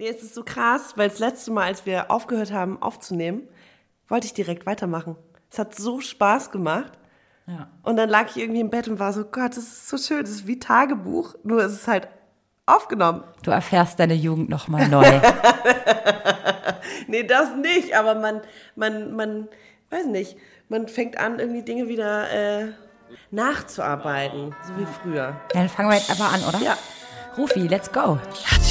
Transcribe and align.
Nee, 0.00 0.08
es 0.08 0.22
ist 0.22 0.34
so 0.34 0.42
krass, 0.42 0.94
weil 0.96 1.10
das 1.10 1.18
letzte 1.18 1.50
Mal, 1.50 1.66
als 1.66 1.84
wir 1.84 2.10
aufgehört 2.10 2.52
haben 2.52 2.80
aufzunehmen, 2.80 3.46
wollte 4.08 4.26
ich 4.26 4.32
direkt 4.32 4.64
weitermachen. 4.64 5.14
Es 5.50 5.58
hat 5.58 5.74
so 5.74 6.00
Spaß 6.00 6.50
gemacht. 6.52 6.92
Ja. 7.46 7.68
Und 7.82 7.96
dann 7.96 8.08
lag 8.08 8.30
ich 8.30 8.38
irgendwie 8.38 8.60
im 8.60 8.70
Bett 8.70 8.88
und 8.88 8.98
war 8.98 9.12
so, 9.12 9.24
Gott, 9.26 9.58
das 9.58 9.64
ist 9.64 9.90
so 9.90 9.98
schön, 9.98 10.22
das 10.22 10.30
ist 10.30 10.46
wie 10.46 10.58
Tagebuch, 10.58 11.34
nur 11.42 11.62
es 11.62 11.74
ist 11.74 11.86
halt 11.86 12.08
aufgenommen. 12.64 13.24
Du 13.42 13.50
erfährst 13.50 14.00
deine 14.00 14.14
Jugend 14.14 14.48
nochmal 14.48 14.88
neu. 14.88 15.04
Nee, 17.06 17.24
das 17.24 17.56
nicht, 17.56 17.96
aber 17.96 18.14
man, 18.14 18.40
man, 18.76 19.16
man, 19.16 19.48
weiß 19.90 20.06
nicht, 20.06 20.36
man 20.68 20.86
fängt 20.86 21.18
an, 21.18 21.40
irgendwie 21.40 21.62
Dinge 21.62 21.88
wieder 21.88 22.30
äh, 22.30 22.72
nachzuarbeiten, 23.32 24.54
so 24.62 24.78
wie 24.78 24.86
früher. 24.86 25.40
Dann 25.52 25.68
fangen 25.68 25.90
wir 25.90 25.96
jetzt 25.96 26.10
aber 26.10 26.30
an, 26.30 26.42
oder? 26.44 26.58
Ja. 26.64 26.78
Rufi, 27.36 27.66
let's 27.66 27.90
go. 27.90 28.18
Herzlich 28.44 28.69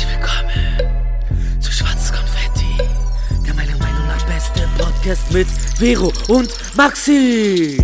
Podcast 4.99 5.31
mit 5.31 5.47
Vero 5.77 6.11
und 6.27 6.75
Maxi. 6.75 7.77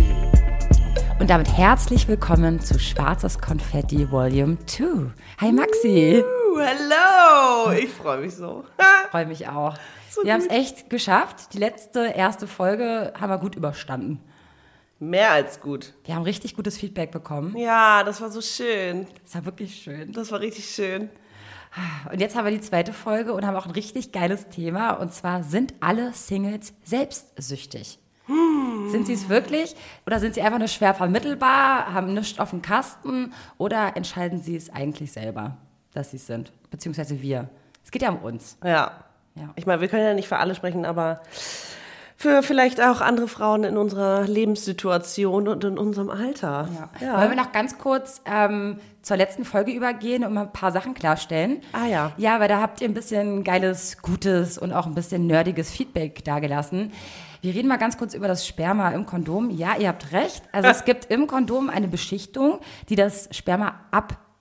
Und 1.18 1.30
damit 1.30 1.48
herzlich 1.48 2.06
willkommen 2.08 2.60
zu 2.60 2.78
Schwarzes 2.78 3.38
Konfetti 3.38 4.10
Volume 4.10 4.58
2. 4.66 5.12
Hi 5.40 5.50
Maxi. 5.50 6.22
Uh, 6.22 6.58
hello! 6.58 7.72
Ich 7.72 7.88
freue 7.88 8.20
mich 8.20 8.34
so. 8.34 8.64
Freue 9.10 9.24
mich 9.24 9.48
auch. 9.48 9.78
So 10.10 10.24
wir 10.24 10.34
haben 10.34 10.42
es 10.42 10.50
echt 10.50 10.90
geschafft. 10.90 11.54
Die 11.54 11.58
letzte, 11.58 12.00
erste 12.00 12.46
Folge 12.46 13.14
haben 13.18 13.30
wir 13.30 13.38
gut 13.38 13.54
überstanden. 13.54 14.20
Mehr 14.98 15.30
als 15.30 15.62
gut. 15.62 15.94
Wir 16.04 16.16
haben 16.16 16.22
richtig 16.22 16.54
gutes 16.54 16.76
Feedback 16.76 17.12
bekommen. 17.12 17.56
Ja, 17.56 18.04
das 18.04 18.20
war 18.20 18.30
so 18.30 18.42
schön. 18.42 19.06
Das 19.24 19.36
war 19.36 19.46
wirklich 19.46 19.74
schön. 19.76 20.12
Das 20.12 20.30
war 20.32 20.40
richtig 20.40 20.68
schön. 20.68 21.08
Und 22.10 22.20
jetzt 22.20 22.36
haben 22.36 22.44
wir 22.44 22.52
die 22.52 22.60
zweite 22.60 22.92
Folge 22.92 23.32
und 23.32 23.46
haben 23.46 23.56
auch 23.56 23.66
ein 23.66 23.72
richtig 23.72 24.12
geiles 24.12 24.48
Thema. 24.48 24.92
Und 24.92 25.12
zwar, 25.12 25.42
sind 25.42 25.74
alle 25.80 26.12
Singles 26.12 26.74
selbstsüchtig? 26.84 27.98
Sind 28.88 29.06
sie 29.06 29.12
es 29.12 29.28
wirklich? 29.28 29.76
Oder 30.06 30.18
sind 30.18 30.34
sie 30.34 30.42
einfach 30.42 30.58
nur 30.58 30.68
schwer 30.68 30.94
vermittelbar, 30.94 31.92
haben 31.92 32.14
nichts 32.14 32.40
auf 32.40 32.50
dem 32.50 32.62
Kasten? 32.62 33.32
Oder 33.58 33.96
entscheiden 33.96 34.40
sie 34.40 34.56
es 34.56 34.70
eigentlich 34.70 35.12
selber, 35.12 35.56
dass 35.92 36.10
sie 36.10 36.16
es 36.16 36.26
sind? 36.26 36.52
Beziehungsweise 36.70 37.20
wir. 37.22 37.48
Es 37.84 37.90
geht 37.90 38.02
ja 38.02 38.10
um 38.10 38.18
uns. 38.18 38.58
Ja. 38.64 39.04
Ja. 39.36 39.50
Ich 39.54 39.66
meine, 39.66 39.80
wir 39.80 39.88
können 39.88 40.02
ja 40.02 40.14
nicht 40.14 40.28
für 40.28 40.38
alle 40.38 40.54
sprechen, 40.54 40.84
aber 40.86 41.20
für 42.16 42.42
vielleicht 42.42 42.80
auch 42.80 43.02
andere 43.02 43.28
Frauen 43.28 43.64
in 43.64 43.76
unserer 43.76 44.26
Lebenssituation 44.26 45.48
und 45.48 45.64
in 45.64 45.76
unserem 45.76 46.10
Alter. 46.10 46.68
Ja. 47.00 47.20
Wollen 47.20 47.30
wir 47.30 47.36
noch 47.36 47.52
ganz 47.52 47.76
kurz 47.76 48.22
ähm, 48.24 48.80
zur 49.02 49.18
letzten 49.18 49.44
Folge 49.44 49.70
übergehen 49.72 50.24
und 50.24 50.32
mal 50.32 50.42
ein 50.42 50.52
paar 50.52 50.72
Sachen 50.72 50.94
klarstellen? 50.94 51.60
Ah, 51.72 51.86
ja. 51.86 52.12
Ja, 52.16 52.40
weil 52.40 52.48
da 52.48 52.60
habt 52.60 52.80
ihr 52.80 52.88
ein 52.88 52.94
bisschen 52.94 53.44
geiles, 53.44 54.00
gutes 54.00 54.56
und 54.56 54.72
auch 54.72 54.86
ein 54.86 54.94
bisschen 54.94 55.26
nerdiges 55.26 55.70
Feedback 55.70 56.24
dagelassen. 56.24 56.92
Wir 57.42 57.54
reden 57.54 57.68
mal 57.68 57.76
ganz 57.76 57.98
kurz 57.98 58.14
über 58.14 58.28
das 58.28 58.46
Sperma 58.46 58.90
im 58.90 59.04
Kondom. 59.04 59.50
Ja, 59.50 59.76
ihr 59.78 59.88
habt 59.88 60.12
recht. 60.12 60.42
Also 60.52 60.70
es 60.70 60.86
gibt 60.86 61.04
im 61.06 61.26
Kondom 61.26 61.68
eine 61.68 61.86
Beschichtung, 61.86 62.60
die 62.88 62.96
das 62.96 63.28
Sperma 63.30 63.74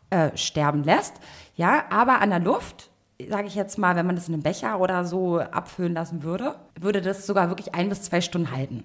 absterben 0.09 0.83
lässt. 0.83 1.15
Ja, 1.55 1.83
aber 1.89 2.21
an 2.21 2.29
der 2.29 2.39
Luft, 2.39 2.89
sage 3.29 3.47
ich 3.47 3.55
jetzt 3.55 3.77
mal, 3.77 3.95
wenn 3.95 4.05
man 4.05 4.15
das 4.15 4.27
in 4.27 4.33
einem 4.33 4.43
Becher 4.43 4.79
oder 4.79 5.05
so 5.05 5.39
abfüllen 5.39 5.93
lassen 5.93 6.23
würde, 6.23 6.55
würde 6.79 7.01
das 7.01 7.25
sogar 7.25 7.49
wirklich 7.49 7.73
ein 7.75 7.89
bis 7.89 8.01
zwei 8.03 8.21
Stunden 8.21 8.51
halten. 8.51 8.83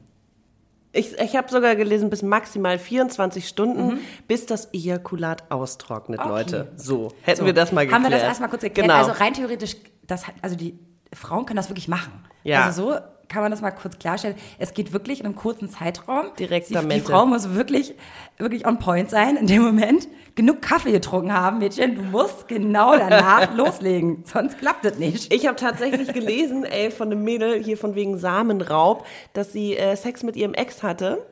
Ich, 0.93 1.17
ich 1.19 1.37
habe 1.37 1.49
sogar 1.49 1.77
gelesen, 1.77 2.11
bis 2.11 2.23
maximal 2.23 2.77
24 2.79 3.47
Stunden, 3.47 4.01
bis 4.27 4.47
das 4.47 4.73
Ejakulat 4.75 5.51
austrocknet, 5.51 6.19
Leute. 6.25 6.73
So, 6.75 7.13
hätten 7.23 7.41
So, 7.41 7.47
wir 7.47 7.53
das 7.53 7.71
mal 7.71 7.83
geklärt. 7.83 8.03
Haben 8.03 8.11
wir 8.11 8.17
das 8.17 8.27
erstmal 8.27 8.49
kurz 8.51 8.65
erklärt? 8.65 8.89
Genau. 8.89 8.99
Also 8.99 9.13
rein 9.13 9.33
theoretisch, 9.33 9.77
das 10.07 10.25
also 10.43 10.57
die 10.57 10.77
Frauen 11.13 11.47
können 11.47 11.59
das 11.59 11.69
wirklich 11.69 11.87
machen. 11.87 12.13
Ja. 12.43 12.65
Also 12.65 12.91
so 12.91 12.99
kann 13.31 13.43
man 13.43 13.51
das 13.51 13.63
mal 13.63 13.71
kurz 13.71 13.99
klarstellen. 13.99 14.37
Es 14.59 14.75
geht 14.75 14.93
wirklich 14.93 15.21
in 15.21 15.27
einem 15.27 15.37
kurzen 15.37 15.71
Zeitraum. 15.71 16.27
Direkter 16.39 16.83
die, 16.83 16.89
die. 16.89 17.01
Frau 17.01 17.25
muss 17.25 17.55
wirklich, 17.55 17.95
wirklich 18.37 18.67
on 18.67 18.79
point 18.79 19.09
sein 19.09 19.37
in 19.37 19.47
dem 19.47 19.63
Moment. 19.63 20.09
Genug 20.35 20.61
Kaffee 20.61 20.93
getrunken 20.93 21.33
haben, 21.33 21.59
Mädchen. 21.59 21.95
Du 21.95 22.03
musst 22.03 22.49
genau 22.49 22.97
danach 22.97 23.55
loslegen. 23.57 24.25
Sonst 24.25 24.59
klappt 24.59 24.85
das 24.85 24.99
nicht. 24.99 25.33
Ich 25.33 25.47
habe 25.47 25.57
tatsächlich 25.57 26.13
gelesen, 26.13 26.65
ey, 26.65 26.91
von 26.91 27.11
einem 27.11 27.23
Mädel 27.23 27.63
hier 27.63 27.77
von 27.77 27.95
wegen 27.95 28.19
Samenraub, 28.19 29.07
dass 29.33 29.53
sie 29.53 29.77
äh, 29.77 29.97
Sex 29.97 30.23
mit 30.23 30.37
ihrem 30.37 30.55
Ex 30.55 30.83
hatte. 30.83 31.25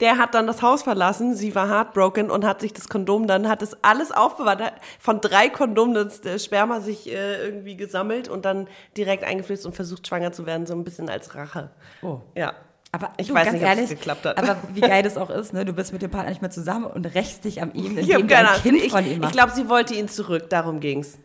Der 0.00 0.18
hat 0.18 0.34
dann 0.34 0.46
das 0.46 0.60
Haus 0.60 0.82
verlassen, 0.82 1.34
sie 1.34 1.54
war 1.54 1.68
heartbroken 1.70 2.30
und 2.30 2.44
hat 2.44 2.60
sich 2.60 2.74
das 2.74 2.88
Kondom 2.88 3.26
dann, 3.26 3.48
hat 3.48 3.62
es 3.62 3.82
alles 3.82 4.12
aufbewahrt, 4.12 4.60
von 5.00 5.20
drei 5.22 5.48
Kondomen 5.48 5.94
das 5.94 6.44
Sperma 6.44 6.80
sich 6.80 7.10
äh, 7.10 7.42
irgendwie 7.46 7.76
gesammelt 7.76 8.28
und 8.28 8.44
dann 8.44 8.68
direkt 8.96 9.24
eingeflößt 9.24 9.64
und 9.64 9.74
versucht 9.74 10.06
schwanger 10.06 10.32
zu 10.32 10.44
werden, 10.44 10.66
so 10.66 10.74
ein 10.74 10.84
bisschen 10.84 11.08
als 11.08 11.34
Rache. 11.34 11.70
Oh. 12.02 12.20
Ja. 12.34 12.52
Aber 12.92 13.10
ich 13.16 13.28
du, 13.28 13.34
weiß 13.34 13.52
nicht, 13.52 13.62
ob 13.64 13.68
es 13.78 13.88
geklappt 13.90 14.24
hat. 14.26 14.38
Aber 14.38 14.56
wie 14.72 14.80
geil 14.80 15.02
das 15.04 15.16
auch 15.16 15.30
ist, 15.30 15.52
ne? 15.52 15.64
Du 15.64 15.72
bist 15.72 15.92
mit 15.92 16.02
dem 16.02 16.10
Partner 16.10 16.30
nicht 16.30 16.40
mehr 16.42 16.50
zusammen 16.50 16.84
und 16.86 17.04
rächst 17.14 17.44
dich 17.44 17.60
an 17.62 17.72
ihm, 17.74 17.98
ich 17.98 18.08
indem 18.10 18.28
du 18.28 18.34
keine 18.34 18.50
ein. 18.50 18.60
Kind 18.60 18.82
Ich, 18.82 18.92
von 18.92 19.04
ihm 19.04 19.12
ich 19.12 19.18
machst. 19.18 19.32
glaube, 19.32 19.52
sie 19.52 19.68
wollte 19.68 19.94
ihn 19.94 20.08
zurück, 20.08 20.48
darum 20.50 20.80
ging's. 20.80 21.18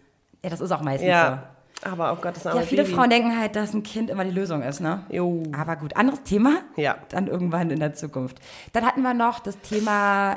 ja, 0.44 0.50
das 0.50 0.62
ist 0.62 0.72
auch 0.72 0.82
meistens 0.82 1.08
so. 1.08 1.38
Aber 1.84 2.14
oh 2.14 2.22
Gott, 2.22 2.36
das 2.36 2.46
arme 2.46 2.62
Ja, 2.62 2.66
viele 2.66 2.84
Baby. 2.84 2.96
Frauen 2.96 3.09
denken 3.09 3.40
halt, 3.40 3.56
dass 3.56 3.74
ein 3.74 3.84
Kind 3.84 4.09
immer 4.09 4.24
die 4.24 4.31
Lösung 4.31 4.62
ist, 4.62 4.80
ne? 4.81 5.03
Jo. 5.09 5.44
Aber 5.58 5.75
gut, 5.75 5.96
anderes 5.96 6.22
Thema. 6.24 6.59
Ja. 6.75 6.97
Dann 7.09 7.28
irgendwann 7.28 7.72
in 7.72 7.80
der 7.80 7.94
Zukunft. 7.94 8.38
Dann 8.74 8.86
hatten 8.86 9.02
wir 9.02 9.14
noch 9.14 9.40
das 9.40 9.59
Thema 9.62 10.34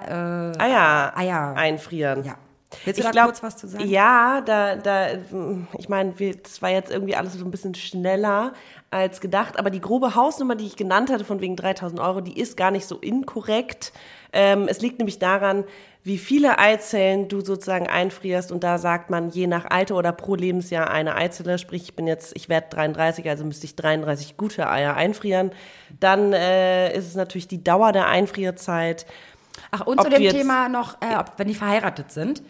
äh, 0.57 0.59
Eier, 0.59 1.13
Eier. 1.17 1.55
einfrieren. 1.57 2.25
Ja. 2.25 2.37
Willst 2.85 2.99
du 2.99 3.03
Ich 3.03 3.07
da 3.07 3.13
glaub, 3.13 3.27
kurz 3.27 3.43
was 3.43 3.57
zu 3.57 3.69
sagen? 3.69 3.87
Ja, 3.87 4.41
da, 4.41 4.77
da, 4.77 5.09
ich 5.79 5.89
meine, 5.89 6.13
das 6.43 6.61
war 6.61 6.71
jetzt 6.71 6.91
irgendwie 6.91 7.15
alles 7.15 7.35
so 7.35 7.45
ein 7.45 7.51
bisschen 7.51 7.75
schneller 7.75 8.53
als 8.91 9.21
gedacht, 9.21 9.59
aber 9.59 9.71
die 9.71 9.81
grobe 9.81 10.15
Hausnummer, 10.15 10.55
die 10.55 10.67
ich 10.67 10.77
genannt 10.77 11.11
hatte, 11.11 11.25
von 11.25 11.41
wegen 11.41 11.57
3000 11.57 12.01
Euro, 12.01 12.21
die 12.21 12.39
ist 12.39 12.57
gar 12.57 12.71
nicht 12.71 12.87
so 12.87 12.97
inkorrekt. 12.97 13.93
Ähm, 14.35 14.67
es 14.69 14.81
liegt 14.81 14.99
nämlich 14.99 15.19
daran, 15.19 15.65
wie 16.03 16.19
viele 16.19 16.59
Eizellen 16.59 17.29
du 17.29 17.41
sozusagen 17.41 17.87
einfrierst 17.87 18.53
und 18.53 18.63
da 18.63 18.77
sagt 18.77 19.09
man 19.09 19.31
je 19.31 19.47
nach 19.47 19.65
Alter 19.71 19.97
oder 19.97 20.13
pro 20.13 20.35
Lebensjahr 20.35 20.91
eine 20.91 21.15
Eizelle, 21.15 21.57
sprich 21.57 21.85
ich 21.85 21.97
bin 21.97 22.07
jetzt, 22.07 22.37
ich 22.37 22.51
werde 22.51 22.67
33, 22.71 23.27
also 23.31 23.45
müsste 23.45 23.65
ich 23.65 23.75
33 23.77 24.37
gute 24.37 24.69
Eier 24.69 24.97
einfrieren. 24.97 25.53
Dann 26.01 26.35
äh, 26.35 26.95
ist 26.95 27.07
es 27.07 27.15
natürlich 27.15 27.49
die 27.49 27.65
Dauer 27.65 27.93
der 27.93 28.09
Einfrierzeit. 28.09 29.07
Ach, 29.71 29.87
und 29.87 29.99
Ob 29.99 30.05
zu 30.05 30.11
dem 30.11 30.21
jetzt- 30.23 30.35
Thema 30.37 30.69
noch, 30.69 31.01
äh, 31.01 31.17
ob, 31.17 31.33
wenn 31.39 31.49
die 31.49 31.55
verheiratet 31.55 32.11
sind. 32.11 32.43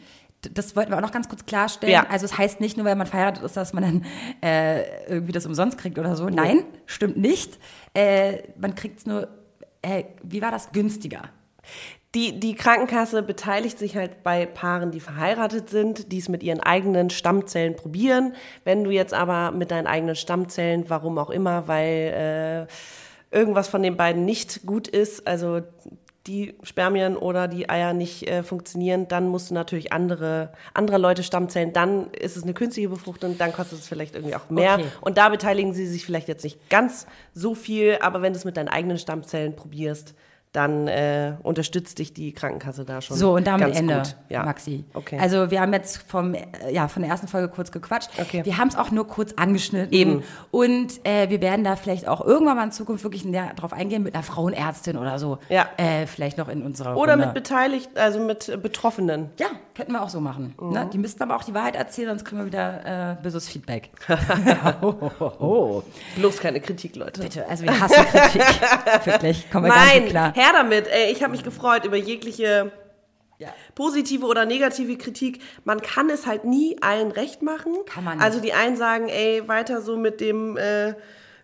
Das 0.52 0.74
wollten 0.76 0.90
wir 0.90 0.96
auch 0.98 1.02
noch 1.02 1.12
ganz 1.12 1.28
kurz 1.28 1.46
klarstellen. 1.46 1.92
Ja. 1.92 2.06
Also 2.10 2.24
es 2.26 2.36
heißt 2.36 2.60
nicht 2.60 2.76
nur, 2.76 2.84
wenn 2.84 2.98
man 2.98 3.06
verheiratet 3.06 3.44
ist, 3.44 3.56
dass 3.56 3.72
man 3.72 3.82
dann 3.82 4.04
äh, 4.42 5.06
irgendwie 5.08 5.32
das 5.32 5.46
umsonst 5.46 5.78
kriegt 5.78 5.98
oder 5.98 6.16
so. 6.16 6.28
Nein, 6.28 6.64
stimmt 6.86 7.16
nicht. 7.16 7.58
Äh, 7.94 8.42
man 8.58 8.74
kriegt 8.74 8.98
es 8.98 9.06
nur, 9.06 9.28
äh, 9.80 10.04
wie 10.22 10.42
war 10.42 10.50
das, 10.50 10.72
günstiger. 10.72 11.30
Die, 12.14 12.38
die 12.38 12.54
Krankenkasse 12.54 13.24
beteiligt 13.24 13.78
sich 13.78 13.96
halt 13.96 14.22
bei 14.22 14.46
Paaren, 14.46 14.92
die 14.92 15.00
verheiratet 15.00 15.68
sind, 15.68 16.12
die 16.12 16.18
es 16.18 16.28
mit 16.28 16.44
ihren 16.44 16.60
eigenen 16.60 17.10
Stammzellen 17.10 17.74
probieren. 17.74 18.34
Wenn 18.62 18.84
du 18.84 18.90
jetzt 18.90 19.12
aber 19.12 19.50
mit 19.50 19.72
deinen 19.72 19.88
eigenen 19.88 20.14
Stammzellen, 20.14 20.84
warum 20.88 21.18
auch 21.18 21.30
immer, 21.30 21.66
weil 21.66 22.68
äh, 23.32 23.36
irgendwas 23.36 23.66
von 23.66 23.82
den 23.82 23.96
beiden 23.96 24.24
nicht 24.24 24.64
gut 24.64 24.86
ist, 24.86 25.26
also 25.26 25.62
die 26.26 26.54
Spermien 26.62 27.16
oder 27.16 27.48
die 27.48 27.68
Eier 27.68 27.92
nicht 27.92 28.28
äh, 28.28 28.42
funktionieren, 28.42 29.08
dann 29.08 29.28
musst 29.28 29.50
du 29.50 29.54
natürlich 29.54 29.92
andere, 29.92 30.52
andere 30.72 30.98
Leute 30.98 31.22
Stammzellen, 31.22 31.72
dann 31.72 32.10
ist 32.12 32.36
es 32.36 32.44
eine 32.44 32.54
künstliche 32.54 32.88
Befruchtung, 32.88 33.36
dann 33.36 33.52
kostet 33.52 33.80
es 33.80 33.88
vielleicht 33.88 34.14
irgendwie 34.14 34.34
auch 34.34 34.48
mehr. 34.48 34.74
Okay. 34.74 34.86
Und 35.02 35.18
da 35.18 35.28
beteiligen 35.28 35.74
sie 35.74 35.86
sich 35.86 36.06
vielleicht 36.06 36.28
jetzt 36.28 36.44
nicht 36.44 36.70
ganz 36.70 37.06
so 37.34 37.54
viel, 37.54 37.98
aber 38.00 38.22
wenn 38.22 38.32
du 38.32 38.38
es 38.38 38.44
mit 38.44 38.56
deinen 38.56 38.68
eigenen 38.68 38.98
Stammzellen 38.98 39.54
probierst, 39.54 40.14
dann 40.54 40.86
äh, 40.86 41.34
unterstützt 41.42 41.98
dich 41.98 42.14
die 42.14 42.32
Krankenkasse 42.32 42.84
da 42.84 43.00
schon. 43.00 43.16
So, 43.16 43.34
und 43.34 43.44
damit 43.44 43.74
Ende. 43.74 44.04
Ja. 44.28 44.44
Maxi. 44.44 44.84
Okay. 44.94 45.18
Also 45.18 45.50
wir 45.50 45.60
haben 45.60 45.72
jetzt 45.72 45.96
vom, 46.08 46.34
äh, 46.34 46.44
ja, 46.70 46.86
von 46.86 47.02
der 47.02 47.10
ersten 47.10 47.26
Folge 47.26 47.48
kurz 47.48 47.72
gequatscht. 47.72 48.10
Okay. 48.20 48.44
Wir 48.44 48.56
haben 48.56 48.68
es 48.68 48.76
auch 48.76 48.92
nur 48.92 49.08
kurz 49.08 49.32
angeschnitten. 49.32 49.92
Eben. 49.92 50.22
Und 50.52 51.04
äh, 51.04 51.28
wir 51.28 51.40
werden 51.40 51.64
da 51.64 51.74
vielleicht 51.74 52.06
auch 52.06 52.24
irgendwann 52.24 52.56
mal 52.56 52.64
in 52.64 52.70
Zukunft 52.70 53.02
wirklich 53.02 53.24
näher 53.24 53.52
drauf 53.56 53.72
eingehen 53.72 54.04
mit 54.04 54.14
einer 54.14 54.22
Frauenärztin 54.22 54.96
oder 54.96 55.18
so. 55.18 55.38
Ja. 55.48 55.68
Äh, 55.76 56.06
vielleicht 56.06 56.38
noch 56.38 56.48
in 56.48 56.62
unserer 56.62 56.96
Oder 56.96 57.14
Runde. 57.14 57.26
mit 57.26 57.34
beteiligt, 57.34 57.90
also 57.96 58.20
mit 58.20 58.62
Betroffenen. 58.62 59.30
Ja, 59.40 59.48
könnten 59.74 59.90
wir 59.90 60.02
auch 60.02 60.08
so 60.08 60.20
machen. 60.20 60.54
Mhm. 60.60 60.70
Ne? 60.70 60.90
Die 60.92 60.98
müssten 60.98 61.20
aber 61.24 61.34
auch 61.34 61.42
die 61.42 61.54
Wahrheit 61.54 61.74
erzählen, 61.74 62.10
sonst 62.10 62.24
kriegen 62.24 62.40
wir 62.40 62.46
wieder 62.46 63.16
äh, 63.18 63.22
böses 63.22 63.48
Feedback. 63.48 63.90
oh, 64.82 64.94
oh, 65.18 65.24
oh. 65.40 65.82
Bloß 66.14 66.38
keine 66.38 66.60
Kritik, 66.60 66.94
Leute. 66.94 67.22
Bitte, 67.22 67.48
also 67.48 67.64
wir 67.64 67.80
hassen 67.80 68.04
Kritik. 68.04 68.42
Wirklich, 69.04 69.50
kommen 69.50 69.66
wir 69.66 69.74
gar 69.74 69.84
nicht 69.86 69.94
Nein, 69.94 70.08
klar. 70.08 70.32
Her 70.44 70.52
damit. 70.52 70.86
Ey, 70.88 71.10
ich 71.12 71.22
habe 71.22 71.32
mich 71.32 71.42
gefreut 71.44 71.84
über 71.84 71.96
jegliche 71.96 72.70
Ja. 73.38 73.48
positive 73.74 74.26
oder 74.26 74.46
negative 74.46 74.96
Kritik. 74.96 75.40
Man 75.64 75.80
kann 75.82 76.08
es 76.10 76.26
halt 76.26 76.44
nie 76.44 76.76
allen 76.82 77.10
recht 77.10 77.42
machen. 77.42 77.74
Kann 77.86 78.04
man 78.04 78.18
nicht. 78.18 78.24
Also 78.24 78.40
die 78.40 78.52
einen 78.52 78.76
sagen, 78.76 79.08
ey, 79.08 79.46
weiter 79.48 79.80
so 79.80 79.96
mit 79.96 80.20
dem 80.20 80.56
äh, 80.56 80.94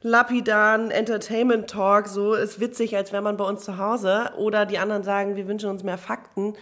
lapidaren 0.03 0.91
Entertainment 0.91 1.69
Talk, 1.69 2.09
so 2.09 2.35
ist 2.35 2.61
witzig, 2.61 2.97
als 2.97 3.13
wäre 3.13 3.23
man 3.23 3.37
bei 3.37 3.45
uns 3.45 3.65
zu 3.65 3.77
Hause. 3.79 4.31
Oder 4.39 4.67
die 4.67 4.79
anderen 4.79 5.03
sagen, 5.03 5.37
wir 5.37 5.47
wünschen 5.47 5.69
uns 5.71 5.83
mehr 5.83 5.99
Fakten. 5.99 6.55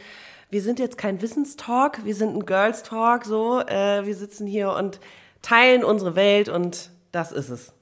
Wir 0.51 0.63
sind 0.63 0.79
jetzt 0.79 0.97
kein 0.99 1.21
Wissenstalk, 1.21 2.05
wir 2.05 2.15
sind 2.15 2.35
ein 2.35 2.47
Girls 2.47 2.83
Talk, 2.83 3.25
so. 3.27 3.61
Äh, 3.61 4.07
wir 4.07 4.15
sitzen 4.17 4.47
hier 4.47 4.73
und 4.73 4.99
teilen 5.43 5.85
unsere 5.85 6.17
Welt 6.17 6.49
und 6.49 6.91
das 7.13 7.33
ist 7.33 7.51
es. 7.51 7.73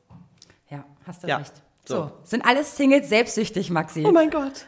Ja, 0.68 0.84
hast 1.06 1.22
du 1.22 1.28
Ja, 1.28 1.36
recht. 1.38 1.62
So. 1.86 1.94
So. 1.94 2.10
sind 2.24 2.44
alles 2.44 2.76
Singles 2.76 3.08
selbstsüchtig, 3.08 3.70
Maxi. 3.70 4.04
Oh 4.06 4.12
mein 4.12 4.30
Gott. 4.30 4.66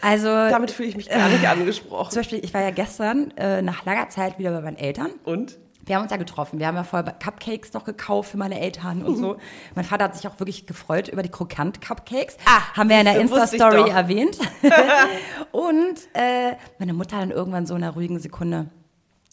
also, 0.00 0.26
Damit 0.28 0.70
fühle 0.70 0.88
ich 0.88 0.96
mich 0.96 1.08
gar 1.08 1.28
nicht 1.28 1.46
angesprochen. 1.46 2.10
zum 2.10 2.20
Beispiel, 2.20 2.44
ich 2.44 2.52
war 2.52 2.62
ja 2.62 2.70
gestern 2.70 3.30
äh, 3.36 3.62
nach 3.62 3.84
langer 3.84 4.08
Zeit 4.08 4.38
wieder 4.38 4.50
bei 4.52 4.60
meinen 4.60 4.76
Eltern. 4.76 5.10
Und? 5.24 5.58
Wir 5.86 5.96
haben 5.96 6.02
uns 6.02 6.10
ja 6.10 6.16
getroffen. 6.16 6.58
Wir 6.58 6.66
haben 6.66 6.76
ja 6.76 6.84
vorher 6.84 7.12
Cupcakes 7.12 7.72
noch 7.74 7.84
gekauft 7.84 8.30
für 8.30 8.38
meine 8.38 8.58
Eltern 8.58 9.02
und 9.02 9.16
so. 9.16 9.36
Mein 9.74 9.84
Vater 9.84 10.04
hat 10.04 10.16
sich 10.16 10.26
auch 10.26 10.38
wirklich 10.40 10.66
gefreut 10.66 11.08
über 11.08 11.22
die 11.22 11.28
Krokant-Cupcakes. 11.28 12.38
Ah, 12.46 12.74
haben 12.74 12.88
wir 12.88 12.98
in 12.98 13.04
der 13.04 13.20
Insta-Story 13.20 13.90
erwähnt. 13.90 14.38
und 15.52 15.96
äh, 16.14 16.56
meine 16.78 16.94
Mutter 16.94 17.18
dann 17.18 17.30
irgendwann 17.30 17.66
so 17.66 17.74
in 17.74 17.82
einer 17.82 17.92
ruhigen 17.92 18.18
Sekunde, 18.18 18.70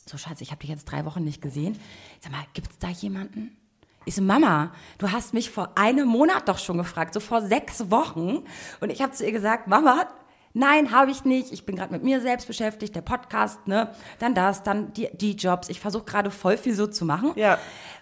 so 0.05 0.17
Schatz, 0.17 0.41
ich 0.41 0.51
habe 0.51 0.59
dich 0.59 0.69
jetzt 0.69 0.85
drei 0.85 1.05
Wochen 1.05 1.23
nicht 1.23 1.41
gesehen. 1.41 1.79
Sag 2.19 2.33
mal, 2.33 2.43
gibt's 2.53 2.77
da 2.79 2.89
jemanden? 2.89 3.55
Ich 4.05 4.15
so, 4.15 4.21
Mama, 4.23 4.71
du 4.97 5.11
hast 5.11 5.33
mich 5.33 5.51
vor 5.51 5.69
einem 5.75 6.07
Monat 6.07 6.47
doch 6.49 6.57
schon 6.57 6.77
gefragt, 6.77 7.13
so 7.13 7.19
vor 7.19 7.41
sechs 7.41 7.91
Wochen. 7.91 8.43
Und 8.79 8.91
ich 8.91 9.01
habe 9.01 9.11
zu 9.11 9.23
ihr 9.25 9.31
gesagt, 9.31 9.67
Mama, 9.67 10.07
nein, 10.53 10.91
habe 10.91 11.11
ich 11.11 11.23
nicht. 11.23 11.51
Ich 11.53 11.65
bin 11.67 11.75
gerade 11.75 11.93
mit 11.93 12.03
mir 12.03 12.19
selbst 12.19 12.47
beschäftigt, 12.47 12.95
der 12.95 13.01
Podcast, 13.01 13.67
ne? 13.67 13.89
Dann 14.19 14.33
das, 14.33 14.63
dann 14.63 14.91
die, 14.93 15.09
die 15.13 15.33
Jobs. 15.35 15.69
Ich 15.69 15.79
versuche 15.79 16.03
gerade 16.05 16.31
voll 16.31 16.57
viel 16.57 16.73
so 16.73 16.87
zu 16.87 17.05
machen. 17.05 17.33
Ja. 17.35 17.59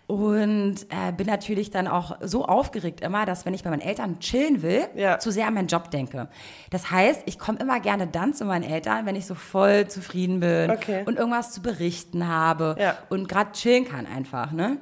Und 0.08 0.88
äh, 0.90 1.12
bin 1.16 1.28
natürlich 1.28 1.70
dann 1.70 1.88
auch 1.88 2.18
so 2.22 2.46
aufgeregt 2.46 3.02
immer, 3.02 3.26
dass 3.28 3.46
wenn 3.46 3.54
ich 3.54 3.64
bei 3.64 3.70
meinen 3.70 3.82
Eltern 3.82 4.20
chillen 4.20 4.62
will, 4.64 4.88
Ja. 4.96 5.20
zu 5.20 5.32
sehr 5.32 5.46
an 5.48 5.54
meinen 5.54 5.68
Job 5.68 5.92
denke. 5.92 6.30
Das 6.72 6.90
heißt, 6.90 7.24
ich 7.26 7.38
komme 7.38 7.60
immer 7.60 7.80
gerne 7.82 8.08
dann 8.08 8.34
zu 8.34 8.46
meinen 8.46 8.64
Eltern, 8.64 9.06
wenn 9.06 9.16
ich 9.16 9.28
so 9.28 9.36
voll 9.36 9.88
zufrieden 9.88 10.40
bin 10.40 10.72
Okay. 10.72 11.04
und 11.06 11.18
irgendwas 11.20 11.52
zu 11.52 11.62
berichten 11.62 12.28
habe 12.28 12.76
Ja. 12.80 12.98
und 13.10 13.28
gerade 13.28 13.52
chillen 13.52 13.86
kann 13.86 14.08
einfach, 14.08 14.52
ne? 14.52 14.78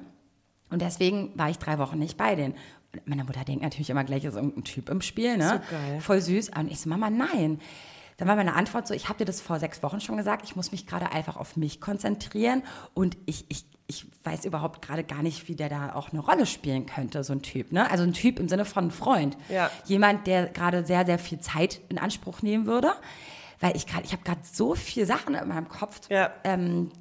Und 0.69 0.81
deswegen 0.81 1.31
war 1.37 1.49
ich 1.49 1.59
drei 1.59 1.77
Wochen 1.79 1.97
nicht 1.99 2.17
bei 2.17 2.35
denen. 2.35 2.53
Und 2.93 3.07
meine 3.07 3.23
Mutter 3.23 3.43
denkt 3.43 3.63
natürlich 3.63 3.89
immer 3.89 4.03
gleich, 4.03 4.23
ist 4.25 4.35
irgendein 4.35 4.63
Typ 4.63 4.89
im 4.89 5.01
Spiel, 5.01 5.37
ne? 5.37 5.61
So 5.65 5.75
geil. 5.75 6.01
Voll 6.01 6.21
süß. 6.21 6.49
Und 6.57 6.71
ich 6.71 6.79
so, 6.79 6.89
Mama, 6.89 7.09
nein. 7.09 7.59
Dann 8.17 8.27
war 8.27 8.35
meine 8.35 8.55
Antwort 8.55 8.87
so, 8.87 8.93
ich 8.95 9.09
habe 9.09 9.19
dir 9.19 9.25
das 9.25 9.41
vor 9.41 9.59
sechs 9.59 9.83
Wochen 9.83 9.99
schon 10.01 10.17
gesagt, 10.17 10.43
ich 10.43 10.55
muss 10.55 10.71
mich 10.71 10.87
gerade 10.87 11.11
einfach 11.11 11.37
auf 11.37 11.55
mich 11.55 11.79
konzentrieren 11.79 12.63
und 12.95 13.15
ich, 13.27 13.45
ich, 13.49 13.65
ich 13.85 14.07
weiß 14.23 14.45
überhaupt 14.45 14.81
gerade 14.81 15.03
gar 15.03 15.21
nicht, 15.21 15.47
wie 15.47 15.55
der 15.55 15.69
da 15.69 15.93
auch 15.93 16.09
eine 16.11 16.21
Rolle 16.21 16.47
spielen 16.47 16.87
könnte, 16.87 17.23
so 17.23 17.33
ein 17.33 17.43
Typ. 17.43 17.71
Ne? 17.71 17.89
Also 17.91 18.03
ein 18.03 18.13
Typ 18.13 18.39
im 18.39 18.49
Sinne 18.49 18.65
von 18.65 18.89
Freund. 18.89 19.37
Ja. 19.49 19.69
Jemand, 19.85 20.25
der 20.25 20.47
gerade 20.47 20.83
sehr, 20.83 21.05
sehr 21.05 21.19
viel 21.19 21.39
Zeit 21.41 21.79
in 21.89 21.99
Anspruch 21.99 22.41
nehmen 22.41 22.65
würde. 22.65 22.91
Weil 23.59 23.75
ich 23.75 23.85
gerade, 23.87 24.03
ich 24.05 24.11
habe 24.13 24.23
gerade 24.23 24.41
so 24.43 24.73
viele 24.75 25.05
Sachen 25.05 25.33
in 25.35 25.47
meinem 25.47 25.67
Kopf, 25.67 26.01
Ja. 26.09 26.31
ähm, 26.43 26.91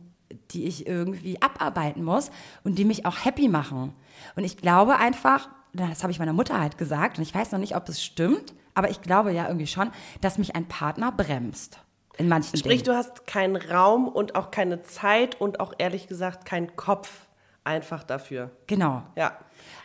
die 0.51 0.65
ich 0.65 0.87
irgendwie 0.87 1.41
abarbeiten 1.41 2.03
muss 2.03 2.31
und 2.65 2.79
die 2.79 2.85
mich 2.85 3.07
auch 3.07 3.25
happy 3.25 3.49
machen. 3.49 3.95
Und 4.35 4.45
ich 4.45 4.57
glaube 4.57 4.97
einfach, 4.97 5.49
das 5.73 6.03
habe 6.03 6.13
ich 6.13 6.19
meiner 6.19 6.33
Mutter 6.33 6.61
halt 6.61 6.79
gesagt, 6.79 7.19
und 7.19 7.23
ich 7.23 7.35
weiß 7.35 7.53
noch 7.53 7.59
nicht, 7.59 7.77
ob 7.77 7.89
es 7.89 8.03
stimmt, 8.03 8.55
aber 8.75 8.91
ich 8.91 9.03
glaube 9.03 9.33
ja 9.33 9.47
irgendwie 9.47 9.67
schon, 9.67 9.91
dass 10.21 10.39
mich 10.39 10.55
ein 10.57 10.67
Partner 10.67 11.13
bremst. 11.13 11.81
In 12.19 12.29
manchen 12.29 12.57
Sprich, 12.57 12.83
Dingen. 12.83 12.95
du 12.95 12.97
hast 12.97 13.27
keinen 13.27 13.57
Raum 13.57 14.09
und 14.09 14.37
auch 14.37 14.51
keine 14.51 14.83
Zeit 14.83 15.39
und 15.41 15.61
auch 15.61 15.75
ehrlich 15.79 16.09
gesagt 16.09 16.47
keinen 16.47 16.75
Kopf 16.77 17.27
einfach 17.63 18.05
dafür. 18.05 18.51
Genau. 18.67 19.03
Ja. 19.17 19.37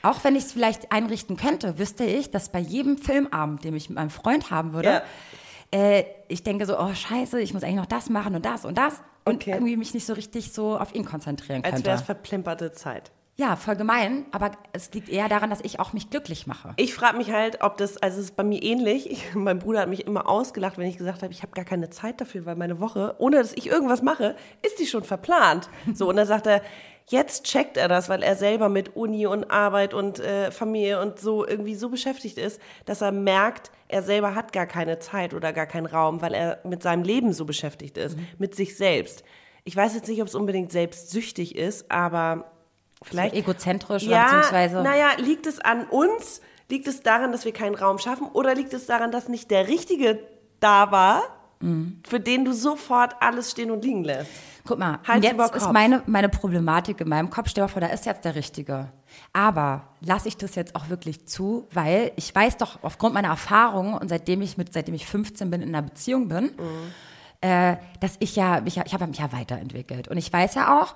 Auch 0.02 0.24
wenn 0.24 0.36
ich 0.36 0.46
es 0.46 0.54
vielleicht 0.54 0.92
einrichten 0.92 1.36
könnte, 1.36 1.78
wüsste 1.78 2.06
ich, 2.06 2.32
dass 2.32 2.52
bei 2.52 2.60
jedem 2.60 2.98
Filmabend, 2.98 3.64
den 3.64 3.76
ich 3.76 3.90
mit 3.90 3.98
meinem 3.98 4.10
Freund 4.10 4.50
haben 4.50 4.74
würde, 4.74 5.04
äh, 5.72 6.04
ich 6.28 6.44
denke 6.44 6.66
so, 6.66 6.80
oh 6.80 6.94
scheiße, 6.94 7.42
ich 7.42 7.54
muss 7.54 7.64
eigentlich 7.64 7.76
noch 7.78 7.86
das 7.86 8.10
machen 8.10 8.36
und 8.36 8.46
das 8.46 8.66
und 8.66 8.78
das. 8.78 9.02
Und 9.26 9.36
Okay. 9.36 9.52
irgendwie 9.52 9.78
mich 9.78 9.94
nicht 9.94 10.06
so 10.06 10.14
richtig 10.14 10.52
so 10.52 10.78
auf 10.78 10.94
ihn 10.96 11.06
konzentrieren 11.06 11.64
Als 11.64 11.74
könnte. 11.76 11.88
wäre 11.88 11.98
es 11.98 12.02
verplemperte 12.04 12.72
Zeit. 12.72 13.12
Ja, 13.38 13.56
voll 13.56 13.76
gemein, 13.76 14.26
aber 14.32 14.52
es 14.74 14.94
liegt 14.94 15.10
eher 15.10 15.28
daran, 15.30 15.50
dass 15.50 15.62
ich 15.62 15.80
auch 15.80 15.94
mich 15.94 16.10
glücklich 16.12 16.46
mache. 16.48 16.74
Ich 16.78 16.94
frage 16.94 17.18
mich 17.18 17.32
halt, 17.32 17.64
ob 17.64 17.78
das, 17.78 17.98
also 17.98 18.20
es 18.20 18.26
ist 18.26 18.36
bei 18.36 18.44
mir 18.44 18.62
ähnlich. 18.62 19.10
Ich, 19.10 19.24
mein 19.36 19.58
Bruder 19.58 19.80
hat 19.82 19.90
mich 19.90 20.06
immer 20.06 20.28
ausgelacht, 20.30 20.78
wenn 20.78 20.88
ich 20.88 20.98
gesagt 20.98 21.24
habe, 21.24 21.34
ich 21.34 21.42
habe 21.42 21.54
gar 21.54 21.66
keine 21.66 21.90
Zeit 21.90 22.20
dafür, 22.22 22.46
weil 22.46 22.56
meine 22.56 22.80
Woche, 22.80 23.16
ohne 23.20 23.38
dass 23.38 23.54
ich 23.54 23.68
irgendwas 23.68 24.02
mache, 24.04 24.36
ist 24.64 24.80
die 24.80 24.86
schon 24.86 25.04
verplant. 25.04 25.70
So, 25.94 26.10
und 26.10 26.18
dann 26.18 26.28
sagt 26.28 26.46
er, 26.46 26.62
jetzt 27.12 27.44
checkt 27.44 27.78
er 27.78 27.88
das, 27.88 28.10
weil 28.10 28.24
er 28.24 28.36
selber 28.36 28.70
mit 28.70 28.96
Uni 28.96 29.28
und 29.28 29.52
Arbeit 29.52 29.94
und 29.94 30.20
äh, 30.20 30.52
Familie 30.52 31.02
und 31.02 31.20
so 31.20 31.46
irgendwie 31.46 31.76
so 31.76 31.90
beschäftigt 31.90 32.38
ist, 32.38 32.60
dass 32.86 33.02
er 33.02 33.12
merkt, 33.12 33.72
er 33.88 34.02
selber 34.02 34.34
hat 34.36 34.54
gar 34.54 34.66
keine 34.66 35.00
Zeit 35.00 35.34
oder 35.34 35.54
gar 35.54 35.66
keinen 35.66 35.86
Raum, 35.86 36.22
weil 36.22 36.34
er 36.34 36.60
mit 36.64 36.82
seinem 36.82 37.04
Leben 37.04 37.34
so 37.34 37.46
beschäftigt 37.46 37.98
ist, 37.98 38.18
mit 38.38 38.56
sich 38.56 38.76
selbst. 38.78 39.24
Ich 39.64 39.76
weiß 39.76 39.94
jetzt 39.94 40.08
nicht, 40.08 40.22
ob 40.22 40.28
es 40.28 40.36
unbedingt 40.36 40.72
selbstsüchtig 40.72 41.56
ist, 41.56 41.92
aber 41.92 42.52
vielleicht 43.04 43.36
egozentrisch 43.36 44.04
oder 44.04 44.12
ja, 44.16 44.26
beziehungsweise- 44.26 44.82
Naja, 44.82 45.10
liegt 45.18 45.46
es 45.46 45.60
an 45.60 45.86
uns? 45.88 46.42
Liegt 46.70 46.88
es 46.88 47.02
daran, 47.02 47.32
dass 47.34 47.44
wir 47.46 47.52
keinen 47.52 47.76
Raum 47.76 48.00
schaffen? 48.00 48.28
Oder 48.32 48.56
liegt 48.56 48.74
es 48.74 48.86
daran, 48.86 49.12
dass 49.12 49.28
nicht 49.28 49.52
der 49.52 49.68
Richtige 49.68 50.20
da 50.62 50.92
war, 50.92 51.22
Mhm. 51.62 52.00
für 52.08 52.20
den 52.20 52.46
du 52.46 52.54
sofort 52.54 53.16
alles 53.20 53.52
stehen 53.52 53.72
und 53.72 53.84
liegen 53.84 54.04
lässt? 54.04 54.32
Guck 54.66 54.78
mal, 54.78 55.00
Hals 55.08 55.24
jetzt 55.26 55.56
ist 55.56 55.72
meine, 55.72 56.04
meine 56.06 56.30
Problematik 56.30 57.02
in 57.02 57.10
meinem 57.10 57.30
Kopf, 57.32 57.50
stell 57.50 57.64
dir 57.66 57.68
vor, 57.70 57.82
da 57.82 57.88
ist 57.88 58.06
jetzt 58.06 58.24
der 58.26 58.36
Richtige. 58.36 58.90
Aber 59.34 59.88
lasse 60.02 60.28
ich 60.28 60.38
das 60.38 60.56
jetzt 60.56 60.76
auch 60.76 60.90
wirklich 60.90 61.26
zu, 61.28 61.68
weil 61.74 62.12
ich 62.16 62.34
weiß 62.34 62.58
doch 62.58 62.80
aufgrund 62.84 63.14
meiner 63.16 63.30
Erfahrungen 63.30 63.96
und 63.96 64.08
seitdem 64.10 64.42
ich 64.42 64.58
mit, 64.58 64.72
seitdem 64.74 64.94
ich 64.94 65.06
15 65.08 65.50
bin 65.50 65.62
in 65.62 65.70
einer 65.70 65.82
Beziehung 65.82 66.28
bin, 66.28 66.46
Mhm. 66.46 66.92
äh, 67.42 67.78
dass 68.00 68.16
ich 68.20 68.36
ja, 68.36 68.62
mich, 68.62 68.76
ja- 68.76 68.84
ich 68.86 68.94
habe 68.94 69.08
mich 69.08 69.18
ja 69.18 69.32
weiterentwickelt. 69.32 70.08
Und 70.08 70.18
ich 70.18 70.32
weiß 70.32 70.54
ja 70.56 70.80
auch, 70.80 70.96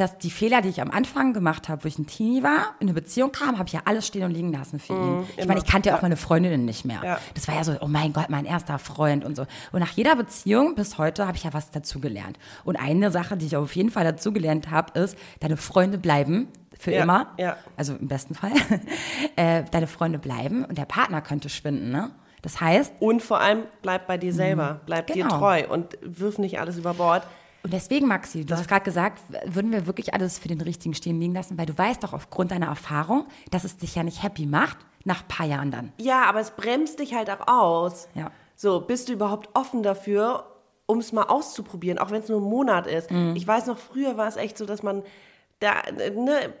dass 0.00 0.18
die 0.18 0.30
Fehler, 0.30 0.62
die 0.62 0.68
ich 0.70 0.80
am 0.80 0.90
Anfang 0.90 1.32
gemacht 1.32 1.68
habe, 1.68 1.84
wo 1.84 1.88
ich 1.88 1.98
ein 1.98 2.06
Teenie 2.06 2.42
war, 2.42 2.74
in 2.80 2.86
eine 2.88 2.94
Beziehung 2.94 3.32
kam, 3.32 3.58
habe 3.58 3.66
ich 3.66 3.72
ja 3.74 3.82
alles 3.84 4.06
stehen 4.06 4.24
und 4.24 4.30
liegen 4.32 4.52
lassen 4.52 4.80
für 4.80 4.94
ihn. 4.94 5.26
Ich 5.36 5.46
meine, 5.46 5.60
ich 5.60 5.66
kannte 5.66 5.90
ja 5.90 5.96
auch 5.96 6.02
meine 6.02 6.16
Freundinnen 6.16 6.64
nicht 6.64 6.84
mehr. 6.84 6.98
Mhm, 6.98 7.04
Ja. 7.04 7.18
Das 7.34 7.46
war 7.48 7.54
ja 7.54 7.64
so, 7.64 7.76
oh 7.80 7.86
mein 7.86 8.12
Gott, 8.12 8.30
mein 8.30 8.44
erster 8.46 8.78
Freund 8.78 9.24
und 9.24 9.36
so. 9.36 9.46
Und 9.72 9.80
nach 9.80 9.90
jeder 9.92 10.16
Beziehung 10.16 10.74
bis 10.74 10.98
heute 10.98 11.26
habe 11.26 11.36
ich 11.36 11.44
ja 11.44 11.52
was 11.52 11.70
dazugelernt. 11.70 12.38
Und 12.64 12.76
eine 12.76 13.10
Sache, 13.10 13.36
die 13.36 13.46
ich 13.46 13.56
auf 13.56 13.76
jeden 13.76 13.90
Fall 13.90 14.04
dazugelernt 14.04 14.70
habe, 14.70 14.98
ist, 14.98 15.16
deine 15.40 15.56
Freunde 15.56 15.98
bleiben 15.98 16.48
für 16.78 16.92
Ja, 16.92 17.02
immer. 17.02 17.28
ja. 17.38 17.56
Also 17.76 17.94
im 17.94 18.08
besten 18.08 18.34
Fall. 18.34 18.52
äh, 19.36 19.64
deine 19.70 19.86
Freunde 19.86 20.18
bleiben 20.18 20.64
und 20.64 20.78
der 20.78 20.86
Partner 20.86 21.20
könnte 21.20 21.48
schwinden, 21.48 21.90
ne? 21.90 22.10
Das 22.42 22.58
heißt, 22.58 22.94
Und 23.00 23.22
vor 23.22 23.38
allem 23.40 23.64
bleib 23.82 24.06
bei 24.06 24.16
dir 24.16 24.32
selber, 24.32 24.80
bleib 24.86 25.08
dir 25.08 25.24
Genau. 25.24 25.38
treu 25.38 25.64
und 25.68 25.98
wirf 26.00 26.38
nicht 26.38 26.58
alles 26.58 26.78
über 26.78 26.94
Bord. 26.94 27.22
Und 27.62 27.72
deswegen, 27.72 28.06
Maxi, 28.06 28.44
du 28.44 28.54
hast 28.54 28.68
gerade 28.68 28.84
gesagt, 28.84 29.20
würden 29.44 29.70
wir 29.70 29.86
wirklich 29.86 30.14
alles 30.14 30.38
für 30.38 30.48
den 30.48 30.60
Richtigen 30.60 30.94
stehen 30.94 31.20
liegen 31.20 31.34
lassen, 31.34 31.58
weil 31.58 31.66
du 31.66 31.76
weißt 31.76 32.02
doch 32.02 32.12
aufgrund 32.12 32.52
deiner 32.52 32.66
Erfahrung, 32.66 33.26
dass 33.50 33.64
es 33.64 33.76
dich 33.76 33.94
ja 33.94 34.02
nicht 34.02 34.22
happy 34.22 34.46
macht, 34.46 34.78
nach 35.04 35.22
ein 35.22 35.28
paar 35.28 35.46
Jahren 35.46 35.70
dann. 35.70 35.92
Ja, 35.98 36.24
aber 36.24 36.40
es 36.40 36.52
bremst 36.52 36.98
dich 36.98 37.14
halt 37.14 37.30
auch 37.30 37.46
aus. 37.46 38.08
Ja. 38.14 38.30
So, 38.56 38.80
bist 38.80 39.08
du 39.08 39.12
überhaupt 39.12 39.50
offen 39.54 39.82
dafür, 39.82 40.44
um 40.86 40.98
es 40.98 41.12
mal 41.12 41.24
auszuprobieren, 41.24 41.98
auch 41.98 42.10
wenn 42.10 42.22
es 42.22 42.28
nur 42.28 42.40
ein 42.40 42.44
Monat 42.44 42.86
ist? 42.86 43.10
Mhm. 43.10 43.34
Ich 43.36 43.46
weiß 43.46 43.66
noch, 43.66 43.78
früher 43.78 44.16
war 44.16 44.28
es 44.28 44.36
echt 44.36 44.58
so, 44.58 44.66
dass 44.66 44.82
man 44.82 45.02
da, 45.60 45.82
ne, 46.14 46.54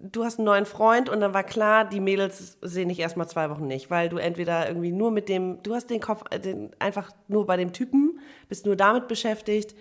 du 0.00 0.24
hast 0.24 0.38
einen 0.38 0.46
neuen 0.46 0.64
Freund 0.64 1.10
und 1.10 1.20
dann 1.20 1.34
war 1.34 1.44
klar, 1.44 1.84
die 1.84 2.00
Mädels 2.00 2.56
sehen 2.62 2.88
dich 2.88 2.98
erstmal 2.98 3.28
zwei 3.28 3.50
Wochen 3.50 3.66
nicht, 3.66 3.90
weil 3.90 4.08
du 4.08 4.16
entweder 4.16 4.66
irgendwie 4.66 4.92
nur 4.92 5.10
mit 5.10 5.28
dem, 5.28 5.62
du 5.62 5.74
hast 5.74 5.90
den 5.90 6.00
Kopf 6.00 6.24
äh, 6.30 6.40
den, 6.40 6.70
einfach 6.78 7.10
nur 7.28 7.46
bei 7.46 7.58
dem 7.58 7.74
Typen, 7.74 8.18
bist 8.48 8.64
nur 8.64 8.74
damit 8.74 9.08
beschäftigt. 9.08 9.74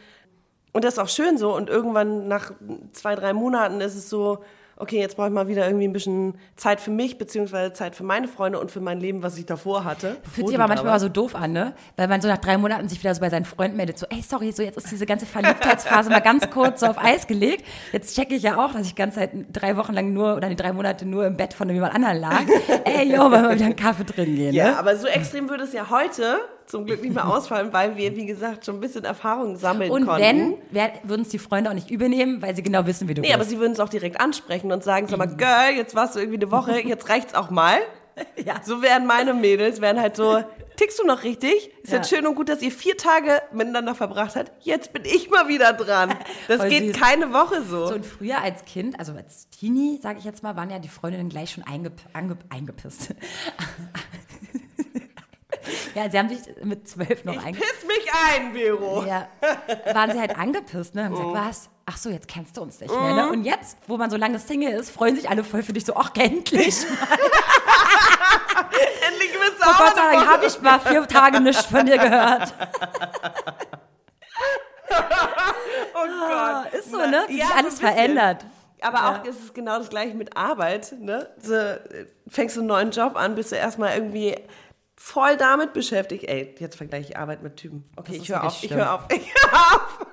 Und 0.76 0.84
das 0.84 0.96
ist 0.96 1.00
auch 1.00 1.08
schön 1.08 1.38
so. 1.38 1.56
Und 1.56 1.70
irgendwann 1.70 2.28
nach 2.28 2.52
zwei, 2.92 3.16
drei 3.16 3.32
Monaten 3.32 3.80
ist 3.80 3.96
es 3.96 4.10
so, 4.10 4.40
okay, 4.76 5.00
jetzt 5.00 5.16
brauche 5.16 5.28
ich 5.28 5.34
mal 5.34 5.48
wieder 5.48 5.66
irgendwie 5.66 5.88
ein 5.88 5.94
bisschen 5.94 6.34
Zeit 6.58 6.82
für 6.82 6.92
mich, 6.92 7.18
beziehungsweise 7.18 7.72
Zeit 7.72 7.96
für 7.96 8.04
meine 8.04 8.28
Freunde 8.28 8.60
und 8.60 8.72
für 8.72 8.82
mein 8.82 9.00
Leben, 9.00 9.24
was 9.24 9.38
ich 9.38 9.46
davor 9.46 9.86
hatte. 9.86 10.18
Fühlt 10.30 10.50
sich 10.50 10.58
aber 10.58 10.68
manchmal 10.68 10.92
mal 10.92 11.00
so 11.00 11.08
doof 11.08 11.34
an, 11.34 11.54
ne? 11.54 11.74
Weil 11.96 12.10
man 12.10 12.20
so 12.20 12.28
nach 12.28 12.40
drei 12.40 12.58
Monaten 12.58 12.90
sich 12.90 13.00
wieder 13.00 13.16
so 13.16 13.22
bei 13.22 13.30
seinen 13.30 13.46
Freunden 13.46 13.78
meldet, 13.78 13.98
so, 13.98 14.06
ey, 14.10 14.22
sorry, 14.22 14.52
so 14.52 14.64
jetzt 14.64 14.76
ist 14.76 14.92
diese 14.92 15.06
ganze 15.06 15.26
Verliebtheitsphase 15.26 16.10
mal 16.10 16.20
ganz 16.20 16.50
kurz 16.50 16.82
so 16.82 16.88
auf 16.88 16.98
Eis 17.02 17.26
gelegt. 17.26 17.64
Jetzt 17.94 18.14
checke 18.14 18.36
ich 18.36 18.44
ja 18.44 18.58
auch, 18.58 18.74
dass 18.74 18.86
ich 18.86 18.96
ganze 18.96 19.20
Zeit 19.20 19.32
drei 19.54 19.78
Wochen 19.78 19.94
lang 19.94 20.12
nur 20.12 20.36
oder 20.36 20.50
die 20.50 20.58
drei 20.58 20.74
Monate 20.74 21.06
nur 21.06 21.26
im 21.26 21.38
Bett 21.38 21.54
von 21.54 21.70
jemand 21.70 21.96
anderem 21.96 22.18
lag. 22.20 22.42
ey, 22.84 23.10
yo, 23.16 23.32
wollen 23.32 23.44
wir 23.44 23.56
wieder 23.56 23.66
einen 23.68 23.78
Kaffee 23.78 24.04
drin 24.04 24.36
gehen, 24.36 24.54
Ja, 24.54 24.72
ne? 24.72 24.78
aber 24.78 24.98
so 24.98 25.08
extrem 25.08 25.50
würde 25.50 25.64
es 25.64 25.72
ja 25.72 25.90
heute 25.90 26.36
zum 26.68 26.86
Glück 26.86 27.02
nicht 27.02 27.14
mehr 27.14 27.28
ausfallen, 27.28 27.72
weil 27.74 27.96
wir, 27.98 28.16
wie 28.16 28.26
gesagt, 28.26 28.66
schon 28.66 28.76
ein 28.76 28.80
bisschen 28.82 29.04
Erfahrung 29.06 29.56
sammeln 29.58 29.92
Und 29.92 30.06
konnten. 30.06 30.22
wenn, 30.22 30.54
wer- 30.72 30.94
würden 31.04 31.22
es 31.22 31.30
die 31.30 31.40
Freunde 31.40 31.70
auch 31.70 31.76
nicht 31.76 31.92
übernehmen, 31.92 32.42
weil 32.42 32.56
sie 32.56 32.64
genau 32.64 32.86
wissen, 32.86 33.08
wie 33.08 33.14
du 33.14 33.22
Nee, 33.22 33.30
aber 33.34 33.40
bist. 33.40 33.52
sie 33.52 33.60
würden 33.60 33.74
es 33.74 33.80
auch 33.80 33.90
direkt 33.90 34.20
ansprechen 34.20 34.72
und 34.72 34.84
sagen, 34.84 35.08
sag 35.08 35.18
mal, 35.18 35.28
Girl, 35.28 35.76
jetzt 35.76 35.96
warst 35.96 36.16
du 36.16 36.20
irgendwie 36.20 36.38
eine 36.42 36.52
Woche, 36.52 36.80
jetzt 36.88 37.10
reicht's 37.10 37.34
auch 37.36 37.50
mal. 37.50 37.78
Ja. 38.44 38.62
So 38.64 38.82
wären 38.82 39.06
meine 39.06 39.34
Mädels, 39.34 39.82
wären 39.82 40.00
halt 40.00 40.16
so, 40.16 40.42
tickst 40.78 41.00
du 41.00 41.06
noch 41.06 41.24
richtig? 41.24 41.70
Ist 41.84 41.92
Ja. 41.92 41.98
jetzt 41.98 42.10
schön 42.10 42.26
und 42.26 42.36
gut, 42.36 42.48
dass 42.48 42.62
ihr 42.62 42.72
vier 42.72 42.96
Tage 42.96 43.42
miteinander 43.52 43.94
verbracht 43.94 44.38
habt. 44.38 44.54
Jetzt 44.66 44.94
bin 44.94 45.04
ich 45.04 45.30
mal 45.30 45.50
wieder 45.50 45.74
dran. 45.74 46.14
Das 46.48 46.62
Voll 46.62 46.70
geht 46.70 46.94
süß. 46.94 46.98
keine 47.02 47.34
Woche 47.34 47.62
so. 47.64 47.88
So, 47.88 47.94
und 47.96 48.06
früher 48.06 48.42
als 48.42 48.64
Kind, 48.64 48.98
also 49.00 49.12
als 49.14 49.50
Teenie, 49.50 50.00
sage 50.02 50.20
ich 50.20 50.24
jetzt 50.24 50.44
mal, 50.44 50.56
waren 50.56 50.70
ja 50.70 50.80
die 50.80 50.88
Freundinnen 50.88 51.28
gleich 51.28 51.52
schon 51.52 51.66
eingep 51.66 51.92
ange 52.14 52.38
eingepisst. 52.50 53.14
Ja, 55.94 56.10
sie 56.10 56.18
haben 56.20 56.30
sich 56.30 56.40
mit 56.64 56.88
zwölf 56.88 57.24
noch 57.26 57.34
eingepisst. 57.44 57.80
piss 57.80 57.88
mich 57.88 58.12
ein, 58.36 58.54
Vero. 58.54 59.04
Ja. 59.06 59.28
Waren 59.94 60.12
sie 60.12 60.20
halt 60.20 60.38
angepisst, 60.38 60.96
ne? 60.96 61.06
Haben 61.06 61.16
gesagt, 61.16 61.34
was? 61.34 61.70
Ach 61.88 61.98
so, 61.98 62.10
jetzt 62.10 62.28
kennst 62.28 62.58
du 62.58 62.62
uns 62.62 62.80
nicht 62.80 62.92
mehr, 62.94 63.14
ne? 63.14 63.30
Und 63.30 63.44
jetzt, 63.44 63.78
wo 63.88 63.98
man 63.98 64.10
so 64.10 64.18
lange 64.18 64.40
Single 64.40 64.72
ist, 64.74 64.90
freuen 64.90 65.16
sich 65.16 65.30
alle 65.30 65.44
voll 65.44 65.62
für 65.64 65.74
dich 65.74 65.86
so, 65.86 65.96
ach, 65.96 66.12
endlich. 66.16 66.76
Endlich 69.08 69.32
bist 69.32 69.60
du 69.60 69.68
Oh 69.68 69.72
auch 69.72 69.78
Gott 69.78 69.96
sei 69.96 70.14
Dank 70.14 70.28
habe 70.28 70.46
ich 70.46 70.62
mal 70.62 70.80
vier 70.80 71.08
Tage 71.08 71.40
nichts 71.42 71.66
von 71.66 71.86
dir 71.86 71.98
gehört. 71.98 72.54
Oh 75.98 76.08
Gott. 76.08 76.74
Ist 76.74 76.92
so, 76.92 76.98
ne? 76.98 77.24
Wie 77.28 77.38
ja, 77.40 77.48
sich 77.48 77.56
alles 77.56 77.80
verändert. 77.80 78.46
Aber 78.82 79.10
auch 79.10 79.24
ist 79.26 79.44
es 79.44 79.54
genau 79.54 79.78
das 79.80 79.90
gleiche 79.90 80.16
mit 80.16 80.36
Arbeit. 80.38 80.94
Ne? 81.00 81.30
So, 81.42 81.54
äh, 81.54 82.06
fängst 82.28 82.56
du 82.56 82.62
einen 82.62 82.68
neuen 82.68 82.92
Job 82.92 83.16
an, 83.16 83.36
bist 83.36 83.52
du 83.52 83.56
erstmal 83.56 83.96
irgendwie 83.96 84.36
voll 84.96 85.38
damit 85.38 85.74
beschäftigt. 85.74 86.24
Ey, 86.26 86.56
jetzt 86.58 86.78
vergleiche 86.78 87.12
ich 87.12 87.18
Arbeit 87.18 87.44
mit 87.44 87.58
Typen. 87.58 87.84
Okay, 87.96 88.18
ich 88.22 88.30
höre 88.30 88.44
auf, 88.44 88.64
ich 88.64 88.74
höre 88.74 88.94
auf, 88.94 89.08
ich 89.12 89.34
höre 89.34 89.54
auf. 89.54 90.08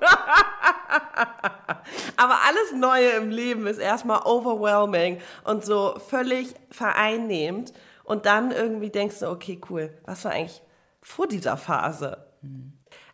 Aber 2.17 2.39
alles 2.47 2.73
Neue 2.75 3.09
im 3.11 3.29
Leben 3.29 3.67
ist 3.67 3.79
erstmal 3.79 4.21
overwhelming 4.25 5.19
und 5.43 5.65
so 5.65 5.99
völlig 6.07 6.53
vereinnehmend. 6.69 7.73
Und 8.03 8.25
dann 8.25 8.51
irgendwie 8.51 8.89
denkst 8.89 9.19
du, 9.19 9.29
okay, 9.29 9.59
cool, 9.69 9.97
was 10.05 10.25
war 10.25 10.33
eigentlich 10.33 10.61
vor 11.01 11.27
dieser 11.27 11.57
Phase? 11.57 12.25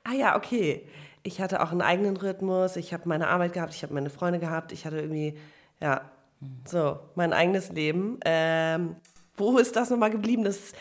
Ah 0.03 0.13
ja, 0.13 0.35
okay. 0.35 0.87
Ich 1.21 1.41
hatte 1.41 1.61
auch 1.61 1.71
einen 1.71 1.81
eigenen 1.81 2.17
Rhythmus, 2.17 2.75
ich 2.75 2.93
habe 2.93 3.07
meine 3.07 3.27
Arbeit 3.27 3.53
gehabt, 3.53 3.73
ich 3.73 3.83
habe 3.83 3.93
meine 3.93 4.09
Freunde 4.09 4.39
gehabt, 4.39 4.71
ich 4.71 4.85
hatte 4.85 4.99
irgendwie, 4.99 5.37
ja, 5.79 6.09
so, 6.65 6.99
mein 7.15 7.33
eigenes 7.33 7.69
Leben. 7.71 8.19
Ähm, 8.25 8.95
wo 9.35 9.57
ist 9.57 9.75
das 9.75 9.89
nochmal 9.89 10.09
geblieben? 10.09 10.43
Das 10.43 10.73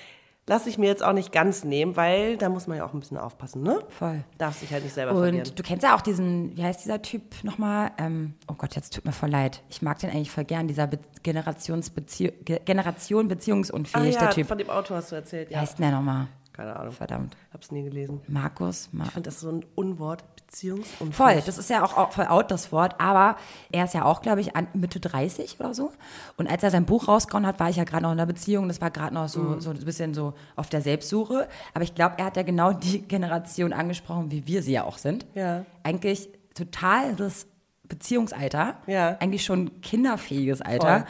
lasse 0.48 0.68
ich 0.68 0.78
mir 0.78 0.86
jetzt 0.86 1.04
auch 1.04 1.12
nicht 1.12 1.30
ganz 1.30 1.64
nehmen, 1.64 1.96
weil 1.96 2.36
da 2.36 2.48
muss 2.48 2.66
man 2.66 2.78
ja 2.78 2.84
auch 2.84 2.94
ein 2.94 3.00
bisschen 3.00 3.18
aufpassen, 3.18 3.62
ne? 3.62 3.80
Voll. 3.90 4.24
Darf 4.38 4.58
sich 4.58 4.72
halt 4.72 4.82
nicht 4.82 4.94
selber 4.94 5.12
verlieren. 5.14 5.46
Und 5.46 5.58
du 5.58 5.62
kennst 5.62 5.82
ja 5.82 5.94
auch 5.94 6.00
diesen, 6.00 6.56
wie 6.56 6.64
heißt 6.64 6.84
dieser 6.84 7.02
Typ 7.02 7.44
nochmal? 7.44 7.92
Ähm, 7.98 8.34
oh 8.48 8.54
Gott, 8.54 8.74
jetzt 8.74 8.94
tut 8.94 9.04
mir 9.04 9.12
voll 9.12 9.30
leid. 9.30 9.62
Ich 9.68 9.82
mag 9.82 9.98
den 9.98 10.10
eigentlich 10.10 10.30
voll 10.30 10.44
gern, 10.44 10.66
dieser 10.66 10.86
Be 10.86 10.98
Generationsbezieh 11.22 12.32
Ge 12.44 12.60
Generation 12.64 13.26
Ah 13.26 13.28
beziehungsunfähig, 13.28 14.14
ja, 14.14 14.20
der 14.20 14.30
Typ. 14.30 14.46
von 14.46 14.56
dem 14.58 14.70
Autor 14.70 14.98
hast 14.98 15.12
du 15.12 15.16
erzählt, 15.16 15.50
Wie 15.50 15.54
ja. 15.54 15.60
heißt 15.60 15.78
denn 15.78 15.86
der 15.90 15.98
nochmal? 15.98 16.28
Keine 16.58 16.74
Ahnung, 16.74 16.92
Verdammt. 16.92 17.36
hab's 17.52 17.70
nie 17.70 17.84
gelesen. 17.84 18.20
Markus? 18.26 18.88
Ma 18.90 19.04
Ich 19.04 19.12
finde 19.12 19.30
das 19.30 19.38
so 19.38 19.48
ein 19.48 19.64
Unwort, 19.76 20.24
Beziehungsunfähig. 20.34 21.14
Voll, 21.14 21.42
das 21.46 21.56
ist 21.56 21.70
ja 21.70 21.84
auch, 21.84 21.96
auch 21.96 22.10
voll 22.10 22.26
out, 22.26 22.50
das 22.50 22.72
Wort. 22.72 23.00
Aber 23.00 23.36
er 23.70 23.84
ist 23.84 23.94
ja 23.94 24.04
auch, 24.04 24.22
glaube 24.22 24.40
ich, 24.40 24.50
Mitte 24.74 24.98
30 24.98 25.60
oder 25.60 25.72
so. 25.72 25.92
Und 26.36 26.50
als 26.50 26.64
er 26.64 26.72
sein 26.72 26.84
Buch 26.84 27.06
rausgehauen 27.06 27.46
hat, 27.46 27.60
war 27.60 27.70
ich 27.70 27.76
ja 27.76 27.84
gerade 27.84 28.02
noch 28.02 28.10
in 28.10 28.18
einer 28.18 28.26
Beziehung. 28.26 28.66
Das 28.66 28.80
war 28.80 28.90
gerade 28.90 29.14
noch 29.14 29.28
so, 29.28 29.60
so 29.60 29.70
ein 29.70 29.78
bisschen 29.84 30.14
so 30.14 30.34
auf 30.56 30.68
der 30.68 30.80
Selbstsuche. 30.80 31.46
Aber 31.74 31.84
ich 31.84 31.94
glaube, 31.94 32.16
er 32.18 32.24
hat 32.24 32.36
ja 32.36 32.42
genau 32.42 32.72
die 32.72 33.02
Generation 33.02 33.72
angesprochen, 33.72 34.32
wie 34.32 34.48
wir 34.48 34.64
sie 34.64 34.72
ja 34.72 34.82
auch 34.82 34.98
sind. 34.98 35.26
Ja. 35.34 35.64
Eigentlich 35.84 36.28
total 36.54 37.14
das 37.14 37.46
Beziehungsalter. 37.84 38.78
Ja. 38.88 39.16
Eigentlich 39.20 39.44
schon 39.44 39.80
kinderfähiges 39.80 40.60
Alter. 40.60 41.00
Voll. 41.00 41.06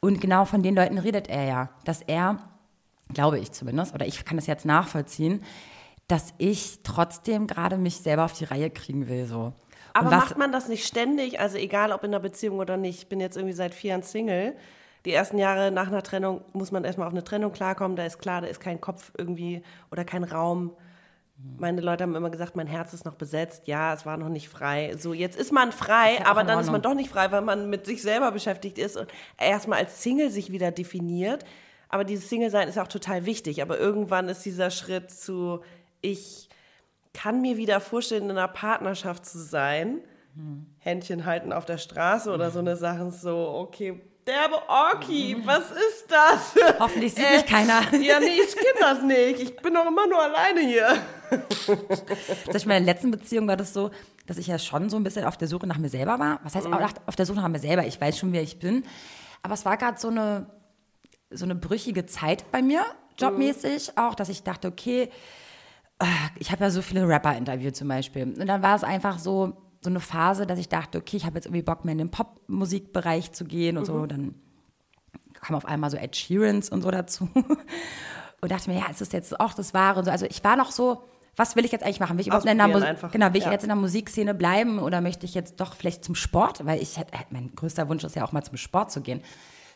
Und 0.00 0.20
genau 0.20 0.44
von 0.44 0.64
den 0.64 0.74
Leuten 0.74 0.98
redet 0.98 1.28
er 1.28 1.44
ja. 1.44 1.68
Dass 1.84 2.02
er, 2.02 2.38
glaube 3.12 3.38
ich 3.38 3.52
zumindest, 3.52 3.94
oder 3.94 4.06
ich 4.06 4.24
kann 4.24 4.36
das 4.36 4.46
jetzt 4.46 4.64
nachvollziehen, 4.64 5.42
dass 6.08 6.32
ich 6.38 6.80
trotzdem 6.82 7.46
gerade 7.46 7.76
mich 7.76 7.98
selber 7.98 8.24
auf 8.24 8.32
die 8.32 8.44
Reihe 8.44 8.70
kriegen 8.70 9.08
will. 9.08 9.26
So. 9.26 9.52
Aber 9.92 10.10
was, 10.10 10.24
macht 10.24 10.38
man 10.38 10.52
das 10.52 10.68
nicht 10.68 10.86
ständig? 10.86 11.40
Also 11.40 11.58
egal, 11.58 11.92
ob 11.92 12.02
in 12.04 12.10
einer 12.10 12.20
Beziehung 12.20 12.58
oder 12.58 12.76
nicht. 12.76 12.98
Ich 12.98 13.08
bin 13.08 13.20
jetzt 13.20 13.36
irgendwie 13.36 13.54
seit 13.54 13.74
vier 13.74 13.90
Jahren 13.90 14.02
Single. 14.02 14.56
Die 15.04 15.12
ersten 15.12 15.38
Jahre 15.38 15.70
nach 15.70 15.88
einer 15.88 16.02
Trennung 16.02 16.42
muss 16.52 16.72
man 16.72 16.84
erstmal 16.84 17.06
auf 17.06 17.12
eine 17.12 17.24
Trennung 17.24 17.52
klarkommen. 17.52 17.96
Da 17.96 18.04
ist 18.04 18.18
klar, 18.18 18.40
da 18.40 18.46
ist 18.46 18.60
kein 18.60 18.80
Kopf 18.80 19.12
irgendwie 19.16 19.62
oder 19.90 20.04
kein 20.04 20.24
Raum. 20.24 20.72
Meine 21.56 21.80
Leute 21.80 22.02
haben 22.02 22.16
immer 22.16 22.30
gesagt, 22.30 22.56
mein 22.56 22.66
Herz 22.66 22.92
ist 22.94 23.04
noch 23.04 23.14
besetzt. 23.14 23.68
Ja, 23.68 23.94
es 23.94 24.04
war 24.04 24.16
noch 24.16 24.28
nicht 24.28 24.48
frei. 24.48 24.94
So, 24.98 25.12
jetzt 25.12 25.38
ist 25.38 25.52
man 25.52 25.70
frei, 25.70 26.14
Ist 26.14 26.20
ja 26.20 26.26
aber 26.26 26.42
dann 26.42 26.58
ist 26.58 26.70
man 26.70 26.82
doch 26.82 26.94
nicht 26.94 27.10
frei, 27.10 27.30
weil 27.30 27.42
man 27.42 27.70
mit 27.70 27.86
sich 27.86 28.02
selber 28.02 28.32
beschäftigt 28.32 28.76
ist 28.76 28.96
und 28.96 29.08
erstmal 29.38 29.78
als 29.78 30.02
Single 30.02 30.30
sich 30.30 30.50
wieder 30.50 30.72
definiert. 30.72 31.44
Aber 31.88 32.04
dieses 32.04 32.28
Single-Sein 32.28 32.68
ist 32.68 32.78
auch 32.78 32.88
total 32.88 33.24
wichtig. 33.26 33.62
Aber 33.62 33.78
irgendwann 33.78 34.28
ist 34.28 34.44
dieser 34.44 34.70
Schritt 34.70 35.10
zu, 35.10 35.60
ich 36.00 36.48
kann 37.14 37.40
mir 37.40 37.56
wieder 37.56 37.80
vorstellen, 37.80 38.24
in 38.24 38.30
einer 38.32 38.48
Partnerschaft 38.48 39.24
zu 39.26 39.38
sein. 39.38 40.00
Händchen 40.78 41.24
halten 41.26 41.52
auf 41.52 41.64
der 41.64 41.78
Straße 41.78 42.30
oder 42.32 42.50
so 42.52 42.60
eine 42.60 42.76
Sachen 42.76 43.10
so, 43.10 43.36
okay, 43.56 44.00
derbe 44.24 44.56
Orki, 44.68 45.36
was 45.44 45.70
ist 45.72 46.04
das? 46.08 46.54
Hoffentlich 46.78 47.14
sieht 47.14 47.28
mich 47.28 47.46
keiner. 47.46 47.80
Ja, 48.00 48.20
nee, 48.20 48.38
ich 48.46 48.54
kenne 48.54 48.78
das 48.80 49.02
nicht. 49.02 49.40
Ich 49.40 49.56
bin 49.56 49.74
doch 49.74 49.86
immer 49.86 50.06
nur 50.06 50.22
alleine 50.22 50.60
hier. 50.60 50.96
Sag 52.46 52.54
ich, 52.54 52.66
meine 52.66 52.84
letzten 52.84 53.10
Beziehung 53.10 53.48
war 53.48 53.56
das 53.56 53.72
so, 53.72 53.90
dass 54.26 54.38
ich 54.38 54.46
ja 54.46 54.58
schon 54.60 54.88
so 54.90 54.96
ein 54.96 55.02
bisschen 55.02 55.24
auf 55.24 55.36
der 55.36 55.48
Suche 55.48 55.66
nach 55.66 55.78
mir 55.78 55.88
selber 55.88 56.18
war. 56.20 56.38
Was 56.44 56.54
heißt 56.54 56.68
Mhm. 56.68 56.78
auf 57.06 57.16
der 57.16 57.26
Suche 57.26 57.38
nach 57.40 57.48
mir 57.48 57.58
selber? 57.58 57.84
Ich 57.86 58.00
weiß 58.00 58.16
schon, 58.18 58.32
wer 58.32 58.42
ich 58.42 58.58
bin. 58.60 58.84
Aber 59.42 59.54
es 59.54 59.64
war 59.64 59.76
gerade 59.76 59.98
so 59.98 60.08
eine, 60.08 60.46
so 61.30 61.44
eine 61.44 61.54
brüchige 61.54 62.06
Zeit 62.06 62.50
bei 62.50 62.62
mir, 62.62 62.84
jobmäßig 63.18 63.98
auch, 63.98 64.14
dass 64.14 64.28
ich 64.28 64.42
dachte, 64.42 64.68
okay, 64.68 65.10
äh, 65.98 66.04
ich 66.38 66.50
habe 66.50 66.64
ja 66.64 66.70
so 66.70 66.82
viele 66.82 67.06
Rapper 67.06 67.36
interviewt 67.36 67.76
zum 67.76 67.88
Beispiel. 67.88 68.22
Und 68.22 68.46
dann 68.46 68.62
war 68.62 68.76
es 68.76 68.84
einfach 68.84 69.18
so, 69.18 69.56
so 69.80 69.90
eine 69.90 70.00
Phase, 70.00 70.46
dass 70.46 70.58
ich 70.58 70.68
dachte, 70.68 70.98
okay, 70.98 71.16
ich 71.16 71.24
habe 71.26 71.36
jetzt 71.36 71.46
irgendwie 71.46 71.62
Bock 71.62 71.84
mehr 71.84 71.92
in 71.92 71.98
den 71.98 72.10
Popmusikbereich 72.10 73.32
zu 73.32 73.44
gehen 73.44 73.76
und 73.76 73.84
so. 73.84 74.06
Dann 74.06 74.34
kam 75.34 75.54
auf 75.56 75.66
einmal 75.66 75.90
so 75.90 75.96
Ed 75.96 76.16
Sheerans 76.16 76.68
und 76.68 76.82
so 76.82 76.90
dazu. 76.90 77.28
Und 78.40 78.52
dachte 78.52 78.70
mir, 78.70 78.78
ja, 78.78 78.86
ist 78.88 79.00
das 79.00 79.10
jetzt 79.10 79.40
auch 79.40 79.52
das 79.52 79.74
Wahre? 79.74 79.98
Und 79.98 80.04
so. 80.04 80.12
Also 80.12 80.24
ich 80.26 80.44
war 80.44 80.54
noch 80.54 80.70
so, 80.70 81.02
was 81.34 81.56
will 81.56 81.64
ich 81.64 81.72
jetzt 81.72 81.82
eigentlich 81.84 81.98
machen? 81.98 82.16
Will 82.16 82.20
ich 82.20 82.28
überhaupt 82.28 82.46
in 82.46 82.56
der, 82.56 82.66
einfach. 82.66 83.10
genau, 83.10 83.32
will 83.32 83.38
ich 83.38 83.46
Ja. 83.46 83.50
jetzt 83.50 83.64
in 83.64 83.68
der 83.68 83.74
Musikszene 83.76 84.32
bleiben 84.32 84.78
oder 84.78 85.00
möchte 85.00 85.26
ich 85.26 85.34
jetzt 85.34 85.58
doch 85.60 85.74
vielleicht 85.74 86.04
zum 86.04 86.14
Sport? 86.14 86.64
Weil 86.64 86.80
ich, 86.80 87.00
mein 87.30 87.52
größter 87.56 87.88
Wunsch 87.88 88.04
ist 88.04 88.14
ja 88.14 88.24
auch 88.24 88.30
mal 88.30 88.44
zum 88.44 88.56
Sport 88.56 88.92
zu 88.92 89.00
gehen. 89.00 89.22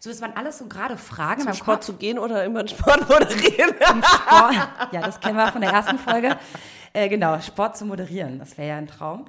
So, 0.02 0.10
das 0.10 0.20
waren 0.20 0.32
alles 0.34 0.58
so 0.58 0.66
gerade 0.66 0.96
Fragen 0.96 1.42
in 1.42 1.46
Zum 1.46 1.54
Sport 1.54 1.76
Kopf. 1.76 1.86
zu 1.86 1.92
gehen 1.92 2.18
oder 2.18 2.44
immer 2.44 2.58
einen 2.58 2.66
Sport 2.68 3.02
moderieren? 3.08 3.72
Sport. 4.02 4.54
Ja, 4.90 5.00
das 5.00 5.20
kennen 5.20 5.36
wir 5.36 5.46
von 5.52 5.60
der 5.60 5.70
ersten 5.70 5.98
Folge. 5.98 6.36
Äh, 6.94 7.08
genau, 7.08 7.40
Sport 7.40 7.74
zu 7.78 7.86
moderieren, 7.86 8.38
das 8.38 8.58
wäre 8.58 8.68
ja 8.68 8.76
ein 8.76 8.86
Traum. 8.86 9.24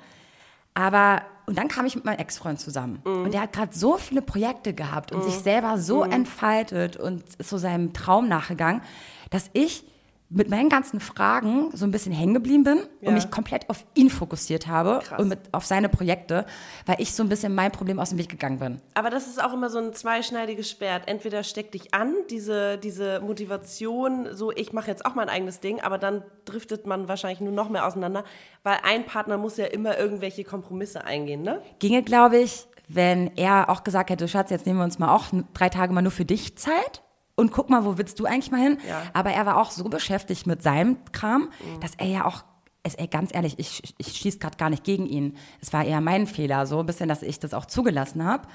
Aber, 0.74 1.22
und 1.46 1.58
dann 1.58 1.70
kam 1.70 1.86
ich 1.86 1.96
mit 1.96 2.04
meinem 2.04 2.20
Ex-Freund 2.20 2.60
zusammen. 2.60 3.02
Mhm. 3.06 3.24
Und 3.24 3.34
der 3.34 3.40
hat 3.44 3.54
gerade 3.54 3.74
so 3.74 3.96
viele 3.96 4.22
Projekte 4.22 4.74
gehabt 4.74 5.14
und 5.14 5.24
sich 5.24 5.36
selber 5.36 5.78
so 5.78 6.04
Mhm. 6.04 6.12
entfaltet 6.12 6.98
und 6.98 7.24
ist 7.38 7.50
so 7.50 7.58
seinem 7.58 7.94
Traum 7.94 8.28
nachgegangen, 8.28 8.82
dass 9.30 9.50
ich 9.54 9.86
mit 10.34 10.50
meinen 10.50 10.68
ganzen 10.70 11.00
Fragen 11.00 11.70
so 11.74 11.86
ein 11.86 11.92
bisschen 11.92 12.12
hängen 12.12 12.34
geblieben 12.34 12.64
bin 12.64 12.80
Ja. 13.02 13.10
und 13.10 13.14
mich 13.14 13.30
komplett 13.30 13.70
auf 13.70 13.86
ihn 13.94 14.10
fokussiert 14.10 14.68
habe 14.68 15.00
Krass. 15.04 15.20
und 15.22 15.28
mit, 15.30 15.40
auf 15.52 15.66
seine 15.66 15.90
Projekte, 15.90 16.46
weil 16.86 16.96
ich 17.00 17.14
so 17.14 17.22
ein 17.24 17.30
bisschen 17.30 17.54
mein 17.54 17.72
Problem 17.72 18.00
aus 18.00 18.10
dem 18.10 18.18
Weg 18.18 18.30
gegangen 18.30 18.58
bin. 18.60 18.82
Aber 18.96 19.10
das 19.10 19.28
ist 19.28 19.44
auch 19.44 19.54
immer 19.54 19.70
so 19.70 19.78
ein 19.78 19.94
zweischneidiges 19.94 20.72
Schwert. 20.72 21.04
Entweder 21.08 21.44
steckt 21.44 21.74
dich 21.76 21.94
an, 21.94 22.16
diese, 22.32 22.78
diese 22.80 23.20
Motivation, 23.22 24.30
so 24.34 24.52
ich 24.52 24.74
mache 24.74 24.90
jetzt 24.90 25.06
auch 25.06 25.14
mein 25.16 25.30
eigenes 25.30 25.60
Ding, 25.60 25.80
aber 25.82 25.98
dann 25.98 26.24
driftet 26.46 26.88
man 26.88 27.08
wahrscheinlich 27.08 27.40
nur 27.42 27.54
noch 27.54 27.70
mehr 27.70 27.86
auseinander, 27.86 28.24
weil 28.64 28.78
ein 28.84 29.06
Partner 29.06 29.38
muss 29.38 29.58
ja 29.58 29.66
immer 29.66 29.98
irgendwelche 29.98 30.44
Kompromisse 30.44 31.04
eingehen, 31.06 31.44
ne? 31.44 31.62
ginge, 31.80 32.02
glaube 32.02 32.38
ich, 32.40 32.68
wenn 32.88 33.32
er 33.38 33.70
auch 33.70 33.84
gesagt 33.84 34.10
hätte, 34.10 34.28
Schatz, 34.28 34.50
jetzt 34.50 34.66
nehmen 34.66 34.80
wir 34.80 34.84
uns 34.84 34.98
mal 35.00 35.14
auch 35.14 35.26
drei 35.54 35.70
Tage 35.70 35.94
mal 35.94 36.02
nur 36.02 36.12
für 36.12 36.26
dich 36.26 36.58
Zeit 36.58 37.03
und 37.36 37.52
guck 37.52 37.70
mal, 37.70 37.84
wo 37.86 37.98
willst 37.98 38.20
du 38.20 38.26
eigentlich 38.26 38.52
mal 38.52 38.62
hin? 38.62 38.78
Ja. 38.88 39.02
Aber 39.14 39.32
er 39.32 39.46
war 39.46 39.58
auch 39.58 39.72
so 39.72 39.86
beschäftigt 39.86 40.46
mit 40.48 40.62
seinem 40.62 40.98
Kram, 41.12 41.50
dass 41.82 41.94
er 41.98 42.08
ja 42.08 42.26
auch, 42.26 42.44
ist, 42.86 43.00
ey, 43.00 43.08
ganz 43.08 43.34
ehrlich, 43.34 43.58
ich, 43.60 43.96
ich 43.98 44.08
schieße 44.08 44.40
gerade 44.40 44.58
gar 44.58 44.70
nicht 44.70 44.84
gegen 44.84 45.06
ihn. 45.06 45.38
Es 45.62 45.74
war 45.74 45.84
eher 45.84 46.02
mein 46.02 46.28
Fehler, 46.28 46.66
so 46.68 46.80
ein 46.80 46.86
bisschen, 46.86 47.10
dass 47.10 47.24
ich 47.24 47.40
das 47.40 47.54
auch 47.54 47.66
zugelassen 47.66 48.24
habe, 48.26 48.48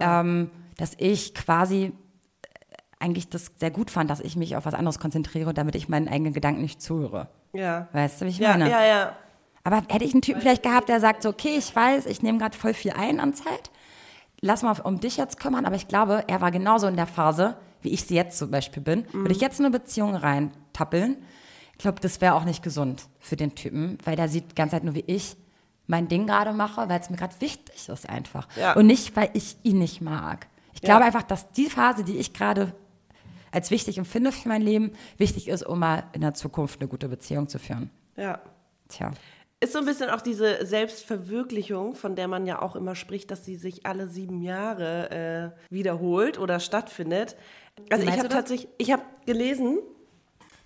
ähm, 0.00 0.50
dass 0.76 0.92
ich 0.98 1.34
quasi 1.34 1.92
eigentlich 2.98 3.28
das 3.28 3.52
sehr 3.56 3.70
gut 3.70 3.90
fand, 3.90 4.08
dass 4.08 4.20
ich 4.20 4.36
mich 4.36 4.56
auf 4.56 4.64
was 4.64 4.74
anderes 4.74 4.98
konzentriere, 4.98 5.52
damit 5.52 5.74
ich 5.74 5.88
meinen 5.88 6.08
eigenen 6.08 6.32
Gedanken 6.32 6.62
nicht 6.62 6.80
zuhöre. 6.80 7.28
Ja. 7.52 7.88
Weißt 7.92 8.20
du, 8.20 8.24
wie 8.24 8.30
ich 8.30 8.38
Ja, 8.38 8.50
meine? 8.50 8.70
ja, 8.70 8.84
ja. 8.84 9.16
Aber 9.62 9.82
hätte 9.88 10.04
ich 10.04 10.12
einen 10.12 10.22
Typen 10.22 10.40
vielleicht 10.40 10.62
gehabt, 10.62 10.88
der 10.88 11.00
sagt 11.00 11.22
so, 11.22 11.30
okay, 11.30 11.56
ich 11.58 11.74
weiß, 11.74 12.06
ich 12.06 12.22
nehme 12.22 12.38
gerade 12.38 12.56
voll 12.56 12.74
viel 12.74 12.92
ein 12.92 13.20
an 13.20 13.34
Zeit, 13.34 13.70
lass 14.40 14.62
mal 14.62 14.78
um 14.82 15.00
dich 15.00 15.16
jetzt 15.16 15.38
kümmern, 15.40 15.64
aber 15.64 15.76
ich 15.76 15.88
glaube, 15.88 16.24
er 16.26 16.40
war 16.40 16.50
genauso 16.50 16.86
in 16.86 16.96
der 16.96 17.06
Phase, 17.06 17.56
wie 17.84 17.90
ich 17.90 18.04
sie 18.04 18.14
jetzt 18.14 18.38
zum 18.38 18.50
Beispiel 18.50 18.82
bin. 18.82 19.04
Würde 19.12 19.32
ich 19.32 19.40
jetzt 19.40 19.60
in 19.60 19.66
eine 19.66 19.78
Beziehung 19.78 20.14
reintappeln, 20.16 21.18
ich 21.72 21.78
glaube, 21.78 22.00
das 22.00 22.20
wäre 22.20 22.34
auch 22.34 22.44
nicht 22.44 22.62
gesund 22.62 23.08
für 23.18 23.34
den 23.36 23.54
Typen, 23.56 23.98
weil 24.04 24.14
der 24.16 24.28
sieht 24.28 24.52
die 24.52 24.54
ganze 24.54 24.76
Zeit 24.76 24.84
nur, 24.84 24.94
wie 24.94 25.04
ich 25.08 25.36
mein 25.88 26.06
Ding 26.08 26.26
gerade 26.26 26.52
mache, 26.52 26.88
weil 26.88 27.00
es 27.00 27.10
mir 27.10 27.16
gerade 27.16 27.34
wichtig 27.40 27.88
ist 27.88 28.08
einfach. 28.08 28.48
Ja. 28.56 28.74
Und 28.74 28.86
nicht, 28.86 29.14
weil 29.16 29.30
ich 29.34 29.56
ihn 29.64 29.78
nicht 29.78 30.00
mag. 30.00 30.46
Ich 30.72 30.80
Ja. 30.82 30.86
glaube 30.86 31.04
einfach, 31.04 31.24
dass 31.24 31.50
die 31.50 31.66
Phase, 31.68 32.04
die 32.04 32.16
ich 32.16 32.32
gerade 32.32 32.74
als 33.50 33.70
wichtig 33.70 33.98
empfinde 33.98 34.30
für 34.32 34.48
mein 34.48 34.62
Leben, 34.62 34.92
wichtig 35.18 35.48
ist, 35.48 35.64
um 35.66 35.80
mal 35.80 36.04
in 36.12 36.20
der 36.20 36.34
Zukunft 36.34 36.80
eine 36.80 36.88
gute 36.88 37.08
Beziehung 37.08 37.48
zu 37.48 37.58
führen. 37.58 37.90
Ja. 38.16 38.40
Tja. 38.88 39.10
Ist 39.64 39.72
so 39.72 39.78
ein 39.78 39.86
bisschen 39.86 40.10
auch 40.10 40.20
diese 40.20 40.66
Selbstverwirklichung, 40.66 41.94
von 41.94 42.16
der 42.16 42.28
man 42.28 42.44
ja 42.44 42.60
auch 42.60 42.76
immer 42.76 42.94
spricht, 42.94 43.30
dass 43.30 43.46
sie 43.46 43.56
sich 43.56 43.86
alle 43.86 44.08
sieben 44.08 44.42
Jahre 44.42 45.54
äh, 45.58 45.72
wiederholt 45.72 46.38
oder 46.38 46.60
stattfindet. 46.60 47.34
Also 47.90 48.06
ich 48.06 48.18
habe 48.18 48.28
tatsächlich, 48.28 48.68
ich 48.76 48.92
habe 48.92 49.02
gelesen, 49.24 49.78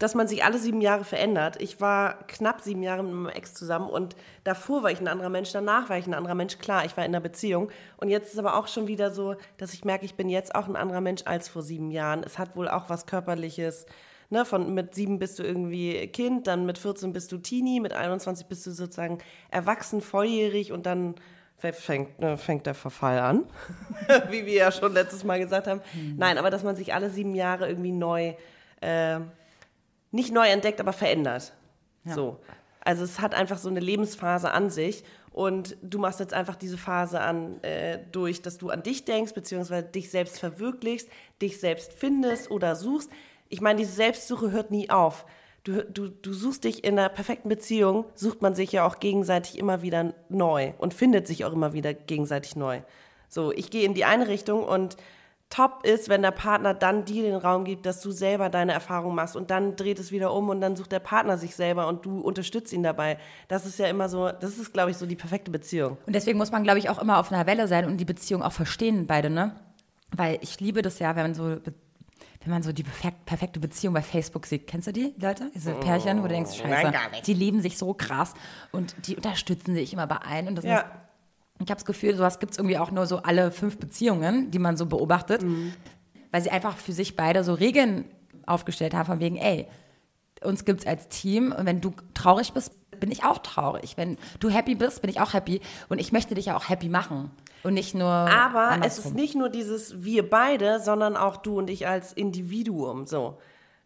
dass 0.01 0.17
man 0.17 0.27
sich 0.27 0.43
alle 0.43 0.59
sieben 0.59 0.81
Jahre 0.81 1.05
verändert. 1.05 1.63
Ich 1.63 1.81
war 1.81 2.27
knapp 2.27 2.61
sieben 2.61 2.83
Jahre 2.83 3.05
mit 3.05 3.13
meinem 3.13 3.37
Ex 3.37 3.55
zusammen 3.55 3.89
und 3.89 4.17
davor 4.43 4.83
war 4.83 4.91
ich 4.91 4.99
ein 4.99 5.07
anderer 5.07 5.31
Mensch, 5.31 5.53
danach 5.53 5.89
war 5.89 5.97
ich 5.97 6.09
ein 6.09 6.15
anderer 6.15 6.35
Mensch. 6.35 6.59
Klar, 6.59 6.85
ich 6.85 6.97
war 6.97 7.05
in 7.05 7.13
einer 7.13 7.21
Beziehung 7.21 7.71
und 7.99 8.09
jetzt 8.09 8.33
ist 8.33 8.39
aber 8.41 8.57
auch 8.57 8.67
schon 8.67 8.89
wieder 8.89 9.13
so, 9.13 9.37
dass 9.59 9.75
ich 9.75 9.85
merke, 9.85 10.07
ich 10.07 10.17
bin 10.17 10.29
jetzt 10.29 10.57
auch 10.57 10.67
ein 10.67 10.75
anderer 10.75 11.01
Mensch 11.01 11.23
als 11.25 11.49
vor 11.49 11.63
sieben 11.63 11.93
Jahren. 11.93 12.25
Es 12.25 12.37
hat 12.37 12.57
wohl 12.57 12.69
auch 12.69 12.91
was 12.91 13.07
Körperliches. 13.07 13.87
Ne, 14.31 14.45
von 14.45 14.75
mit 14.75 14.95
sieben 14.95 15.19
bist 15.19 15.39
du 15.39 15.43
irgendwie 15.43 16.07
Kind, 16.09 16.47
dann 16.47 16.67
mit 16.67 16.77
14 16.77 17.15
bist 17.15 17.33
du 17.33 17.39
Teenie, 17.39 17.81
mit 17.81 17.95
21 17.95 18.47
bist 18.47 18.67
du 18.67 18.73
sozusagen 18.73 19.19
erwachsen, 19.51 20.03
volljährig 20.03 20.71
und 20.71 20.85
dann 20.85 21.15
fängt, 21.57 22.19
ne, 22.19 22.37
fängt 22.37 22.67
der 22.67 22.75
Verfall 22.75 23.19
an, 23.21 23.45
wie 24.31 24.45
wir 24.45 24.53
ja 24.53 24.71
schon 24.71 24.93
letztes 24.93 25.25
Mal 25.25 25.39
gesagt 25.39 25.67
haben. 25.67 25.81
Mhm. 25.95 26.17
Nein, 26.19 26.37
aber 26.37 26.51
dass 26.51 26.63
man 26.63 26.77
sich 26.77 26.93
alle 26.93 27.09
sieben 27.09 27.35
Jahre 27.35 27.69
irgendwie 27.69 27.93
neu 27.93 28.35
äh, 28.81 29.21
nicht 30.11 30.33
neu 30.33 30.47
entdeckt, 30.47 30.81
aber 30.81 30.93
verändert. 30.93 31.53
Ja. 32.05 32.15
So. 32.15 32.41
Also 32.81 33.05
es 33.05 33.21
hat 33.21 33.35
einfach 33.35 33.59
so 33.59 33.69
eine 33.69 33.81
Lebensphase 33.81 34.51
an 34.51 34.71
sich 34.71 35.05
und 35.31 35.77
du 35.83 35.99
machst 35.99 36.21
jetzt 36.21 36.33
einfach 36.33 36.57
diese 36.57 36.79
Phase 36.79 37.21
an 37.21 37.63
äh, 37.63 37.99
durch, 38.13 38.41
dass 38.41 38.57
du 38.57 38.71
an 38.71 38.83
dich 38.83 39.05
denkst, 39.05 39.35
beziehungsweise 39.35 39.87
dich 39.87 40.11
selbst 40.11 40.39
verwirklichst, 40.41 41.09
dich 41.43 41.61
selbst 41.61 41.93
findest 41.93 42.51
oder 42.51 42.77
suchst. 42.77 43.11
Ich 43.49 43.61
meine, 43.61 43.79
diese 43.79 43.93
Selbstsuche 43.93 44.51
hört 44.51 44.71
nie 44.71 44.91
auf. 44.91 45.27
Du, 45.65 45.85
du, 45.85 46.09
du 46.09 46.33
suchst 46.33 46.65
dich 46.65 46.85
in 46.85 46.99
einer 46.99 47.09
perfekten 47.09 47.49
Beziehung, 47.49 48.07
sucht 48.15 48.43
man 48.43 48.55
sich 48.55 48.73
ja 48.73 48.87
auch 48.87 49.01
gegenseitig 49.01 49.59
immer 49.59 49.83
wieder 49.83 50.15
neu 50.29 50.73
und 50.79 50.95
findet 50.95 51.27
sich 51.27 51.45
auch 51.45 51.53
immer 51.53 51.73
wieder 51.73 51.93
gegenseitig 51.95 52.57
neu. 52.57 52.81
So, 53.29 53.53
ich 53.53 53.71
gehe 53.71 53.85
in 53.85 53.95
die 53.95 54.05
eine 54.05 54.29
Richtung 54.29 54.65
und 54.65 54.97
top 55.51 55.85
ist, 55.85 56.09
wenn 56.09 56.23
der 56.23 56.31
Partner 56.31 56.75
dann 56.75 57.05
dir 57.05 57.23
den 57.23 57.35
Raum 57.35 57.65
gibt, 57.65 57.87
dass 57.87 58.01
du 58.01 58.11
selber 58.11 58.51
deine 58.51 58.73
Erfahrung 58.73 59.15
machst 59.15 59.35
und 59.35 59.51
dann 59.51 59.77
dreht 59.77 59.99
es 59.99 60.13
wieder 60.13 60.33
um 60.33 60.49
und 60.49 60.61
dann 60.61 60.77
sucht 60.77 60.93
der 60.93 61.01
Partner 61.01 61.39
sich 61.39 61.57
selber 61.57 61.89
und 61.89 62.05
du 62.05 62.21
unterstützt 62.21 62.73
ihn 62.73 62.83
dabei. 62.83 63.19
Das 63.49 63.67
ist 63.67 63.79
ja 63.79 63.87
immer 63.87 64.09
so, 64.09 64.31
das 64.31 64.59
ist, 64.59 64.73
glaube 64.73 64.91
ich, 64.91 64.97
so 64.97 65.07
die 65.07 65.17
perfekte 65.17 65.51
Beziehung. 65.51 65.97
Und 66.07 66.15
deswegen 66.15 66.39
muss 66.39 66.53
man, 66.53 66.65
glaube 66.65 66.79
ich, 66.79 66.91
auch 66.91 67.01
immer 67.01 67.19
auf 67.19 67.33
einer 67.33 67.47
Welle 67.47 67.67
sein 67.67 67.87
und 67.87 67.97
die 67.99 68.05
Beziehung 68.05 68.43
auch 68.43 68.53
verstehen, 68.53 69.07
beide, 69.07 69.31
ne? 69.31 69.57
Weil 70.15 70.39
ich 70.41 70.61
liebe 70.61 70.83
das 70.83 70.99
ja, 70.99 71.17
wenn 71.17 71.23
man 71.23 71.35
so 71.35 71.59
wenn 72.49 72.55
man 72.55 72.63
so 72.63 72.73
die 72.73 72.85
perfekte 73.27 73.61
Beziehung 73.61 73.93
bei 73.93 74.01
Facebook 74.01 74.47
sieht. 74.47 74.67
Kennst 74.67 74.87
du 74.89 74.93
die 74.93 75.13
Leute? 75.21 75.51
Diese 75.55 75.75
Pärchen, 75.75 76.19
wo 76.19 76.23
du 76.23 76.29
denkst, 76.29 76.57
scheiße, 76.57 76.93
die 77.27 77.35
lieben 77.35 77.61
sich 77.61 77.77
so 77.77 77.93
krass 77.93 78.33
und 78.73 78.95
die 79.07 79.17
unterstützen 79.17 79.75
sich 79.75 79.93
immer 79.93 80.07
bei 80.07 80.17
allen. 80.17 80.49
Und 80.49 80.57
das 80.57 80.65
ja. 80.65 80.79
ist 80.79 80.87
ich 81.61 81.71
habe 81.71 81.75
das 81.75 81.85
Gefühl, 81.85 82.17
sowas 82.17 82.39
gibt 82.39 82.53
es 82.53 82.59
irgendwie 82.59 82.79
auch 82.79 82.91
nur 82.91 83.07
so 83.07 83.19
alle 83.19 83.51
fünf 83.51 83.79
Beziehungen, 83.79 84.51
die 84.51 84.59
man 84.59 84.77
so 84.77 84.87
beobachtet, 84.87 85.43
mhm. 85.43 85.75
weil 86.31 86.41
sie 86.41 86.51
einfach 86.51 86.77
für 86.77 86.93
sich 86.93 87.17
beide 87.17 87.43
so 87.43 87.53
Regeln 87.53 88.05
aufgestellt 88.47 88.95
haben, 88.95 89.07
von 89.07 89.21
wegen, 89.21 89.37
ey, 89.37 89.67
uns 90.43 90.65
gibt 90.65 90.81
es 90.81 90.87
als 90.87 91.09
Team 91.09 91.53
und 91.53 91.67
wenn 91.67 91.81
du 91.81 91.93
traurig 92.15 92.53
bist, 92.53 92.73
bin 93.01 93.11
ich 93.11 93.25
auch 93.25 93.39
traurig. 93.39 93.97
Wenn 93.97 94.17
du 94.39 94.49
happy 94.49 94.77
bist, 94.77 95.03
bin 95.03 95.11
ich 95.11 95.21
auch 95.21 95.35
happy 95.35 95.61
und 95.89 95.99
ich 95.99 96.13
möchte 96.13 96.37
dich 96.37 96.47
ja 96.47 96.57
auch 96.57 96.69
happy 96.69 96.89
machen 96.89 97.31
und 97.63 97.75
nicht 97.75 97.95
nur. 97.95 98.09
Aber 98.09 98.69
andersrum. 98.69 98.83
es 98.83 98.99
ist 98.99 99.15
nicht 99.15 99.35
nur 99.35 99.49
dieses 99.49 100.03
wir 100.03 100.29
beide, 100.29 100.81
sondern 100.81 101.17
auch 101.17 101.37
du 101.37 101.59
und 101.59 101.71
ich 101.71 101.87
als 101.87 102.13
Individuum. 102.13 103.07
So 103.07 103.39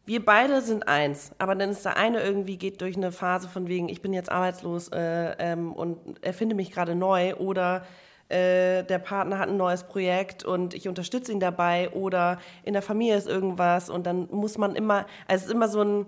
wir 0.04 0.24
beide 0.24 0.60
sind 0.62 0.88
eins, 0.88 1.32
aber 1.38 1.54
dann 1.54 1.70
ist 1.70 1.84
der 1.84 1.96
eine 1.96 2.22
irgendwie 2.22 2.56
geht 2.56 2.80
durch 2.80 2.96
eine 2.96 3.12
Phase 3.12 3.48
von 3.48 3.68
wegen, 3.68 3.88
ich 3.88 4.02
bin 4.02 4.12
jetzt 4.12 4.32
arbeitslos 4.32 4.88
äh, 4.88 5.34
ähm, 5.38 5.72
und 5.72 5.98
erfinde 6.22 6.56
mich 6.56 6.72
gerade 6.72 6.96
neu 6.96 7.36
oder 7.36 7.84
äh, 8.28 8.82
der 8.82 8.98
Partner 8.98 9.38
hat 9.38 9.48
ein 9.48 9.56
neues 9.56 9.84
Projekt 9.84 10.44
und 10.44 10.74
ich 10.74 10.88
unterstütze 10.88 11.30
ihn 11.30 11.38
dabei 11.38 11.90
oder 11.90 12.38
in 12.64 12.72
der 12.72 12.82
Familie 12.82 13.16
ist 13.16 13.28
irgendwas 13.28 13.90
und 13.90 14.04
dann 14.04 14.28
muss 14.32 14.58
man 14.58 14.74
immer, 14.74 15.06
also 15.28 15.42
es 15.42 15.44
ist 15.44 15.52
immer 15.52 15.68
so 15.68 15.82
ein, 15.82 16.06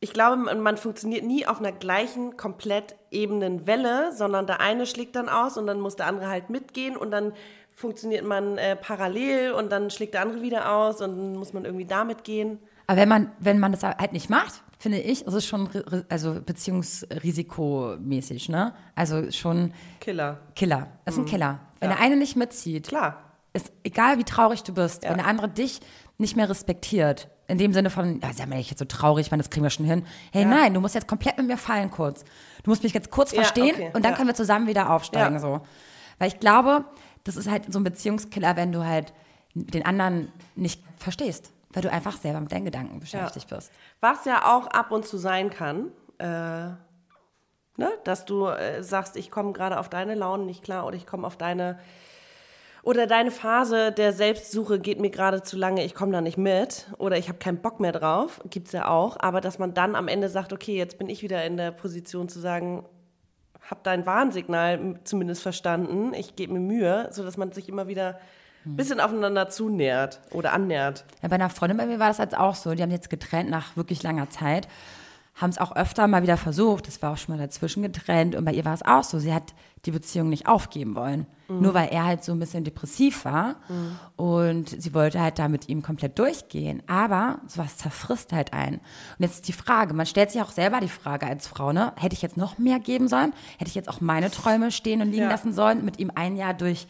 ich 0.00 0.12
glaube, 0.12 0.36
man, 0.36 0.76
funktioniert 0.76 1.24
nie 1.24 1.46
auf 1.46 1.58
einer 1.58 1.72
gleichen, 1.72 2.36
komplett 2.36 2.96
ebenen 3.10 3.66
Welle, 3.66 4.12
sondern 4.12 4.46
der 4.46 4.60
eine 4.60 4.86
schlägt 4.86 5.16
dann 5.16 5.28
aus 5.28 5.56
und 5.56 5.66
dann 5.66 5.80
muss 5.80 5.96
der 5.96 6.06
andere 6.06 6.28
halt 6.28 6.50
mitgehen 6.50 6.96
und 6.96 7.10
dann 7.10 7.32
funktioniert 7.74 8.24
man 8.24 8.58
äh, 8.58 8.76
parallel 8.76 9.52
und 9.52 9.72
dann 9.72 9.90
schlägt 9.90 10.14
der 10.14 10.22
andere 10.22 10.42
wieder 10.42 10.72
aus 10.72 11.00
und 11.00 11.16
dann 11.16 11.36
muss 11.36 11.52
man 11.52 11.64
irgendwie 11.64 11.86
damit 11.86 12.24
gehen. 12.24 12.58
Aber 12.86 13.00
wenn 13.00 13.08
man, 13.08 13.32
wenn 13.38 13.58
man 13.58 13.72
das 13.72 13.82
halt 13.82 14.12
nicht 14.12 14.30
macht, 14.30 14.62
finde 14.78 14.98
ich, 14.98 15.26
ist 15.26 15.34
es 15.34 15.46
schon 15.46 15.68
also 16.08 16.40
beziehungsrisikomäßig, 16.44 18.48
ne? 18.48 18.74
Also 18.94 19.30
schon 19.30 19.72
Killer. 20.00 20.38
Killer. 20.54 20.88
Das 21.04 21.14
ist 21.14 21.18
ein 21.18 21.24
mhm. 21.24 21.28
Killer. 21.28 21.60
Wenn 21.80 21.90
ja. 21.90 21.96
der 21.96 22.04
eine 22.04 22.16
nicht 22.16 22.36
mitzieht, 22.36 22.88
klar. 22.88 23.22
Ist 23.56 23.72
egal 23.84 24.18
wie 24.18 24.24
traurig 24.24 24.62
du 24.62 24.72
bist, 24.74 25.04
ja. 25.04 25.10
wenn 25.10 25.18
der 25.18 25.26
andere 25.26 25.48
dich 25.48 25.80
nicht 26.18 26.36
mehr 26.36 26.48
respektiert, 26.48 27.28
in 27.48 27.58
dem 27.58 27.72
Sinne 27.72 27.90
von, 27.90 28.20
ja, 28.20 28.32
sei 28.32 28.46
mal 28.46 28.56
nicht 28.56 28.70
jetzt 28.70 28.78
so 28.78 28.84
traurig, 28.84 29.30
man, 29.30 29.38
das 29.38 29.50
kriegen 29.50 29.64
wir 29.64 29.70
schon 29.70 29.86
hin. 29.86 30.04
Hey, 30.32 30.42
ja. 30.42 30.48
nein, 30.48 30.74
du 30.74 30.80
musst 30.80 30.94
jetzt 30.94 31.06
komplett 31.06 31.36
mit 31.38 31.46
mir 31.46 31.58
fallen 31.58 31.90
kurz. 31.90 32.24
Du 32.62 32.70
musst 32.70 32.82
mich 32.82 32.92
jetzt 32.92 33.10
kurz 33.10 33.32
verstehen 33.32 33.74
okay. 33.74 33.90
und 33.92 34.04
dann 34.04 34.14
können 34.14 34.28
wir 34.28 34.34
zusammen 34.34 34.66
wieder 34.66 34.90
aufsteigen, 34.90 35.38
so. 35.38 35.60
Weil 36.18 36.28
ich 36.28 36.40
glaube, 36.40 36.84
das 37.24 37.36
ist 37.36 37.50
halt 37.50 37.72
so 37.72 37.78
ein 37.78 37.84
Beziehungskiller, 37.84 38.56
wenn 38.56 38.72
du 38.72 38.84
halt 38.84 39.12
den 39.54 39.84
anderen 39.84 40.32
nicht 40.54 40.82
verstehst 40.96 41.52
weil 41.76 41.82
du 41.82 41.92
einfach 41.92 42.16
selber 42.16 42.40
mit 42.40 42.50
deinen 42.50 42.64
Gedanken 42.64 43.00
beschäftigt 43.00 43.50
ja. 43.50 43.56
bist. 43.58 43.70
Was 44.00 44.24
ja 44.24 44.56
auch 44.56 44.66
ab 44.68 44.92
und 44.92 45.06
zu 45.06 45.18
sein 45.18 45.50
kann, 45.50 45.92
äh, 46.16 46.24
ne? 47.76 47.90
dass 48.04 48.24
du 48.24 48.46
äh, 48.46 48.82
sagst, 48.82 49.14
ich 49.14 49.30
komme 49.30 49.52
gerade 49.52 49.78
auf 49.78 49.90
deine 49.90 50.14
Launen 50.14 50.46
nicht 50.46 50.64
klar 50.64 50.86
oder 50.86 50.96
ich 50.96 51.06
komme 51.06 51.26
auf 51.26 51.36
deine 51.36 51.78
oder 52.86 53.08
deine 53.08 53.32
Phase 53.32 53.90
der 53.90 54.12
Selbstsuche 54.12 54.78
geht 54.78 55.00
mir 55.00 55.10
gerade 55.10 55.42
zu 55.42 55.56
lange, 55.56 55.84
ich 55.84 55.92
komme 55.92 56.12
da 56.12 56.20
nicht 56.20 56.38
mit 56.38 56.86
oder 56.98 57.18
ich 57.18 57.28
habe 57.28 57.38
keinen 57.38 57.58
Bock 57.58 57.80
mehr 57.80 57.90
drauf, 57.90 58.40
gibt 58.48 58.68
es 58.68 58.72
ja 58.72 58.86
auch, 58.86 59.16
aber 59.18 59.40
dass 59.40 59.58
man 59.58 59.74
dann 59.74 59.96
am 59.96 60.06
Ende 60.06 60.28
sagt, 60.28 60.52
okay, 60.52 60.76
jetzt 60.76 60.96
bin 60.96 61.08
ich 61.08 61.20
wieder 61.20 61.44
in 61.44 61.56
der 61.56 61.72
Position 61.72 62.28
zu 62.28 62.38
sagen, 62.38 62.84
hab 63.68 63.82
dein 63.82 64.06
Warnsignal 64.06 65.00
zumindest 65.02 65.42
verstanden, 65.42 66.14
ich 66.14 66.36
gebe 66.36 66.52
mir 66.52 66.60
Mühe, 66.60 67.08
sodass 67.10 67.36
man 67.36 67.50
sich 67.50 67.68
immer 67.68 67.88
wieder 67.88 68.20
ein 68.64 68.76
bisschen 68.76 69.00
aufeinander 69.00 69.48
zunähert 69.48 70.20
oder 70.30 70.52
annähert. 70.52 71.04
Ja, 71.22 71.28
bei 71.28 71.34
einer 71.34 71.50
Freundin 71.50 71.78
bei 71.78 71.86
mir 71.86 71.98
war 71.98 72.08
das 72.08 72.18
jetzt 72.18 72.38
auch 72.38 72.54
so. 72.54 72.74
Die 72.74 72.82
haben 72.82 72.90
jetzt 72.92 73.10
getrennt 73.10 73.50
nach 73.50 73.76
wirklich 73.76 74.04
langer 74.04 74.30
Zeit. 74.30 74.68
Haben 75.34 75.50
es 75.50 75.58
auch 75.58 75.74
öfter 75.74 76.06
mal 76.08 76.22
wieder 76.22 76.36
versucht. 76.36 76.86
Das 76.88 77.00
war 77.00 77.12
auch 77.12 77.16
schon 77.16 77.36
mal 77.36 77.40
dazwischen 77.40 77.82
getrennt. 77.82 78.34
Und 78.34 78.44
bei 78.44 78.52
ihr 78.52 78.64
war 78.64 78.74
es 78.74 78.84
auch 78.84 79.04
so. 79.04 79.20
Sie 79.20 79.32
hat 79.32 79.54
die 79.84 79.92
Beziehung 79.92 80.28
nicht 80.28 80.48
aufgeben 80.48 80.96
wollen. 80.96 81.26
Mhm. 81.48 81.60
Nur 81.60 81.74
weil 81.74 81.88
er 81.88 82.04
halt 82.04 82.24
so 82.24 82.32
ein 82.32 82.38
bisschen 82.38 82.64
depressiv 82.64 83.24
war. 83.24 83.56
Mhm. 83.68 83.98
Und 84.16 84.68
sie 84.68 84.94
wollte 84.94 85.20
halt 85.20 85.38
da 85.38 85.48
mit 85.48 85.68
ihm 85.68 85.82
komplett 85.82 86.18
durchgehen. 86.18 86.82
Aber 86.86 87.40
sowas 87.46 87.76
zerfrisst 87.76 88.32
halt 88.32 88.52
einen. 88.52 88.76
Und 88.76 89.20
jetzt 89.20 89.34
ist 89.34 89.48
die 89.48 89.52
Frage, 89.52 89.94
man 89.94 90.06
stellt 90.06 90.30
sich 90.30 90.42
auch 90.42 90.50
selber 90.50 90.80
die 90.80 90.88
Frage 90.88 91.26
als 91.26 91.46
Frau, 91.46 91.72
ne? 91.72 91.92
Hätte 91.96 92.14
ich 92.14 92.22
jetzt 92.22 92.36
noch 92.36 92.58
mehr 92.58 92.80
geben 92.80 93.08
sollen? 93.08 93.32
Hätte 93.58 93.68
ich 93.68 93.74
jetzt 93.74 93.88
auch 93.88 94.00
meine 94.00 94.30
Träume 94.30 94.70
stehen 94.70 95.00
und 95.02 95.10
liegen 95.10 95.24
ja. 95.24 95.30
lassen 95.30 95.52
sollen? 95.52 95.84
Mit 95.84 95.98
ihm 95.98 96.10
ein 96.14 96.36
Jahr 96.36 96.54
durch 96.54 96.86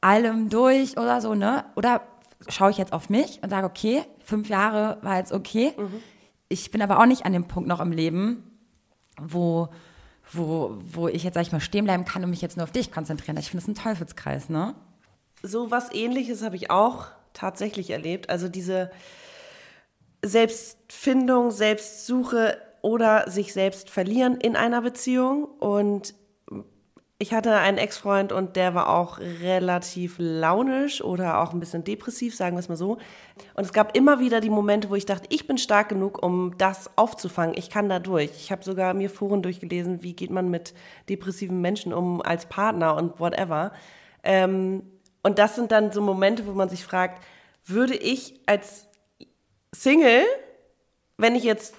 allem 0.00 0.50
durch 0.50 0.98
oder 0.98 1.20
so, 1.20 1.34
ne? 1.34 1.64
Oder 1.76 2.02
schaue 2.48 2.70
ich 2.70 2.78
jetzt 2.78 2.92
auf 2.92 3.08
mich 3.08 3.40
und 3.42 3.50
sage, 3.50 3.66
okay, 3.66 4.02
fünf 4.24 4.48
Jahre 4.48 4.98
war 5.02 5.18
jetzt 5.18 5.32
okay. 5.32 5.72
Mhm. 5.76 6.02
Ich 6.48 6.70
bin 6.70 6.82
aber 6.82 7.00
auch 7.00 7.06
nicht 7.06 7.24
an 7.24 7.32
dem 7.32 7.48
Punkt 7.48 7.68
noch 7.68 7.80
im 7.80 7.92
Leben, 7.92 8.42
wo, 9.20 9.68
wo, 10.32 10.78
wo 10.84 11.08
ich 11.08 11.24
jetzt, 11.24 11.34
sag 11.34 11.42
ich 11.42 11.52
mal, 11.52 11.60
stehen 11.60 11.84
bleiben 11.84 12.04
kann 12.04 12.24
und 12.24 12.30
mich 12.30 12.42
jetzt 12.42 12.56
nur 12.56 12.64
auf 12.64 12.72
dich 12.72 12.92
konzentrieren. 12.92 13.36
Ich 13.36 13.50
finde 13.50 13.64
das 13.64 13.68
ein 13.68 13.82
Teufelskreis, 13.82 14.48
ne? 14.48 14.74
So 15.42 15.70
was 15.70 15.92
ähnliches 15.92 16.42
habe 16.42 16.56
ich 16.56 16.70
auch 16.70 17.06
tatsächlich 17.32 17.90
erlebt. 17.90 18.30
Also 18.30 18.48
diese 18.48 18.90
Selbstfindung, 20.24 21.50
Selbstsuche 21.50 22.56
oder 22.80 23.30
sich 23.30 23.52
selbst 23.52 23.90
verlieren 23.90 24.36
in 24.36 24.56
einer 24.56 24.82
Beziehung. 24.82 25.44
Und 25.44 26.14
ich 27.22 27.32
hatte 27.32 27.54
einen 27.54 27.78
Ex-Freund 27.78 28.32
und 28.32 28.56
der 28.56 28.74
war 28.74 28.88
auch 28.88 29.20
relativ 29.20 30.16
launisch 30.18 31.04
oder 31.04 31.40
auch 31.40 31.52
ein 31.52 31.60
bisschen 31.60 31.84
depressiv, 31.84 32.34
sagen 32.34 32.56
wir 32.56 32.58
es 32.58 32.68
mal 32.68 32.74
so. 32.74 32.98
Und 33.54 33.64
es 33.64 33.72
gab 33.72 33.96
immer 33.96 34.18
wieder 34.18 34.40
die 34.40 34.50
Momente, 34.50 34.90
wo 34.90 34.96
ich 34.96 35.06
dachte, 35.06 35.28
ich 35.30 35.46
bin 35.46 35.56
stark 35.56 35.88
genug, 35.88 36.20
um 36.20 36.58
das 36.58 36.90
aufzufangen. 36.98 37.56
Ich 37.56 37.70
kann 37.70 37.88
da 37.88 38.00
durch. 38.00 38.32
Ich 38.36 38.50
habe 38.50 38.64
sogar 38.64 38.92
mir 38.92 39.08
Foren 39.08 39.40
durchgelesen, 39.40 40.02
wie 40.02 40.14
geht 40.14 40.32
man 40.32 40.50
mit 40.50 40.74
depressiven 41.08 41.60
Menschen 41.60 41.92
um 41.92 42.20
als 42.22 42.46
Partner 42.46 42.96
und 42.96 43.20
whatever. 43.20 43.70
Ähm, 44.24 44.82
und 45.22 45.38
das 45.38 45.54
sind 45.54 45.70
dann 45.70 45.92
so 45.92 46.02
Momente, 46.02 46.44
wo 46.48 46.50
man 46.50 46.68
sich 46.68 46.82
fragt, 46.82 47.22
würde 47.64 47.94
ich 47.94 48.40
als 48.46 48.88
Single, 49.72 50.24
wenn 51.18 51.36
ich 51.36 51.44
jetzt 51.44 51.76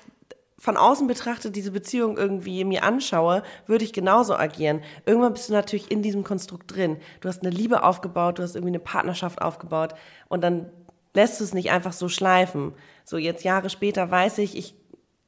von 0.63 0.77
außen 0.77 1.07
betrachtet 1.07 1.57
diese 1.57 1.71
Beziehung 1.71 2.15
irgendwie 2.15 2.63
mir 2.63 2.85
anschaue, 2.85 3.43
würde 3.65 3.83
ich 3.83 3.91
genauso 3.91 4.37
agieren. 4.37 4.79
Irgendwann 5.05 5.33
bist 5.33 5.49
du 5.49 5.53
natürlich 5.53 5.91
in 5.91 6.01
diesem 6.01 6.23
Konstrukt 6.23 6.73
drin. 6.73 6.99
Du 7.19 7.27
hast 7.27 7.41
eine 7.41 7.53
Liebe 7.53 7.83
aufgebaut, 7.83 8.39
du 8.39 8.43
hast 8.43 8.55
irgendwie 8.55 8.71
eine 8.71 8.79
Partnerschaft 8.79 9.41
aufgebaut 9.41 9.93
und 10.29 10.41
dann 10.41 10.71
lässt 11.13 11.41
du 11.41 11.43
es 11.43 11.53
nicht 11.53 11.71
einfach 11.71 11.91
so 11.91 12.07
schleifen. 12.07 12.71
So 13.03 13.17
jetzt 13.17 13.43
Jahre 13.43 13.69
später 13.69 14.09
weiß 14.09 14.37
ich, 14.37 14.57
ich 14.57 14.77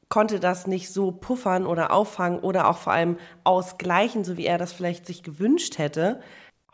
konnte 0.08 0.40
das 0.40 0.66
nicht 0.66 0.90
so 0.90 1.12
puffern 1.12 1.66
oder 1.66 1.92
auffangen 1.92 2.38
oder 2.38 2.66
auch 2.66 2.78
vor 2.78 2.94
allem 2.94 3.18
ausgleichen, 3.44 4.24
so 4.24 4.38
wie 4.38 4.46
er 4.46 4.56
das 4.56 4.72
vielleicht 4.72 5.04
sich 5.04 5.22
gewünscht 5.22 5.76
hätte. 5.76 6.18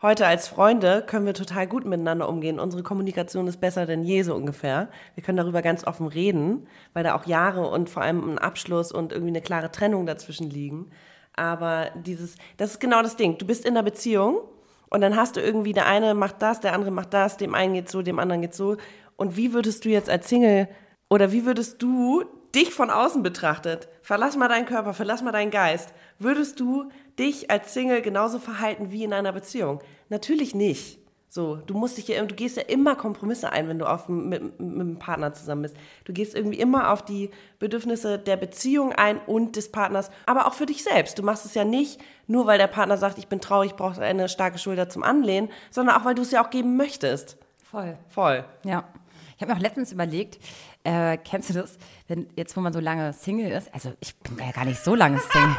Heute 0.03 0.27
als 0.27 0.47
Freunde 0.49 1.01
können 1.07 1.25
wir 1.25 1.33
total 1.33 1.65
gut 1.65 1.85
miteinander 1.85 2.29
umgehen. 2.29 2.59
Unsere 2.59 2.83
Kommunikation 2.83 3.47
ist 3.47 3.61
besser 3.61 3.85
denn 3.85 4.03
je, 4.03 4.21
so 4.21 4.35
ungefähr. 4.35 4.89
Wir 5.15 5.23
können 5.23 5.37
darüber 5.37 5.61
ganz 5.61 5.87
offen 5.87 6.07
reden, 6.07 6.67
weil 6.93 7.03
da 7.03 7.15
auch 7.15 7.25
Jahre 7.25 7.67
und 7.69 7.89
vor 7.89 8.03
allem 8.03 8.33
ein 8.33 8.37
Abschluss 8.37 8.91
und 8.91 9.13
irgendwie 9.13 9.31
eine 9.31 9.41
klare 9.41 9.71
Trennung 9.71 10.05
dazwischen 10.05 10.49
liegen. 10.49 10.91
Aber 11.35 11.89
dieses, 12.05 12.35
das 12.57 12.71
ist 12.71 12.79
genau 12.79 13.01
das 13.01 13.15
Ding. 13.15 13.37
Du 13.37 13.47
bist 13.47 13.65
in 13.65 13.71
einer 13.71 13.83
Beziehung 13.83 14.41
und 14.89 15.01
dann 15.01 15.15
hast 15.15 15.37
du 15.37 15.41
irgendwie, 15.41 15.73
der 15.73 15.87
eine 15.87 16.13
macht 16.13 16.41
das, 16.41 16.59
der 16.59 16.73
andere 16.73 16.91
macht 16.91 17.13
das, 17.13 17.37
dem 17.37 17.55
einen 17.55 17.73
geht 17.73 17.89
so, 17.89 18.01
dem 18.01 18.19
anderen 18.19 18.41
geht 18.41 18.53
so. 18.53 18.77
Und 19.15 19.37
wie 19.37 19.53
würdest 19.53 19.85
du 19.85 19.89
jetzt 19.89 20.09
als 20.09 20.27
Single 20.27 20.67
oder 21.09 21.31
wie 21.31 21.45
würdest 21.45 21.81
du 21.81 22.25
dich 22.55 22.73
von 22.73 22.89
außen 22.89 23.23
betrachtet, 23.23 23.87
verlass 24.01 24.35
mal 24.37 24.47
deinen 24.47 24.65
Körper, 24.65 24.93
verlass 24.93 25.21
mal 25.21 25.31
deinen 25.31 25.51
Geist, 25.51 25.93
würdest 26.19 26.59
du 26.59 26.89
dich 27.19 27.49
als 27.49 27.73
Single 27.73 28.01
genauso 28.01 28.39
verhalten 28.39 28.91
wie 28.91 29.03
in 29.03 29.13
einer 29.13 29.31
Beziehung? 29.31 29.79
Natürlich 30.09 30.53
nicht. 30.55 30.99
So, 31.33 31.55
du 31.55 31.73
musst 31.73 31.97
dich 31.97 32.07
ja, 32.09 32.23
du 32.23 32.35
gehst 32.35 32.57
ja 32.57 32.63
immer 32.63 32.95
Kompromisse 32.95 33.51
ein, 33.51 33.67
wenn 33.67 33.79
du 33.79 33.89
auf, 33.89 34.07
mit, 34.07 34.59
mit 34.59 34.61
einem 34.61 34.99
Partner 34.99 35.33
zusammen 35.33 35.63
bist. 35.63 35.75
Du 36.05 36.13
gehst 36.13 36.35
irgendwie 36.35 36.59
immer 36.59 36.91
auf 36.91 37.03
die 37.03 37.31
Bedürfnisse 37.57 38.19
der 38.19 38.37
Beziehung 38.37 38.93
ein 38.93 39.19
und 39.25 39.55
des 39.55 39.71
Partners, 39.71 40.11
aber 40.27 40.45
auch 40.45 40.53
für 40.53 40.67
dich 40.67 40.83
selbst. 40.83 41.17
Du 41.17 41.23
machst 41.23 41.43
es 41.43 41.55
ja 41.55 41.65
nicht 41.65 41.99
nur, 42.27 42.45
weil 42.45 42.59
der 42.59 42.67
Partner 42.67 42.97
sagt, 42.97 43.17
ich 43.17 43.29
bin 43.29 43.41
traurig, 43.41 43.71
ich 43.71 43.75
brauche 43.75 43.99
eine 43.99 44.29
starke 44.29 44.59
Schulter 44.59 44.89
zum 44.89 45.01
Anlehnen, 45.01 45.49
sondern 45.71 45.95
auch, 45.95 46.05
weil 46.05 46.13
du 46.13 46.21
es 46.21 46.29
ja 46.29 46.45
auch 46.45 46.51
geben 46.51 46.77
möchtest. 46.77 47.37
Voll. 47.63 47.97
Voll. 48.09 48.45
Ja. 48.63 48.87
Ich 49.35 49.41
habe 49.41 49.51
mir 49.51 49.57
auch 49.57 49.61
letztens 49.63 49.91
überlegt, 49.91 50.37
äh, 50.83 51.17
kennst 51.17 51.49
du 51.49 51.53
das, 51.53 51.77
wenn 52.07 52.27
jetzt, 52.35 52.55
wo 52.57 52.61
man 52.61 52.73
so 52.73 52.79
lange 52.79 53.13
Single 53.13 53.51
ist? 53.51 53.73
Also 53.73 53.93
ich 53.99 54.15
bin 54.17 54.37
ja 54.37 54.51
gar 54.51 54.65
nicht 54.65 54.83
so 54.83 54.95
lange 54.95 55.19
Single. 55.19 55.55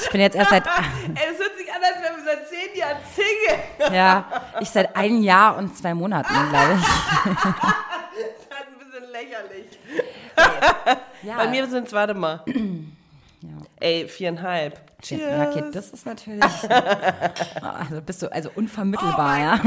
Ich 0.00 0.10
bin 0.10 0.20
jetzt 0.20 0.36
erst 0.36 0.50
seit, 0.50 0.66
es 0.66 1.38
hört 1.38 1.58
sich 1.58 1.72
an, 1.72 1.82
als 1.82 2.02
wären 2.02 2.16
wir 2.16 2.24
seit 2.24 2.48
zehn 2.48 2.76
Jahren 2.78 2.96
Single. 3.14 3.94
ja, 3.96 4.24
ich 4.60 4.70
seit 4.70 4.96
einem 4.96 5.22
Jahr 5.22 5.56
und 5.56 5.76
zwei 5.76 5.92
Monaten, 5.94 6.32
glaube 6.50 6.74
ich. 6.74 6.86
Das 6.86 8.30
ist 8.30 8.48
ein 8.50 8.78
bisschen 8.78 9.10
lächerlich. 9.12 9.78
Ja. 11.22 11.36
Bei 11.36 11.48
mir 11.48 11.66
sind 11.66 11.88
es, 11.88 11.92
warte 11.92 12.14
mal. 12.14 12.44
Ey, 13.80 14.08
viereinhalb. 14.08 14.80
Ja, 15.04 15.48
okay, 15.48 15.64
das 15.72 15.90
ist 15.90 16.06
natürlich. 16.06 16.44
Also 17.60 18.00
bist 18.02 18.22
du 18.22 18.32
also 18.32 18.50
unvermittelbar, 18.54 19.38
ja. 19.38 19.60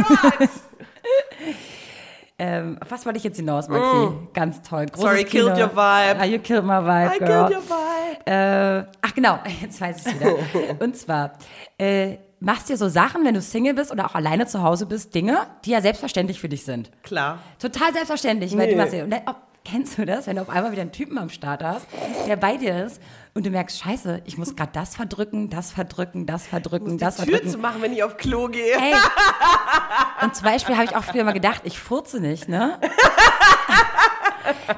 Ähm, 2.44 2.78
was 2.90 3.06
wollte 3.06 3.18
ich 3.18 3.24
jetzt 3.24 3.38
hinaus, 3.38 3.68
Maxi? 3.70 4.14
Ganz 4.34 4.62
toll. 4.64 4.88
Großes 4.88 5.00
Mm. 5.00 5.08
Sorry, 5.08 5.24
Kino. 5.26 5.46
killed 5.46 5.58
your 5.60 5.70
vibe. 5.76 6.20
Ah, 6.20 6.26
you 6.26 6.40
killed 6.40 6.66
my 6.66 6.74
vibe, 6.80 7.12
I 7.16 7.20
girl. 7.20 7.48
killed 7.48 7.52
your 7.52 7.64
vibe. 7.70 8.26
Äh, 8.26 8.86
ach 9.02 9.14
genau, 9.14 9.38
jetzt 9.62 9.80
weiß 9.80 9.98
ich 10.00 10.06
es 10.14 10.20
wieder. 10.20 10.36
Und 10.80 10.98
zwar, 10.98 11.34
äh, 11.78 12.18
machst 12.40 12.70
dir 12.70 12.78
so 12.78 12.90
Sachen, 12.90 13.24
wenn 13.24 13.36
du 13.36 13.42
Single 13.42 13.76
bist 13.76 13.92
oder 13.92 14.06
auch 14.08 14.16
alleine 14.16 14.48
zu 14.48 14.64
Hause 14.64 14.88
bist, 14.88 15.14
Dinge, 15.14 15.38
die 15.66 15.70
ja 15.72 15.82
selbstverständlich 15.82 16.40
für 16.40 16.50
dich 16.50 16.66
sind. 16.66 16.90
Klar. 17.04 17.38
Total 17.60 17.94
selbstverständlich, 17.94 18.58
weil 18.58 18.66
Nee. 18.68 18.72
du 18.72 18.78
machst 18.78 18.94
und 18.96 19.10
dann, 19.12 19.22
kennst 19.64 19.98
du 19.98 20.06
das, 20.06 20.28
wenn 20.28 20.36
du 20.38 20.42
auf 20.42 20.50
einmal 20.50 20.72
wieder 20.72 20.82
einen 20.82 20.92
Typen 20.92 21.18
am 21.18 21.30
Start 21.30 21.64
hast, 21.64 21.86
der 22.28 22.36
bei 22.36 22.58
dir 22.58 22.86
ist 22.86 23.02
und 23.34 23.46
du 23.46 23.50
merkst, 23.52 23.80
scheiße, 23.80 24.22
ich 24.26 24.38
muss 24.38 24.56
gerade 24.56 24.72
das 24.74 24.96
verdrücken, 24.96 25.50
das 25.50 25.72
verdrücken, 25.72 26.26
das 26.26 26.48
verdrücken, 26.48 26.98
das 26.98 27.16
Die 27.18 27.24
Tür 27.24 27.32
verdrücken. 27.34 27.52
zu 27.52 27.58
machen, 27.60 27.82
wenn 27.82 27.94
ich 27.94 28.04
auf 28.04 28.18
Klo 28.18 28.48
gehe. 28.48 28.74
Ey. 28.76 28.94
Und 30.24 30.36
zum 30.36 30.46
Beispiel 30.46 30.76
habe 30.76 30.86
ich 30.86 30.96
auch 30.96 31.04
früher 31.04 31.24
mal 31.24 31.32
gedacht, 31.34 31.62
ich 31.64 31.80
furze 31.80 32.20
nicht, 32.20 32.50
ne? 32.50 32.80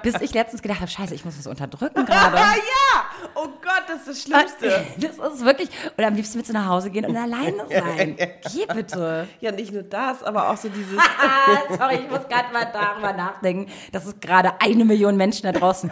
Bis 0.01 0.15
ich 0.21 0.33
letztens 0.33 0.61
gedacht 0.61 0.81
habe, 0.81 0.89
scheiße, 0.89 1.13
ich 1.15 1.25
muss 1.25 1.37
was 1.37 1.47
unterdrücken 1.47 2.05
gerade. 2.05 2.37
Ja! 2.43 3.05
Oh 3.35 3.47
Gott, 3.61 3.83
das 3.87 4.01
ist 4.01 4.07
das 4.07 4.21
Schlimmste. 4.23 4.85
Das 4.97 5.33
ist 5.33 5.45
wirklich. 5.45 5.69
Oder 5.97 6.07
am 6.07 6.15
liebsten 6.15 6.37
mit 6.37 6.47
so 6.47 6.53
nach 6.53 6.67
Hause 6.67 6.89
gehen 6.89 7.05
und 7.05 7.15
alleine 7.15 7.65
sein. 7.69 8.17
Geh 8.17 8.65
bitte. 8.73 9.27
Ja, 9.39 9.51
nicht 9.51 9.71
nur 9.71 9.83
das, 9.83 10.23
aber 10.23 10.49
auch 10.49 10.57
so 10.57 10.69
dieses. 10.69 10.93
Sorry, 11.77 11.95
ich 11.95 12.09
muss 12.09 12.27
gerade 12.27 12.51
mal 12.53 12.65
darüber 12.71 13.13
nachdenken, 13.13 13.71
dass 13.91 14.05
es 14.05 14.19
gerade 14.19 14.53
eine 14.61 14.85
Million 14.85 15.17
Menschen 15.17 15.43
da 15.43 15.51
draußen 15.51 15.89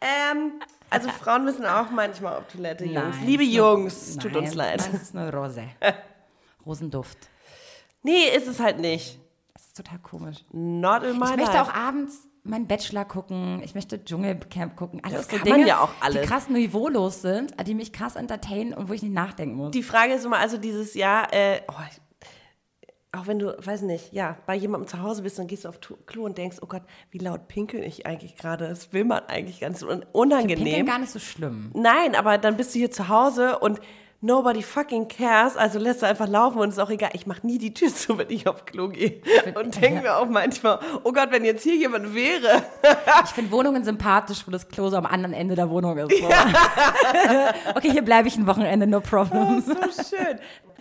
ähm, 0.00 0.60
also 0.90 1.08
Frauen 1.10 1.44
müssen 1.44 1.66
auch 1.66 1.90
manchmal 1.90 2.36
auf 2.36 2.46
Toilette, 2.46 2.84
Jungs. 2.84 3.16
Nein, 3.16 3.26
Liebe 3.26 3.42
Jungs, 3.42 4.16
tut 4.16 4.32
Nein, 4.32 4.44
uns 4.44 4.54
leid. 4.54 4.78
Das 4.78 5.02
ist 5.02 5.16
eine 5.16 5.32
Rose. 5.32 5.64
Rosenduft. 6.64 7.18
Nee, 8.02 8.28
ist 8.34 8.46
es 8.46 8.60
halt 8.60 8.78
nicht. 8.78 9.18
Total 9.78 9.98
komisch. 10.00 10.44
Not 10.52 11.04
in 11.04 11.18
my 11.18 11.26
Ich 11.30 11.36
möchte 11.36 11.56
life. 11.56 11.60
auch 11.70 11.72
abends 11.74 12.26
meinen 12.42 12.66
Bachelor 12.66 13.04
gucken, 13.04 13.60
ich 13.62 13.74
möchte 13.74 14.02
Dschungelcamp 14.02 14.74
gucken. 14.74 15.00
Alles 15.04 15.18
Das 15.18 15.30
so 15.30 15.36
kann 15.36 15.44
Dinge, 15.44 15.58
man 15.58 15.66
ja 15.68 15.80
auch 15.80 15.90
alles. 16.00 16.22
die 16.22 16.26
krass 16.28 16.48
niveaulos 16.48 17.22
sind, 17.22 17.54
die 17.66 17.74
mich 17.74 17.92
krass 17.92 18.16
entertainen 18.16 18.72
und 18.74 18.88
wo 18.88 18.92
ich 18.92 19.02
nicht 19.02 19.12
nachdenken 19.14 19.54
muss. 19.56 19.70
Die 19.70 19.82
Frage 19.82 20.14
ist 20.14 20.24
immer, 20.24 20.38
also 20.38 20.56
dieses 20.58 20.94
Jahr, 20.94 21.32
äh, 21.32 21.60
oh, 21.68 21.74
ich- 21.90 22.00
auch 23.12 23.26
wenn 23.26 23.38
du, 23.38 23.56
weiß 23.64 23.82
nicht, 23.82 24.12
ja, 24.12 24.36
bei 24.46 24.54
jemandem 24.54 24.86
zu 24.88 25.00
Hause 25.02 25.22
bist, 25.22 25.38
dann 25.38 25.46
gehst 25.46 25.64
du 25.64 25.68
auf 25.68 25.78
Klo 26.06 26.24
und 26.24 26.36
denkst, 26.38 26.58
oh 26.60 26.66
Gott, 26.66 26.82
wie 27.10 27.18
laut 27.18 27.48
pinkel 27.48 27.82
ich 27.82 28.04
eigentlich 28.06 28.36
gerade? 28.36 28.68
Das 28.68 28.92
will 28.92 29.04
man 29.04 29.20
eigentlich 29.28 29.60
ganz 29.60 29.84
unangenehm. 30.12 30.84
gar 30.86 30.98
nicht 30.98 31.10
so 31.12 31.18
schlimm. 31.18 31.70
Nein, 31.74 32.14
aber 32.14 32.36
dann 32.38 32.56
bist 32.56 32.74
du 32.74 32.78
hier 32.78 32.90
zu 32.90 33.08
Hause 33.08 33.58
und 33.60 33.80
nobody 34.20 34.62
fucking 34.62 35.08
cares, 35.08 35.56
also 35.56 35.78
lässt 35.78 36.02
du 36.02 36.06
einfach 36.06 36.28
laufen 36.28 36.58
und 36.58 36.70
ist 36.70 36.78
auch 36.78 36.90
egal. 36.90 37.10
Ich 37.12 37.26
mache 37.26 37.46
nie 37.46 37.58
die 37.58 37.72
Tür 37.72 37.94
zu, 37.94 38.18
wenn 38.18 38.30
ich 38.30 38.46
auf 38.46 38.64
Klo 38.64 38.88
gehe. 38.88 39.20
Und 39.54 39.80
denke 39.80 40.02
mir 40.02 40.16
auch 40.16 40.28
manchmal, 40.28 40.80
oh 41.04 41.12
Gott, 41.12 41.30
wenn 41.30 41.44
jetzt 41.44 41.62
hier 41.62 41.76
jemand 41.76 42.14
wäre. 42.14 42.62
Ich 43.24 43.30
finde 43.30 43.50
Wohnungen 43.50 43.84
sympathisch, 43.84 44.46
wo 44.46 44.50
das 44.50 44.68
Klo 44.68 44.88
so 44.88 44.96
am 44.96 45.06
anderen 45.06 45.34
Ende 45.34 45.54
der 45.54 45.70
Wohnung 45.70 45.96
ist. 45.98 46.18
So. 46.18 46.26
okay, 47.74 47.90
hier 47.90 48.02
bleibe 48.02 48.28
ich 48.28 48.36
ein 48.36 48.46
Wochenende, 48.46 48.86
no 48.86 49.00
problem. 49.00 49.60
so 49.60 49.74
schön. 49.74 50.38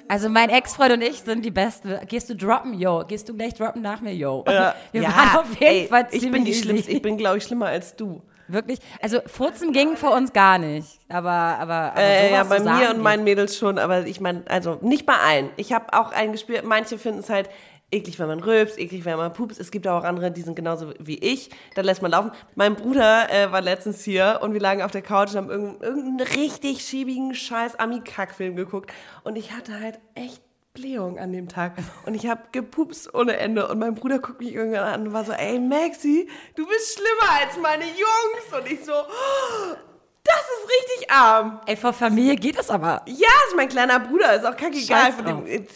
Also 0.10 0.30
mein 0.30 0.50
Ex-Freund 0.50 0.94
und 0.94 1.02
ich 1.02 1.20
sind 1.20 1.44
die 1.44 1.52
Besten. 1.52 2.00
Gehst 2.08 2.30
du 2.30 2.36
droppen, 2.36 2.74
yo? 2.74 3.04
Gehst 3.06 3.28
du 3.28 3.34
gleich 3.36 3.54
droppen 3.56 3.82
nach 3.82 4.00
mir, 4.00 4.16
yo? 4.16 4.44
Wir 4.46 5.02
ja, 5.02 5.10
waren 5.10 5.40
auf 5.40 5.50
jeden 5.60 5.64
ey, 5.64 5.88
Fall 5.88 6.08
ich 6.12 6.22
bin 6.22 6.34
ziemlich 6.34 6.44
die 6.46 6.54
schlimmste, 6.54 6.92
ich 6.92 7.02
bin, 7.02 7.18
glaube 7.18 7.40
ich, 7.40 7.44
schlimmer 7.44 7.68
als 7.68 7.96
du. 7.96 8.22
Wirklich? 8.48 8.80
Also 9.02 9.20
Furzen 9.26 9.74
ging 9.74 9.98
für 9.98 10.10
uns 10.10 10.34
gar 10.34 10.58
nicht. 10.58 11.00
Aber, 11.10 11.32
aber, 11.32 11.92
aber 11.92 12.02
Äh, 12.02 12.32
ja, 12.32 12.44
bei 12.44 12.60
mir 12.60 12.92
und 12.92 13.02
meinen 13.02 13.24
Mädels 13.24 13.58
schon, 13.58 13.78
aber 13.78 14.06
ich 14.06 14.22
meine, 14.22 14.44
also 14.48 14.78
nicht 14.82 15.06
bei 15.06 15.16
allen. 15.16 15.50
Ich 15.58 15.74
habe 15.74 15.94
auch 15.94 16.12
einen 16.12 16.32
gespürt, 16.32 16.64
manche 16.64 16.98
finden 16.98 17.20
es 17.20 17.30
halt 17.30 17.50
eklig, 17.92 18.20
wenn 18.20 18.28
man 18.28 18.40
rülpst, 18.40 18.78
eklig, 18.78 19.06
wenn 19.06 19.18
man 19.18 19.34
pupst. 19.34 19.60
Es 19.60 19.72
gibt 19.72 19.88
auch 19.88 20.04
andere, 20.04 20.32
die 20.32 20.42
sind 20.42 20.56
genauso 20.56 20.94
wie 21.00 21.18
ich. 21.18 21.50
Da 21.76 21.82
lässt 21.82 22.02
man 22.02 22.12
laufen. 22.12 22.32
Mein 22.56 22.76
Bruder 22.76 23.32
äh, 23.32 23.52
war 23.52 23.62
letztens 23.62 24.04
hier 24.04 24.40
und 24.42 24.54
wir 24.54 24.60
lagen 24.60 24.82
auf 24.82 24.92
der 24.92 25.02
Couch 25.02 25.32
und 25.32 25.38
haben 25.38 25.50
irgendeinen, 25.50 25.82
irgendeinen 25.82 26.28
richtig 26.38 26.82
schiebigen 26.82 27.34
scheiß 27.34 27.76
Ami-Kack-Film 27.76 28.56
geguckt. 28.56 28.92
Und 29.24 29.38
ich 29.38 29.54
hatte 29.54 29.80
halt 29.80 30.00
echt 30.16 30.42
Blähung 30.78 31.18
an 31.18 31.32
dem 31.32 31.50
Tag. 31.50 31.74
Und 32.06 32.14
ich 32.14 32.28
habe 32.28 32.42
gepupst 32.52 33.14
ohne 33.14 33.38
Ende. 33.38 33.68
Und 33.68 33.80
mein 33.80 33.96
Bruder 33.96 34.20
guckt 34.20 34.40
mich 34.40 34.54
irgendwann 34.54 34.84
an 34.84 35.08
und 35.08 35.14
war 35.14 35.26
so, 35.26 35.32
ey 35.32 35.60
Maxi, 35.60 36.30
du 36.56 36.66
bist 36.68 36.94
schlimmer 36.94 37.42
als 37.42 37.58
meine 37.62 37.86
Jungs. 37.86 38.60
Und 38.62 38.72
ich 38.72 38.86
so, 38.86 38.94
oh, 38.94 39.76
das 40.24 40.36
ist 40.36 40.70
richtig 40.70 41.12
arm. 41.12 41.60
Ey, 41.66 41.76
vor 41.76 41.94
Familie 41.94 42.36
geht 42.36 42.60
es 42.60 42.70
aber. 42.70 43.02
Ja, 43.08 43.28
ist 43.48 43.56
mein 43.56 43.70
kleiner 43.70 44.00
Bruder, 44.00 44.36
ist 44.36 44.46
auch 44.46 44.56
kackegal. 44.56 45.12
Von 45.14 45.26
dem, 45.26 45.68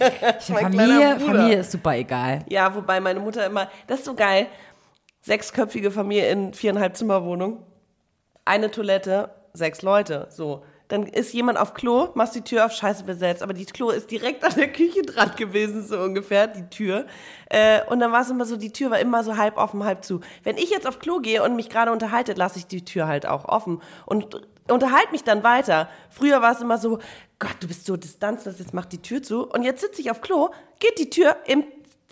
Familie. 0.40 1.20
Familie 1.20 1.58
ist 1.58 1.72
super 1.72 1.94
egal. 1.94 2.44
ja, 2.48 2.74
wobei 2.74 3.00
meine 3.00 3.20
Mutter 3.20 3.44
immer, 3.44 3.68
das 3.86 3.98
ist 3.98 4.06
so 4.06 4.14
geil, 4.14 4.46
sechsköpfige 5.20 5.90
Familie 5.90 6.30
in 6.30 6.54
viereinhalb 6.54 6.96
Zimmerwohnung, 6.96 7.66
eine 8.46 8.70
Toilette, 8.70 9.34
sechs 9.52 9.82
Leute, 9.82 10.28
so. 10.30 10.64
Dann 10.90 11.06
ist 11.06 11.32
jemand 11.32 11.56
auf 11.56 11.72
Klo, 11.72 12.08
machst 12.14 12.34
die 12.34 12.42
Tür 12.42 12.66
auf, 12.66 12.72
scheiße 12.72 13.04
besetzt, 13.04 13.44
aber 13.44 13.52
die 13.52 13.64
Klo 13.64 13.90
ist 13.90 14.10
direkt 14.10 14.42
an 14.42 14.54
der 14.56 14.72
Küche 14.72 15.02
dran 15.02 15.30
gewesen, 15.36 15.86
so 15.86 16.00
ungefähr, 16.00 16.48
die 16.48 16.68
Tür. 16.68 17.06
Äh, 17.48 17.82
und 17.88 18.00
dann 18.00 18.10
war 18.10 18.22
es 18.22 18.30
immer 18.30 18.44
so, 18.44 18.56
die 18.56 18.72
Tür 18.72 18.90
war 18.90 18.98
immer 18.98 19.22
so 19.22 19.36
halb 19.36 19.56
offen, 19.56 19.84
halb 19.84 20.04
zu. 20.04 20.20
Wenn 20.42 20.56
ich 20.58 20.68
jetzt 20.70 20.88
auf 20.88 20.98
Klo 20.98 21.20
gehe 21.20 21.44
und 21.44 21.54
mich 21.54 21.68
gerade 21.68 21.92
unterhalte, 21.92 22.32
lasse 22.32 22.58
ich 22.58 22.66
die 22.66 22.84
Tür 22.84 23.06
halt 23.06 23.24
auch 23.24 23.44
offen 23.44 23.80
und 24.04 24.40
unterhalte 24.68 25.12
mich 25.12 25.22
dann 25.22 25.44
weiter. 25.44 25.88
Früher 26.10 26.42
war 26.42 26.50
es 26.52 26.60
immer 26.60 26.76
so, 26.76 26.98
Gott, 27.38 27.54
du 27.60 27.68
bist 27.68 27.86
so 27.86 27.96
distanzlos, 27.96 28.58
jetzt 28.58 28.74
mach 28.74 28.86
die 28.86 29.00
Tür 29.00 29.22
zu. 29.22 29.48
Und 29.48 29.62
jetzt 29.62 29.82
sitze 29.82 30.00
ich 30.00 30.10
auf 30.10 30.20
Klo, 30.20 30.50
geht 30.80 30.98
die 30.98 31.08
Tür 31.08 31.36
im 31.46 31.62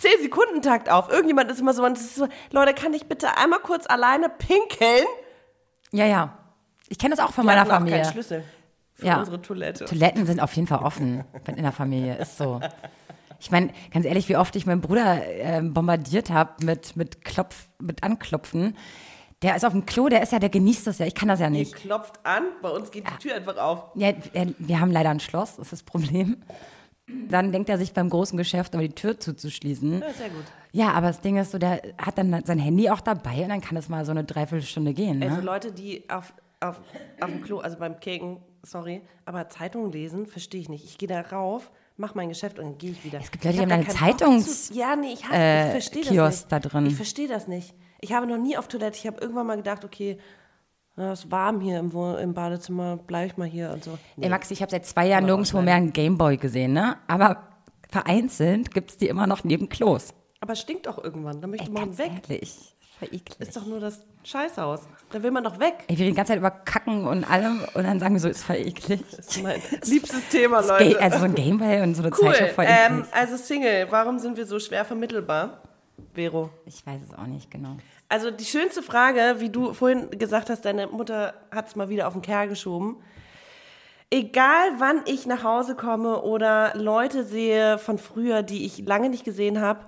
10-Sekunden-Takt 0.00 0.88
auf. 0.88 1.10
Irgendjemand 1.10 1.50
ist 1.50 1.58
immer 1.60 1.74
so, 1.74 1.84
und 1.84 1.98
ist 1.98 2.14
so, 2.14 2.28
Leute, 2.52 2.74
kann 2.74 2.94
ich 2.94 3.06
bitte 3.06 3.36
einmal 3.36 3.58
kurz 3.58 3.86
alleine 3.88 4.28
pinkeln? 4.28 5.04
Ja, 5.90 6.06
ja. 6.06 6.38
Ich 6.88 6.96
kenne 6.98 7.16
das 7.16 7.24
auch 7.24 7.32
von 7.32 7.42
Wir 7.42 7.48
meiner 7.48 7.62
hatten 7.62 7.70
auch 7.72 7.74
Familie. 7.78 8.02
keinen 8.02 8.12
Schlüssel 8.12 8.44
für 8.98 9.06
Ja. 9.06 9.18
unsere 9.20 9.40
Toilette. 9.40 9.84
Toiletten 9.84 10.26
sind 10.26 10.40
auf 10.40 10.52
jeden 10.54 10.66
Fall 10.68 10.80
offen 10.80 11.24
wenn 11.44 11.56
in 11.56 11.62
der 11.62 11.72
Familie. 11.72 12.16
Ist 12.16 12.36
so. 12.36 12.60
Ich 13.40 13.50
meine, 13.52 13.70
ganz 13.92 14.04
ehrlich, 14.04 14.28
wie 14.28 14.36
oft 14.36 14.54
ich 14.56 14.66
meinen 14.66 14.80
Bruder 14.80 15.24
ähm, 15.24 15.72
bombardiert 15.72 16.30
habe 16.30 16.64
mit, 16.64 16.96
mit 16.96 17.24
Klopf, 17.24 17.68
mit 17.78 18.02
Anklopfen. 18.02 18.76
Der 19.42 19.54
ist 19.54 19.64
auf 19.64 19.70
dem 19.72 19.86
Klo, 19.86 20.08
der 20.08 20.22
ist 20.22 20.32
ja, 20.32 20.40
der 20.40 20.48
genießt 20.48 20.88
das 20.88 20.98
ja. 20.98 21.06
Ich 21.06 21.14
kann 21.14 21.28
das 21.28 21.38
ja 21.38 21.48
nicht. 21.48 21.72
klopft 21.76 22.18
an, 22.24 22.42
bei 22.60 22.70
uns 22.70 22.90
geht 22.90 23.04
die 23.08 23.16
Tür 23.28 23.36
einfach 23.36 23.56
auf. 23.56 23.84
Ja, 23.94 24.10
wir- 24.58 24.80
haben 24.80 24.90
leider 24.90 25.10
ein 25.10 25.20
Schloss, 25.20 25.50
das 25.54 25.66
ist 25.66 25.72
das 25.72 25.82
Problem. 25.84 26.38
Dann 27.06 27.52
denkt 27.52 27.68
er 27.70 27.78
sich 27.78 27.92
beim 27.92 28.10
großen 28.10 28.36
Geschäft, 28.36 28.74
aber 28.74 28.82
die 28.82 28.94
Tür 28.94 29.18
zuzuschließen. 29.20 30.00
Ja, 30.00 30.12
sehr 30.12 30.28
gut. 30.30 30.44
Ja, 30.72 30.90
aber 30.90 31.06
das 31.06 31.20
Ding 31.20 31.36
ist 31.36 31.52
so, 31.52 31.58
der 31.58 31.80
hat 31.96 32.18
dann 32.18 32.42
sein 32.44 32.58
Handy 32.58 32.90
auch 32.90 33.00
dabei 33.00 33.42
und 33.44 33.48
dann 33.50 33.60
kann 33.60 33.76
es 33.78 33.88
mal 33.88 34.04
so 34.04 34.10
eine 34.10 34.24
Dreiviertelstunde 34.24 34.92
gehen. 34.92 35.22
Also 35.22 35.36
Ne? 35.36 35.42
Leute, 35.42 35.70
die 35.72 36.02
auf, 36.10 36.34
auf, 36.60 36.80
auf 37.20 37.30
dem 37.30 37.42
Klo, 37.42 37.60
also 37.60 37.78
beim 37.78 37.98
Keken 38.00 38.38
sorry, 38.68 39.02
aber 39.24 39.48
Zeitungen 39.48 39.90
lesen 39.92 40.26
verstehe 40.26 40.60
ich 40.60 40.68
nicht. 40.68 40.84
Ich 40.84 40.98
gehe 40.98 41.08
da 41.08 41.20
rauf, 41.20 41.70
mach 41.96 42.14
mein 42.14 42.28
Geschäft 42.28 42.58
und 42.58 42.64
dann 42.64 42.78
gehe 42.78 42.90
ich 42.92 43.04
wieder. 43.04 43.18
Es 43.20 43.30
gibt 43.30 43.44
Leute, 43.44 43.56
die 43.56 43.62
haben 43.62 43.72
eine 43.72 43.84
Zeitungs- 43.86 44.72
Ja, 44.74 44.96
nee, 44.96 45.12
ich, 45.14 45.24
äh, 45.32 45.66
ich 45.66 45.70
verstehe 45.72 46.04
das 46.04 46.40
nicht. 46.40 46.52
da 46.52 46.60
drin. 46.60 46.86
Ich 46.86 46.94
verstehe 46.96 47.28
das 47.28 47.48
nicht. 47.48 47.74
Ich 48.00 48.12
habe 48.12 48.26
noch 48.26 48.38
nie 48.38 48.56
auf 48.56 48.68
Toilette, 48.68 48.96
ich 48.98 49.06
habe 49.06 49.20
irgendwann 49.20 49.46
mal 49.46 49.56
gedacht, 49.56 49.84
okay, 49.84 50.18
es 50.96 51.20
ist 51.24 51.30
warm 51.30 51.60
hier 51.60 51.78
im, 51.78 51.90
im 51.92 52.34
Badezimmer, 52.34 52.96
bleibe 52.96 53.26
ich 53.28 53.36
mal 53.36 53.46
hier 53.46 53.70
und 53.70 53.84
so. 53.84 53.98
Ey, 54.20 54.28
Maxi, 54.28 54.52
ich 54.54 54.62
habe 54.62 54.70
seit 54.70 54.84
zwei 54.84 55.06
Jahren 55.06 55.26
nirgendwo 55.26 55.60
mehr 55.60 55.74
einen 55.76 55.92
Gameboy 55.92 56.36
gesehen, 56.36 56.72
ne? 56.72 56.96
Aber 57.06 57.48
vereinzelt 57.88 58.72
gibt 58.74 58.90
es 58.90 58.96
die 58.98 59.08
immer 59.08 59.26
noch 59.26 59.44
neben 59.44 59.68
Klos. 59.68 60.12
Aber 60.40 60.52
es 60.52 60.60
stinkt 60.60 60.86
doch 60.86 61.02
irgendwann, 61.02 61.40
dann 61.40 61.50
möchte 61.50 61.66
Ey, 61.66 61.72
man 61.72 61.96
weg. 61.98 62.10
ehrlich. 62.28 62.76
Voll 62.98 63.08
eklig. 63.08 63.40
Ist 63.40 63.56
doch 63.56 63.66
nur 63.66 63.80
das 63.80 64.00
Scheißhaus. 64.24 64.80
Da 65.10 65.22
will 65.22 65.30
man 65.30 65.44
doch 65.44 65.60
weg. 65.60 65.84
Ey, 65.86 65.96
wir 65.96 66.06
reden 66.06 66.14
die 66.14 66.16
ganze 66.16 66.32
Zeit 66.32 66.38
über 66.38 66.50
Kacken 66.50 67.06
und 67.06 67.30
allem 67.30 67.64
und 67.74 67.84
dann 67.84 68.00
sagen 68.00 68.14
wir 68.14 68.20
so, 68.20 68.28
ist 68.28 68.42
voll 68.42 68.56
eklig. 68.56 69.02
Das 69.10 69.28
ist 69.28 69.42
mein 69.42 69.62
liebstes 69.84 70.28
Thema, 70.28 70.60
Leute. 70.60 71.00
Also 71.00 71.18
so 71.18 71.24
ein 71.24 71.34
Gameboy 71.34 71.82
und 71.82 71.94
so 71.94 72.02
eine 72.02 72.12
cool. 72.12 72.26
Zeitschrift 72.26 72.54
voll 72.54 72.64
eklig. 72.64 72.78
Ähm, 72.86 73.04
also 73.12 73.36
Single, 73.36 73.86
warum 73.90 74.18
sind 74.18 74.36
wir 74.36 74.46
so 74.46 74.58
schwer 74.58 74.84
vermittelbar? 74.84 75.62
Vero. 76.14 76.50
ich 76.66 76.84
weiß 76.86 77.00
es 77.08 77.16
auch 77.16 77.26
nicht 77.26 77.50
genau. 77.50 77.76
Also 78.08 78.30
die 78.30 78.44
schönste 78.44 78.82
Frage, 78.82 79.36
wie 79.38 79.50
du 79.50 79.72
vorhin 79.74 80.10
gesagt 80.10 80.50
hast, 80.50 80.64
deine 80.64 80.86
Mutter 80.86 81.34
hat 81.50 81.68
es 81.68 81.76
mal 81.76 81.88
wieder 81.88 82.08
auf 82.08 82.14
den 82.14 82.22
Kerl 82.22 82.48
geschoben. 82.48 82.96
Egal 84.10 84.72
wann 84.78 85.02
ich 85.04 85.26
nach 85.26 85.44
Hause 85.44 85.74
komme 85.74 86.22
oder 86.22 86.72
Leute 86.74 87.24
sehe 87.24 87.78
von 87.78 87.98
früher, 87.98 88.42
die 88.42 88.64
ich 88.64 88.78
lange 88.86 89.10
nicht 89.10 89.24
gesehen 89.24 89.60
habe, 89.60 89.80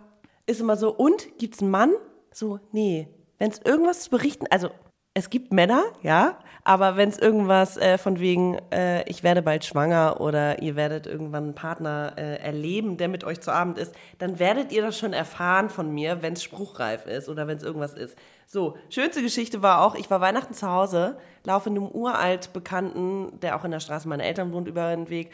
ist 0.46 0.61
immer 0.61 0.77
so, 0.77 0.92
und 0.92 1.38
gibt's 1.38 1.61
einen 1.61 1.70
Mann? 1.70 1.92
So, 2.33 2.61
nee. 2.73 3.09
Wenn 3.38 3.51
es 3.51 3.59
irgendwas 3.59 4.01
zu 4.01 4.11
berichten, 4.11 4.47
also 4.51 4.71
es 5.14 5.31
gibt 5.31 5.53
Männer, 5.53 5.83
ja, 6.03 6.38
aber 6.62 6.97
wenn 6.97 7.09
es 7.09 7.19
irgendwas 7.19 7.77
äh, 7.77 7.99
von 7.99 8.21
wegen, 8.21 8.59
äh, 8.71 9.03
ich 9.09 9.23
werde 9.23 9.43
bald 9.43 9.64
schwanger 9.64 10.21
oder 10.21 10.62
ihr 10.62 10.77
werdet 10.77 11.07
irgendwann 11.07 11.45
einen 11.45 11.55
Partner 11.55 12.12
äh, 12.16 12.37
erleben, 12.37 12.97
der 12.97 13.09
mit 13.09 13.25
euch 13.25 13.40
zu 13.40 13.51
Abend 13.53 13.79
ist, 13.79 13.95
dann 14.19 14.38
werdet 14.38 14.71
ihr 14.71 14.83
das 14.83 14.99
schon 14.99 15.12
erfahren 15.12 15.69
von 15.69 15.90
mir, 15.93 16.23
wenn 16.23 16.35
es 16.35 16.43
spruchreif 16.45 17.07
ist 17.07 17.29
oder 17.29 17.49
wenn 17.49 17.57
es 17.57 17.64
irgendwas 17.64 17.95
ist. 17.95 18.16
So, 18.47 18.77
schönste 18.88 19.23
Geschichte 19.23 19.62
war 19.62 19.83
auch, 19.83 19.95
ich 19.95 20.11
war 20.11 20.21
Weihnachten 20.21 20.55
zu 20.55 20.71
Hause, 20.71 21.19
laufe 21.45 21.71
einem 21.71 21.88
uralt 21.88 22.53
Bekannten, 22.53 23.40
der 23.40 23.57
auch 23.57 23.64
in 23.64 23.73
der 23.73 23.81
Straße 23.81 24.09
meiner 24.09 24.25
Eltern 24.25 24.53
wohnt, 24.53 24.69
über 24.69 24.95
den 24.95 25.09
Weg. 25.09 25.33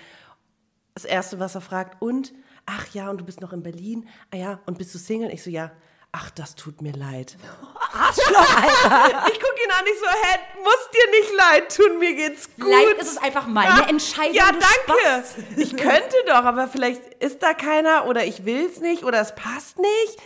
Das 0.95 1.05
Erste, 1.05 1.39
was 1.39 1.55
er 1.55 1.61
fragt, 1.61 2.01
und, 2.01 2.33
ach 2.65 2.87
ja, 2.95 3.11
und 3.11 3.21
du 3.21 3.25
bist 3.25 3.43
noch 3.43 3.53
in 3.53 3.63
Berlin? 3.63 4.09
Ah 4.33 4.37
ja, 4.37 4.61
und 4.65 4.79
bist 4.79 4.95
du 4.95 4.99
Single? 4.99 5.31
Ich 5.33 5.43
so, 5.43 5.51
ja. 5.51 5.73
Ach, 6.19 6.31
das 6.31 6.55
tut 6.55 6.81
mir 6.81 6.93
leid. 6.93 7.37
Arschloch, 7.93 8.57
Alter. 8.57 9.27
Ich 9.31 9.39
gucke 9.41 9.61
ihn 9.65 9.71
an, 9.71 9.85
ich 9.85 9.99
so, 10.01 10.07
hä, 10.07 10.39
muss 10.63 10.91
dir 10.93 11.11
nicht 11.11 11.33
leid 11.37 11.77
tun, 11.77 11.99
mir 11.99 12.15
geht's 12.15 12.47
gut. 12.57 12.65
Vielleicht 12.65 12.99
ist 13.03 13.11
es 13.13 13.19
einfach 13.19 13.47
meine 13.47 13.89
Entscheidung. 13.89 14.35
Ja, 14.35 14.51
danke. 14.51 15.03
Spast. 15.03 15.37
Ich 15.57 15.77
könnte 15.77 16.17
doch, 16.27 16.45
aber 16.45 16.69
vielleicht 16.69 17.03
ist 17.23 17.43
da 17.43 17.53
keiner 17.53 18.07
oder 18.07 18.25
ich 18.25 18.45
will's 18.47 18.81
nicht 18.81 19.05
oder 19.05 19.21
es 19.21 19.35
passt 19.35 19.79
nicht. 19.79 20.19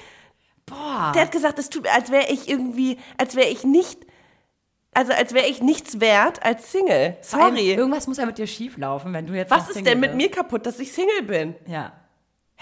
Boah. 0.66 1.11
Der 1.14 1.22
hat 1.22 1.33
gesagt, 1.33 1.59
es 1.59 1.70
tut 1.70 1.83
mir, 1.83 1.92
als 1.92 2.11
wäre 2.12 2.31
ich 2.31 2.48
irgendwie, 2.48 2.98
als 3.18 3.35
wäre 3.35 3.48
ich 3.48 3.64
nicht, 3.64 4.07
also 4.94 5.12
als 5.12 5.35
wäre 5.35 5.46
ich 5.48 5.61
nichts 5.61 5.98
wert 6.00 6.44
als 6.44 6.70
Single. 6.70 7.16
Sorry. 7.22 7.72
Irgendwas 7.72 8.07
muss 8.07 8.18
ja 8.18 8.26
mit 8.26 8.38
dir 8.38 8.46
schief 8.46 8.76
laufen, 8.76 9.12
wenn 9.12 9.26
du 9.26 9.35
jetzt 9.35 9.50
Was 9.50 9.68
ist 9.68 9.74
Single 9.74 9.92
denn 9.92 10.00
mit 10.00 10.11
bist. 10.11 10.16
mir 10.18 10.31
kaputt, 10.31 10.66
dass 10.66 10.79
ich 10.79 10.92
Single 10.92 11.22
bin? 11.22 11.57
Ja. 11.66 11.92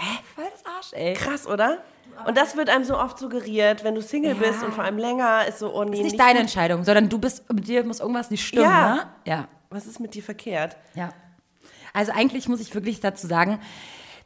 Hä? 0.00 0.18
Voll 0.34 0.44
das 0.52 0.64
Arsch, 0.64 0.92
ey. 0.92 1.14
Krass, 1.14 1.46
oder? 1.46 1.78
Und 2.26 2.36
das 2.36 2.56
wird 2.56 2.68
einem 2.70 2.84
so 2.84 2.96
oft 2.98 3.18
suggeriert, 3.18 3.84
wenn 3.84 3.94
du 3.94 4.02
Single 4.02 4.34
Ja. 4.36 4.48
bist 4.50 4.62
und 4.62 4.72
vor 4.74 4.84
allem 4.84 4.98
länger, 4.98 5.46
ist 5.46 5.58
so, 5.58 5.72
oh 5.74 5.84
nee, 5.84 5.98
ist 5.98 6.04
nicht 6.04 6.20
deine 6.20 6.38
Entscheidung, 6.40 6.84
sondern 6.84 7.08
du 7.08 7.18
bist, 7.18 7.50
mit 7.52 7.66
dir 7.68 7.84
muss 7.84 8.00
irgendwas 8.00 8.30
nicht 8.30 8.46
stimmen, 8.46 8.64
Ja. 8.64 8.94
ne? 8.94 9.06
Ja. 9.24 9.48
Was 9.70 9.86
ist 9.86 10.00
mit 10.00 10.14
dir 10.14 10.22
verkehrt? 10.22 10.76
Ja. 10.94 11.10
Also 11.92 12.12
eigentlich 12.12 12.48
muss 12.48 12.60
ich 12.60 12.74
wirklich 12.74 13.00
dazu 13.00 13.26
sagen, 13.26 13.60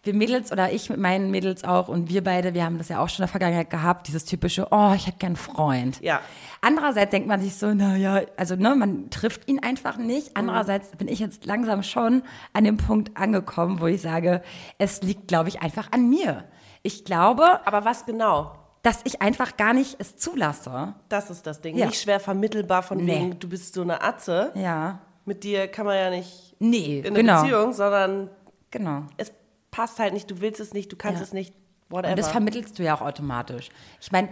wir 0.05 0.15
Mädels 0.15 0.51
oder 0.51 0.73
ich 0.73 0.91
mit 0.91 0.99
meinen 0.99 1.31
Mädels 1.31 1.63
auch 1.65 1.87
und 1.89 2.09
wir 2.09 2.25
beide, 2.25 2.55
wir 2.55 2.65
haben 2.65 2.79
das 2.79 2.89
ja 2.89 2.99
auch 3.01 3.09
schon 3.09 3.19
in 3.19 3.27
der 3.27 3.29
Vergangenheit 3.29 3.71
gehabt, 3.71 4.09
dieses 4.09 4.25
typische, 4.25 4.67
oh, 4.73 4.93
ich 4.97 5.07
hätte 5.07 5.19
gern 5.19 5.29
einen 5.31 5.37
Freund. 5.37 6.01
Ja. 6.01 6.21
Andererseits 6.61 7.11
denkt 7.11 7.29
man 7.29 7.41
sich 7.41 7.55
so, 7.55 7.73
naja, 7.73 8.23
also 8.37 8.57
ne, 8.57 8.75
man 8.75 9.11
trifft 9.11 9.49
ihn 9.49 9.61
einfach 9.63 9.97
nicht. 9.99 10.37
Andererseits 10.37 10.91
bin 10.97 11.07
ich 11.09 11.21
jetzt 11.21 11.47
langsam 11.47 11.83
schon 11.85 12.23
an 12.53 12.65
dem 12.65 12.77
Punkt 12.79 13.17
angekommen, 13.17 13.81
wo 13.81 13.87
ich 13.87 14.01
sage, 14.01 14.43
es 14.79 15.03
liegt, 15.03 15.29
glaube 15.29 15.49
ich, 15.49 15.63
einfach 15.63 15.93
an 15.93 16.09
mir. 16.11 16.45
Ich 16.83 17.05
glaube, 17.05 17.61
Aber 17.65 17.85
was 17.85 18.05
genau? 18.07 18.57
dass 18.83 18.99
ich 19.05 19.23
einfach 19.23 19.57
gar 19.57 19.75
nicht 19.75 19.95
es 20.01 20.17
zulasse. 20.17 20.95
Das 21.09 21.31
ist 21.31 21.47
das 21.47 21.61
Ding. 21.61 21.77
Ja. 21.77 21.87
Nicht 21.87 22.01
schwer 22.03 22.19
vermittelbar 22.19 22.83
von 22.83 22.99
Nee. 22.99 23.13
wegen, 23.15 23.39
du 23.39 23.49
bist 23.49 23.75
so 23.75 23.83
eine 23.83 24.03
Atze. 24.03 24.51
Ja. 24.57 24.99
Mit 25.25 25.45
dir 25.45 25.69
kann 25.69 25.87
man 25.87 25.95
ja 25.97 26.11
nicht 26.11 26.57
Nee, 26.59 26.99
in 26.99 27.07
eine 27.07 27.15
genau. 27.15 27.43
Beziehung, 27.43 27.73
sondern 27.73 28.29
Genau. 28.73 29.03
es 29.17 29.33
passt 29.73 29.99
halt 29.99 30.13
nicht, 30.15 30.31
du 30.31 30.41
willst 30.41 30.61
es 30.61 30.73
nicht, 30.73 30.93
du 30.93 30.97
kannst 30.97 31.19
Ja. 31.19 31.25
es 31.25 31.33
nicht, 31.33 31.53
whatever. 31.89 32.11
Und 32.13 32.19
das 32.21 32.29
vermittelst 32.31 32.79
du 32.79 32.85
ja 32.85 32.95
auch 32.95 33.01
automatisch. 33.01 33.71
Ich 34.01 34.13
meine, 34.13 34.29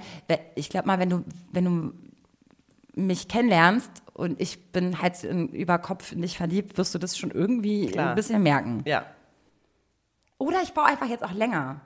ich 0.54 0.68
glaube 0.70 0.86
mal, 0.86 1.00
wenn 1.00 1.10
du, 1.10 1.24
wenn 1.50 1.64
du 1.64 1.92
mich 2.94 3.26
kennenlernst 3.26 3.90
und 4.14 4.40
ich 4.40 4.70
bin 4.72 5.00
halt 5.02 5.22
über 5.24 5.78
Kopf 5.78 6.12
in 6.12 6.22
dich 6.22 6.36
verliebt, 6.36 6.76
wirst 6.78 6.94
du 6.94 6.98
das 6.98 7.18
schon 7.18 7.30
irgendwie 7.32 7.86
Klar. 7.88 8.10
ein 8.10 8.14
bisschen 8.14 8.42
merken. 8.42 8.82
ja. 8.86 9.04
Oder 10.38 10.62
ich 10.62 10.72
baue 10.72 10.86
einfach 10.86 11.06
jetzt 11.06 11.22
auch 11.22 11.32
länger. 11.32 11.82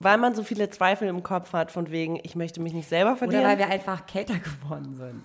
Weil 0.00 0.18
man 0.18 0.34
so 0.34 0.42
viele 0.42 0.68
Zweifel 0.68 1.08
im 1.08 1.22
Kopf 1.22 1.54
hat, 1.54 1.72
von 1.72 1.90
wegen, 1.90 2.20
ich 2.22 2.36
möchte 2.36 2.60
mich 2.60 2.74
nicht 2.74 2.88
selber 2.90 3.12
Oder 3.12 3.18
verlieren. 3.18 3.44
weil 3.44 3.56
wir 3.56 3.68
einfach 3.68 4.04
kälter 4.06 4.38
geworden 4.62 4.94
sind. 4.96 5.22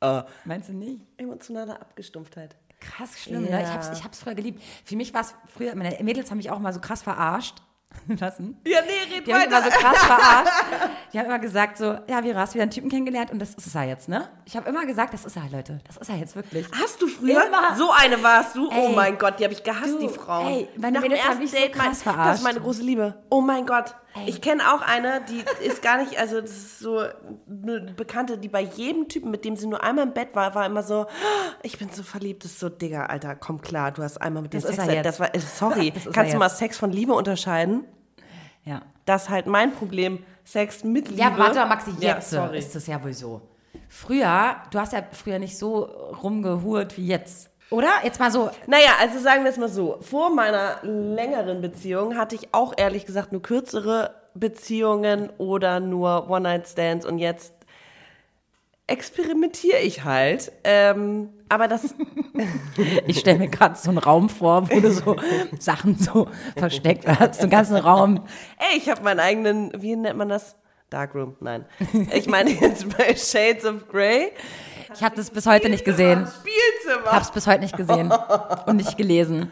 Äh. 0.00 0.22
Meinst 0.44 0.68
du 0.68 0.72
nicht? 0.74 1.00
Emotionale 1.16 1.80
Abgestumpftheit. 1.80 2.54
Krass 2.84 3.18
schlimm, 3.20 3.44
Ja. 3.46 3.50
ne? 3.58 3.62
Ich 3.62 3.68
hab's, 3.68 3.90
ich 3.98 4.04
hab's 4.04 4.20
früher 4.20 4.34
geliebt. 4.34 4.62
Für 4.84 4.96
mich 4.96 5.12
war 5.14 5.22
es 5.22 5.34
früher, 5.56 5.74
meine 5.74 5.96
Mädels 6.02 6.30
haben 6.30 6.36
mich 6.38 6.50
auch 6.50 6.58
mal 6.58 6.72
so 6.72 6.80
krass 6.80 7.02
verarscht. 7.02 7.56
Was 8.08 8.38
denn? 8.38 8.56
Ja, 8.66 8.80
nee, 8.82 9.14
red 9.14 9.24
Die 9.26 9.32
haben 9.32 9.40
mich 9.42 9.50
weiter. 9.52 9.58
immer 9.68 9.70
so 9.72 9.78
krass 9.78 9.98
verarscht. 10.04 10.52
Die 11.12 11.18
haben 11.18 11.26
immer 11.26 11.38
gesagt 11.38 11.78
so, 11.78 11.84
ja, 12.08 12.22
Vera, 12.22 12.40
hast 12.40 12.54
wieder 12.54 12.62
einen 12.62 12.72
Typen 12.72 12.90
kennengelernt 12.90 13.30
und 13.30 13.38
das 13.38 13.54
ist 13.54 13.72
er 13.74 13.84
jetzt, 13.84 14.08
ne? 14.08 14.28
Ich 14.46 14.56
habe 14.56 14.68
immer 14.68 14.84
gesagt, 14.84 15.14
das 15.14 15.24
ist 15.24 15.36
er, 15.36 15.48
Leute. 15.48 15.78
Das 15.86 15.96
ist 15.98 16.08
er 16.10 16.16
jetzt 16.16 16.34
wirklich. 16.34 16.66
Hast 16.72 17.00
du 17.00 17.06
früher? 17.06 17.46
Immer. 17.46 17.76
So 17.76 17.90
eine 17.92 18.20
warst 18.22 18.56
du? 18.56 18.68
oh 18.68 18.72
Ey. 18.88 18.94
mein 18.96 19.16
Gott, 19.16 19.38
die 19.38 19.44
habe 19.44 19.54
ich 19.54 19.62
gehasst, 19.62 19.92
Du, 19.94 19.98
die 20.00 20.08
Frau. 20.08 20.44
ey, 20.48 20.68
meine 20.76 20.94
Nach 20.98 21.02
Mädels 21.02 21.24
haben 21.24 21.38
mich 21.38 21.52
so 21.52 21.56
Date, 21.56 21.76
mein, 21.76 21.86
krass 21.86 22.02
Das 22.02 22.12
verarscht. 22.14 22.38
ist 22.38 22.42
meine 22.44 22.60
große 22.60 22.82
Liebe. 22.82 23.14
Oh 23.30 23.40
mein 23.40 23.64
Gott. 23.64 23.94
Ey. 24.16 24.28
Ich 24.30 24.40
kenne 24.40 24.62
auch 24.72 24.80
eine, 24.80 25.22
die 25.28 25.42
ist 25.66 25.82
gar 25.82 25.98
nicht, 25.98 26.18
also 26.18 26.40
das 26.40 26.50
ist 26.50 26.78
so 26.78 26.98
eine 27.00 27.92
Bekannte, 27.96 28.38
die 28.38 28.48
bei 28.48 28.60
jedem 28.60 29.08
Typen, 29.08 29.30
mit 29.30 29.44
dem 29.44 29.56
sie 29.56 29.66
nur 29.66 29.82
einmal 29.82 30.06
im 30.06 30.12
Bett 30.14 30.28
war, 30.34 30.54
war 30.54 30.66
immer 30.66 30.82
so, 30.84 31.02
"Oh, 31.02 31.06
ich 31.64 31.78
bin 31.78 31.88
so 31.90 32.02
verliebt. 32.04 32.44
Das 32.44 32.52
ist 32.52 32.60
so, 32.60 32.68
Digga, 32.68 33.06
Alter, 33.06 33.34
komm 33.34 33.60
klar, 33.60 33.90
du 33.90 34.02
hast 34.04 34.18
einmal 34.22 34.42
mit 34.42 34.52
dem 34.52 34.60
Das 34.60 34.70
ist 34.70 34.76
Sex. 34.76 34.88
er 34.88 34.94
jetzt. 34.94 35.04
Das 35.06 35.18
war, 35.20 35.34
äh, 35.34 35.40
sorry, 35.40 35.90
Das 35.94 36.06
ist 36.06 36.12
kannst 36.14 36.32
du 36.32 36.38
mal. 36.38 36.48
Sex 36.48 36.78
von 36.78 36.92
Liebe 36.92 37.12
unterscheiden? 37.12 37.84
Ja. 38.64 38.82
Das 39.04 39.24
ist 39.24 39.28
halt 39.30 39.46
mein 39.46 39.72
Problem. 39.74 40.24
Sex 40.44 40.84
mit 40.84 41.08
Liebe. 41.08 41.20
Ja, 41.20 41.36
warte 41.36 41.56
mal, 41.56 41.66
Maxi, 41.66 41.90
Ja, 42.00 42.14
jetzt 42.14 42.30
sorry. 42.30 42.58
ist 42.58 42.74
das 42.74 42.86
ja 42.86 43.02
wohl 43.02 43.12
so. 43.12 43.40
Früher, 43.88 44.56
du 44.70 44.78
hast 44.78 44.92
ja 44.92 45.02
früher 45.12 45.38
nicht 45.38 45.58
so 45.58 45.84
rumgehurt 46.22 46.96
wie 46.96 47.06
jetzt. 47.06 47.50
Oder? 47.74 47.90
Jetzt 48.04 48.20
mal 48.20 48.30
so, 48.30 48.50
Naja, 48.68 48.90
also 49.00 49.18
sagen 49.18 49.42
wir 49.42 49.50
es 49.50 49.56
mal 49.56 49.68
so. 49.68 49.98
Vor 50.00 50.32
meiner 50.32 50.78
längeren 50.82 51.60
Beziehung 51.60 52.16
hatte 52.16 52.36
ich 52.36 52.54
auch 52.54 52.72
ehrlich 52.76 53.04
gesagt 53.04 53.32
nur 53.32 53.42
kürzere 53.42 54.14
Beziehungen 54.34 55.30
oder 55.38 55.80
nur 55.80 56.30
One-Night-Stands 56.30 57.04
und 57.04 57.18
jetzt 57.18 57.52
experimentiere 58.86 59.78
ich 59.78 60.04
halt. 60.04 60.52
Ähm, 60.62 61.30
aber 61.48 61.66
das, 61.66 61.96
ich 63.08 63.18
stelle 63.18 63.40
mir 63.40 63.48
gerade 63.48 63.74
so 63.76 63.88
einen 63.90 63.98
Raum 63.98 64.28
vor, 64.28 64.70
wo 64.70 64.78
du 64.78 64.92
so 64.92 65.16
Sachen 65.58 65.98
so 65.98 66.28
versteckt 66.56 67.08
hast, 67.08 67.36
so 67.36 67.42
einen 67.42 67.50
ganzen 67.50 67.76
Raum. 67.76 68.24
ey, 68.58 68.78
ich 68.78 68.88
habe 68.88 69.02
meinen 69.02 69.20
eigenen, 69.20 69.72
wie 69.82 69.96
nennt 69.96 70.16
man 70.16 70.28
das? 70.28 70.54
Darkroom, 70.90 71.34
nein. 71.40 71.64
Ich 72.12 72.28
meine 72.28 72.50
jetzt 72.50 72.86
bei 72.96 73.16
Shades 73.16 73.64
of 73.64 73.88
Grey. 73.88 74.30
Ich 74.94 75.02
habe 75.02 75.16
das 75.16 75.30
bis 75.30 75.46
heute 75.46 75.68
nicht 75.68 75.84
gesehen. 75.84 76.26
Spielzimmer. 76.26 77.06
Ich 77.06 77.12
habe 77.12 77.24
es 77.24 77.30
bis 77.30 77.46
heute 77.46 77.60
nicht 77.60 77.76
gesehen 77.76 78.12
und 78.66 78.76
nicht 78.76 78.96
gelesen. 78.96 79.50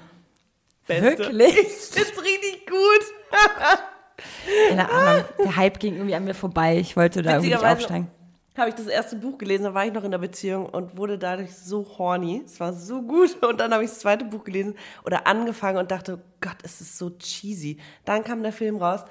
Beste. 0.86 1.02
Wirklich? 1.02 1.58
Ich 1.58 1.66
find's 1.92 2.22
richtig 2.22 2.66
gut. 2.66 3.04
Keine 4.68 4.90
Ahnung. 4.90 5.24
Der 5.38 5.56
Hype 5.56 5.78
ging 5.78 5.94
irgendwie 5.94 6.14
an 6.14 6.24
mir 6.24 6.34
vorbei. 6.34 6.78
Ich 6.78 6.96
wollte 6.96 7.22
da 7.22 7.32
irgendwie 7.32 7.50
nicht 7.50 7.64
aufsteigen. 7.64 8.10
Habe 8.56 8.68
ich 8.68 8.74
das 8.74 8.86
erste 8.86 9.16
Buch 9.16 9.38
gelesen, 9.38 9.64
da 9.64 9.72
war 9.72 9.86
ich 9.86 9.94
noch 9.94 10.04
in 10.04 10.10
der 10.10 10.18
Beziehung 10.18 10.66
und 10.66 10.98
wurde 10.98 11.16
dadurch 11.16 11.56
so 11.56 11.86
horny. 11.96 12.42
Es 12.44 12.60
war 12.60 12.74
so 12.74 13.00
gut. 13.00 13.42
Und 13.42 13.58
dann 13.58 13.72
habe 13.72 13.82
ich 13.82 13.90
das 13.90 14.00
zweite 14.00 14.26
Buch 14.26 14.44
gelesen 14.44 14.74
oder 15.06 15.26
angefangen 15.26 15.78
und 15.78 15.90
dachte, 15.90 16.22
Gott, 16.40 16.56
es 16.62 16.82
ist 16.82 16.98
so 16.98 17.10
cheesy. 17.10 17.78
Dann 18.04 18.24
kam 18.24 18.42
der 18.42 18.52
Film 18.52 18.76
raus. 18.76 19.04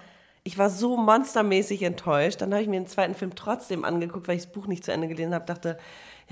Ich 0.44 0.60
war 0.60 0.70
so 0.70 0.96
monstermäßig 0.96 1.82
enttäuscht. 1.82 2.41
Dann 2.41 2.52
habe 2.54 2.62
ich 2.62 2.70
mir 2.70 2.80
den 2.80 2.88
zweiten 2.88 3.15
Film 3.15 3.34
trotzdem 3.36 3.84
angeguckt, 3.84 4.28
weil 4.28 4.36
ich 4.36 4.44
das 4.44 4.52
Buch 4.52 4.67
nicht 4.67 4.84
zu 4.84 4.91
Ende 4.91 5.08
gelesen 5.08 5.34
habe. 5.34 5.46
Dachte, 5.46 5.78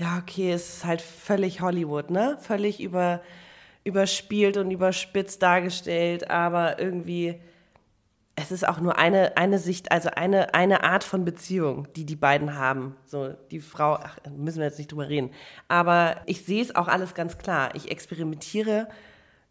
ja, 0.00 0.18
okay, 0.18 0.52
es 0.52 0.76
ist 0.76 0.84
halt 0.84 1.02
völlig 1.02 1.60
Hollywood, 1.60 2.10
ne? 2.10 2.38
Völlig 2.40 2.80
über, 2.80 3.20
überspielt 3.84 4.56
und 4.56 4.70
überspitzt 4.70 5.42
dargestellt, 5.42 6.30
aber 6.30 6.80
irgendwie 6.80 7.38
es 8.36 8.50
ist 8.50 8.66
auch 8.66 8.80
nur 8.80 8.96
eine, 8.96 9.36
eine 9.36 9.58
Sicht, 9.58 9.92
also 9.92 10.08
eine, 10.10 10.54
eine 10.54 10.82
Art 10.82 11.04
von 11.04 11.26
Beziehung, 11.26 11.86
die 11.94 12.06
die 12.06 12.16
beiden 12.16 12.56
haben. 12.56 12.96
So, 13.04 13.34
die 13.50 13.60
Frau, 13.60 13.98
ach, 14.00 14.16
müssen 14.34 14.58
wir 14.58 14.66
jetzt 14.66 14.78
nicht 14.78 14.90
drüber 14.90 15.10
reden. 15.10 15.30
Aber 15.68 16.16
ich 16.24 16.46
sehe 16.46 16.62
es 16.62 16.74
auch 16.74 16.88
alles 16.88 17.14
ganz 17.14 17.36
klar. 17.36 17.74
Ich 17.74 17.90
experimentiere 17.90 18.88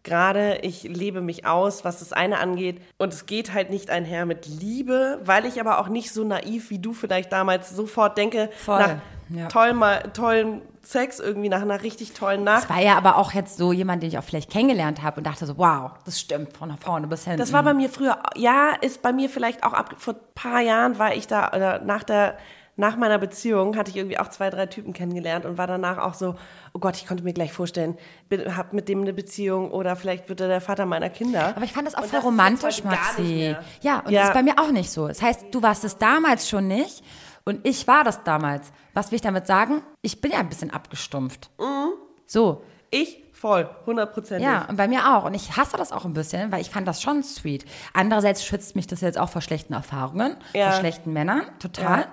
gerade, 0.01 0.59
ich 0.63 0.83
lebe 0.83 1.21
mich 1.21 1.45
aus, 1.45 1.85
was 1.85 1.99
das 1.99 2.13
eine 2.13 2.39
angeht. 2.39 2.81
Und 2.97 3.13
es 3.13 3.27
geht 3.27 3.53
halt 3.53 3.69
nicht 3.69 3.91
einher 3.91 4.25
mit 4.25 4.47
Liebe, 4.47 5.19
weil 5.23 5.45
ich 5.45 5.59
aber 5.59 5.79
auch 5.79 5.89
nicht 5.89 6.11
so 6.11 6.23
naiv 6.23 6.71
wie 6.71 6.79
du 6.79 6.93
vielleicht 6.93 7.31
damals 7.31 7.69
sofort 7.69 8.17
denke, 8.17 8.49
Voll, 8.55 8.79
nach 8.79 8.95
ja. 9.29 9.47
toll, 9.47 9.73
mal, 9.73 10.03
tollen 10.13 10.61
Sex 10.81 11.19
irgendwie, 11.19 11.49
nach 11.49 11.61
einer 11.61 11.83
richtig 11.83 12.13
tollen 12.13 12.43
Nacht. 12.43 12.63
Das 12.63 12.69
war 12.69 12.81
ja 12.81 12.95
aber 12.97 13.17
auch 13.17 13.33
jetzt 13.33 13.57
so 13.57 13.71
jemand, 13.73 14.01
den 14.01 14.09
ich 14.09 14.17
auch 14.17 14.23
vielleicht 14.23 14.49
kennengelernt 14.49 15.03
habe 15.03 15.17
und 15.17 15.27
dachte 15.27 15.45
so, 15.45 15.57
wow, 15.57 15.91
das 16.05 16.19
stimmt, 16.19 16.57
von 16.57 16.75
vorne 16.77 17.07
bis 17.07 17.25
hinten. 17.25 17.39
Das 17.39 17.53
war 17.53 17.63
bei 17.63 17.73
mir 17.73 17.89
früher, 17.89 18.17
ja, 18.35 18.71
ist 18.81 19.01
bei 19.01 19.13
mir 19.13 19.29
vielleicht 19.29 19.63
auch 19.63 19.73
ab, 19.73 19.95
vor 19.97 20.15
ein 20.15 20.19
paar 20.35 20.61
Jahren 20.61 20.97
war 20.97 21.13
ich 21.13 21.27
da, 21.27 21.49
oder 21.49 21.79
nach 21.79 22.03
der, 22.03 22.37
nach 22.75 22.95
meiner 22.95 23.17
Beziehung 23.17 23.75
hatte 23.75 23.91
ich 23.91 23.97
irgendwie 23.97 24.17
auch 24.17 24.29
zwei, 24.29 24.49
drei 24.49 24.65
Typen 24.65 24.93
kennengelernt 24.93 25.45
und 25.45 25.57
war 25.57 25.67
danach 25.67 25.97
auch 25.97 26.13
so, 26.13 26.35
oh 26.73 26.79
Gott, 26.79 26.95
ich 26.95 27.05
konnte 27.05 27.25
mir 27.25 27.33
gleich 27.33 27.51
vorstellen, 27.51 27.97
bin, 28.29 28.55
hab 28.55 28.71
mit 28.71 28.87
dem 28.87 29.01
eine 29.01 29.11
Beziehung 29.11 29.71
oder 29.71 29.97
vielleicht 29.97 30.29
wird 30.29 30.39
er 30.39 30.47
der 30.47 30.61
Vater 30.61 30.85
meiner 30.85 31.09
Kinder. 31.09 31.53
Aber 31.55 31.65
ich 31.65 31.73
fand 31.73 31.87
das 31.87 31.93
auch 31.95 32.03
Und 32.03 32.09
voll 32.09 32.19
das 32.19 32.25
romantisch, 32.25 32.83
Maxi. 32.85 33.55
Ja, 33.81 33.99
und 33.99 34.11
Ja. 34.11 34.21
das 34.21 34.29
ist 34.29 34.33
bei 34.33 34.43
mir 34.43 34.57
auch 34.57 34.71
nicht 34.71 34.91
so. 34.91 35.09
Das 35.09 35.21
heißt, 35.21 35.47
du 35.51 35.61
warst 35.61 35.83
es 35.83 35.97
damals 35.97 36.47
schon 36.49 36.67
nicht 36.69 37.03
und 37.49 37.65
ich 37.67 37.87
war 37.87 38.03
das 38.03 38.23
damals. 38.23 38.71
Was 38.93 39.11
will 39.11 39.17
ich 39.17 39.21
damit 39.21 39.45
sagen? 39.47 39.81
Ich 40.01 40.21
bin 40.21 40.31
ja 40.31 40.39
ein 40.39 40.49
bisschen 40.49 40.71
abgestumpft. 40.71 41.49
Mhm. 41.59 41.91
So, 42.25 42.63
Ich 42.91 43.23
voll, 43.33 43.69
hundertprozentig. 43.85 44.45
ja, 44.45 44.65
und 44.65 44.75
bei 44.75 44.87
mir 44.87 45.15
auch. 45.15 45.23
Und 45.25 45.33
ich 45.33 45.55
hasse 45.57 45.77
das 45.77 45.91
auch 45.91 46.05
ein 46.05 46.13
bisschen, 46.13 46.51
weil 46.51 46.61
ich 46.61 46.69
fand 46.69 46.87
das 46.87 47.01
schon 47.01 47.23
sweet. 47.23 47.65
Andererseits 47.93 48.43
schützt 48.45 48.75
mich 48.75 48.85
das 48.87 49.01
jetzt 49.01 49.17
auch 49.17 49.29
vor 49.29 49.41
schlechten 49.41 49.73
Erfahrungen, 49.73 50.35
Ja. 50.53 50.71
vor 50.71 50.79
schlechten 50.79 51.13
Männern, 51.13 51.43
total. 51.59 52.01
Ja. 52.01 52.07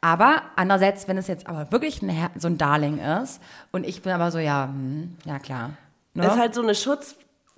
Aber 0.00 0.42
andererseits, 0.56 1.06
wenn 1.08 1.16
es 1.16 1.28
jetzt 1.28 1.46
aber 1.46 1.70
wirklich 1.70 2.02
ein 2.02 2.30
so 2.36 2.48
ein 2.48 2.58
Darling 2.58 2.98
ist 2.98 3.40
und 3.70 3.84
ich 3.86 4.02
bin 4.02 4.12
aber 4.12 4.30
so, 4.32 4.38
ja, 4.38 4.64
hm, 4.64 5.16
ja 5.24 5.38
klar. 5.38 5.70
Ne? 6.14 6.26
Ist 6.26 6.36
halt 6.38 6.54
so 6.54 6.62
eine 6.62 6.74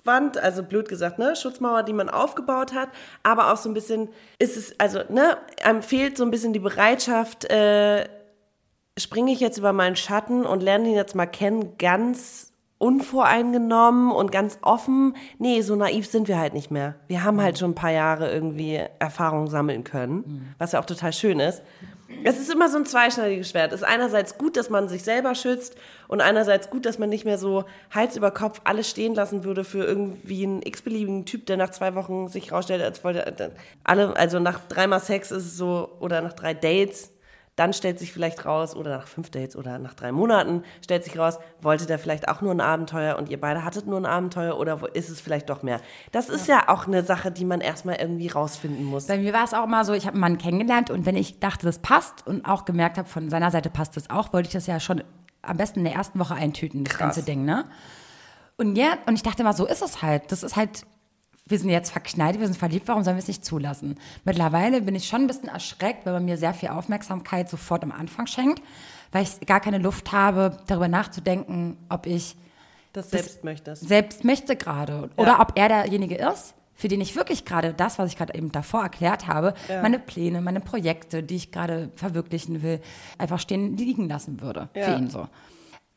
Schutzwand, 0.05 0.37
also 0.37 0.61
blöd 0.63 0.87
gesagt, 0.87 1.17
ne, 1.17 1.35
Schutzmauer, 1.35 1.83
die 1.83 1.93
man 1.93 2.09
aufgebaut 2.09 2.73
hat, 2.73 2.89
aber 3.23 3.51
auch 3.51 3.57
so 3.57 3.69
ein 3.69 3.73
bisschen 3.73 4.09
ist 4.37 4.55
es, 4.55 4.79
also, 4.79 4.99
ne, 5.09 5.37
einem 5.63 5.81
fehlt 5.81 6.17
so 6.17 6.23
ein 6.23 6.31
bisschen 6.31 6.53
die 6.53 6.59
Bereitschaft, 6.59 7.45
äh, 7.45 8.07
springe 8.99 9.31
ich 9.31 9.39
jetzt 9.39 9.57
über 9.57 9.73
meinen 9.73 9.95
Schatten 9.95 10.45
und 10.45 10.61
lerne 10.61 10.89
ihn 10.89 10.95
jetzt 10.95 11.15
mal 11.15 11.25
kennen, 11.25 11.77
ganz 11.79 12.51
unvoreingenommen 12.77 14.11
und 14.11 14.31
ganz 14.31 14.59
offen. 14.61 15.15
Nee, 15.39 15.61
so 15.61 15.75
naiv 15.75 16.07
sind 16.07 16.27
wir 16.27 16.37
halt 16.37 16.53
nicht 16.53 16.69
mehr. 16.69 16.95
Wir 17.07 17.23
haben 17.23 17.41
halt 17.41 17.57
schon 17.57 17.71
ein 17.71 17.75
paar 17.75 17.91
Jahre 17.91 18.31
irgendwie 18.31 18.79
Erfahrung 18.99 19.47
sammeln 19.47 19.83
können, 19.83 20.53
was 20.59 20.73
ja 20.73 20.79
auch 20.79 20.85
total 20.85 21.13
schön 21.13 21.39
ist. 21.39 21.63
Es 22.23 22.39
ist 22.39 22.51
immer 22.51 22.69
so 22.69 22.77
ein 22.77 22.85
zweischneidiges 22.85 23.49
Schwert. 23.49 23.71
Es 23.73 23.81
ist 23.81 23.87
einerseits 23.87 24.37
gut, 24.37 24.57
dass 24.57 24.69
man 24.69 24.87
sich 24.87 25.03
selber 25.03 25.35
schützt 25.35 25.75
und 26.07 26.21
einerseits 26.21 26.69
gut, 26.69 26.85
dass 26.85 26.99
man 26.99 27.09
nicht 27.09 27.25
mehr 27.25 27.37
so 27.37 27.65
Hals 27.91 28.17
über 28.17 28.31
Kopf 28.31 28.61
alles 28.63 28.89
stehen 28.89 29.15
lassen 29.15 29.43
würde 29.43 29.63
für 29.63 29.83
irgendwie 29.83 30.43
einen 30.43 30.61
x-beliebigen 30.63 31.25
Typ, 31.25 31.45
der 31.45 31.57
nach 31.57 31.71
zwei 31.71 31.95
Wochen 31.95 32.27
sich 32.27 32.51
rausstellt, 32.51 32.81
als 32.81 33.03
wollte 33.03 33.51
alle, 33.83 34.15
also 34.15 34.39
nach 34.39 34.59
dreimal 34.67 34.99
Sex 34.99 35.31
ist 35.31 35.45
es 35.45 35.57
so 35.57 35.97
oder 35.99 36.21
nach 36.21 36.33
drei 36.33 36.53
Dates, 36.53 37.11
dann 37.55 37.73
stellt 37.73 37.99
sich 37.99 38.11
vielleicht 38.11 38.45
raus 38.45 38.75
oder 38.75 38.97
nach 38.97 39.07
fünf 39.07 39.29
Dates 39.29 39.55
oder 39.55 39.79
nach 39.79 39.93
drei 39.93 40.11
Monaten 40.11 40.63
stellt 40.83 41.03
sich 41.03 41.17
raus, 41.17 41.39
wollte 41.61 41.85
der 41.85 41.99
vielleicht 41.99 42.27
auch 42.27 42.41
nur 42.41 42.51
ein 42.51 42.61
Abenteuer 42.61 43.17
und 43.17 43.29
ihr 43.29 43.39
beide 43.39 43.63
hattet 43.63 43.87
nur 43.87 43.97
ein 43.97 44.05
Abenteuer 44.05 44.57
oder 44.57 44.81
ist 44.93 45.09
es 45.09 45.21
vielleicht 45.21 45.49
doch 45.49 45.63
mehr? 45.63 45.79
Das 46.11 46.29
ist 46.29 46.47
ja, 46.47 46.67
auch 46.67 46.87
eine 46.87 47.03
Sache, 47.03 47.31
die 47.31 47.45
man 47.45 47.61
erstmal 47.61 47.95
irgendwie 47.95 48.27
rausfinden 48.27 48.83
muss. 48.83 49.07
Bei 49.07 49.17
mir 49.17 49.33
war 49.33 49.43
es 49.43 49.53
auch 49.53 49.65
immer 49.65 49.85
so, 49.85 49.93
ich 49.93 50.05
habe 50.05 50.15
einen 50.15 50.21
Mann 50.21 50.37
kennengelernt 50.37 50.89
und 50.89 51.05
wenn 51.05 51.15
ich 51.15 51.39
dachte, 51.39 51.65
das 51.65 51.79
passt 51.79 52.27
und 52.27 52.45
auch 52.45 52.65
gemerkt 52.65 52.97
habe, 52.97 53.07
von 53.07 53.29
seiner 53.29 53.51
Seite 53.51 53.69
passt 53.69 53.95
das 53.95 54.09
auch, 54.09 54.33
wollte 54.33 54.47
ich 54.47 54.53
das 54.53 54.67
ja 54.67 54.79
schon 54.79 55.03
am 55.41 55.57
besten 55.57 55.79
in 55.79 55.85
der 55.85 55.93
ersten 55.93 56.19
Woche 56.19 56.35
eintüten, 56.35 56.83
das 56.83 56.93
Krass. 56.93 57.15
ganze 57.15 57.23
Ding, 57.23 57.45
ne? 57.45 57.65
Und 58.57 58.77
ja, 58.77 58.97
und 59.05 59.15
ich 59.15 59.23
dachte 59.23 59.43
immer, 59.43 59.53
so 59.53 59.65
ist 59.65 59.81
es 59.81 60.01
halt. 60.01 60.31
Das 60.31 60.43
ist 60.43 60.55
halt, 60.55 60.85
wir 61.47 61.59
sind 61.59 61.69
jetzt 61.69 61.91
verknallt, 61.91 62.39
wir 62.39 62.47
sind 62.47 62.57
verliebt, 62.57 62.87
warum 62.87 63.03
sollen 63.03 63.17
wir 63.17 63.21
es 63.21 63.27
nicht 63.27 63.45
zulassen? 63.45 63.97
Mittlerweile 64.23 64.81
bin 64.81 64.95
ich 64.95 65.07
schon 65.07 65.21
ein 65.21 65.27
bisschen 65.27 65.47
erschreckt, 65.47 66.05
weil 66.05 66.13
man 66.13 66.25
mir 66.25 66.37
sehr 66.37 66.55
viel 66.55 66.69
Aufmerksamkeit 66.69 67.49
sofort 67.49 67.83
am 67.83 67.91
Anfang 67.91 68.25
schenkt, 68.25 68.63
weil 69.11 69.23
ich 69.23 69.45
gar 69.45 69.59
keine 69.59 69.77
Luft 69.77 70.11
habe, 70.11 70.57
darüber 70.65 70.87
nachzudenken, 70.87 71.77
ob 71.87 72.07
ich 72.07 72.35
das 72.93 73.11
selbst 73.11 73.43
möchtest. 73.43 73.87
selbst 73.87 74.23
möchte 74.23 74.55
gerade. 74.55 75.09
Oder 75.17 75.39
ob 75.39 75.51
er 75.55 75.67
derjenige 75.67 76.15
ist, 76.15 76.55
für 76.73 76.87
den 76.87 76.99
ich 76.99 77.15
wirklich 77.15 77.45
gerade 77.45 77.73
das, 77.75 77.99
was 77.99 78.09
ich 78.09 78.17
gerade 78.17 78.33
eben 78.33 78.51
davor 78.51 78.81
erklärt 78.81 79.27
habe, 79.27 79.53
meine 79.83 79.99
Pläne, 79.99 80.41
meine 80.41 80.61
Projekte, 80.61 81.21
die 81.21 81.35
ich 81.35 81.51
gerade 81.51 81.91
verwirklichen 81.95 82.63
will, 82.63 82.81
einfach 83.19 83.39
stehen 83.39 83.77
liegen 83.77 84.09
lassen 84.09 84.41
würde. 84.41 84.69
Für 84.73 84.79
Ja. 84.79 84.97
ihn 84.97 85.11
so. 85.11 85.27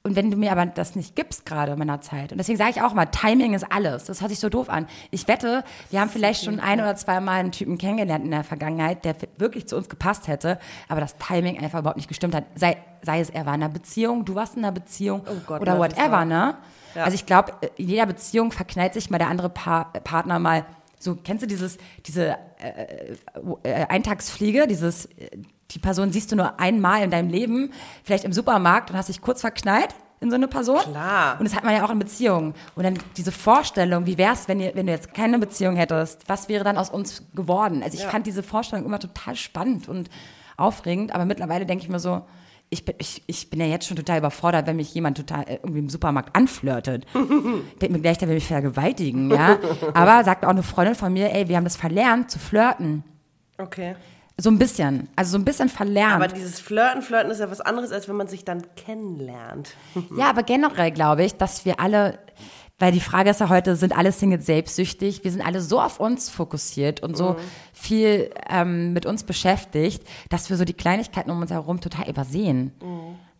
Und 0.08 0.16
wenn 0.16 0.30
du 0.30 0.36
mir 0.38 0.52
aber 0.52 0.64
das 0.64 0.96
nicht 0.96 1.14
gibst 1.16 1.44
gerade 1.44 1.72
in 1.72 1.78
meiner 1.78 2.00
Zeit, 2.00 2.32
und 2.32 2.38
deswegen 2.38 2.56
sage 2.56 2.70
ich 2.70 2.82
auch 2.82 2.94
mal, 2.94 3.06
Timing 3.06 3.52
ist 3.52 3.70
alles. 3.70 4.04
Das 4.04 4.20
hört 4.20 4.30
sich 4.30 4.40
so 4.40 4.48
doof 4.48 4.70
an. 4.70 4.86
Ich 5.10 5.28
wette, 5.28 5.64
wir 5.90 6.00
haben 6.00 6.08
vielleicht 6.08 6.44
schon 6.44 6.60
ein 6.60 6.80
oder 6.80 6.96
zwei 6.96 7.20
Mal 7.20 7.40
einen 7.40 7.52
Typen 7.52 7.76
kennengelernt 7.76 8.24
in 8.24 8.30
der 8.30 8.42
Vergangenheit, 8.42 9.04
der 9.04 9.16
wirklich 9.36 9.68
zu 9.68 9.76
uns 9.76 9.88
gepasst 9.88 10.26
hätte, 10.26 10.58
aber 10.88 11.00
das 11.00 11.16
Timing 11.18 11.58
einfach 11.58 11.80
überhaupt 11.80 11.98
nicht 11.98 12.08
gestimmt 12.08 12.34
hat. 12.34 12.44
Sei, 12.54 12.78
sei 13.02 13.20
es, 13.20 13.28
er 13.28 13.44
war 13.44 13.54
in 13.54 13.62
einer 13.62 13.72
Beziehung, 13.72 14.24
du 14.24 14.34
warst 14.34 14.56
in 14.56 14.64
einer 14.64 14.72
Beziehung 14.72 15.22
Oh 15.28 15.34
Gott, 15.46 15.60
oder 15.60 15.78
whatever, 15.78 16.24
ne? 16.24 16.56
Ja. 16.94 17.04
Also 17.04 17.14
ich 17.14 17.26
glaube, 17.26 17.52
in 17.76 17.88
jeder 17.88 18.06
Beziehung 18.06 18.50
verknallt 18.50 18.94
sich 18.94 19.10
mal 19.10 19.18
der 19.18 19.28
andere 19.28 19.50
pa 19.50 19.84
Partner 20.04 20.38
mal. 20.38 20.64
So, 20.98 21.16
kennst 21.16 21.42
du 21.42 21.46
dieses, 21.46 21.76
diese 22.06 22.38
äh, 22.58 23.14
äh, 23.62 23.86
Eintagsfliege, 23.86 24.66
dieses, 24.66 25.04
äh, 25.06 25.28
die 25.72 25.78
Person 25.78 26.12
siehst 26.12 26.32
du 26.32 26.36
nur 26.36 26.58
einmal 26.60 27.02
in 27.02 27.10
deinem 27.10 27.28
Leben, 27.30 27.72
vielleicht 28.04 28.24
im 28.24 28.32
Supermarkt 28.32 28.90
und 28.90 28.96
hast 28.96 29.08
dich 29.08 29.20
kurz 29.20 29.40
verknallt 29.42 29.94
in 30.20 30.30
so 30.30 30.34
eine 30.34 30.48
Person. 30.48 30.78
Klar. 30.80 31.36
Und 31.38 31.44
das 31.46 31.54
hat 31.54 31.62
man 31.64 31.74
ja 31.74 31.84
auch 31.84 31.90
in 31.90 31.98
Beziehungen. 31.98 32.54
Und 32.74 32.82
dann 32.84 32.98
diese 33.16 33.30
Vorstellung, 33.30 34.06
wie 34.06 34.18
wär's, 34.18 34.48
wenn, 34.48 34.58
ihr, 34.60 34.72
wenn 34.74 34.86
du 34.86 34.92
jetzt 34.92 35.14
keine 35.14 35.38
Beziehung 35.38 35.76
hättest, 35.76 36.28
was 36.28 36.48
wäre 36.48 36.64
dann 36.64 36.76
aus 36.78 36.90
uns 36.90 37.22
geworden? 37.34 37.82
Also 37.82 37.96
ich 37.96 38.02
Ja. 38.04 38.10
fand 38.10 38.26
diese 38.26 38.42
Vorstellung 38.42 38.84
immer 38.84 38.98
total 38.98 39.36
spannend 39.36 39.88
und 39.88 40.08
aufregend, 40.56 41.14
aber 41.14 41.24
mittlerweile 41.24 41.66
denke 41.66 41.84
ich 41.84 41.88
mir 41.90 42.00
so, 42.00 42.22
ich 42.70 42.84
bin, 42.84 42.96
ich, 42.98 43.22
ich 43.26 43.48
bin 43.48 43.60
ja 43.60 43.66
jetzt 43.66 43.86
schon 43.86 43.96
total 43.96 44.18
überfordert, 44.18 44.66
wenn 44.66 44.76
mich 44.76 44.92
jemand 44.92 45.16
total 45.16 45.42
äh, 45.48 45.54
irgendwie 45.62 45.78
im 45.78 45.88
Supermarkt 45.88 46.34
anflirtet. 46.36 47.06
Denkt 47.80 47.90
mir 47.92 48.00
gleich, 48.00 48.18
der 48.18 48.28
will 48.28 48.34
mich 48.34 48.46
vergewaltigen, 48.46 49.30
ja. 49.30 49.58
Aber 49.94 50.22
sagt 50.24 50.44
auch 50.44 50.50
eine 50.50 50.62
Freundin 50.62 50.94
von 50.94 51.12
mir, 51.12 51.32
ey, 51.34 51.48
wir 51.48 51.56
haben 51.56 51.64
das 51.64 51.76
verlernt 51.76 52.30
zu 52.30 52.38
flirten. 52.38 53.04
Okay. 53.56 53.94
So 54.40 54.50
ein 54.50 54.58
bisschen. 54.58 55.08
Also 55.16 55.32
so 55.32 55.38
ein 55.38 55.44
bisschen 55.44 55.68
verlernt. 55.68 56.14
Aber 56.14 56.28
dieses 56.28 56.60
Flirten, 56.60 57.02
Flirten 57.02 57.30
ist 57.32 57.40
ja 57.40 57.50
was 57.50 57.60
anderes, 57.60 57.90
als 57.90 58.08
wenn 58.08 58.14
man 58.14 58.28
sich 58.28 58.44
dann 58.44 58.62
kennenlernt. 58.76 59.74
Ja, 60.16 60.30
aber 60.30 60.44
generell 60.44 60.92
glaube 60.92 61.24
ich, 61.24 61.34
dass 61.34 61.64
wir 61.64 61.80
alle, 61.80 62.18
weil 62.78 62.92
die 62.92 63.00
Frage 63.00 63.30
ist 63.30 63.40
ja 63.40 63.48
heute, 63.48 63.74
sind 63.74 63.96
alle 63.96 64.12
Singles 64.12 64.46
selbstsüchtig? 64.46 65.24
Wir 65.24 65.32
sind 65.32 65.44
alle 65.44 65.60
so 65.60 65.80
auf 65.80 65.98
uns 65.98 66.30
fokussiert 66.30 67.02
und 67.02 67.16
so 67.16 67.36
viel 67.72 68.30
ähm, 68.48 68.92
mit 68.92 69.06
uns 69.06 69.24
beschäftigt, 69.24 70.06
dass 70.28 70.50
wir 70.50 70.56
so 70.56 70.64
die 70.64 70.72
Kleinigkeiten 70.74 71.30
um 71.30 71.40
uns 71.40 71.50
herum 71.50 71.80
total 71.80 72.08
übersehen. 72.08 72.72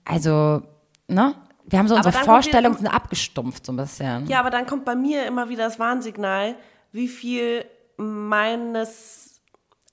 Also, 0.04 0.62
ne? 1.06 1.34
Wir 1.64 1.78
haben 1.78 1.88
so 1.88 1.94
unsere 1.94 2.12
Vorstellungen 2.12 2.86
abgestumpft 2.86 3.66
so 3.66 3.72
ein 3.72 3.76
bisschen. 3.76 4.26
Ja, 4.26 4.40
aber 4.40 4.50
dann 4.50 4.66
kommt 4.66 4.84
bei 4.84 4.96
mir 4.96 5.26
immer 5.26 5.48
wieder 5.48 5.64
das 5.64 5.78
Warnsignal, 5.78 6.56
wie 6.92 7.08
viel 7.08 7.64
meines 7.96 9.27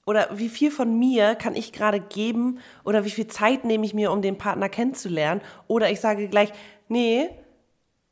oder 0.06 0.30
wie 0.34 0.50
viel 0.50 0.72
von 0.72 0.98
mir 0.98 1.36
kann 1.36 1.56
ich 1.56 1.72
gerade 1.72 2.00
geben 2.00 2.60
oder 2.84 3.06
wie 3.06 3.10
viel 3.10 3.28
Zeit 3.28 3.66
nehme 3.66 3.86
ich 3.86 3.94
mir, 3.94 4.12
um 4.12 4.22
den 4.22 4.38
Partner 4.38 4.70
kennenzulernen. 4.70 5.42
Oder 5.68 5.90
ich 5.90 6.00
sage 6.00 6.28
gleich, 6.28 6.52
nee, 6.88 7.30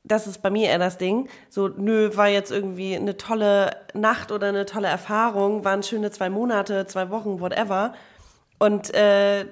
das 0.03 0.27
ist 0.27 0.41
bei 0.41 0.49
mir 0.49 0.69
eher 0.69 0.79
das 0.79 0.97
Ding. 0.97 1.29
So, 1.49 1.67
nö, 1.67 2.15
war 2.15 2.27
jetzt 2.27 2.51
irgendwie 2.51 2.95
eine 2.95 3.15
tolle 3.15 3.77
Nacht 3.93 4.31
oder 4.31 4.47
eine 4.47 4.65
tolle 4.65 4.87
Erfahrung, 4.87 5.63
waren 5.63 5.83
schöne 5.83 6.11
zwei 6.11 6.29
Monate, 6.29 6.85
zwei 6.87 7.09
Wochen, 7.09 7.39
whatever. 7.39 7.93
Und 8.59 8.93
äh, 8.93 9.43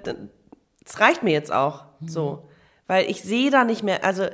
es 0.86 1.00
reicht 1.00 1.24
mir 1.24 1.32
jetzt 1.32 1.54
auch 1.54 1.86
so. 2.06 2.50
Weil 2.88 3.10
ich 3.10 3.22
sehe 3.22 3.52
da 3.52 3.64
nicht 3.64 3.84
mehr, 3.84 4.04
also 4.04 4.26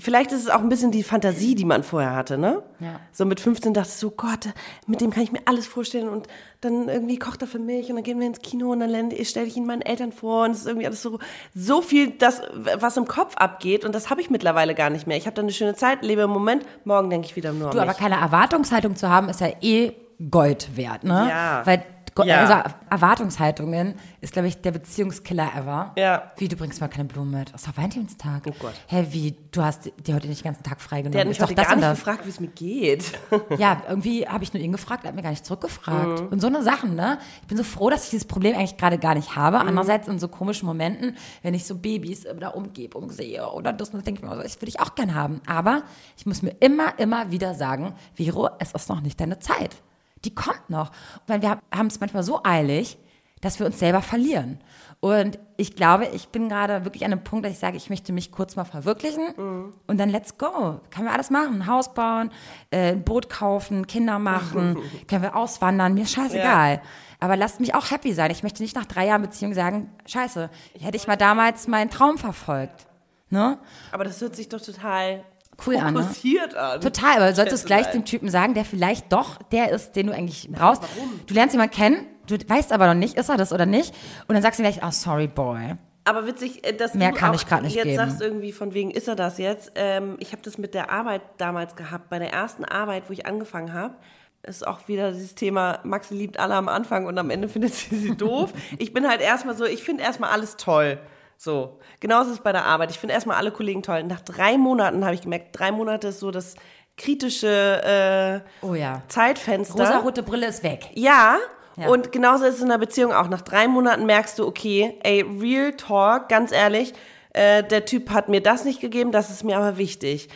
vielleicht 0.00 0.32
ist 0.32 0.42
es 0.42 0.48
auch 0.50 0.60
ein 0.60 0.68
bisschen 0.68 0.90
die 0.90 1.02
Fantasie, 1.02 1.54
die 1.54 1.64
man 1.64 1.82
vorher 1.82 2.14
hatte, 2.14 2.38
ne? 2.38 2.62
Ja. 2.80 3.00
So 3.12 3.24
mit 3.24 3.40
15 3.40 3.74
dachte 3.74 3.88
ich 3.88 3.94
so, 3.94 4.10
Gott, 4.10 4.48
mit 4.86 5.00
dem 5.00 5.10
kann 5.10 5.22
ich 5.22 5.32
mir 5.32 5.40
alles 5.44 5.66
vorstellen 5.66 6.08
und 6.08 6.26
dann 6.60 6.88
irgendwie 6.88 7.18
kocht 7.18 7.42
er 7.42 7.48
für 7.48 7.58
mich 7.58 7.88
und 7.90 7.96
dann 7.96 8.02
gehen 8.04 8.18
wir 8.20 8.26
ins 8.26 8.40
Kino 8.40 8.72
und 8.72 8.80
dann 8.80 9.12
stelle 9.24 9.46
ich 9.46 9.56
ihn 9.56 9.66
meinen 9.66 9.82
Eltern 9.82 10.12
vor 10.12 10.44
und 10.44 10.50
es 10.52 10.60
ist 10.60 10.66
irgendwie 10.66 10.86
alles 10.86 11.02
so, 11.02 11.18
so 11.54 11.82
viel, 11.82 12.10
das, 12.10 12.42
was 12.54 12.96
im 12.96 13.06
Kopf 13.06 13.36
abgeht 13.36 13.84
und 13.84 13.94
das 13.94 14.10
habe 14.10 14.20
ich 14.20 14.30
mittlerweile 14.30 14.74
gar 14.74 14.90
nicht 14.90 15.06
mehr. 15.06 15.16
Ich 15.16 15.26
habe 15.26 15.34
dann 15.36 15.44
eine 15.46 15.52
schöne 15.52 15.74
Zeit, 15.74 16.02
lebe 16.02 16.22
im 16.22 16.30
Moment, 16.30 16.64
morgen 16.84 17.10
denke 17.10 17.26
ich 17.26 17.36
wieder 17.36 17.52
nur 17.52 17.70
Du, 17.70 17.78
an 17.78 17.82
aber 17.82 17.92
mich. 17.92 17.98
keine 17.98 18.16
Erwartungshaltung 18.16 18.96
zu 18.96 19.08
haben, 19.08 19.28
ist 19.28 19.40
ja 19.40 19.48
eh 19.60 19.92
Gold 20.30 20.76
wert, 20.76 21.02
ne? 21.04 21.26
Ja. 21.30 21.62
Weil 21.64 21.82
Ja. 22.24 22.62
Also 22.62 22.74
Erwartungshaltungen 22.90 23.94
ist, 24.20 24.32
glaube 24.32 24.48
ich, 24.48 24.60
der 24.60 24.72
Beziehungskiller 24.72 25.50
ever. 25.56 25.92
Ja. 25.96 26.32
Wie, 26.36 26.48
du 26.48 26.56
bringst 26.56 26.80
mal 26.80 26.88
keine 26.88 27.06
Blumen 27.06 27.30
mit. 27.30 27.52
Das 27.52 27.62
ist 27.62 27.68
doch 27.68 27.76
Valentinstag. 27.76 28.42
Oh 28.48 28.54
Gott. 28.58 28.74
Hä, 28.86 29.06
wie, 29.10 29.36
du 29.52 29.62
hast 29.62 29.90
dir 30.06 30.14
heute 30.14 30.28
nicht 30.28 30.42
den 30.42 30.52
ganzen 30.52 30.62
Tag 30.62 30.80
freigenommen. 30.80 31.12
Der 31.12 31.20
hat 31.22 31.28
mich 31.28 31.38
ist 31.38 31.42
doch 31.42 31.54
gar 31.54 31.74
nicht 31.76 31.82
das. 31.82 31.98
gefragt, 31.98 32.26
wie 32.26 32.30
es 32.30 32.40
mir 32.40 32.48
geht. 32.48 33.04
Ja, 33.58 33.82
irgendwie 33.88 34.26
habe 34.26 34.44
ich 34.44 34.52
nur 34.54 34.62
ihn 34.62 34.72
gefragt, 34.72 35.04
er 35.04 35.08
hat 35.08 35.16
mir 35.16 35.22
gar 35.22 35.30
nicht 35.30 35.44
zurückgefragt. 35.44 36.22
Mhm. 36.22 36.28
Und 36.28 36.40
so 36.40 36.46
eine 36.46 36.62
Sachen, 36.62 36.94
ne? 36.94 37.18
Ich 37.42 37.48
bin 37.48 37.56
so 37.56 37.64
froh, 37.64 37.90
dass 37.90 38.04
ich 38.04 38.10
dieses 38.10 38.26
Problem 38.26 38.54
eigentlich 38.54 38.76
gerade 38.76 38.98
gar 38.98 39.14
nicht 39.14 39.34
habe. 39.34 39.58
Mhm. 39.58 39.68
Andererseits 39.68 40.08
in 40.08 40.18
so 40.18 40.28
komischen 40.28 40.66
Momenten, 40.66 41.16
wenn 41.42 41.54
ich 41.54 41.64
so 41.64 41.76
Babys 41.76 42.24
in 42.24 42.38
der 42.38 42.56
Umgebung 42.56 43.10
sehe 43.10 43.46
oder 43.50 43.72
das, 43.72 43.90
dann 43.90 44.02
denke 44.02 44.22
ich 44.22 44.28
mir, 44.28 44.36
das 44.36 44.56
würde 44.56 44.68
ich 44.68 44.80
auch 44.80 44.94
gern 44.94 45.14
haben. 45.14 45.40
Aber 45.46 45.82
ich 46.16 46.26
muss 46.26 46.42
mir 46.42 46.54
immer, 46.60 46.98
immer 46.98 47.30
wieder 47.30 47.54
sagen, 47.54 47.94
Vero, 48.14 48.50
es 48.58 48.72
ist 48.72 48.88
noch 48.88 49.00
nicht 49.00 49.20
deine 49.20 49.38
Zeit. 49.38 49.76
Die 50.24 50.34
kommt 50.34 50.68
noch. 50.68 50.90
Weil 51.26 51.42
wir 51.42 51.58
haben 51.72 51.86
es 51.86 52.00
manchmal 52.00 52.22
so 52.22 52.40
eilig, 52.44 52.98
dass 53.40 53.58
wir 53.58 53.66
uns 53.66 53.78
selber 53.78 54.02
verlieren. 54.02 54.60
Und 55.00 55.38
ich 55.56 55.76
glaube, 55.76 56.06
ich 56.08 56.28
bin 56.28 56.50
gerade 56.50 56.84
wirklich 56.84 57.06
an 57.06 57.12
einem 57.12 57.24
Punkt, 57.24 57.46
dass 57.46 57.52
ich 57.52 57.58
sage, 57.58 57.78
ich 57.78 57.88
möchte 57.88 58.12
mich 58.12 58.30
kurz 58.32 58.54
mal 58.54 58.66
verwirklichen 58.66 59.72
und 59.86 59.98
dann 59.98 60.10
let's 60.10 60.36
go. 60.36 60.80
Können 60.90 61.06
wir 61.06 61.12
alles 61.12 61.30
machen. 61.30 61.62
Ein 61.62 61.66
Haus 61.66 61.94
bauen, 61.94 62.30
äh, 62.70 62.92
ein 62.92 63.02
Boot 63.02 63.30
kaufen, 63.30 63.86
Kinder 63.86 64.18
machen, 64.18 64.76
können 65.08 65.22
wir 65.22 65.36
auswandern, 65.36 65.94
mir 65.94 66.06
scheißegal. 66.06 66.82
Aber 67.18 67.36
lasst 67.36 67.60
mich 67.60 67.74
auch 67.74 67.90
happy 67.90 68.12
sein. 68.12 68.30
Ich 68.30 68.42
möchte 68.42 68.62
nicht 68.62 68.76
nach 68.76 68.84
drei 68.84 69.06
Jahren 69.06 69.22
Beziehung 69.22 69.54
sagen, 69.54 69.90
scheiße, 70.06 70.50
hätte 70.78 70.96
ich 70.96 71.06
mal 71.06 71.16
damals 71.16 71.66
meinen 71.66 71.90
Traum 71.90 72.18
verfolgt. 72.18 72.86
Ne? 73.30 73.58
Aber 73.92 74.04
das 74.04 74.20
hört 74.20 74.36
sich 74.36 74.48
doch 74.48 74.60
total 74.60 75.24
Cool 75.66 75.76
an, 75.76 75.94
ne? 75.94 76.02
fokussiert 76.02 76.54
an. 76.54 76.80
Total, 76.80 77.16
aber 77.16 77.28
du 77.28 77.34
solltest 77.34 77.62
es 77.62 77.64
gleich 77.64 77.86
dem 77.90 78.04
Typen 78.04 78.28
sagen, 78.28 78.54
der 78.54 78.64
vielleicht 78.64 79.12
doch 79.12 79.36
der 79.52 79.70
ist, 79.70 79.92
den 79.92 80.08
du 80.08 80.14
eigentlich 80.14 80.48
brauchst. 80.50 80.82
Du 81.26 81.34
lernst 81.34 81.54
jemanden 81.54 81.74
kennen, 81.74 82.06
du 82.26 82.36
weißt 82.36 82.72
aber 82.72 82.86
noch 82.86 82.94
nicht, 82.94 83.16
ist 83.16 83.28
er 83.28 83.36
das 83.36 83.52
oder 83.52 83.66
nicht. 83.66 83.94
Und 84.28 84.34
dann 84.34 84.42
sagst 84.42 84.58
du 84.58 84.62
vielleicht, 84.62 84.82
oh, 84.84 84.90
sorry, 84.90 85.26
boy. 85.26 85.76
Aber 86.04 86.26
witzig, 86.26 86.66
äh, 86.66 86.72
dass 86.72 86.94
Mehr 86.94 87.10
du 87.10 87.16
kann 87.16 87.34
ich 87.34 87.48
nicht 87.62 87.74
jetzt 87.74 87.84
geben. 87.84 87.96
sagst 87.96 88.20
irgendwie 88.20 88.52
von 88.52 88.74
wegen, 88.74 88.90
ist 88.90 89.06
er 89.06 89.16
das 89.16 89.38
jetzt? 89.38 89.72
Ähm, 89.74 90.16
ich 90.18 90.32
habe 90.32 90.42
das 90.42 90.58
mit 90.58 90.74
der 90.74 90.90
Arbeit 90.90 91.22
damals 91.38 91.76
gehabt, 91.76 92.08
bei 92.08 92.18
der 92.18 92.32
ersten 92.32 92.64
Arbeit, 92.64 93.04
wo 93.08 93.12
ich 93.12 93.26
angefangen 93.26 93.72
habe. 93.72 93.94
Ist 94.42 94.66
auch 94.66 94.88
wieder 94.88 95.12
dieses 95.12 95.34
Thema, 95.34 95.80
Maxi 95.84 96.14
liebt 96.14 96.38
alle 96.38 96.54
am 96.54 96.68
Anfang 96.68 97.04
und 97.04 97.18
am 97.18 97.28
Ende 97.28 97.48
findet 97.50 97.74
sie 97.74 97.96
sie 97.96 98.16
doof. 98.16 98.52
Ich 98.78 98.94
bin 98.94 99.06
halt 99.06 99.20
erstmal 99.20 99.56
so, 99.56 99.66
ich 99.66 99.82
finde 99.82 100.02
erstmal 100.02 100.30
alles 100.30 100.56
toll. 100.56 100.98
So, 101.42 101.78
genauso 102.00 102.32
ist 102.32 102.36
es 102.36 102.42
bei 102.42 102.52
der 102.52 102.66
Arbeit. 102.66 102.90
Ich 102.90 102.98
finde 102.98 103.14
erstmal 103.14 103.38
alle 103.38 103.50
Kollegen 103.50 103.82
toll. 103.82 104.02
Nach 104.02 104.20
drei 104.20 104.58
Monaten 104.58 105.06
habe 105.06 105.14
ich 105.14 105.22
gemerkt, 105.22 105.58
drei 105.58 105.72
Monate 105.72 106.08
ist 106.08 106.20
so 106.20 106.30
das 106.30 106.54
kritische 106.98 108.42
äh, 108.62 108.66
Oh 108.66 108.74
ja. 108.74 109.00
Zeitfenster. 109.08 109.82
Rosa-rote 109.82 110.22
Brille 110.22 110.46
ist 110.48 110.62
weg. 110.62 110.90
Ja, 110.92 111.38
Ja. 111.76 111.88
und 111.88 112.12
genauso 112.12 112.44
ist 112.44 112.56
es 112.56 112.60
in 112.60 112.66
einer 112.66 112.76
Beziehung 112.76 113.14
auch. 113.14 113.28
Nach 113.28 113.40
drei 113.40 113.68
Monaten 113.68 114.04
merkst 114.04 114.38
du, 114.38 114.46
okay, 114.46 114.98
ey, 115.02 115.22
real 115.22 115.72
talk, 115.72 116.28
ganz 116.28 116.52
ehrlich, 116.52 116.92
äh, 117.32 117.62
der 117.64 117.86
Typ 117.86 118.10
hat 118.10 118.28
mir 118.28 118.42
das 118.42 118.66
nicht 118.66 118.82
gegeben, 118.82 119.10
das 119.10 119.30
ist 119.30 119.42
mir 119.42 119.56
aber 119.56 119.78
wichtig. 119.78 120.28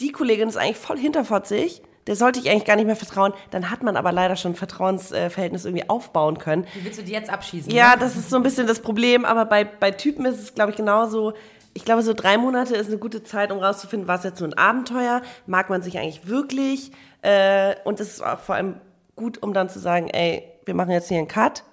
Die 0.00 0.10
Kollegin 0.10 0.48
ist 0.48 0.56
eigentlich 0.56 0.78
voll 0.78 0.96
hinterfotzig, 0.96 1.82
der 2.06 2.16
sollte 2.16 2.40
ich 2.40 2.50
eigentlich 2.50 2.64
gar 2.64 2.76
nicht 2.76 2.86
mehr 2.86 2.96
vertrauen. 2.96 3.32
Dann 3.50 3.70
hat 3.70 3.82
man 3.82 3.96
aber 3.96 4.12
leider 4.12 4.36
schon 4.36 4.52
ein 4.52 4.56
Vertrauensverhältnis 4.56 5.64
irgendwie 5.64 5.88
aufbauen 5.88 6.38
können. 6.38 6.66
Wie 6.74 6.84
willst 6.84 6.98
du 6.98 7.02
die 7.02 7.12
jetzt 7.12 7.30
abschießen? 7.30 7.72
Ja, 7.72 7.90
ne? 7.90 7.96
das 8.00 8.16
ist 8.16 8.30
so 8.30 8.36
ein 8.36 8.42
bisschen 8.42 8.66
das 8.66 8.80
Problem, 8.80 9.24
aber 9.24 9.44
bei, 9.44 9.64
bei 9.64 9.90
Typen 9.90 10.24
ist 10.24 10.40
es, 10.40 10.54
glaube 10.54 10.70
ich, 10.70 10.76
genauso. 10.76 11.34
Ich 11.72 11.84
glaube, 11.84 12.02
so 12.02 12.14
drei 12.14 12.36
Monate 12.36 12.74
ist 12.74 12.88
eine 12.88 12.98
gute 12.98 13.22
Zeit, 13.22 13.52
um 13.52 13.58
rauszufinden, 13.58 14.08
war 14.08 14.16
es 14.16 14.24
jetzt 14.24 14.40
nur 14.40 14.48
ein 14.48 14.58
Abenteuer, 14.58 15.22
mag 15.46 15.70
man 15.70 15.82
sich 15.82 15.98
eigentlich 15.98 16.26
wirklich 16.26 16.90
äh, 17.22 17.74
und 17.84 18.00
es 18.00 18.14
ist 18.14 18.22
auch 18.22 18.38
vor 18.38 18.54
allem 18.54 18.80
gut, 19.16 19.42
um 19.42 19.52
dann 19.52 19.68
zu 19.68 19.78
sagen, 19.78 20.08
ey, 20.08 20.42
wir 20.64 20.74
machen 20.74 20.90
jetzt 20.90 21.08
hier 21.08 21.18
einen 21.18 21.28
Cut, 21.28 21.64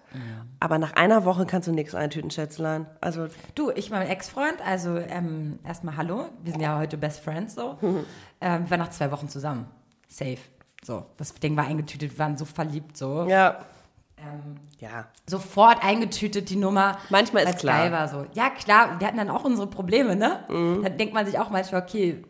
aber 0.60 0.80
nach 0.80 0.94
einer 0.94 1.24
Woche 1.26 1.46
kannst 1.46 1.68
du 1.68 1.72
nichts 1.72 1.94
eintüten, 1.94 2.32
Schätzlein. 2.32 2.88
Also, 3.00 3.28
Du, 3.56 3.72
ich 3.72 3.92
mein 3.92 4.08
Ex-Freund, 4.08 4.58
also 4.66 4.98
ähm, 4.98 5.60
erstmal 5.64 5.98
hallo, 5.98 6.26
wir 6.44 6.52
sind 6.52 6.62
ja 6.62 6.78
heute 6.78 6.98
Best 6.98 7.20
Friends 7.20 7.56
so. 7.56 7.78
ähm, 7.82 8.06
wir 8.64 8.70
waren 8.72 8.80
nach 8.80 8.90
zwei 8.90 9.12
Wochen 9.12 9.30
zusammen. 9.30 9.68
Safe. 10.08 10.38
So, 10.84 11.06
das 11.18 11.34
Ding 11.36 11.56
war 11.58 11.66
eingetütet, 11.66 12.12
wir 12.12 12.20
waren 12.20 12.38
so 12.38 12.46
verliebt 12.46 12.98
so. 12.98 13.26
ja. 13.28 13.60
Ähm, 14.20 14.56
Ja. 14.80 15.06
sofort 15.28 15.84
eingetütet, 15.84 16.50
die 16.50 16.56
Nummer. 16.56 16.98
Manchmal 17.10 17.44
ist 17.44 17.60
klar. 17.60 17.84
geil 17.84 17.92
war 17.92 18.08
so. 18.08 18.26
Ja, 18.34 18.50
klar, 18.50 19.00
wir 19.00 19.06
hatten 19.06 19.18
dann 19.18 19.30
auch 19.30 19.44
unsere 19.44 19.68
Probleme, 19.68 20.16
ne? 20.16 20.44
Mhm. 20.50 20.82
Dann 20.84 20.98
denkt 20.98 21.14
man 21.14 21.26
sich 21.28 21.38
auch 21.38 21.52
manchmal, 21.52 21.84
okay, 21.84 22.24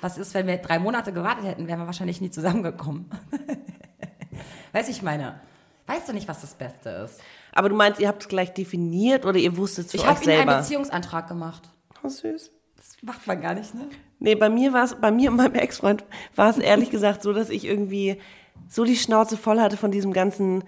was 0.00 0.18
ist, 0.18 0.34
wenn 0.34 0.48
wir 0.48 0.56
drei 0.56 0.80
Monate 0.80 1.12
gewartet 1.12 1.44
hätten, 1.44 1.68
wären 1.68 1.78
wir 1.78 1.86
wahrscheinlich 1.86 2.20
nie 2.20 2.30
zusammengekommen. 2.30 3.08
weißt 4.72 4.88
du, 4.88 4.92
ich 4.92 5.02
meine, 5.02 5.38
weißt 5.86 6.08
du 6.08 6.12
nicht, 6.12 6.26
was 6.26 6.40
das 6.40 6.54
Beste 6.54 6.88
ist? 6.90 7.20
Aber 7.52 7.68
du 7.68 7.76
meinst, 7.76 8.00
ihr 8.00 8.08
habt 8.08 8.22
es 8.22 8.28
gleich 8.28 8.52
definiert 8.52 9.24
oder 9.24 9.38
ihr 9.38 9.56
wusstet 9.56 9.86
es 9.86 9.90
für 9.92 9.96
Ich 9.98 10.02
euch 10.02 10.08
habe 10.08 10.24
ihm 10.24 10.30
einen 10.30 10.38
selber? 10.38 10.56
Beziehungsantrag 10.58 11.28
gemacht. 11.28 11.68
Oh, 12.02 12.08
süß. 12.08 12.50
Macht 13.02 13.26
man 13.26 13.40
gar 13.40 13.54
nicht, 13.54 13.74
ne? 13.74 13.88
Nee, 14.18 14.34
bei 14.34 14.50
mir 14.50 14.72
war 14.72 14.84
es, 14.84 14.94
bei 14.94 15.10
mir 15.10 15.30
und 15.30 15.36
meinem 15.36 15.54
Ex-Freund 15.54 16.04
war 16.36 16.50
es 16.50 16.58
ehrlich 16.58 16.90
gesagt 16.90 17.22
so, 17.22 17.32
dass 17.32 17.48
ich 17.48 17.64
irgendwie 17.64 18.18
so 18.68 18.84
die 18.84 18.96
Schnauze 18.96 19.36
voll 19.36 19.60
hatte 19.60 19.78
von 19.78 19.90
diesem 19.90 20.12
ganzen 20.12 20.62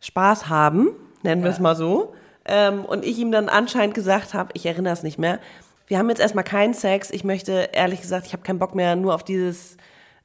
Spaß 0.00 0.48
haben, 0.48 0.88
nennen 1.22 1.42
wir 1.42 1.50
es 1.50 1.60
mal 1.60 1.76
so. 1.76 2.14
Ähm, 2.46 2.84
und 2.84 3.04
ich 3.04 3.18
ihm 3.18 3.32
dann 3.32 3.48
anscheinend 3.48 3.94
gesagt 3.94 4.32
habe, 4.32 4.50
ich 4.54 4.64
erinnere 4.64 4.94
es 4.94 5.02
nicht 5.02 5.18
mehr, 5.18 5.40
wir 5.86 5.98
haben 5.98 6.08
jetzt 6.08 6.20
erstmal 6.20 6.44
keinen 6.44 6.74
Sex. 6.74 7.10
Ich 7.10 7.22
möchte, 7.22 7.70
ehrlich 7.72 8.00
gesagt, 8.00 8.26
ich 8.26 8.32
habe 8.32 8.42
keinen 8.42 8.58
Bock 8.58 8.74
mehr 8.74 8.96
nur 8.96 9.14
auf 9.14 9.22
dieses 9.22 9.76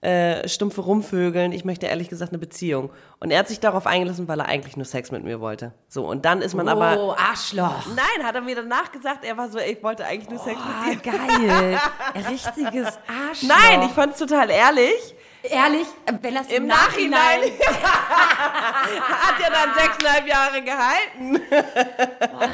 äh, 0.01 0.47
stumpfe 0.47 0.81
Rumvögeln. 0.81 1.51
Ich 1.51 1.63
möchte 1.63 1.85
ehrlich 1.85 2.09
gesagt 2.09 2.31
eine 2.31 2.39
Beziehung. 2.39 2.89
Und 3.19 3.29
er 3.29 3.39
hat 3.39 3.47
sich 3.47 3.59
darauf 3.59 3.85
eingelassen, 3.85 4.27
weil 4.27 4.39
er 4.39 4.47
eigentlich 4.47 4.75
nur 4.75 4.85
Sex 4.85 5.11
mit 5.11 5.23
mir 5.23 5.39
wollte. 5.39 5.73
So, 5.87 6.07
und 6.07 6.25
dann 6.25 6.41
ist 6.41 6.55
man 6.55 6.67
aber. 6.67 6.97
oh, 6.99 7.13
Arschloch. 7.15 7.85
Nein, 7.95 8.25
hat 8.25 8.33
er 8.33 8.41
mir 8.41 8.55
danach 8.55 8.91
gesagt, 8.91 9.23
er 9.23 9.37
war 9.37 9.49
so, 9.49 9.59
ey, 9.59 9.73
ich 9.73 9.83
wollte 9.83 10.03
eigentlich 10.05 10.29
nur 10.29 10.39
Sex 10.39 10.57
mit 10.57 11.05
dir. 11.05 11.11
Ah, 11.13 11.17
geil. 11.17 11.79
Richtiges 12.31 12.97
Arschloch. 13.07 13.49
Nein, 13.49 13.83
ich 13.83 13.91
fand 13.91 14.13
es 14.13 14.19
total 14.19 14.49
ehrlich. 14.49 15.15
Ehrlich, 15.43 15.87
wenn 16.21 16.35
das 16.35 16.51
Im 16.51 16.67
Nachhinein 16.67 17.41
hat 17.81 19.39
ja 19.39 19.49
dann 19.49 19.73
sechseinhalb 19.75 20.27
Jahre 20.27 20.61
gehalten. 20.61 21.41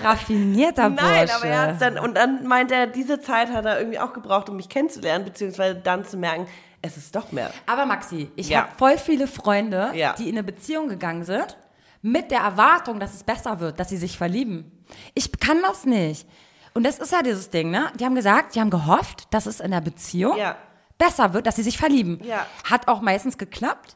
raffinierter 0.04 0.90
Bursche. 0.92 1.06
Nein, 1.06 1.30
aber 1.30 1.46
er 1.46 1.62
hat's 1.64 1.80
dann, 1.80 2.00
und 2.00 2.16
dann 2.16 2.48
meint 2.48 2.72
er, 2.72 2.88
diese 2.88 3.20
Zeit 3.20 3.52
hat 3.52 3.66
er 3.66 3.80
irgendwie 3.80 4.00
auch 4.00 4.14
gebraucht, 4.14 4.50
um 4.50 4.56
mich 4.56 4.70
kennenzulernen, 4.70 5.26
beziehungsweise 5.26 5.76
dann 5.76 6.06
zu 6.06 6.16
merken, 6.16 6.48
es 6.88 6.98
ist 6.98 7.16
doch 7.16 7.32
mehr. 7.32 7.52
Aber 7.66 7.86
Maxi, 7.86 8.32
ich 8.36 8.50
Ja. 8.50 8.62
habe 8.64 8.70
voll 8.78 8.98
viele 8.98 9.28
Freunde, 9.28 9.92
Ja. 9.94 10.14
die 10.14 10.24
in 10.30 10.36
eine 10.36 10.44
Beziehung 10.44 10.88
gegangen 10.90 11.24
sind, 11.26 11.58
mit 12.02 12.32
der 12.32 12.40
Erwartung, 12.42 13.00
dass 13.00 13.14
es 13.14 13.24
besser 13.24 13.60
wird, 13.60 13.80
dass 13.80 13.90
sie 13.90 13.98
sich 13.98 14.18
verlieben. 14.18 14.72
Ich 15.14 15.32
kann 15.40 15.62
das 15.62 15.86
nicht. 15.86 16.28
Und 16.74 16.84
das 16.84 17.00
ist 17.00 17.12
ja 17.12 17.22
dieses 17.24 17.50
Ding, 17.50 17.72
ne? 17.72 17.92
Die 18.00 18.06
haben 18.06 18.16
gesagt, 18.16 18.56
die 18.56 18.60
haben 18.62 18.70
gehofft, 18.70 19.28
dass 19.34 19.46
es 19.48 19.60
in 19.60 19.72
der 19.72 19.82
Beziehung 19.82 20.38
Ja. 20.38 20.56
besser 20.98 21.34
wird, 21.34 21.48
dass 21.48 21.56
sie 21.56 21.64
sich 21.64 21.78
verlieben. 21.78 22.20
Hat 22.64 22.88
auch 22.88 23.02
meistens 23.02 23.38
geklappt. 23.38 23.96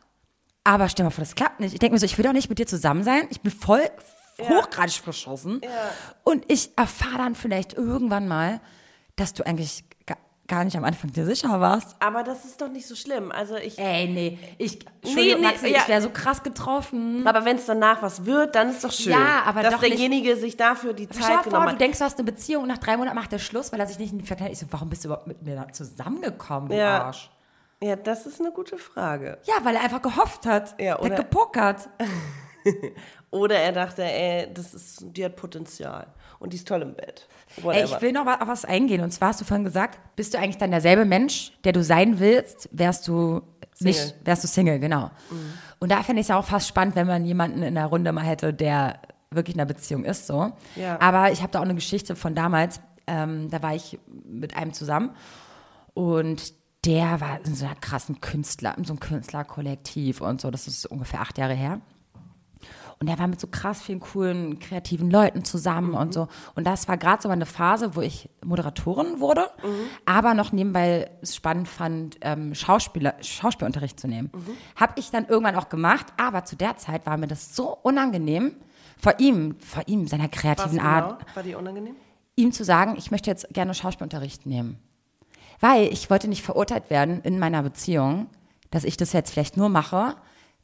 Aber 0.63 0.89
stell 0.89 1.03
mal 1.05 1.09
vor, 1.11 1.23
das 1.23 1.35
klappt 1.35 1.59
nicht. 1.59 1.73
Ich 1.73 1.79
denke 1.79 1.93
mir 1.93 1.99
so, 1.99 2.05
ich 2.05 2.17
will 2.17 2.25
doch 2.25 2.33
nicht 2.33 2.49
mit 2.49 2.59
dir 2.59 2.67
zusammen 2.67 3.03
sein. 3.03 3.27
Ich 3.29 3.41
bin 3.41 3.51
voll 3.51 3.81
hochgradig 4.39 4.93
verschossen. 5.01 5.61
Und 6.23 6.43
ich 6.51 6.71
erfahre 6.77 7.17
dann 7.17 7.35
vielleicht 7.35 7.73
irgendwann 7.73 8.27
mal, 8.27 8.59
dass 9.15 9.33
du 9.33 9.45
eigentlich 9.45 9.83
gar 10.51 10.63
nicht 10.65 10.75
am 10.77 10.83
Anfang 10.83 11.11
dir 11.11 11.25
sicher 11.25 11.59
warst. 11.59 11.95
Aber 11.99 12.21
das 12.23 12.45
ist 12.45 12.61
doch 12.61 12.67
nicht 12.67 12.85
so 12.85 12.93
schlimm. 12.95 13.31
Also 13.31 13.55
ich, 13.55 13.79
Ey, 13.79 14.07
nee, 14.07 14.37
ich, 14.59 14.79
nee, 15.03 15.35
Maxi, 15.37 15.69
ja. 15.69 15.79
ich 15.81 15.87
wäre 15.87 16.01
so 16.01 16.09
krass 16.09 16.43
getroffen. 16.43 17.25
aber 17.25 17.45
wenn 17.45 17.55
es 17.55 17.65
danach 17.65 18.01
was 18.03 18.25
wird, 18.25 18.53
dann 18.55 18.69
ist 18.69 18.83
doch 18.83 18.91
schön, 18.91 19.13
Ja, 19.13 19.43
aber 19.45 19.63
dass 19.63 19.73
doch 19.73 19.81
nicht- 19.81 19.93
derjenige 19.93 20.35
sich 20.35 20.57
dafür 20.57 20.93
die 20.93 21.07
Zeit 21.09 21.23
vor, 21.23 21.43
genommen 21.43 21.65
du 21.67 21.71
hat. 21.73 21.81
denkst, 21.81 21.97
du 21.99 22.03
hast 22.05 22.17
eine 22.19 22.25
Beziehung 22.29 22.63
und 22.63 22.69
nach 22.69 22.77
drei 22.79 22.97
Monaten 22.97 23.15
macht 23.15 23.31
er 23.33 23.39
Schluss, 23.39 23.71
weil 23.71 23.79
er 23.79 23.87
sich 23.87 23.97
nicht 23.97 24.11
in 24.11 24.19
die 24.19 24.25
verkleidet. 24.25 24.53
Ich 24.53 24.59
so, 24.59 24.67
warum 24.69 24.89
bist 24.89 25.03
du 25.03 25.07
überhaupt 25.07 25.27
mit 25.27 25.41
mir 25.41 25.55
da 25.55 25.67
zusammengekommen, 25.71 26.69
du 26.69 26.75
Ja. 26.75 27.05
Arsch? 27.05 27.31
Ja, 27.83 27.95
das 27.95 28.27
ist 28.27 28.39
eine 28.39 28.51
gute 28.51 28.77
Frage. 28.77 29.39
Ja, 29.45 29.55
weil 29.63 29.75
er 29.75 29.81
einfach 29.81 30.01
gehofft 30.03 30.45
hat. 30.45 30.71
Ja, 30.79 30.95
der 30.97 31.01
oder- 31.01 31.09
hat 31.11 31.17
gepokert. 31.17 31.89
Oder 33.31 33.55
er 33.55 33.71
dachte, 33.71 34.03
ey, 34.03 34.53
das 34.53 34.73
ist, 34.73 34.99
die 35.03 35.23
hat 35.25 35.35
Potenzial 35.35 36.07
und 36.39 36.51
die 36.53 36.57
ist 36.57 36.67
toll 36.67 36.81
im 36.81 36.93
Bett. 36.93 37.27
Ey, 37.63 37.83
ich 37.83 38.01
will 38.01 38.11
noch 38.11 38.25
auf 38.25 38.47
was 38.47 38.65
eingehen. 38.65 39.01
Und 39.01 39.11
zwar 39.11 39.29
hast 39.29 39.41
du 39.41 39.45
vorhin 39.45 39.63
gesagt, 39.63 39.99
bist 40.15 40.33
du 40.33 40.37
eigentlich 40.37 40.57
dann 40.57 40.71
derselbe 40.71 41.05
Mensch, 41.05 41.51
der 41.63 41.73
du 41.73 41.83
sein 41.83 42.19
willst, 42.19 42.69
wärst 42.71 43.07
du 43.07 43.41
nicht, 43.79 43.99
Single. 43.99 44.15
Mhm. 44.19 44.25
wärst 44.25 44.43
du 44.43 44.47
Single, 44.47 44.79
genau. 44.79 45.11
Und 45.79 45.91
da 45.91 46.03
fände 46.03 46.19
ich 46.21 46.25
es 46.25 46.27
ja 46.29 46.37
auch 46.37 46.45
fast 46.45 46.67
spannend, 46.67 46.95
wenn 46.95 47.07
man 47.07 47.25
jemanden 47.25 47.63
in 47.63 47.75
der 47.75 47.87
Runde 47.87 48.11
mal 48.11 48.23
hätte, 48.23 48.53
der 48.53 48.99
wirklich 49.31 49.55
in 49.55 49.61
einer 49.61 49.67
Beziehung 49.67 50.03
ist, 50.03 50.27
so. 50.27 50.51
Ja. 50.75 50.99
Aber 50.99 51.31
ich 51.31 51.41
habe 51.41 51.51
da 51.51 51.59
auch 51.59 51.63
eine 51.63 51.75
Geschichte 51.75 52.15
von 52.15 52.35
damals. 52.35 52.79
Ähm, 53.07 53.49
da 53.49 53.63
war 53.63 53.73
ich 53.73 53.99
mit 54.25 54.55
einem 54.55 54.73
zusammen 54.73 55.11
und 55.93 56.53
der 56.85 57.21
war 57.21 57.39
in 57.45 57.55
so 57.55 57.65
einer 57.65 57.75
krassen 57.75 58.21
Künstler, 58.21 58.77
in 58.77 58.85
so 58.85 58.93
einem 58.93 58.99
Künstlerkollektiv 58.99 60.21
und 60.21 60.41
so. 60.41 60.51
Das 60.51 60.67
ist 60.67 60.85
ungefähr 60.85 61.21
acht 61.21 61.37
Jahre 61.37 61.53
her. 61.53 61.81
Und 63.01 63.07
er 63.07 63.17
war 63.17 63.27
mit 63.27 63.41
so 63.41 63.47
krass 63.47 63.81
vielen 63.81 63.99
coolen, 63.99 64.59
kreativen 64.59 65.09
Leuten 65.09 65.43
zusammen 65.43 65.95
und 65.95 66.13
so. 66.13 66.27
Und 66.53 66.67
das 66.67 66.87
war 66.87 66.97
gerade 66.97 67.19
so 67.19 67.29
eine 67.29 67.47
Phase, 67.47 67.95
wo 67.95 68.01
ich 68.01 68.29
Moderatorin 68.45 69.19
wurde, 69.19 69.49
aber 70.05 70.35
noch 70.35 70.51
nebenbei 70.51 71.09
es 71.19 71.35
spannend 71.35 71.67
fand, 71.67 72.17
ähm, 72.21 72.53
Schauspieler, 72.53 73.15
Schauspielunterricht 73.21 73.99
zu 73.99 74.07
nehmen. 74.07 74.29
Habe 74.75 74.93
ich 74.97 75.09
dann 75.09 75.25
irgendwann 75.25 75.55
auch 75.55 75.67
gemacht, 75.67 76.05
aber 76.17 76.45
zu 76.45 76.55
der 76.55 76.77
Zeit 76.77 77.07
war 77.07 77.17
mir 77.17 77.25
das 77.25 77.55
so 77.55 77.75
unangenehm, 77.81 78.53
vor 78.99 79.15
ihm, 79.17 79.55
vor 79.59 79.81
ihm, 79.87 80.05
seiner 80.05 80.29
kreativen 80.29 80.77
genau? 80.77 80.83
Art, 80.83 81.35
War 81.35 81.41
die 81.41 81.55
unangenehm? 81.55 81.95
ihm 82.35 82.51
zu 82.51 82.63
sagen, 82.63 82.93
ich 82.97 83.09
möchte 83.09 83.31
jetzt 83.31 83.51
gerne 83.51 83.73
Schauspielunterricht 83.73 84.45
nehmen. 84.45 84.77
Weil 85.59 85.91
ich 85.91 86.11
wollte 86.11 86.27
nicht 86.27 86.43
verurteilt 86.43 86.91
werden 86.91 87.21
in 87.21 87.39
meiner 87.39 87.63
Beziehung, 87.63 88.27
dass 88.69 88.83
ich 88.83 88.95
das 88.95 89.11
jetzt 89.11 89.31
vielleicht 89.31 89.57
nur 89.57 89.69
mache, 89.69 90.15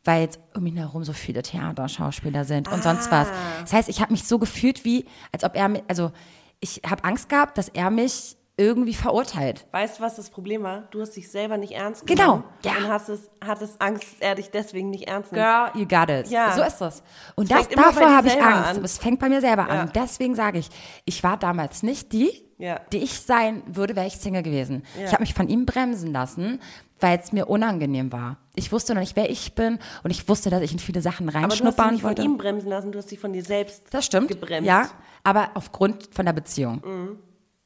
weil 0.07 0.21
jetzt 0.21 0.39
um 0.55 0.65
ihn 0.65 0.77
herum 0.77 1.03
so 1.03 1.13
viele 1.13 1.41
Theaterschauspieler 1.43 2.45
sind 2.45 2.71
und 2.71 2.81
sonst 2.83 3.11
was. 3.11 3.27
Das 3.61 3.73
heißt, 3.73 3.89
ich 3.89 4.01
habe 4.01 4.11
mich 4.13 4.23
so 4.23 4.39
gefühlt 4.39 4.85
wie, 4.85 5.05
als 5.31 5.43
ob 5.43 5.55
er 5.55 5.67
mich, 5.67 5.83
also 5.87 6.11
ich 6.59 6.81
habe 6.89 7.03
Angst 7.03 7.29
gehabt, 7.29 7.57
dass 7.57 7.69
er 7.69 7.91
mich 7.91 8.35
irgendwie 8.59 8.95
verurteilt. 8.95 9.67
Weißt 9.71 9.99
du, 9.99 10.03
was 10.03 10.15
das 10.15 10.31
Problem 10.31 10.63
war? 10.63 10.87
Du 10.89 10.99
hast 10.99 11.11
dich 11.11 11.29
selber 11.29 11.57
nicht 11.57 11.73
ernst 11.73 12.07
Genau, 12.07 12.23
genommen. 12.23 12.43
ja. 12.63 12.71
Und 12.77 12.87
hast 12.89 13.07
es, 13.09 13.29
hattest 13.45 13.79
Angst, 13.79 14.03
dass 14.13 14.19
er 14.19 14.33
dich 14.33 14.49
deswegen 14.49 14.89
nicht 14.89 15.07
ernst 15.07 15.31
nimmt. 15.31 15.45
Girl, 15.45 15.69
you 15.75 15.87
got 15.87 16.09
it. 16.09 16.27
Ja. 16.31 16.51
So 16.53 16.63
ist 16.63 16.79
das. 16.79 17.03
Und 17.35 17.51
das, 17.51 17.67
davor 17.69 18.09
habe 18.09 18.27
ich 18.29 18.41
Angst. 18.41 18.69
an. 18.79 18.83
Es 18.83 18.97
fängt 18.97 19.19
bei 19.19 19.29
mir 19.29 19.41
selber 19.41 19.67
Ja. 19.67 19.81
an. 19.81 19.87
Und 19.87 19.95
deswegen 19.95 20.33
sage 20.33 20.57
ich, 20.57 20.69
ich 21.05 21.23
war 21.23 21.37
damals 21.37 21.83
nicht 21.83 22.11
die, 22.13 22.31
Ja. 22.57 22.79
die 22.91 22.97
ich 22.97 23.19
sein 23.19 23.61
würde, 23.67 23.95
wäre 23.95 24.07
ich 24.07 24.17
Single 24.17 24.41
gewesen. 24.41 24.81
Ja. 24.97 25.05
Ich 25.05 25.11
habe 25.13 25.21
mich 25.21 25.35
von 25.35 25.49
ihm 25.49 25.67
bremsen 25.67 26.11
lassen, 26.11 26.59
weil 26.99 27.19
es 27.19 27.31
mir 27.31 27.47
unangenehm 27.47 28.11
war. 28.11 28.37
Ich 28.55 28.71
wusste 28.71 28.93
noch 28.93 29.01
nicht, 29.01 29.15
wer 29.15 29.29
ich 29.29 29.53
bin 29.55 29.79
und 30.03 30.11
ich 30.11 30.27
wusste, 30.27 30.49
dass 30.49 30.61
ich 30.61 30.71
in 30.73 30.79
viele 30.79 31.01
Sachen 31.01 31.29
Aber 31.29 31.39
du 31.39 31.45
hast 31.45 31.53
dich 31.53 31.61
reinschnuppern 31.63 31.91
nicht 31.93 32.01
von 32.01 32.09
wollte. 32.09 32.21
ihm 32.23 32.37
bremsen 32.37 32.69
lassen, 32.69 32.91
du 32.91 32.97
hast 32.97 33.11
dich 33.11 33.19
von 33.19 33.33
dir 33.33 33.43
selbst 33.43 33.83
Das 33.91 34.05
stimmt. 34.05 34.29
gebremst. 34.29 34.61
Mhm. 34.61 34.67
Ja, 34.67 34.89
aber 35.23 35.51
aufgrund 35.53 36.09
von 36.13 36.25
der 36.25 36.33
Beziehung. 36.33 36.81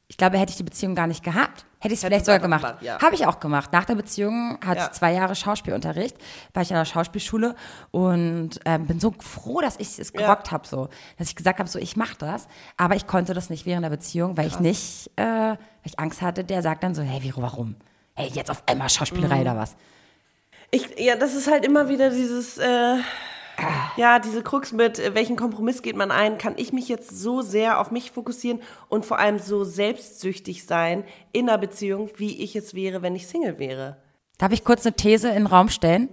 Ich 0.08 0.18
glaube, 0.18 0.36
hätte 0.38 0.50
ich 0.50 0.56
die 0.58 0.62
Beziehung 0.62 0.94
gar 0.94 1.06
nicht 1.06 1.24
gehabt, 1.24 1.64
hätte 1.78 1.94
ich 1.94 2.00
es 2.00 2.04
vielleicht 2.04 2.26
sogar 2.26 2.38
gemacht. 2.40 2.60
gemacht, 2.62 2.82
ja. 2.82 3.00
Habe 3.00 3.14
ich 3.14 3.26
auch 3.26 3.40
gemacht. 3.40 3.72
Nach 3.72 3.86
der 3.86 3.94
Beziehung 3.94 4.58
hatte 4.62 4.80
Ja. 4.80 4.84
ich 4.86 4.92
zwei 4.92 5.14
Jahre 5.14 5.34
Schauspielunterricht, 5.34 6.18
war 6.52 6.62
ich 6.62 6.70
an 6.70 6.76
der 6.78 6.84
Schauspielschule 6.84 7.54
und 7.90 8.50
ähm, 8.66 8.86
bin 8.86 9.00
so 9.00 9.14
froh, 9.20 9.62
dass 9.62 9.78
ich 9.78 9.98
es 9.98 10.12
gerockt 10.12 10.50
habe, 10.50 10.66
so, 10.68 10.88
dass 11.16 11.28
ich 11.28 11.36
gesagt 11.36 11.60
habe, 11.60 11.68
so 11.70 11.78
ich 11.78 11.96
mache 11.96 12.16
das, 12.18 12.46
aber 12.76 12.94
ich 12.96 13.06
konnte 13.06 13.32
das 13.32 13.48
nicht 13.48 13.64
während 13.64 13.84
der 13.84 13.90
Beziehung, 13.90 14.36
weil 14.36 14.48
ich 14.48 14.60
nicht, 14.60 15.10
äh, 15.16 15.22
weil 15.24 15.58
ich 15.84 15.98
Angst 15.98 16.20
hatte. 16.20 16.44
Der 16.44 16.60
sagt 16.60 16.82
dann 16.84 16.94
so, 16.94 17.00
hey, 17.00 17.22
Vero, 17.22 17.40
warum? 17.40 17.76
Hey, 18.14 18.28
jetzt 18.32 18.50
auf 18.50 18.62
einmal 18.66 18.88
Schauspielerei 18.90 19.36
Mhm. 19.36 19.40
oder 19.42 19.56
was? 19.56 19.76
Ich, 20.70 20.98
ja, 20.98 21.16
das 21.16 21.34
ist 21.34 21.50
halt 21.50 21.64
immer 21.64 21.88
wieder 21.88 22.10
dieses, 22.10 22.58
äh, 22.58 22.96
ja, 23.96 24.18
diese 24.18 24.42
Krux 24.42 24.72
mit, 24.72 24.98
äh, 24.98 25.14
welchen 25.14 25.36
Kompromiss 25.36 25.82
geht 25.82 25.96
man 25.96 26.10
ein? 26.10 26.38
Kann 26.38 26.54
ich 26.56 26.72
mich 26.72 26.88
jetzt 26.88 27.10
so 27.10 27.42
sehr 27.42 27.78
auf 27.80 27.90
mich 27.90 28.10
fokussieren 28.10 28.60
und 28.88 29.04
vor 29.04 29.18
allem 29.18 29.38
so 29.38 29.64
selbstsüchtig 29.64 30.64
sein 30.64 31.04
in 31.32 31.48
einer 31.48 31.58
Beziehung, 31.58 32.10
wie 32.16 32.42
ich 32.42 32.56
es 32.56 32.74
wäre, 32.74 33.02
wenn 33.02 33.14
ich 33.14 33.26
Single 33.26 33.58
wäre? 33.58 33.96
Darf 34.38 34.52
ich 34.52 34.64
kurz 34.64 34.86
eine 34.86 34.96
These 34.96 35.28
in 35.28 35.34
den 35.34 35.46
Raum 35.46 35.68
stellen? 35.68 36.08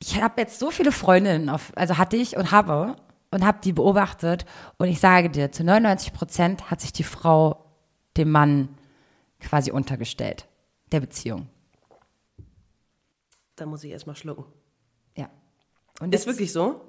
Ich 0.00 0.20
habe 0.20 0.40
jetzt 0.40 0.58
so 0.58 0.70
viele 0.70 0.92
Freundinnen, 0.92 1.48
auf, 1.48 1.72
also 1.76 1.96
hatte 1.96 2.16
ich 2.16 2.36
und 2.36 2.50
habe 2.50 2.96
und 3.30 3.44
habe 3.44 3.58
die 3.64 3.72
beobachtet 3.72 4.44
und 4.76 4.88
ich 4.88 5.00
sage 5.00 5.30
dir, 5.30 5.50
zu 5.50 5.64
99 5.64 6.12
Prozent 6.12 6.70
hat 6.70 6.80
sich 6.82 6.92
die 6.92 7.04
Frau 7.04 7.64
dem 8.18 8.30
Mann 8.30 8.68
quasi 9.40 9.70
untergestellt, 9.72 10.46
der 10.94 11.00
Beziehung. 11.00 11.48
Da 13.56 13.66
muss 13.66 13.84
ich 13.84 13.90
erstmal 13.90 14.16
schlucken. 14.16 14.44
Ja. 15.16 15.28
Und 16.00 16.14
Ist 16.14 16.22
jetzt- 16.24 16.34
wirklich 16.34 16.52
so? 16.52 16.80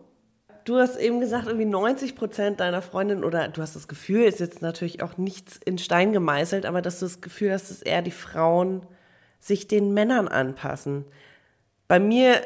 Du 0.64 0.78
hast 0.78 0.96
eben 0.98 1.20
gesagt, 1.20 1.46
irgendwie 1.46 1.66
90 1.66 2.16
Prozent 2.16 2.60
deiner 2.60 2.82
Freundinnen 2.82 3.24
oder 3.24 3.48
du 3.50 3.62
hast 3.62 3.76
das 3.76 3.88
Gefühl, 3.88 4.24
ist 4.24 4.40
jetzt 4.40 4.64
natürlich 4.64 5.04
auch 5.04 5.18
nichts 5.18 5.58
in 5.64 5.78
Stein 5.78 6.12
gemeißelt, 6.12 6.66
aber 6.66 6.82
dass 6.82 7.00
du 7.00 7.06
das 7.06 7.22
Gefühl 7.22 7.52
hast, 7.52 7.70
dass 7.70 7.82
eher 7.84 8.02
die 8.02 8.10
Frauen 8.12 8.84
sich 9.40 9.68
den 9.68 9.94
Männern 9.94 10.28
anpassen. 10.28 11.06
Bei 11.88 12.00
mir 12.00 12.42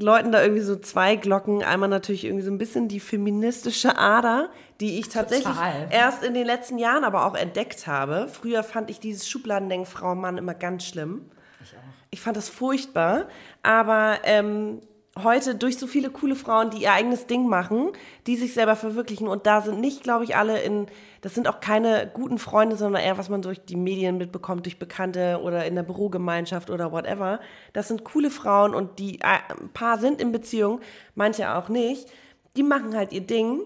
läuten 0.00 0.32
da 0.32 0.42
irgendwie 0.42 0.62
so 0.62 0.76
zwei 0.76 1.16
Glocken. 1.16 1.62
Einmal 1.62 1.88
natürlich 1.88 2.24
irgendwie 2.24 2.44
so 2.44 2.50
ein 2.50 2.58
bisschen 2.58 2.88
die 2.88 3.00
feministische 3.00 3.98
Ader, 3.98 4.50
die 4.80 4.98
ich 4.98 5.08
tatsächlich 5.08 5.54
Total. 5.54 5.88
erst 5.90 6.22
in 6.22 6.34
den 6.34 6.46
letzten 6.46 6.78
Jahren 6.78 7.04
aber 7.04 7.26
auch 7.26 7.34
entdeckt 7.34 7.86
habe. 7.86 8.28
Früher 8.28 8.62
fand 8.62 8.90
ich 8.90 9.00
dieses 9.00 9.28
Schubladendenken 9.28 9.86
Frau, 9.86 10.14
Mann 10.14 10.38
immer 10.38 10.54
ganz 10.54 10.84
schlimm. 10.84 11.30
Ich 12.10 12.20
fand 12.20 12.36
das 12.36 12.48
furchtbar, 12.48 13.26
aber 13.62 14.20
ähm, 14.24 14.80
heute 15.24 15.54
durch 15.54 15.78
so 15.78 15.86
viele 15.86 16.10
coole 16.10 16.34
Frauen, 16.34 16.70
die 16.70 16.82
ihr 16.82 16.92
eigenes 16.92 17.26
Ding 17.26 17.48
machen, 17.48 17.92
die 18.26 18.36
sich 18.36 18.54
selber 18.54 18.76
verwirklichen 18.76 19.28
und 19.28 19.46
da 19.46 19.60
sind 19.60 19.80
nicht, 19.80 20.02
glaube 20.02 20.24
ich, 20.24 20.36
alle 20.36 20.60
in, 20.60 20.86
das 21.20 21.34
sind 21.34 21.48
auch 21.48 21.60
keine 21.60 22.10
guten 22.12 22.38
Freunde, 22.38 22.76
sondern 22.76 23.02
eher, 23.02 23.18
was 23.18 23.28
man 23.28 23.42
durch 23.42 23.64
die 23.64 23.76
Medien 23.76 24.18
mitbekommt, 24.18 24.66
durch 24.66 24.78
Bekannte 24.78 25.40
oder 25.42 25.66
in 25.66 25.74
der 25.74 25.82
Bürogemeinschaft 25.82 26.70
oder 26.70 26.92
whatever. 26.92 27.40
Das 27.72 27.88
sind 27.88 28.04
coole 28.04 28.30
Frauen 28.30 28.74
und 28.74 28.98
die, 28.98 29.20
äh, 29.20 29.38
ein 29.60 29.70
paar 29.72 29.98
sind 29.98 30.20
in 30.20 30.32
Beziehung, 30.32 30.80
manche 31.14 31.54
auch 31.54 31.68
nicht. 31.68 32.08
Die 32.56 32.62
machen 32.62 32.96
halt 32.96 33.12
ihr 33.12 33.22
Ding 33.22 33.60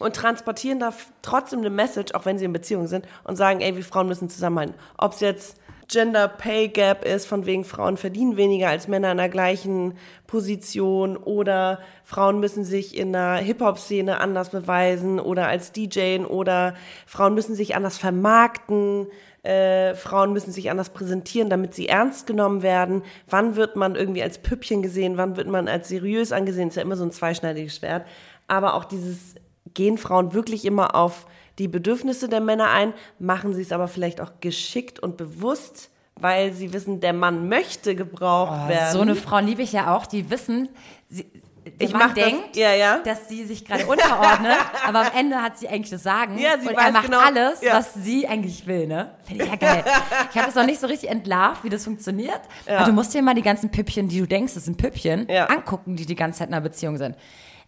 und 0.00 0.16
transportieren 0.16 0.80
da 0.80 0.92
trotzdem 1.22 1.60
eine 1.60 1.70
Message, 1.70 2.14
auch 2.14 2.24
wenn 2.24 2.38
sie 2.38 2.46
in 2.46 2.52
Beziehung 2.52 2.86
sind, 2.86 3.06
und 3.24 3.36
sagen, 3.36 3.60
ey, 3.60 3.76
wir 3.76 3.84
Frauen 3.84 4.08
müssen 4.08 4.28
zusammenhalten. 4.28 4.74
Ob 4.96 5.12
es 5.12 5.20
jetzt 5.20 5.59
Gender 5.90 6.28
Pay 6.28 6.68
Gap 6.68 7.04
ist, 7.04 7.26
von 7.26 7.46
wegen 7.46 7.64
Frauen 7.64 7.96
verdienen 7.96 8.36
weniger 8.36 8.68
als 8.68 8.86
Männer 8.86 9.10
in 9.10 9.16
der 9.16 9.28
gleichen 9.28 9.94
Position 10.28 11.16
oder 11.16 11.80
Frauen 12.04 12.38
müssen 12.38 12.62
sich 12.64 12.96
in 12.96 13.12
der 13.12 13.34
Hip-Hop-Szene 13.38 14.20
anders 14.20 14.50
beweisen 14.50 15.18
oder 15.18 15.48
als 15.48 15.72
DJ 15.72 16.18
oder 16.20 16.74
Frauen 17.06 17.34
müssen 17.34 17.56
sich 17.56 17.74
anders 17.74 17.98
vermarkten, 17.98 19.08
äh, 19.42 19.94
Frauen 19.94 20.32
müssen 20.32 20.52
sich 20.52 20.70
anders 20.70 20.90
präsentieren, 20.90 21.50
damit 21.50 21.74
sie 21.74 21.88
ernst 21.88 22.28
genommen 22.28 22.62
werden. 22.62 23.02
Wann 23.28 23.56
wird 23.56 23.74
man 23.74 23.96
irgendwie 23.96 24.22
als 24.22 24.38
Püppchen 24.38 24.82
gesehen, 24.82 25.16
wann 25.16 25.36
wird 25.36 25.48
man 25.48 25.66
als 25.66 25.88
seriös 25.88 26.30
angesehen? 26.30 26.68
ist 26.68 26.76
ja 26.76 26.82
immer 26.82 26.96
so 26.96 27.04
ein 27.04 27.10
zweischneidiges 27.10 27.74
Schwert. 27.74 28.06
Aber 28.46 28.74
auch 28.74 28.84
dieses, 28.84 29.34
gehen 29.74 29.98
Frauen 29.98 30.34
wirklich 30.34 30.64
immer 30.64 30.94
auf 30.94 31.26
die 31.60 31.68
Bedürfnisse 31.68 32.28
der 32.28 32.40
Männer 32.40 32.70
ein, 32.70 32.92
machen 33.20 33.54
sie 33.54 33.62
es 33.62 33.70
aber 33.70 33.86
vielleicht 33.86 34.20
auch 34.20 34.32
geschickt 34.40 34.98
und 34.98 35.16
bewusst, 35.16 35.90
weil 36.16 36.52
sie 36.52 36.72
wissen, 36.72 37.00
der 37.00 37.12
Mann 37.12 37.48
möchte 37.48 37.94
gebraucht 37.94 38.68
werden. 38.68 38.92
So 38.92 39.00
eine 39.00 39.14
Frau 39.14 39.38
liebe 39.38 39.62
ich 39.62 39.72
ja 39.72 39.94
auch, 39.94 40.06
die 40.06 40.28
wissen, 40.30 40.68
sie, 41.08 41.24
der 41.66 41.86
Ich 41.88 41.92
Mann 41.92 42.08
mach 42.08 42.14
das- 42.14 42.24
denkt, 42.24 42.56
ja, 42.56 42.74
ja. 42.74 42.98
dass 43.04 43.28
sie 43.28 43.44
sich 43.44 43.64
gerade 43.66 43.86
unterordnet, 43.86 44.56
aber 44.86 45.00
am 45.00 45.06
Ende 45.16 45.36
hat 45.42 45.58
sie 45.58 45.68
eigentlich 45.68 45.90
das 45.90 46.02
Sagen 46.02 46.38
Ja, 46.38 46.54
und 46.54 46.66
er 46.66 46.90
macht 46.92 47.04
genau, 47.04 47.20
alles, 47.20 47.60
was 47.62 47.92
sie 47.94 48.26
eigentlich 48.26 48.66
will, 48.66 48.86
ne? 48.86 49.10
Finde 49.24 49.44
ich 49.44 49.50
ja 49.50 49.56
geil. 49.56 49.84
ich 50.32 50.38
habe 50.38 50.48
es 50.48 50.54
noch 50.54 50.64
nicht 50.66 50.80
so 50.80 50.86
richtig 50.86 51.10
entlarvt, 51.10 51.62
wie 51.62 51.68
das 51.68 51.84
funktioniert, 51.84 52.40
aber 52.66 52.86
du 52.86 52.92
musst 52.92 53.12
dir 53.14 53.20
mal 53.22 53.34
die 53.34 53.42
ganzen 53.42 53.70
Püppchen, 53.70 54.08
die 54.08 54.18
du 54.20 54.26
denkst, 54.26 54.54
das 54.54 54.64
sind 54.64 54.78
Püppchen, 54.78 55.28
angucken, 55.30 55.96
die 55.96 56.06
die 56.06 56.16
ganze 56.16 56.38
Zeit 56.38 56.48
in 56.48 56.54
einer 56.54 56.62
Beziehung 56.62 56.96
sind. 56.96 57.16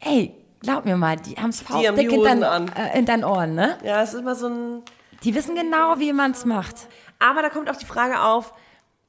Ey, 0.01 0.35
glaub 0.63 0.85
mir 0.85 0.97
mal, 0.97 1.17
die 1.17 1.35
haben's 1.35 1.63
haben 1.69 1.97
die 1.97 2.07
faustdick 2.07 2.13
in, 2.13 2.19
Hosen 2.19 2.41
dein, 2.41 2.45
an. 2.45 2.73
äh, 2.73 2.99
in 2.99 3.07
deinen 3.07 3.25
Ohren, 3.25 3.55
ne? 3.55 3.77
Ja, 3.85 4.03
es 4.03 4.15
ist 4.15 4.21
immer 4.21 4.35
so 4.35 4.49
ein. 4.49 4.83
Die 5.25 5.35
wissen 5.35 5.55
genau, 5.55 5.99
wie 5.99 6.13
man's 6.13 6.45
macht. 6.45 6.89
Aber 7.19 7.43
da 7.43 7.49
kommt 7.51 7.71
auch 7.71 7.77
die 7.77 7.87
Frage 7.87 8.21
auf. 8.23 8.55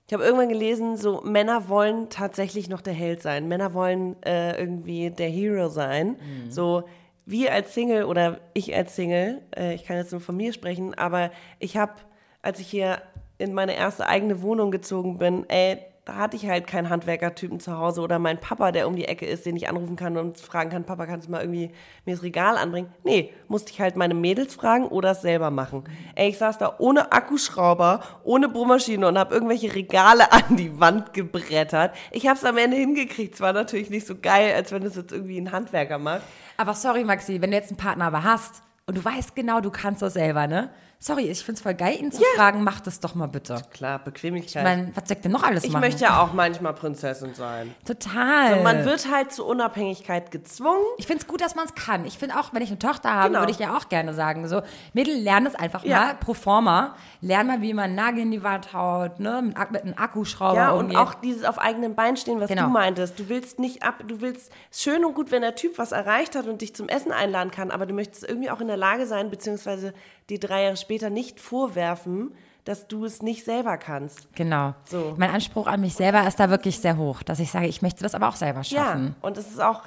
Ich 0.08 0.14
habe 0.14 0.24
irgendwann 0.24 0.49
gelesen, 0.49 0.97
so 0.97 1.22
Männer 1.22 1.70
wollen 1.70 2.10
tatsächlich 2.10 2.70
noch 2.70 2.82
der 2.82 2.93
Held 2.93 3.22
sein. 3.22 3.47
Männer 3.47 3.74
wollen 3.74 4.22
äh, 4.24 4.60
irgendwie 4.60 5.10
der 5.10 5.30
Hero 5.30 5.70
sein. 5.70 6.18
So 6.49 6.84
wir 7.26 7.54
als 7.54 7.74
Single 7.74 8.04
oder 8.04 8.39
ich 8.54 8.76
als 8.76 8.95
Single, 8.95 9.41
äh, 9.56 9.76
ich 9.76 9.86
kann 9.86 9.97
jetzt 9.97 10.12
nur 10.12 10.22
von 10.22 10.36
mir 10.36 10.54
sprechen, 10.54 10.93
aber 10.93 11.32
ich 11.60 11.78
habe, 11.78 11.93
als 12.41 12.60
ich 12.60 12.68
hier 12.68 13.01
in 13.38 13.54
meine 13.54 13.76
erste 13.76 14.08
eigene 14.08 14.41
Wohnung 14.41 14.72
gezogen 14.72 15.18
bin, 15.18 15.49
ey, 15.49 15.80
da 16.06 16.16
hatte 16.16 16.36
ich 16.36 16.47
halt 16.47 16.68
keinen 16.68 16.89
Handwerkertypen 16.89 17.62
zu 17.62 17.78
Hause 17.78 18.01
oder 18.01 18.20
mein 18.20 18.38
Papa, 18.38 18.74
der 18.74 18.88
um 18.88 18.95
die 18.95 19.06
Ecke 19.06 19.26
ist, 19.26 19.45
den 19.45 19.56
ich 19.56 19.70
anrufen 19.70 19.95
kann 19.95 20.18
und 20.18 20.38
fragen 20.38 20.70
kann, 20.70 20.84
Papa, 20.84 21.06
kannst 21.06 21.28
du 21.28 21.32
mal 21.32 21.41
irgendwie 21.41 21.72
mir 22.06 22.16
das 22.16 22.24
Regal 22.24 22.58
anbringen? 22.58 22.91
Nee, 23.06 23.34
musste 23.47 23.72
ich 23.72 23.80
halt 23.80 23.95
meine 23.95 24.14
Mädels 24.14 24.54
fragen 24.56 24.86
oder 24.86 25.12
es 25.12 25.22
selber 25.22 25.49
machen. 25.49 25.86
Ey, 26.16 26.30
ich 26.30 26.38
saß 26.38 26.58
da 26.58 26.76
ohne 26.80 27.14
Akkuschrauber, 27.14 28.01
ohne 28.24 28.49
Bohrmaschine 28.49 29.08
und 29.08 29.18
habe 29.18 29.34
irgendwelche 29.34 29.74
Regale 29.74 30.30
an 30.34 30.58
die 30.58 30.78
Wand 30.78 31.14
gebrettert. 31.14 31.95
Ich 32.12 32.28
habe 32.28 32.38
es 32.38 32.43
am 32.43 32.58
Ende 32.58 32.76
hingekriegt. 32.76 33.36
Es 33.36 33.41
war 33.41 33.54
natürlich 33.54 33.89
nicht 33.89 34.06
so 34.06 34.16
geil, 34.16 34.54
als 34.56 34.74
wenn 34.74 34.84
es 34.84 34.95
jetzt 34.95 35.14
irgendwie 35.14 35.39
ein 35.39 35.54
Handwerker 35.54 35.99
macht. 35.99 36.24
Aber 36.58 36.74
sorry, 36.74 37.06
Maxi, 37.06 37.41
wenn 37.41 37.51
du 37.51 37.58
jetzt 37.58 37.70
einen 37.70 37.78
Partner 37.78 38.06
aber 38.06 38.24
hast 38.24 38.62
und 38.88 38.97
du 38.97 39.06
weißt 39.06 39.36
genau, 39.36 39.62
du 39.62 39.72
kannst 39.72 40.01
das 40.01 40.14
selber, 40.14 40.47
ne? 40.47 40.70
Sorry, 41.06 41.24
ich 41.24 41.43
finde 41.43 41.58
es 41.58 41.62
voll 41.62 41.74
geil, 41.74 41.97
ihn 41.99 42.14
zu 42.14 42.22
fragen, 42.38 42.64
mach 42.64 42.80
das 42.80 43.01
doch 43.01 43.14
mal 43.14 43.28
bitte. 43.28 43.62
Klar, 43.74 43.97
Ich 43.97 44.04
Bequemlichkeit. 44.06 44.64
meine, 44.64 44.89
was 44.95 45.12
ich 45.12 45.20
denn 45.20 45.34
noch 45.34 45.43
alles 45.43 45.66
ich 45.66 45.72
machen? 45.74 45.82
möchte 45.82 46.06
ja 46.06 46.22
auch 46.24 46.32
manchmal 46.32 46.72
Prinzessin 46.74 47.34
sein. 47.34 47.76
Total. 47.86 48.64
Man 48.64 48.86
wird 48.86 49.12
halt 49.12 49.34
zur 49.34 49.47
Unabhängigkeit 49.47 50.32
gezwungen. 50.32 50.80
ich 50.97 51.06
finde 51.06 51.22
es 51.24 51.28
gut, 51.28 51.41
dass 51.41 51.56
man 51.56 51.66
es 51.66 51.76
kann. 51.76 52.06
Ich 52.06 52.18
finde 52.18 52.39
auch, 52.39 52.54
wenn 52.54 52.62
ich 52.62 52.70
eine 52.70 52.80
Tochter 52.80 53.14
habe, 53.14 53.28
Genau. 53.28 53.39
würde 53.41 53.51
ich 53.51 53.60
ja 53.60 53.76
auch 53.76 53.89
gerne 53.89 54.14
sagen, 54.14 54.47
so, 54.47 54.62
Mädel, 54.93 55.14
lern 55.16 55.45
es 55.45 55.56
einfach 55.56 55.84
Ja. 55.84 55.99
mal, 55.99 56.16
pro 56.16 56.34
forma. 56.34 56.95
Lern 57.20 57.47
mal, 57.47 57.62
wie 57.62 57.74
man 57.74 57.84
einen 57.86 57.95
Nagel 57.95 58.20
in 58.22 58.32
die 58.32 58.43
Wand 58.43 58.72
haut, 58.72 59.20
ne, 59.20 59.41
mit, 59.41 59.72
mit 59.72 59.82
einem 59.84 59.95
Akkuschrauber 59.97 60.56
Ja, 60.56 60.72
und 60.72 60.86
umgeht. 60.86 60.97
auch 60.99 61.16
dieses 61.16 61.43
auf 61.43 61.60
eigenen 61.60 61.95
Beinen 61.95 62.16
stehen, 62.16 62.39
was 62.39 62.47
Genau. 62.47 62.64
du 62.64 62.70
meintest. 62.70 63.20
Du 63.20 63.28
willst 63.28 63.60
nicht 63.60 63.84
ab, 63.84 63.95
du 64.08 64.22
willst, 64.22 64.54
ist 64.72 64.82
schön 64.82 65.04
und 65.04 65.16
gut, 65.16 65.32
wenn 65.32 65.41
der 65.41 65.56
Typ 65.56 65.78
was 65.78 65.91
erreicht 65.91 66.38
hat 66.38 66.47
und 66.47 66.62
dich 66.62 66.74
zum 66.74 66.88
Essen 66.88 67.12
einladen 67.12 67.51
kann, 67.51 67.72
aber 67.72 67.86
du 67.86 67.93
möchtest 67.93 68.24
irgendwie 68.26 68.49
auch 68.49 68.62
in 68.62 68.68
der 68.68 68.78
Lage 68.78 69.06
sein, 69.06 69.30
beziehungsweise 69.30 69.93
die 70.30 70.39
drei 70.39 70.63
Jahre 70.63 70.78
später 70.78 71.09
nicht 71.09 71.39
vorwerfen, 71.39 72.34
dass 72.65 72.88
du 72.88 73.05
es 73.05 73.21
nicht 73.21 73.43
selber 73.43 73.78
kannst. 73.78 74.34
Genau. 74.36 74.74
So. 74.86 75.15
Mein 75.17 75.32
Anspruch 75.32 75.67
an 75.67 75.82
mich 75.82 75.95
selber 75.95 76.26
ist 76.28 76.39
da 76.39 76.49
wirklich 76.49 76.80
sehr 76.80 76.97
hoch, 76.97 77.24
dass 77.24 77.39
ich 77.39 77.51
sage, 77.51 77.67
ich 77.67 77.82
möchte 77.82 78.03
das 78.03 78.15
aber 78.15 78.30
auch 78.30 78.36
selber 78.36 78.63
schaffen. 78.63 79.15
Ja, 79.19 79.28
und 79.28 79.38
es 79.38 79.49
ist 79.49 79.61
auch 79.61 79.84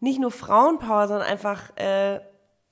nicht 0.00 0.20
nur 0.20 0.30
Frauenpower, 0.30 1.08
sondern 1.08 1.26
einfach, 1.26 1.74
äh, 1.76 2.20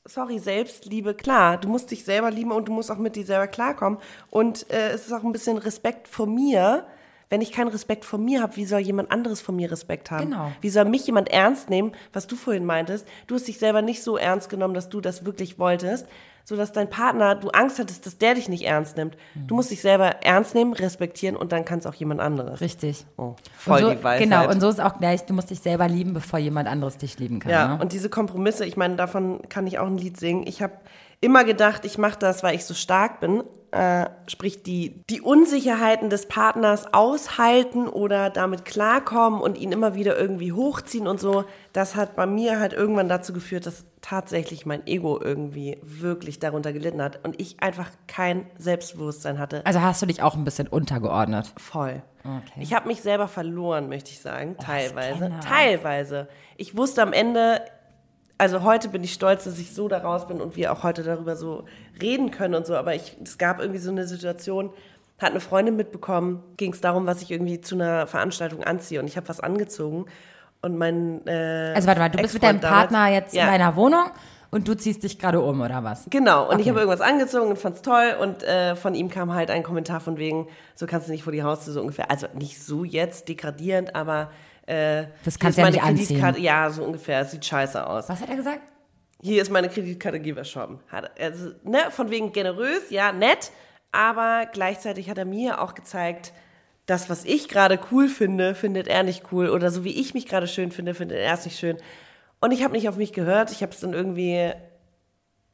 sorry, 0.04 0.38
Selbstliebe, 0.38 1.14
klar. 1.14 1.58
Du 1.58 1.68
musst 1.68 1.90
dich 1.90 2.04
selber 2.04 2.30
lieben 2.30 2.52
und 2.52 2.68
du 2.68 2.72
musst 2.72 2.90
auch 2.90 2.98
mit 2.98 3.16
dir 3.16 3.24
selber 3.24 3.46
klarkommen. 3.46 3.98
Und 4.30 4.70
äh, 4.70 4.90
es 4.90 5.06
ist 5.06 5.12
auch 5.12 5.24
ein 5.24 5.32
bisschen 5.32 5.58
Respekt 5.58 6.06
vor 6.08 6.26
mir. 6.26 6.86
Wenn 7.28 7.40
ich 7.40 7.50
keinen 7.50 7.68
Respekt 7.68 8.04
vor 8.04 8.20
mir 8.20 8.40
habe, 8.40 8.54
wie 8.56 8.64
soll 8.64 8.78
jemand 8.78 9.10
anderes 9.10 9.40
von 9.40 9.56
mir 9.56 9.70
Respekt 9.70 10.12
haben? 10.12 10.30
Genau. 10.30 10.52
Wie 10.60 10.70
soll 10.70 10.84
mich 10.84 11.06
jemand 11.06 11.28
ernst 11.28 11.68
nehmen, 11.68 11.92
was 12.12 12.28
du 12.28 12.36
vorhin 12.36 12.64
meintest? 12.64 13.06
Du 13.26 13.34
hast 13.34 13.48
dich 13.48 13.58
selber 13.58 13.82
nicht 13.82 14.02
so 14.02 14.16
ernst 14.16 14.48
genommen, 14.48 14.74
dass 14.74 14.88
du 14.88 15.00
das 15.00 15.24
wirklich 15.24 15.58
wolltest, 15.58 16.06
sodass 16.44 16.70
dein 16.70 16.88
Partner, 16.88 17.34
du 17.34 17.48
Angst 17.48 17.80
hattest, 17.80 18.06
dass 18.06 18.18
der 18.18 18.34
dich 18.34 18.48
nicht 18.48 18.64
ernst 18.64 18.96
nimmt. 18.96 19.16
Du 19.34 19.56
musst 19.56 19.72
dich 19.72 19.80
selber 19.80 20.22
ernst 20.22 20.54
nehmen, 20.54 20.72
respektieren 20.72 21.34
und 21.34 21.50
dann 21.50 21.64
kann 21.64 21.80
es 21.80 21.86
auch 21.86 21.94
jemand 21.94 22.20
anderes. 22.20 22.60
Richtig. 22.60 23.04
Oh, 23.16 23.34
voll 23.58 23.80
so, 23.80 23.90
die 23.90 24.04
Weisheit. 24.04 24.22
Genau, 24.22 24.48
und 24.48 24.60
so 24.60 24.68
ist 24.68 24.80
auch 24.80 24.96
gleich, 24.98 25.26
du 25.26 25.34
musst 25.34 25.50
dich 25.50 25.58
selber 25.58 25.88
lieben, 25.88 26.14
bevor 26.14 26.38
jemand 26.38 26.68
anderes 26.68 26.96
dich 26.96 27.18
lieben 27.18 27.40
kann. 27.40 27.50
Ja, 27.50 27.74
ne? 27.74 27.82
und 27.82 27.92
diese 27.92 28.08
Kompromisse, 28.08 28.64
ich 28.64 28.76
meine, 28.76 28.94
davon 28.94 29.40
kann 29.48 29.66
ich 29.66 29.80
auch 29.80 29.88
ein 29.88 29.98
Lied 29.98 30.16
singen. 30.16 30.46
Ich 30.46 30.62
habe 30.62 30.74
immer 31.20 31.42
gedacht, 31.42 31.84
ich 31.84 31.98
mache 31.98 32.18
das, 32.20 32.44
weil 32.44 32.54
ich 32.54 32.64
so 32.64 32.74
stark 32.74 33.18
bin. 33.18 33.42
Äh, 33.72 34.06
sprich, 34.26 34.62
die, 34.62 35.02
die 35.10 35.20
Unsicherheiten 35.20 36.08
des 36.08 36.26
Partners 36.26 36.92
aushalten 36.94 37.88
oder 37.88 38.30
damit 38.30 38.64
klarkommen 38.64 39.40
und 39.40 39.58
ihn 39.58 39.72
immer 39.72 39.94
wieder 39.94 40.18
irgendwie 40.18 40.52
hochziehen 40.52 41.06
und 41.06 41.20
so. 41.20 41.44
Das 41.72 41.96
hat 41.96 42.16
bei 42.16 42.26
mir 42.26 42.60
halt 42.60 42.72
irgendwann 42.72 43.08
dazu 43.08 43.32
geführt, 43.32 43.66
dass 43.66 43.84
tatsächlich 44.00 44.66
mein 44.66 44.86
Ego 44.86 45.20
irgendwie 45.20 45.78
wirklich 45.82 46.38
darunter 46.38 46.72
gelitten 46.72 47.02
hat 47.02 47.24
und 47.24 47.40
ich 47.40 47.60
einfach 47.60 47.90
kein 48.06 48.46
Selbstbewusstsein 48.56 49.38
hatte. 49.38 49.66
also 49.66 49.82
hast 49.82 50.00
du 50.00 50.06
dich 50.06 50.22
auch 50.22 50.36
ein 50.36 50.44
bisschen 50.44 50.68
untergeordnet. 50.68 51.52
Voll. 51.56 52.02
Okay. 52.24 52.60
Ich 52.60 52.72
habe 52.72 52.88
mich 52.88 53.02
selber 53.02 53.28
verloren, 53.28 53.88
möchte 53.88 54.10
ich 54.10 54.20
sagen, 54.20 54.56
teilweise. 54.58 55.18
kenne 55.18 55.36
das. 55.36 55.44
Teilweise. 55.44 56.28
Ich 56.56 56.76
wusste 56.76 57.02
am 57.02 57.12
Ende, 57.12 57.62
also 58.39 58.62
heute 58.62 58.89
bin 58.89 59.03
ich 59.03 59.12
stolz, 59.12 59.45
dass 59.45 59.59
ich 59.59 59.72
so 59.74 59.89
daraus 59.89 60.26
bin 60.26 60.41
und 60.41 60.57
wir 60.57 60.72
auch 60.72 60.82
heute 60.82 61.03
darüber 61.03 61.37
so 61.37 61.64
reden 62.01 62.30
können 62.30 62.55
und 62.55 62.66
so, 62.66 62.76
aber 62.76 62.95
ich, 62.95 63.16
es 63.24 63.39
gab 63.39 63.61
irgendwie 63.61 63.80
so 63.80 63.91
eine 63.91 64.07
Situation, 64.07 64.70
hat 65.18 65.30
eine 65.30 65.41
Freundin 65.41 65.76
mitbekommen, 65.76 66.43
ging 66.59 66.72
es 66.72 66.80
darum, 66.82 67.07
was 67.07 67.22
ich 67.22 67.30
irgendwie 67.30 67.61
zu 67.61 67.74
einer 67.74 68.07
Veranstaltung 68.07 68.62
anziehe 68.64 69.01
und 69.01 69.07
ich 69.07 69.16
habe 69.16 69.28
was 69.28 69.41
angezogen 69.41 70.07
und 70.61 70.76
mein 70.76 71.26
äh, 71.26 71.72
Also 71.74 71.89
warte 71.89 72.01
mal, 72.01 72.11
du 72.11 72.18
bist 72.18 72.34
mit 72.34 72.43
deinem 72.43 72.61
Partner 72.61 73.09
jetzt 73.09 73.34
Ja. 73.34 73.45
in 73.45 73.49
deiner 73.49 73.76
Wohnung 73.76 74.11
und 74.51 74.68
du 74.68 74.74
ziehst 74.76 75.03
dich 75.03 75.18
gerade 75.18 75.41
um, 75.41 75.61
oder 75.62 75.82
was? 75.84 76.05
Genau, 76.11 76.45
und 76.51 76.57
ich 76.61 76.66
Okay. 76.66 76.70
habe 76.70 76.80
irgendwas 76.80 77.01
angezogen 77.01 77.49
und 77.51 77.59
fand's 77.59 77.80
toll 77.82 78.14
und 78.20 78.43
äh, 78.43 78.76
von 78.76 78.95
ihm 78.95 79.09
kam 79.09 79.32
halt 79.32 79.51
ein 79.51 79.62
Kommentar 79.62 80.01
von 80.01 80.18
wegen, 80.18 80.49
so 80.74 80.87
kannst 80.87 81.09
du 81.09 81.12
nicht 81.12 81.24
vor 81.24 81.32
die 81.32 81.43
Haustür 81.43 81.72
so 81.72 81.80
ungefähr, 81.80 82.11
also 82.11 82.26
nicht 82.34 82.62
so 82.62 82.84
jetzt 82.84 83.28
degradierend, 83.28 83.95
aber 83.97 84.30
äh, 84.66 85.06
Das 85.24 85.38
kannst 85.38 85.58
du 85.58 85.62
ja 85.62 85.70
nicht 85.70 85.82
anziehen. 85.82 86.36
Ja, 86.38 86.70
so 86.70 86.84
ungefähr, 86.84 87.20
es 87.20 87.30
sieht 87.30 87.44
scheiße 87.44 87.86
aus. 87.86 88.08
Was 88.08 88.20
hat 88.20 88.28
er 88.28 88.36
gesagt? 88.36 88.60
Hier 89.22 89.40
ist 89.40 89.50
meine 89.50 89.68
Kreditkarte, 89.68 90.20
geh 90.20 90.44
shoppen. 90.44 90.80
Also, 91.18 91.52
ne, 91.64 91.90
von 91.90 92.10
wegen 92.10 92.32
generös, 92.32 92.90
ja, 92.90 93.12
nett, 93.12 93.50
aber 93.90 94.46
gleichzeitig 94.52 95.08
hat 95.08 95.18
er 95.18 95.24
mir 95.24 95.60
auch 95.62 95.74
gezeigt, 95.74 96.32
das, 96.84 97.10
was 97.10 97.24
ich 97.24 97.48
gerade 97.48 97.80
cool 97.90 98.08
finde, 98.08 98.54
findet 98.54 98.86
er 98.88 99.02
nicht 99.02 99.32
cool 99.32 99.48
oder 99.48 99.70
so 99.70 99.84
wie 99.84 100.00
ich 100.00 100.14
mich 100.14 100.26
gerade 100.26 100.46
schön 100.46 100.70
finde, 100.70 100.94
findet 100.94 101.18
er 101.18 101.34
es 101.34 101.44
nicht 101.44 101.58
schön. 101.58 101.78
Und 102.40 102.52
ich 102.52 102.62
habe 102.62 102.74
nicht 102.74 102.88
auf 102.88 102.96
mich 102.96 103.12
gehört, 103.12 103.50
ich 103.50 103.62
habe 103.62 103.72
es 103.72 103.80
dann 103.80 103.92
irgendwie 103.92 104.52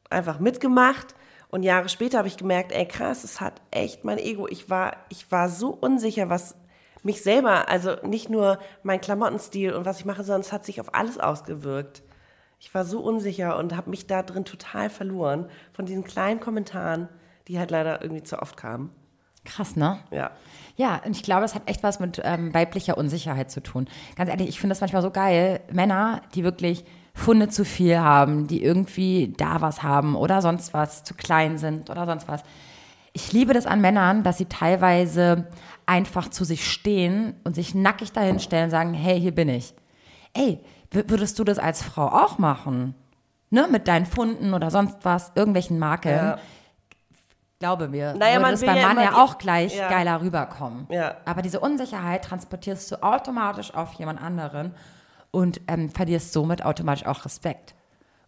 einfach 0.09 0.39
mitgemacht 0.39 1.15
und 1.47 1.63
Jahre 1.63 1.89
später 1.89 2.19
habe 2.19 2.27
ich 2.27 2.37
gemerkt, 2.37 2.71
ey 2.71 2.85
krass, 2.87 3.23
es 3.23 3.41
hat 3.41 3.61
echt 3.71 4.03
mein 4.03 4.19
Ego. 4.19 4.47
Ich 4.47 4.69
war, 4.69 4.97
ich 5.09 5.31
war 5.31 5.49
so 5.49 5.69
unsicher, 5.69 6.29
was 6.29 6.55
mich 7.03 7.21
selber, 7.21 7.69
also 7.69 7.95
nicht 8.03 8.29
nur 8.29 8.59
mein 8.81 9.01
Klamottenstil 9.01 9.73
und 9.73 9.85
was 9.85 9.99
ich 9.99 10.05
mache, 10.05 10.23
sondern 10.23 10.41
es 10.41 10.51
hat 10.51 10.65
sich 10.65 10.79
auf 10.79 10.93
alles 10.95 11.19
ausgewirkt. 11.19 12.03
Ich 12.59 12.73
war 12.73 12.85
so 12.85 13.01
unsicher 13.01 13.57
und 13.57 13.75
habe 13.75 13.89
mich 13.89 14.07
da 14.07 14.23
drin 14.23 14.45
total 14.45 14.89
verloren 14.89 15.49
von 15.73 15.85
diesen 15.85 16.03
kleinen 16.03 16.39
Kommentaren, 16.39 17.09
die 17.47 17.59
halt 17.59 17.71
leider 17.71 18.01
irgendwie 18.01 18.23
zu 18.23 18.39
oft 18.39 18.55
kamen. 18.55 18.89
Krass, 19.45 19.75
ne? 19.75 19.99
Ja. 20.11 20.31
Ja, 20.75 21.01
und 21.05 21.11
ich 21.15 21.23
glaube, 21.23 21.41
das 21.41 21.53
hat 21.53 21.63
echt 21.65 21.83
was 21.83 21.99
mit 21.99 22.21
ähm, 22.23 22.53
weiblicher 22.53 22.97
Unsicherheit 22.97 23.51
zu 23.51 23.61
tun. 23.61 23.87
Ganz 24.15 24.29
ehrlich, 24.29 24.47
ich 24.47 24.59
finde 24.59 24.71
das 24.71 24.81
manchmal 24.81 25.01
so 25.01 25.11
geil. 25.11 25.59
Männer, 25.71 26.21
die 26.33 26.43
wirklich 26.43 26.85
Funde 27.13 27.49
zu 27.49 27.63
viel 27.63 27.99
haben, 27.99 28.47
die 28.47 28.63
irgendwie 28.63 29.33
da 29.37 29.61
was 29.61 29.83
haben 29.83 30.15
oder 30.15 30.41
sonst 30.41 30.73
was, 30.73 31.03
zu 31.03 31.13
klein 31.13 31.57
sind 31.57 31.89
oder 31.89 32.05
sonst 32.05 32.27
was. 32.27 32.43
Ich 33.11 33.31
liebe 33.31 33.53
das 33.53 33.67
an 33.67 33.81
Männern, 33.81 34.23
dass 34.23 34.39
sie 34.39 34.45
teilweise 34.45 35.47
einfach 35.85 36.29
zu 36.29 36.43
sich 36.45 36.69
stehen 36.69 37.35
und 37.43 37.55
sich 37.55 37.75
nackig 37.75 38.11
dahinstellen 38.11 38.65
und 38.65 38.71
sagen, 38.71 38.93
hey, 38.93 39.19
hier 39.19 39.33
bin 39.33 39.49
ich. 39.49 39.73
Ey, 40.33 40.59
würdest 40.91 41.37
du 41.39 41.43
das 41.43 41.59
als 41.59 41.81
Frau 41.83 42.07
auch 42.07 42.37
machen? 42.37 42.95
Ne, 43.49 43.67
mit 43.69 43.87
deinen 43.87 44.05
Funden 44.07 44.53
oder 44.53 44.71
sonst 44.71 44.97
was, 45.03 45.31
irgendwelchen 45.35 45.77
Makeln. 45.77 46.17
Ja. 46.17 46.37
Glaube 47.59 47.87
mir, 47.87 48.13
Naja, 48.15 48.39
würde 48.39 48.53
es 48.53 48.65
beim 48.65 48.75
ja 48.75 48.87
Mann 48.93 49.03
ja 49.03 49.23
auch 49.23 49.37
gleich 49.37 49.75
Ja. 49.77 49.87
geiler 49.89 50.21
rüberkommen. 50.21 50.87
Ja. 50.89 51.15
Aber 51.25 51.41
diese 51.41 51.59
Unsicherheit 51.59 52.25
transportierst 52.25 52.91
du 52.91 53.03
automatisch 53.03 53.73
auf 53.73 53.93
jemand 53.93 54.21
anderen 54.21 54.73
und 55.31 55.61
ähm, 55.67 55.89
verlierst 55.89 56.33
somit 56.33 56.65
automatisch 56.65 57.05
auch 57.05 57.23
Respekt. 57.25 57.73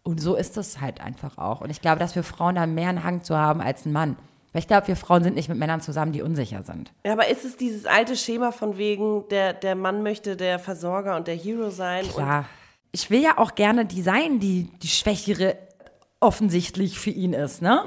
Und 0.04 0.22
so 0.22 0.36
ist 0.36 0.56
es 0.58 0.80
halt 0.80 1.02
einfach 1.02 1.38
auch. 1.38 1.62
Und 1.62 1.70
ich 1.70 1.82
glaube, 1.82 2.00
dass 2.00 2.16
wir 2.16 2.24
Frauen 2.24 2.56
da 2.56 2.66
mehr 2.68 2.90
einen 2.90 3.04
Hang 3.04 3.24
zu 3.24 3.36
haben 3.38 3.60
als 3.62 3.86
ein 3.86 3.92
Mann. 3.92 4.16
Weil 4.56 4.62
ich 4.62 4.68
glaube, 4.68 4.88
wir 4.88 4.96
Frauen 4.96 5.22
sind 5.22 5.36
nicht 5.36 5.50
mit 5.50 5.58
Männern 5.58 5.82
zusammen, 5.82 6.14
die 6.14 6.22
unsicher 6.22 6.64
sind. 6.64 6.94
Ja, 7.06 7.12
aber 7.12 7.28
ist 7.28 7.44
es 7.44 7.58
dieses 7.58 7.86
alte 7.86 8.16
Schema 8.16 8.54
von 8.54 8.78
wegen, 8.78 9.28
der, 9.28 9.52
der 9.52 9.76
Mann 9.76 10.02
möchte 10.02 10.38
der 10.38 10.60
Versorger 10.60 11.18
und 11.18 11.28
der 11.28 11.36
Hero 11.36 11.72
sein? 11.72 12.06
Ja. 12.18 12.46
Ich 12.94 13.10
will 13.10 13.22
ja 13.22 13.38
auch 13.38 13.56
gerne 13.56 13.86
die 13.86 14.02
sein, 14.02 14.40
die 14.40 14.70
die 14.82 14.88
Schwächere 14.88 15.58
offensichtlich 16.22 16.98
für 16.98 17.10
ihn 17.12 17.34
ist, 17.34 17.62
ne? 17.62 17.84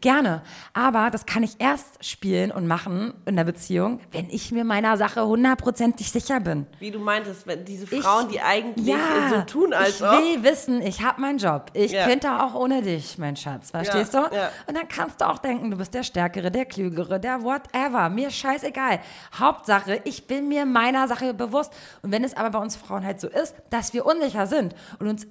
Gerne. 0.00 0.42
Aber 0.72 1.10
das 1.10 1.26
kann 1.26 1.42
ich 1.42 1.56
erst 1.60 2.04
spielen 2.04 2.50
und 2.50 2.66
machen 2.66 3.12
in 3.26 3.36
der 3.36 3.44
Beziehung, 3.44 4.00
wenn 4.12 4.28
ich 4.30 4.50
mir 4.50 4.64
meiner 4.64 4.96
Sache 4.96 5.24
hundertprozentig 5.26 6.10
sicher 6.10 6.40
bin. 6.40 6.66
wie 6.80 6.90
du 6.90 6.98
meintest, 6.98 7.46
wenn 7.46 7.64
diese 7.64 7.84
Ich- 7.94 8.02
Frauen, 8.02 8.28
die 8.28 8.40
eigentlich 8.40 8.86
ja, 8.86 8.96
so 9.30 9.40
tun, 9.42 9.72
als 9.72 9.96
ich 10.00 10.02
ob. 10.02 10.10
will 10.12 10.42
wissen, 10.42 10.80
ich 10.82 11.02
habe 11.02 11.20
meinen 11.20 11.38
Job. 11.38 11.70
Ich 11.74 11.92
Ja. 11.92 12.06
könnte 12.06 12.42
auch 12.42 12.54
ohne 12.54 12.82
dich, 12.82 13.18
mein 13.18 13.36
Schatz. 13.36 13.70
Verstehst 13.70 14.14
Ja, 14.14 14.28
du? 14.28 14.34
ja. 14.34 14.50
Und 14.66 14.76
dann 14.76 14.88
kannst 14.88 15.20
du 15.20 15.28
auch 15.28 15.38
denken, 15.38 15.70
du 15.70 15.76
bist 15.76 15.94
der 15.94 16.02
Stärkere, 16.02 16.50
der 16.50 16.64
Klügere, 16.64 17.20
der 17.20 17.42
whatever. 17.42 18.08
Mir 18.08 18.30
scheißegal. 18.30 19.00
Hauptsache, 19.38 20.00
ich 20.04 20.26
bin 20.26 20.48
mir 20.48 20.66
meiner 20.66 21.06
Sache 21.08 21.34
bewusst. 21.34 21.72
Und 22.02 22.10
wenn 22.10 22.24
es 22.24 22.36
aber 22.36 22.50
bei 22.50 22.58
uns 22.58 22.74
Frauen 22.74 23.04
halt 23.04 23.20
so 23.20 23.28
ist, 23.28 23.54
dass 23.70 23.92
wir 23.92 24.06
unsicher 24.06 24.46
sind 24.46 24.74
und 24.98 25.06
uns 25.08 25.26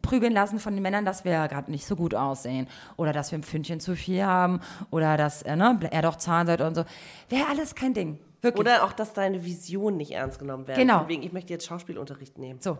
einprügeln 0.00 0.32
lassen 0.32 0.58
von 0.58 0.74
den 0.74 0.82
Männern, 0.82 1.04
dass 1.04 1.24
wir 1.24 1.48
gerade 1.48 1.70
nicht 1.70 1.86
so 1.86 1.96
gut 1.96 2.14
aussehen 2.14 2.66
oder 2.96 3.12
dass 3.12 3.30
wir 3.30 3.38
ein 3.38 3.42
Pfündchen 3.42 3.80
zu 3.80 3.96
viel 3.96 4.24
haben 4.24 4.60
oder 4.90 5.16
dass 5.16 5.42
äh, 5.42 5.56
ne, 5.56 5.78
er 5.90 6.02
doch 6.02 6.16
Zahnseide 6.16 6.66
und 6.66 6.74
so, 6.74 6.84
wäre 7.28 7.46
alles 7.48 7.74
kein 7.74 7.94
Ding. 7.94 8.18
Wirklich. 8.42 8.60
Oder 8.60 8.84
auch, 8.84 8.92
dass 8.92 9.12
deine 9.12 9.44
Visionen 9.44 9.98
nicht 9.98 10.12
ernst 10.12 10.38
genommen 10.38 10.66
werden. 10.66 10.80
Genau. 10.80 11.00
Von 11.00 11.08
wegen, 11.08 11.22
ich 11.22 11.32
möchte 11.32 11.52
jetzt 11.52 11.66
Schauspielunterricht 11.66 12.38
nehmen. 12.38 12.58
So. 12.60 12.78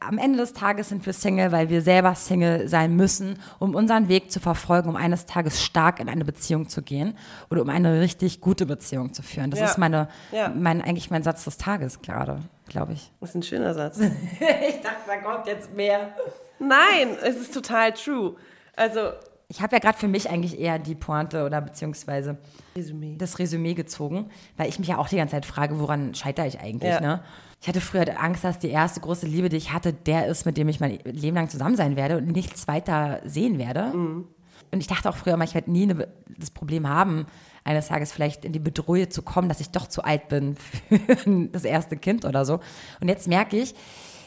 Am 0.00 0.18
Ende 0.18 0.38
des 0.38 0.52
Tages 0.52 0.88
sind 0.90 1.06
wir 1.06 1.12
Single, 1.12 1.50
weil 1.52 1.70
wir 1.70 1.80
selber 1.80 2.14
Single 2.14 2.68
sein 2.68 2.94
müssen, 2.96 3.38
um 3.58 3.74
unseren 3.74 4.08
Weg 4.08 4.30
zu 4.30 4.40
verfolgen, 4.40 4.88
um 4.90 4.96
eines 4.96 5.24
Tages 5.24 5.62
stark 5.64 5.98
in 6.00 6.08
eine 6.08 6.24
Beziehung 6.24 6.68
zu 6.68 6.82
gehen 6.82 7.16
oder 7.50 7.62
um 7.62 7.68
eine 7.70 8.00
richtig 8.00 8.40
gute 8.40 8.66
Beziehung 8.66 9.14
zu 9.14 9.22
führen. 9.22 9.50
Das 9.50 9.60
Ja. 9.60 9.66
ist 9.66 9.78
meine, 9.78 10.08
Ja. 10.32 10.48
mein, 10.50 10.82
eigentlich 10.82 11.10
mein 11.10 11.22
Satz 11.22 11.44
des 11.44 11.56
Tages 11.58 12.02
gerade, 12.02 12.40
glaube 12.66 12.92
ich. 12.92 13.12
Das 13.20 13.30
ist 13.30 13.36
ein 13.36 13.42
schöner 13.42 13.72
Satz. 13.72 13.98
Ich 14.68 14.80
dachte, 14.82 14.98
da 15.06 15.16
kommt 15.18 15.46
jetzt 15.46 15.72
mehr. 15.74 16.14
Nein, 16.58 17.16
es 17.22 17.36
ist 17.36 17.54
total 17.54 17.92
true. 17.92 18.34
Also, 18.76 19.10
Ich 19.48 19.62
habe 19.62 19.74
ja 19.76 19.78
gerade 19.78 19.96
für 19.98 20.08
mich 20.08 20.28
eigentlich 20.28 20.58
eher 20.58 20.78
die 20.78 20.94
Pointe 20.94 21.44
oder 21.44 21.60
beziehungsweise 21.60 22.36
Resümee. 22.76 23.16
das 23.18 23.38
Resümee 23.38 23.74
gezogen, 23.74 24.30
weil 24.56 24.68
ich 24.68 24.78
mich 24.78 24.88
ja 24.88 24.98
auch 24.98 25.08
die 25.08 25.16
ganze 25.16 25.32
Zeit 25.36 25.46
frage, 25.46 25.78
woran 25.78 26.14
scheitere 26.14 26.46
ich 26.46 26.60
eigentlich, 26.60 26.90
Ja. 26.94 27.00
ne? 27.00 27.22
Ich 27.64 27.68
hatte 27.68 27.80
früher 27.80 28.04
Angst, 28.22 28.44
dass 28.44 28.58
die 28.58 28.68
erste 28.68 29.00
große 29.00 29.24
Liebe, 29.24 29.48
die 29.48 29.56
ich 29.56 29.72
hatte, 29.72 29.94
der 29.94 30.26
ist, 30.26 30.44
mit 30.44 30.58
dem 30.58 30.68
ich 30.68 30.80
mein 30.80 30.98
Leben 31.04 31.34
lang 31.34 31.48
zusammen 31.48 31.76
sein 31.76 31.96
werde 31.96 32.18
und 32.18 32.26
nichts 32.26 32.68
weiter 32.68 33.22
sehen 33.24 33.56
werde. 33.56 33.84
Mhm. 33.96 34.28
Und 34.70 34.80
ich 34.80 34.86
dachte 34.86 35.08
auch 35.08 35.16
früher 35.16 35.32
immer, 35.32 35.44
ich 35.44 35.54
werde 35.54 35.72
nie 35.72 35.84
eine, 35.84 36.08
das 36.38 36.50
Problem 36.50 36.86
haben, 36.86 37.24
eines 37.64 37.88
Tages 37.88 38.12
vielleicht 38.12 38.44
in 38.44 38.52
die 38.52 38.58
Bedrohung 38.58 39.10
zu 39.10 39.22
kommen, 39.22 39.48
dass 39.48 39.60
ich 39.60 39.70
doch 39.70 39.86
zu 39.86 40.04
alt 40.04 40.28
bin 40.28 40.56
für 41.16 41.48
das 41.52 41.64
erste 41.64 41.96
Kind 41.96 42.26
oder 42.26 42.44
so. 42.44 42.60
Und 43.00 43.08
jetzt 43.08 43.28
merke 43.28 43.56
ich, 43.56 43.74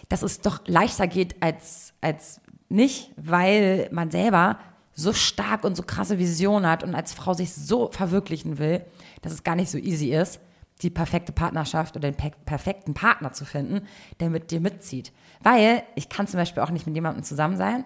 dass 0.09 0.23
es 0.23 0.41
doch 0.41 0.61
leichter 0.65 1.05
geht 1.05 1.35
als, 1.39 1.93
als 2.01 2.41
nicht, 2.69 3.11
weil 3.17 3.87
man 3.91 4.09
selber 4.09 4.57
so 4.93 5.13
stark 5.13 5.63
und 5.63 5.77
so 5.77 5.83
krasse 5.83 6.17
Vision 6.17 6.65
hat 6.65 6.83
und 6.83 6.95
als 6.95 7.13
Frau 7.13 7.35
sich 7.35 7.53
so 7.53 7.91
verwirklichen 7.91 8.57
will, 8.57 8.83
dass 9.21 9.31
es 9.31 9.43
gar 9.43 9.55
nicht 9.55 9.69
so 9.69 9.77
easy 9.77 10.11
ist, 10.11 10.39
die 10.81 10.89
perfekte 10.89 11.31
Partnerschaft 11.31 11.95
oder 11.95 12.11
den 12.11 12.15
per 12.15 12.31
perfekten 12.45 12.93
Partner 12.93 13.33
zu 13.33 13.45
finden, 13.45 13.87
der 14.19 14.29
mit 14.29 14.51
dir 14.51 14.59
mitzieht. 14.61 15.11
Weil 15.41 15.83
ich 15.95 16.09
kann 16.09 16.27
zum 16.27 16.39
Beispiel 16.39 16.61
auch 16.63 16.69
nicht 16.69 16.85
mit 16.85 16.95
jemandem 16.95 17.23
zusammen 17.23 17.57
sein, 17.57 17.83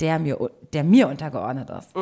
der 0.00 0.18
mir, 0.18 0.50
der 0.72 0.84
mir 0.84 1.08
untergeordnet 1.08 1.70
ist. 1.70 1.94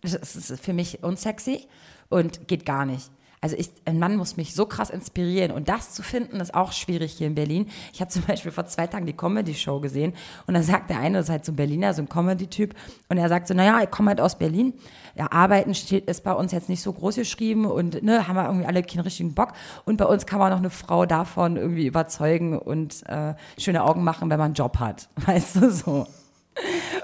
Das 0.00 0.36
ist 0.36 0.60
für 0.60 0.72
mich 0.72 1.02
unsexy 1.02 1.66
und 2.08 2.46
geht 2.46 2.64
gar 2.64 2.86
nicht. 2.86 3.10
Also 3.40 3.56
ich, 3.56 3.70
ein 3.84 3.98
Mann 3.98 4.16
muss 4.16 4.36
mich 4.36 4.54
so 4.54 4.66
krass 4.66 4.90
inspirieren 4.90 5.52
und 5.52 5.68
das 5.68 5.94
zu 5.94 6.02
finden 6.02 6.40
ist 6.40 6.54
auch 6.54 6.72
schwierig 6.72 7.12
hier 7.12 7.26
in 7.26 7.34
Berlin. 7.34 7.68
Ich 7.92 8.00
habe 8.00 8.10
zum 8.10 8.22
Beispiel 8.26 8.52
vor 8.52 8.66
zwei 8.66 8.86
Tagen 8.86 9.06
die 9.06 9.16
Comedy-Show 9.16 9.80
gesehen 9.80 10.14
und 10.46 10.54
da 10.54 10.62
sagt 10.62 10.90
der 10.90 11.00
eine, 11.00 11.18
das 11.18 11.26
ist 11.26 11.30
halt 11.30 11.44
so 11.44 11.52
ein 11.52 11.56
Berliner, 11.56 11.94
so 11.94 12.02
ein 12.02 12.08
Comedy-Typ 12.08 12.74
und 13.08 13.18
er 13.18 13.28
sagt 13.28 13.48
so, 13.48 13.54
naja, 13.54 13.80
ich 13.82 13.90
komme 13.90 14.10
halt 14.10 14.20
aus 14.20 14.38
Berlin, 14.38 14.74
ja, 15.16 15.30
Arbeiten 15.30 15.74
steht, 15.74 16.08
ist 16.08 16.24
bei 16.24 16.32
uns 16.32 16.52
jetzt 16.52 16.68
nicht 16.68 16.82
so 16.82 16.92
groß 16.92 17.16
geschrieben 17.16 17.66
und 17.66 18.02
ne, 18.02 18.28
haben 18.28 18.36
wir 18.36 18.46
irgendwie 18.46 18.66
alle 18.66 18.82
keinen 18.82 19.00
richtigen 19.00 19.34
Bock 19.34 19.52
und 19.84 19.96
bei 19.96 20.04
uns 20.04 20.26
kann 20.26 20.38
man 20.38 20.50
noch 20.50 20.58
eine 20.58 20.70
Frau 20.70 21.06
davon 21.06 21.56
irgendwie 21.56 21.86
überzeugen 21.86 22.58
und 22.58 23.06
äh, 23.06 23.34
schöne 23.58 23.84
Augen 23.84 24.04
machen, 24.04 24.30
wenn 24.30 24.38
man 24.38 24.46
einen 24.46 24.54
Job 24.54 24.78
hat, 24.78 25.08
weißt 25.26 25.56
du, 25.56 25.70
so. 25.70 26.06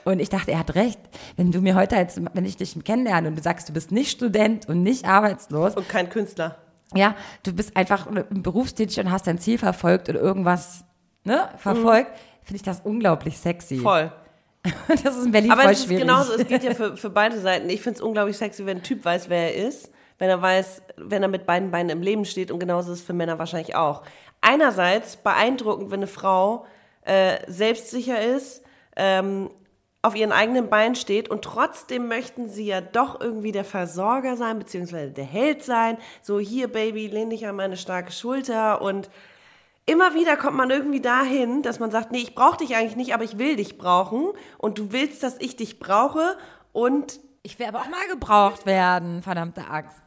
Und 0.05 0.21
ich 0.21 0.29
dachte, 0.29 0.51
er 0.53 0.59
hat 0.59 0.75
recht. 0.75 0.99
Wenn 1.37 1.51
du 1.53 1.61
mir 1.61 1.75
heute 1.75 1.97
jetzt, 1.97 2.21
wenn 2.35 2.45
ich 2.45 2.57
dich 2.57 2.77
kennenlerne 2.85 3.29
und 3.29 3.37
du 3.39 3.43
sagst, 3.43 3.69
du 3.69 3.73
bist 3.73 3.91
nicht 3.93 4.11
Student 4.11 4.69
und 4.69 4.83
nicht 4.83 5.07
arbeitslos, 5.07 5.77
Und 5.77 5.89
kein 5.89 6.11
Künstler. 6.11 6.57
ja, 6.95 7.15
du 7.43 7.53
bist 7.53 7.77
einfach 7.77 8.07
berufstätig 8.31 9.01
und 9.01 9.11
hast 9.11 9.27
dein 9.27 9.39
Ziel 9.39 9.59
verfolgt 9.59 10.09
oder 10.09 10.21
irgendwas 10.21 10.85
ne, 11.25 11.49
verfolgt, 11.57 12.11
finde 12.43 12.57
ich 12.57 12.63
das 12.63 12.81
unglaublich 12.85 13.39
sexy. 13.39 13.79
Voll. 13.79 14.13
Das 14.89 15.17
ist 15.17 15.27
in 15.27 15.33
Berlin 15.33 15.51
Aber 15.53 15.63
voll 15.63 15.73
es 15.73 15.81
ist 15.81 15.85
schwierig. 15.87 16.03
genauso, 16.05 16.33
es 16.33 16.47
geht 16.47 16.65
ja 16.65 16.75
für, 16.75 16.97
für 16.97 17.11
beide 17.11 17.39
Seiten. 17.39 17.69
Ich 17.69 17.83
finde 17.83 17.99
es 17.99 18.03
unglaublich 18.03 18.37
sexy, 18.39 18.65
wenn 18.65 18.79
ein 18.79 18.83
Typ 18.83 19.05
weiß, 19.05 19.29
wer 19.29 19.55
er 19.55 19.67
ist, 19.69 19.91
wenn 20.19 20.31
er 20.31 20.41
weiß, 20.41 20.81
wenn 20.97 21.23
er 21.23 21.29
mit 21.29 21.45
beiden 21.45 21.71
Beinen 21.71 21.91
im 21.91 22.01
Leben 22.03 22.25
steht 22.25 22.51
und 22.51 22.59
genauso 22.61 22.93
ist 22.93 23.01
es 23.01 23.05
für 23.05 23.13
Männer 23.13 23.39
wahrscheinlich 23.39 23.75
auch. 23.77 24.03
Einerseits 24.41 25.17
beeindruckend, 25.17 25.91
wenn 25.91 26.01
eine 26.01 26.07
Frau 26.07 26.65
äh, 27.03 27.37
selbstsicher 27.47 28.21
ist, 28.23 28.63
ähm, 28.97 29.51
auf 30.03 30.15
ihren 30.15 30.33
eigenen 30.33 30.69
Beinen 30.69 30.95
steht 30.97 31.31
und 31.31 31.43
trotzdem 31.43 32.09
möchten 32.09 32.49
sie 32.49 32.67
ja 32.67 32.81
doch 32.83 33.21
irgendwie 33.21 33.53
der 33.53 33.65
Versorger 33.65 34.37
sein, 34.37 34.59
beziehungsweise 34.59 35.11
der 35.13 35.25
Held 35.25 35.63
sein. 35.65 35.97
So, 36.21 36.39
hier, 36.39 36.69
Baby, 36.69 37.07
lehn 37.07 37.31
dich 37.31 37.47
an 37.47 37.57
meine 37.57 37.77
starke 37.79 38.13
Schulter 38.13 38.83
und 38.83 39.09
immer 39.87 40.15
wieder 40.15 40.37
kommt 40.37 40.57
man 40.59 40.69
irgendwie 40.71 41.01
dahin, 41.01 41.63
dass 41.63 41.79
man 41.79 41.91
sagt, 41.91 42.13
nee, 42.13 42.19
ich 42.19 42.35
brauche 42.35 42.59
dich 42.59 42.77
eigentlich 42.77 42.97
nicht, 42.97 43.15
aber 43.15 43.25
ich 43.25 43.39
will 43.39 43.57
dich 43.57 43.79
brauchen 43.79 44.27
und 44.59 44.79
du 44.79 44.93
willst, 44.93 45.23
dass 45.23 45.39
ich 45.41 45.57
dich 45.57 45.79
brauche 45.79 46.37
und 46.73 47.19
Ich 47.43 47.59
will 47.59 47.67
aber 47.67 47.81
auch 47.81 47.89
mal 47.91 48.07
gebraucht 48.11 48.65
werden, 48.67 49.23
verdammte 49.23 49.67
Axt. 49.69 49.99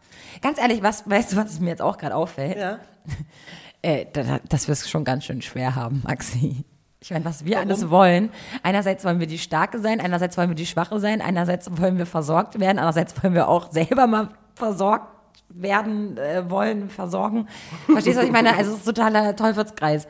Ganz 0.41 0.59
ehrlich, 0.59 0.81
was, 0.83 1.07
weißt 1.09 1.31
du, 1.33 1.35
was 1.37 1.59
mir 1.59 1.69
jetzt 1.69 1.81
auch 1.81 1.97
gerade 1.97 2.15
auffällt? 2.15 2.57
ja, 2.57 2.79
Äh, 3.83 4.05
da- 4.11 4.39
dass 4.49 4.67
wir 4.67 4.73
es 4.73 4.89
schon 4.89 5.03
ganz 5.03 5.25
schön 5.25 5.41
schwer 5.43 5.75
haben, 5.75 6.01
Maxi. 6.05 6.65
Ich 6.99 7.11
meine, 7.11 7.25
was 7.25 7.45
wir 7.45 7.59
alles 7.59 7.89
wollen. 7.89 8.31
Einerseits 8.63 9.05
wollen 9.05 9.19
wir 9.19 9.27
die 9.27 9.37
Starke 9.37 9.79
sein, 9.79 10.01
einerseits 10.01 10.35
wollen 10.37 10.49
wir 10.49 10.55
die 10.55 10.65
Schwache 10.65 10.99
sein, 10.99 11.21
einerseits 11.21 11.69
wollen 11.79 11.97
wir 11.97 12.05
versorgt 12.07 12.59
werden, 12.59 12.79
andererseits 12.79 13.21
wollen 13.23 13.33
wir 13.35 13.47
auch 13.47 13.71
selber 13.71 14.07
mal 14.07 14.29
versorgt 14.55 15.07
werden 15.49 16.17
äh, 16.17 16.49
wollen, 16.49 16.89
versorgen. 16.89 17.47
Verstehst 17.85 18.17
du, 18.17 18.21
was 18.21 18.25
ich 18.27 18.31
meine? 18.33 18.55
Also 18.57 18.71
es 18.71 18.77
ist 18.79 18.85
totaler 18.85 19.35
Teufelskreis. 19.35 20.07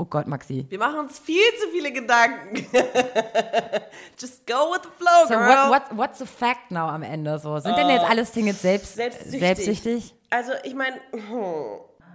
Oh 0.00 0.04
Gott, 0.04 0.28
Maxi. 0.28 0.64
wir 0.68 0.78
machen 0.78 1.00
uns 1.00 1.18
viel 1.18 1.42
zu 1.60 1.68
viele 1.72 1.90
Gedanken. 1.92 2.54
Just 4.20 4.46
go 4.46 4.70
with 4.72 4.82
the 4.84 4.90
flow, 4.96 5.26
So, 5.26 5.34
girl. 5.34 5.70
what, 5.70 5.90
what, 5.90 5.96
what's 5.98 6.18
the 6.18 6.26
fact 6.26 6.70
now 6.70 6.88
am 6.88 7.02
Ende? 7.02 7.36
So, 7.38 7.58
sind 7.58 7.76
denn 7.76 7.88
jetzt 7.88 8.08
alle 8.08 8.24
Singles 8.24 8.62
selbst, 8.62 8.94
Selbstsüchtig. 8.94 9.40
selbstsüchtig? 9.40 10.14
Also 10.30 10.52
ich 10.62 10.74
meine, 10.74 10.96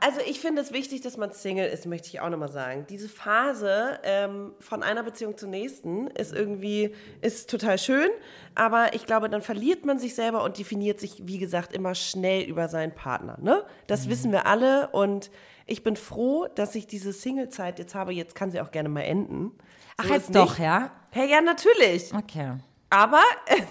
also 0.03 0.19
ich 0.27 0.41
finde 0.41 0.61
es 0.61 0.73
wichtig, 0.73 0.99
dass 0.99 1.15
man 1.15 1.31
Single 1.31 1.65
ist, 1.65 1.85
möchte 1.85 2.09
ich 2.09 2.19
auch 2.19 2.29
nochmal 2.29 2.49
sagen. 2.49 2.85
Diese 2.89 3.07
Phase 3.07 3.99
ähm, 4.03 4.51
von 4.59 4.83
einer 4.83 5.01
Beziehung 5.01 5.37
zur 5.37 5.47
nächsten 5.47 6.07
ist 6.07 6.33
irgendwie, 6.33 6.93
ist 7.21 7.49
total 7.49 7.77
schön, 7.77 8.09
aber 8.53 8.93
ich 8.95 9.05
glaube, 9.05 9.29
dann 9.29 9.41
verliert 9.41 9.85
man 9.85 9.99
sich 9.99 10.13
selber 10.13 10.43
und 10.43 10.57
definiert 10.57 10.99
sich, 10.99 11.25
wie 11.25 11.37
gesagt, 11.37 11.71
immer 11.71 11.95
schnell 11.95 12.43
über 12.43 12.67
seinen 12.67 12.93
Partner. 12.93 13.37
Ne? 13.41 13.63
Das 13.87 14.09
wissen 14.09 14.33
wir 14.33 14.45
alle 14.45 14.89
und 14.89 15.31
ich 15.67 15.83
bin 15.83 15.95
froh, 15.95 16.47
dass 16.53 16.75
ich 16.75 16.85
diese 16.85 17.13
Single-Zeit 17.13 17.79
jetzt 17.79 17.95
habe. 17.95 18.11
Jetzt 18.13 18.35
kann 18.35 18.51
sie 18.51 18.59
auch 18.59 18.71
gerne 18.71 18.89
mal 18.89 19.03
enden. 19.03 19.51
Ach, 19.95 20.05
So 20.05 20.13
jetzt 20.13 20.25
ist 20.25 20.35
doch, 20.35 20.59
ja? 20.59 20.91
Hey, 21.11 21.31
ja, 21.31 21.39
natürlich. 21.39 22.13
Okay. 22.13 22.57
Aber, 22.89 23.21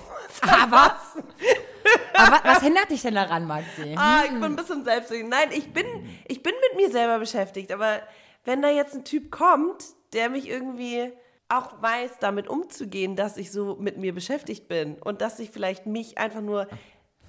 Aber, 0.41 0.97
aber 2.15 2.41
was 2.45 2.63
hindert 2.63 2.91
dich 2.91 3.03
denn 3.03 3.15
daran, 3.15 3.47
Maxi? 3.47 3.95
ah, 3.97 4.23
ich 4.25 4.31
bin 4.33 4.45
ein 4.45 4.57
bisschen 4.57 4.85
selbstsüchtig. 4.85 5.29
Nein, 5.29 5.49
ich 5.53 5.73
bin, 5.73 5.87
ich 6.29 6.43
bin 6.43 6.53
mit 6.71 6.77
mir 6.77 6.91
selber 6.91 7.19
beschäftigt. 7.19 7.73
Aber 7.73 8.01
wenn 8.45 8.63
da 8.63 8.71
jetzt 8.71 8.95
ein 8.95 9.05
Typ 9.05 9.31
kommt, 9.31 9.85
der 10.13 10.29
mich 10.31 10.49
irgendwie 10.49 11.13
auch 11.49 11.83
weiß, 11.83 12.13
damit 12.21 12.49
umzugehen, 12.49 13.15
dass 13.17 13.37
ich 13.37 13.53
so 13.53 13.77
mit 13.79 13.99
mir 13.99 14.15
beschäftigt 14.15 14.69
bin 14.69 14.95
und 14.97 15.21
dass 15.21 15.39
ich 15.39 15.51
vielleicht 15.51 15.87
mich 15.87 16.17
einfach 16.19 16.41
nur, 16.41 16.67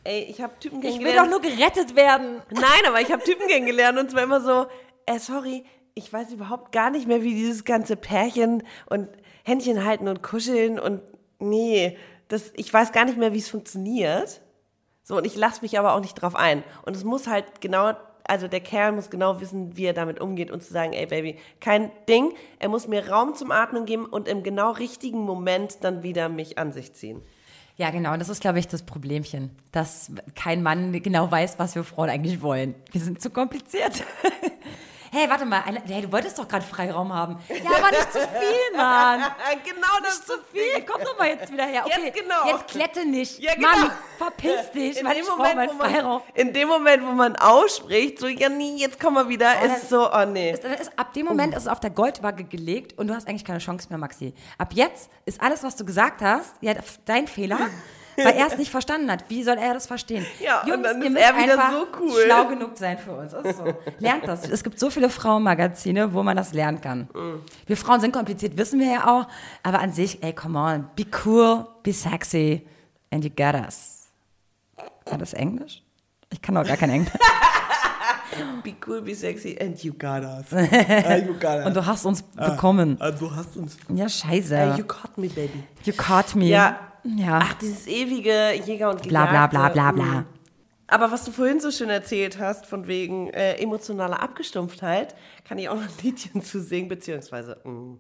ey, 0.06 0.22
ich 0.30 0.42
habe 0.42 0.58
Typen 0.60 0.80
Ich 0.80 0.84
will 0.86 0.92
kennengelernt. 0.92 1.28
doch 1.34 1.42
nur 1.42 1.42
gerettet 1.42 1.96
werden. 1.96 2.42
Nein, 2.52 2.64
aber 2.88 3.02
ich 3.02 3.12
habe 3.12 3.24
Typen 3.24 3.48
kennengelernt 3.48 4.00
und 4.00 4.12
zwar 4.12 4.24
immer 4.24 4.40
so, 4.42 4.68
äh, 5.06 5.20
sorry, 5.20 5.66
ich 5.94 6.12
weiß 6.12 6.32
überhaupt 6.32 6.72
gar 6.72 6.90
nicht 6.90 7.08
mehr, 7.08 7.22
wie 7.22 7.36
dieses 7.36 7.66
ganze 7.66 7.96
Pärchen 7.96 8.64
und 8.90 9.10
Händchen 9.44 9.84
halten 9.86 10.08
und 10.08 10.24
kuscheln 10.24 10.80
und 10.80 11.02
nee, 11.40 11.98
das, 12.30 12.52
ich 12.56 12.74
weiß 12.74 12.94
gar 12.94 13.06
nicht 13.06 13.18
mehr, 13.18 13.34
wie 13.34 13.40
es 13.40 13.50
funktioniert. 13.50 14.42
So, 15.04 15.18
und 15.18 15.26
ich 15.26 15.36
lasse 15.36 15.62
mich 15.62 15.78
aber 15.78 15.94
auch 15.94 16.00
nicht 16.00 16.16
drauf 16.16 16.36
ein. 16.36 16.64
Und 16.84 16.96
es 16.96 17.04
muss 17.04 17.28
halt 17.28 17.62
genau, 17.62 17.94
also 18.24 18.48
der 18.48 18.62
Kerl 18.62 18.94
muss 18.94 19.10
genau 19.10 19.42
wissen, 19.42 19.76
wie 19.76 19.86
er 19.86 19.94
damit 19.94 20.22
umgeht 20.22 20.50
und 20.50 20.64
zu 20.64 20.72
sagen, 20.72 20.94
ey 20.94 21.06
Baby, 21.06 21.38
kein 21.60 21.92
Ding, 22.08 22.34
er 22.60 22.70
muss 22.70 22.88
mir 22.88 23.10
Raum 23.10 23.36
zum 23.36 23.52
Atmen 23.52 23.86
geben 23.86 24.06
und 24.06 24.28
im 24.28 24.44
genau 24.44 24.72
richtigen 24.72 25.20
Moment 25.20 25.84
dann 25.84 26.04
wieder 26.04 26.30
mich 26.30 26.58
an 26.58 26.72
sich 26.72 26.94
ziehen. 26.94 27.22
Ja, 27.76 27.90
genau. 27.90 28.14
Und 28.14 28.20
das 28.20 28.30
ist, 28.30 28.42
glaube 28.42 28.60
ich, 28.60 28.68
das 28.68 28.84
Problemchen, 28.84 29.50
dass 29.72 30.12
kein 30.36 30.62
Mann 30.62 30.92
genau 31.02 31.32
weiß, 31.32 31.58
was 31.58 31.74
wir 31.74 31.84
Frauen 31.84 32.10
eigentlich 32.10 32.42
wollen. 32.42 32.76
Wir 32.92 33.02
sind 33.02 33.22
zu 33.22 33.30
kompliziert. 33.32 34.04
hey, 35.14 35.30
warte 35.30 35.46
mal. 35.46 35.62
Hey, 35.86 36.02
du 36.02 36.12
wolltest 36.12 36.38
doch 36.40 36.48
gerade 36.48 36.66
Freiraum 36.66 37.14
haben. 37.14 37.38
Ja, 37.48 37.78
aber 37.78 37.92
nicht 37.92 38.12
zu 38.12 38.20
viel, 38.20 38.76
Mann. 38.78 39.22
genau 39.64 39.88
das 40.04 40.16
ist 40.16 40.28
zu 40.28 40.34
Viel. 40.52 40.84
Komm 40.86 41.02
doch 41.04 41.18
mal 41.18 41.30
jetzt 41.30 41.52
wieder 41.52 41.66
her. 41.66 41.84
Okay, 41.86 42.02
Jetzt 42.06 42.20
genau. 42.22 42.46
jetzt 42.48 42.68
klette 42.68 43.06
nicht. 43.06 43.40
Ja, 43.40 43.54
genau. 43.56 43.68
Mann, 43.70 43.92
verpiss 44.18 44.72
dich, 44.72 45.00
in 45.00 45.06
weil 45.06 45.16
dem, 45.16 45.24
ich 45.24 45.30
Moment, 45.30 45.56
meinen 45.56 45.70
wo 45.70 45.74
man, 45.76 45.92
Freiraum. 45.92 46.22
in 46.34 46.54
dem 46.54 46.68
Moment, 46.68 47.04
wo 47.06 47.12
man 47.12 47.36
ausspricht, 47.36 48.20
so, 48.20 48.28
ja, 48.28 48.50
nee, 48.50 48.76
jetzt 48.78 49.00
komm 49.00 49.14
mal 49.14 49.30
wieder, 49.30 49.54
dann- 49.54 49.72
ist 49.76 49.90
so, 49.90 50.12
oh 50.12 50.26
nee. 50.26 50.58
Dann 50.62 50.74
ist, 50.74 50.92
ab 50.98 51.14
dem 51.14 51.26
Moment 51.26 51.54
ist 51.56 51.64
es 51.64 51.68
auf 51.68 51.80
der 51.80 51.92
Goldwaage 51.92 52.44
gelegt 52.44 52.98
und 52.98 53.08
du 53.08 53.16
hast 53.16 53.28
eigentlich 53.28 53.46
keine 53.46 53.60
Chance 53.60 53.88
mehr, 53.90 53.98
Maxi. 53.98 54.34
Ab 54.58 54.70
jetzt 54.74 55.10
ist 55.26 55.42
alles, 55.42 55.64
was 55.64 55.76
du 55.76 55.86
gesagt 55.86 56.22
hast, 56.22 56.54
ja, 56.62 56.74
dein 57.06 57.28
Fehler, 57.28 57.60
weil 58.18 58.36
er 58.36 58.48
es 58.48 58.58
nicht 58.58 58.72
verstanden 58.72 59.10
hat. 59.12 59.26
Wie 59.30 59.44
soll 59.44 59.58
er 59.58 59.74
das 59.74 59.88
verstehen? 59.88 60.26
Ja, 60.42 60.64
Jungs, 60.66 60.88
ihr 60.88 61.10
müsst 61.10 61.24
er 61.24 61.38
wieder 61.38 61.54
einfach 61.54 61.72
so 61.72 61.88
cool. 62.00 62.24
schlau 62.26 62.46
genug 62.48 62.78
sein 62.78 62.98
für 62.98 63.14
uns. 63.14 63.34
Ist 63.34 63.58
so. 63.58 63.74
Lernt 64.00 64.28
das. 64.28 64.48
Es 64.48 64.64
gibt 64.64 64.80
so 64.80 64.90
viele 64.90 65.10
Frauenmagazine, 65.10 66.14
wo 66.14 66.24
man 66.24 66.36
das 66.38 66.54
lernen 66.54 66.82
kann. 66.82 67.10
Mhm. 67.14 67.42
Wir 67.66 67.78
Frauen 67.78 68.00
sind 68.02 68.12
kompliziert, 68.14 68.58
wissen 68.58 68.80
wir 68.80 68.92
ja 68.92 69.08
auch, 69.08 69.28
aber 69.64 69.80
an 69.80 69.92
sich, 69.92 70.22
ey, 70.24 70.34
come 70.34 70.60
on, 70.60 70.90
be 70.96 71.06
cool, 71.26 71.66
be 71.84 71.94
sexy 71.94 72.66
and 73.12 73.24
you 73.24 73.30
got 73.30 73.56
us. 73.56 74.08
War 75.06 75.18
das 75.18 75.34
Englisch? 75.34 75.82
Ich 76.32 76.42
kann 76.42 76.56
doch 76.56 76.66
gar 76.66 76.78
kein 76.78 76.90
Englisch. 76.90 77.14
Be 78.64 78.74
cool, 78.88 79.02
be 79.02 79.14
sexy 79.14 79.58
and 79.60 79.82
you 79.84 79.94
got 79.94 80.24
us. 80.24 80.46
Ah, 80.52 81.16
you 81.18 81.34
got 81.34 81.60
us. 81.60 81.66
Und 81.68 81.76
du 81.76 81.86
hast 81.86 82.06
uns 82.06 82.24
bekommen. 82.24 82.98
Ah, 83.00 83.12
du 83.12 83.34
hast 83.36 83.56
uns. 83.58 83.78
Ja, 83.90 84.10
scheiße. 84.10 84.58
Ah, 84.58 84.76
you 84.78 84.86
caught 84.86 85.18
me, 85.18 85.28
baby. 85.28 85.64
You 85.84 85.94
caught 85.94 86.34
me. 86.36 86.46
Ja. 86.46 86.80
Ja. 87.04 87.40
Ach, 87.44 87.54
dieses 87.56 87.88
ewige 87.88 88.54
Jäger 88.66 88.90
und 88.90 89.02
bla 89.08 89.26
bla 89.26 89.48
bla 89.48 89.70
Gejagte. 89.70 89.74
bla 89.74 89.92
bla. 89.92 90.06
Mhm. 90.22 90.26
Aber 90.88 91.12
was 91.12 91.24
du 91.26 91.32
vorhin 91.32 91.60
so 91.60 91.72
schön 91.72 91.90
erzählt 91.90 92.38
hast, 92.40 92.66
von 92.66 92.88
wegen 92.88 93.30
äh, 93.32 93.56
emotionaler 93.56 94.22
Abgestumpftheit, 94.22 95.16
kann 95.48 95.58
ich 95.58 95.68
auch 95.70 95.76
noch 95.76 95.82
ein 95.84 95.90
Liedchen 96.04 96.42
zu 96.44 96.62
singen, 96.62 96.88
beziehungsweise, 96.88 97.60
mh, 97.64 97.98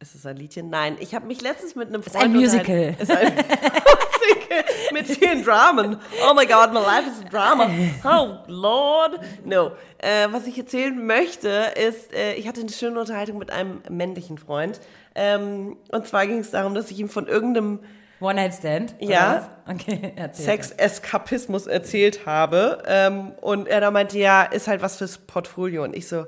ist 0.00 0.14
es 0.14 0.26
ein 0.26 0.36
Liedchen? 0.36 0.68
Nein, 0.68 0.96
ich 1.00 1.14
habe 1.14 1.26
mich 1.26 1.40
letztens 1.40 1.74
mit 1.74 1.88
einem 1.88 2.02
Freund 2.02 2.24
ein 2.24 2.32
Musical. 2.32 2.94
unterhalten- 2.98 3.02
Ist 3.02 3.10
ein 3.10 3.32
Musical 3.34 4.64
mit 4.92 5.06
vielen 5.06 5.42
Dramen. 5.44 5.96
Oh 6.28 6.34
my 6.34 6.44
God, 6.46 6.72
my 6.72 6.80
life 6.80 7.08
is 7.08 7.24
a 7.24 7.28
drama. 7.30 7.70
Oh 8.04 8.38
Lord. 8.46 9.18
No. 9.44 9.72
Äh, 9.98 10.28
was 10.32 10.46
ich 10.46 10.58
erzählen 10.58 11.06
möchte, 11.06 11.48
ist, 11.76 12.12
äh, 12.12 12.34
ich 12.34 12.46
hatte 12.46 12.60
eine 12.60 12.68
schöne 12.70 13.00
Unterhaltung 13.00 13.38
mit 13.38 13.50
einem 13.50 13.80
männlichen 13.88 14.36
Freund. 14.36 14.80
Ähm, 15.16 15.78
und 15.90 16.06
zwar 16.06 16.26
ging 16.26 16.38
es 16.38 16.50
darum, 16.50 16.74
dass 16.74 16.90
ich 16.90 16.98
ihm 17.00 17.08
von 17.08 17.26
irgendeinem 17.26 17.80
One-Night-Stand? 18.20 18.96
Ja. 19.00 19.50
Okay. 19.66 20.12
Sexeskapismus 20.32 21.66
erzählt 21.66 22.26
habe. 22.26 22.82
Ähm, 22.86 23.32
und 23.40 23.66
er 23.66 23.80
da 23.80 23.90
meinte, 23.90 24.18
ja, 24.18 24.42
ist 24.42 24.68
halt 24.68 24.82
was 24.82 24.98
fürs 24.98 25.18
Portfolio. 25.18 25.84
Und 25.84 25.96
ich 25.96 26.06
so, 26.06 26.26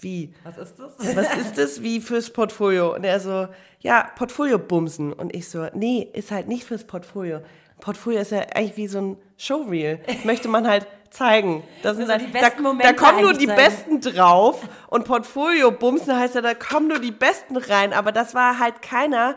wie? 0.00 0.34
Was 0.44 0.58
ist 0.58 0.78
das? 0.78 0.98
Was 1.16 1.36
ist 1.36 1.58
das 1.58 1.82
wie 1.82 2.00
fürs 2.00 2.30
Portfolio? 2.30 2.94
Und 2.94 3.04
er 3.04 3.20
so, 3.20 3.48
ja, 3.80 4.10
Portfolio 4.16 4.58
bumsen. 4.58 5.12
Und 5.12 5.34
ich 5.34 5.48
so, 5.48 5.66
nee, 5.74 6.08
ist 6.12 6.30
halt 6.30 6.48
nicht 6.48 6.64
fürs 6.64 6.84
Portfolio. 6.84 7.40
Portfolio 7.80 8.20
ist 8.20 8.32
ja 8.32 8.40
eigentlich 8.54 8.76
wie 8.76 8.86
so 8.86 9.00
ein 9.00 9.16
Showreel. 9.36 10.00
Möchte 10.24 10.48
man 10.48 10.68
halt 10.68 10.86
zeigen. 11.12 11.62
Das 11.82 11.96
besten 11.96 12.64
da, 12.64 12.72
da 12.72 12.92
kommen 12.92 13.22
nur 13.22 13.34
die 13.34 13.46
zeigen. 13.46 13.62
Besten 13.62 14.00
drauf. 14.00 14.60
Und 14.88 15.04
Portfolio 15.04 15.70
bumsen 15.70 16.16
heißt 16.18 16.34
ja, 16.34 16.40
da 16.40 16.54
kommen 16.54 16.88
nur 16.88 16.98
die 16.98 17.12
Besten 17.12 17.56
rein. 17.56 17.92
Aber 17.92 18.12
das 18.12 18.34
war 18.34 18.58
halt 18.58 18.82
keiner, 18.82 19.36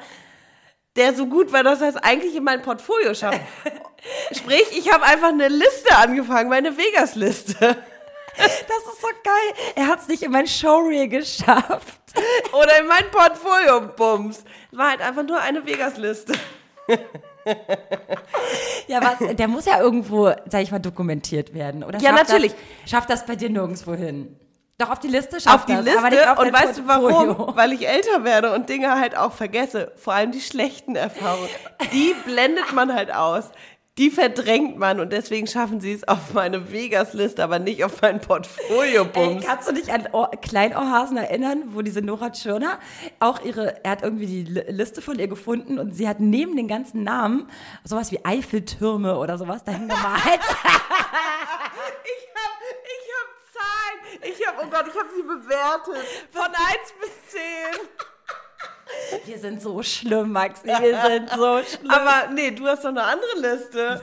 der 0.95 1.13
so 1.13 1.25
gut 1.27 1.51
war, 1.51 1.63
dass 1.63 1.81
er 1.81 1.89
es 1.89 1.97
eigentlich 1.97 2.35
in 2.35 2.43
mein 2.43 2.61
Portfolio 2.61 3.13
schafft. 3.13 3.41
Sprich, 4.31 4.65
ich 4.77 4.91
habe 4.91 5.03
einfach 5.03 5.29
eine 5.29 5.47
Liste 5.47 5.95
angefangen, 5.95 6.49
meine 6.49 6.77
Vegas-Liste. 6.77 7.75
Das 8.37 8.47
ist 8.47 9.01
so 9.01 9.07
geil. 9.23 9.73
Er 9.75 9.87
hat 9.87 10.01
es 10.01 10.07
nicht 10.07 10.23
in 10.23 10.31
mein 10.31 10.47
Showreel 10.47 11.07
geschafft. 11.07 12.01
Oder 12.51 12.79
in 12.79 12.87
mein 12.87 13.09
Portfolio-Bums. 13.11 14.43
War 14.71 14.89
halt 14.89 15.01
einfach 15.01 15.23
nur 15.23 15.39
eine 15.39 15.65
Vegas-Liste. 15.65 16.33
Ja, 18.87 18.99
was, 19.01 19.35
der 19.35 19.47
muss 19.47 19.65
ja 19.65 19.79
irgendwo, 19.79 20.25
sag 20.47 20.61
ich 20.61 20.71
mal, 20.71 20.79
dokumentiert 20.79 21.53
werden. 21.53 21.83
Oder 21.83 21.99
Ja, 21.99 22.11
schafft 22.11 22.29
natürlich. 22.29 22.51
Das, 22.81 22.91
schafft 22.91 23.09
das 23.09 23.25
bei 23.25 23.35
dir 23.35 23.49
nirgendwo 23.49 23.93
hin? 23.95 24.39
Doch 24.77 24.91
auf 24.91 24.99
die 24.99 25.07
Liste 25.07 25.39
schafft 25.39 25.55
Auf 25.55 25.65
die 25.65 25.73
das, 25.73 25.85
Liste. 25.85 26.31
auf 26.31 26.37
und 26.39 26.51
weißt 26.53 26.79
du 26.79 26.87
warum? 26.87 27.55
Weil 27.55 27.71
ich 27.71 27.87
älter 27.87 28.23
werde 28.23 28.53
und 28.53 28.69
Dinge 28.69 28.91
halt 28.99 29.17
auch 29.17 29.31
vergesse. 29.31 29.91
Vor 29.95 30.13
allem 30.13 30.31
die 30.31 30.41
schlechten 30.41 30.95
Erfahrungen. 30.95 31.47
Die 31.93 32.13
blendet 32.25 32.73
man 32.73 32.93
halt 32.93 33.11
aus. 33.13 33.45
Die 33.97 34.09
verdrängt 34.11 34.77
man 34.77 34.99
und 34.99 35.13
deswegen 35.13 35.47
schaffen 35.47 35.79
sie 35.79 35.93
es 35.93 36.05
auf 36.05 36.33
meine 36.33 36.69
Vegas-Liste, 36.73 37.41
aber 37.41 37.59
nicht 37.59 37.81
auf 37.85 38.01
mein 38.01 38.19
Portfolio-Bums. 38.19 39.45
kannst 39.45 39.69
du 39.69 39.73
dich 39.73 39.89
an 39.93 40.05
Ohr, 40.11 40.29
Kleinohrhasen 40.41 41.15
erinnern, 41.15 41.63
wo 41.67 41.81
diese 41.81 42.01
Nora 42.01 42.29
Tschirner 42.31 42.77
auch 43.21 43.41
ihre, 43.45 43.85
er 43.85 43.91
hat 43.91 44.03
irgendwie 44.03 44.25
die 44.25 44.43
Li- 44.43 44.65
Liste 44.69 45.01
von 45.01 45.17
ihr 45.17 45.29
gefunden 45.29 45.79
und 45.79 45.95
sie 45.95 46.09
hat 46.09 46.19
neben 46.19 46.57
den 46.57 46.67
ganzen 46.67 47.03
Namen 47.03 47.49
sowas 47.85 48.11
wie 48.11 48.23
Eiffeltürme 48.25 49.17
oder 49.17 49.37
sowas 49.37 49.63
dahin 49.63 49.87
gemalt. 49.87 50.01
Ich 52.03 52.27
hab, 52.35 52.51
ich 52.83 53.07
hab 53.15 53.29
Zahlen. 53.53 54.33
Ich 54.33 54.47
hab, 54.47 54.55
oh 54.61 54.69
Gott, 54.69 54.85
ich 54.93 54.99
hab 54.99 55.07
sie 55.15 55.23
bewertet. 55.23 56.05
Von 56.31 56.43
1 56.47 56.53
bis 56.99 57.31
10. 57.31 57.41
Wir 59.25 59.37
sind 59.39 59.61
so 59.61 59.81
schlimm, 59.83 60.31
Maxi, 60.31 60.65
wir 60.67 61.01
sind 61.01 61.29
so 61.29 61.59
schlimm. 61.63 61.89
Aber 61.91 62.31
nee, 62.33 62.51
du 62.51 62.65
hast 62.67 62.83
doch 62.83 62.89
eine 62.89 63.03
andere 63.03 63.39
Liste. 63.39 64.01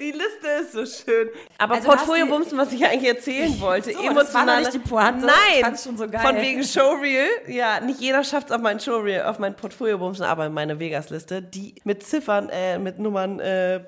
die 0.00 0.10
Liste 0.10 0.48
ist 0.60 0.72
so 0.72 0.84
schön. 0.84 1.28
Aber 1.58 1.74
Also 1.74 1.86
Portfolio-Bumsen, 1.86 2.58
was 2.58 2.72
ich 2.72 2.84
eigentlich 2.84 3.08
erzählen 3.08 3.60
wollte, 3.60 3.92
So, 3.92 3.98
das 3.98 4.04
war 4.04 4.10
emotional. 4.10 4.60
nicht 4.60 4.74
die 4.74 4.78
Pointe. 4.80 5.26
Nein, 5.26 5.76
schon 5.76 5.96
so 5.96 6.08
geil. 6.08 6.20
von 6.20 6.36
wegen 6.36 6.64
Showreel. 6.64 7.28
Ja, 7.46 7.78
nicht 7.80 8.00
jeder 8.00 8.24
schafft 8.24 8.48
es 8.50 8.52
auf 8.56 8.60
mein 8.60 8.80
Showreel, 8.80 9.22
auf 9.22 9.38
mein 9.38 9.54
Portfolio-Bumsen, 9.54 10.24
aber 10.24 10.46
in 10.46 10.52
meine 10.52 10.80
Vegas-Liste, 10.80 11.42
die 11.42 11.76
mit 11.84 12.02
Ziffern, 12.04 12.48
äh, 12.48 12.78
mit 12.80 12.98
Nummern, 12.98 13.38
äh, 13.38 13.80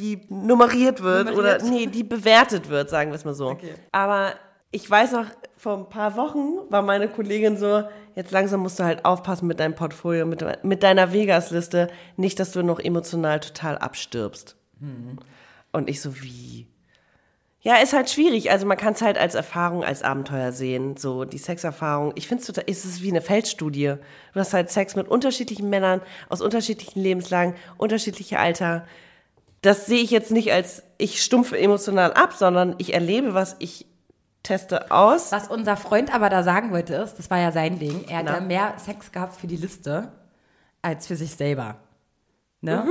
die 0.00 0.20
nummeriert 0.28 1.00
wird 1.02 1.26
Nummeriert. 1.28 1.62
oder 1.62 1.70
nee, 1.70 1.86
die 1.86 2.02
bewertet 2.02 2.68
wird, 2.68 2.90
sagen 2.90 3.12
wir 3.12 3.16
es 3.16 3.24
mal 3.24 3.34
so. 3.34 3.50
Okay. 3.50 3.74
Aber 3.92 4.32
ich 4.72 4.90
weiß 4.90 5.12
noch, 5.12 5.26
vor 5.64 5.78
ein 5.78 5.88
paar 5.88 6.14
Wochen 6.14 6.58
war 6.68 6.82
meine 6.82 7.08
Kollegin 7.08 7.56
so, 7.56 7.84
jetzt 8.14 8.32
langsam 8.32 8.60
musst 8.60 8.78
du 8.78 8.84
halt 8.84 9.06
aufpassen 9.06 9.46
mit 9.46 9.60
deinem 9.60 9.74
Portfolio, 9.74 10.26
mit, 10.26 10.44
mit 10.62 10.82
deiner 10.82 11.14
Vegas-Liste, 11.14 11.88
nicht, 12.18 12.38
dass 12.38 12.52
du 12.52 12.62
noch 12.62 12.78
emotional 12.78 13.40
total 13.40 13.78
abstirbst. 13.78 14.56
Und 15.72 15.88
ich 15.88 16.02
so, 16.02 16.20
wie? 16.20 16.66
Ja, 17.62 17.76
ist 17.76 17.94
halt 17.94 18.10
schwierig. 18.10 18.50
Also 18.50 18.66
man 18.66 18.76
kann 18.76 18.92
es 18.92 19.00
halt 19.00 19.16
als 19.16 19.34
Erfahrung, 19.34 19.82
als 19.82 20.02
Abenteuer 20.02 20.52
sehen. 20.52 20.98
So 20.98 21.24
die 21.24 21.38
Sexerfahrung. 21.38 22.12
Ich 22.14 22.28
finde 22.28 22.42
es 22.42 22.46
total, 22.46 22.64
ist 22.68 22.84
es 22.84 23.00
wie 23.00 23.10
eine 23.10 23.22
Feldstudie. 23.22 23.94
Du 24.34 24.40
hast 24.40 24.52
halt 24.52 24.70
Sex 24.70 24.96
mit 24.96 25.08
unterschiedlichen 25.08 25.70
Männern 25.70 26.02
aus 26.28 26.42
unterschiedlichen 26.42 27.00
Lebenslagen, 27.00 27.54
unterschiedliche 27.78 28.38
Alter. 28.38 28.84
Das 29.62 29.86
sehe 29.86 30.02
ich 30.02 30.10
jetzt 30.10 30.30
nicht 30.30 30.52
als 30.52 30.82
ich 30.98 31.22
stumpfe 31.22 31.58
emotional 31.58 32.12
ab, 32.12 32.34
sondern 32.34 32.74
ich 32.76 32.92
erlebe 32.92 33.32
was, 33.32 33.56
ich 33.60 33.86
teste 34.44 34.92
aus. 34.92 35.32
Was 35.32 35.48
unser 35.48 35.76
Freund 35.76 36.14
aber 36.14 36.28
da 36.30 36.44
sagen 36.44 36.70
wollte 36.70 36.94
ist, 36.94 37.18
das 37.18 37.28
war 37.30 37.38
ja 37.38 37.50
sein 37.50 37.80
Ding, 37.80 38.04
er 38.08 38.18
hat 38.18 38.26
ja 38.26 38.40
mehr 38.40 38.74
Sex 38.76 39.10
gehabt 39.10 39.34
für 39.34 39.48
die 39.48 39.56
Liste 39.56 40.12
als 40.82 41.08
für 41.08 41.16
sich 41.16 41.34
selber. 41.34 41.76
Ne? 42.60 42.84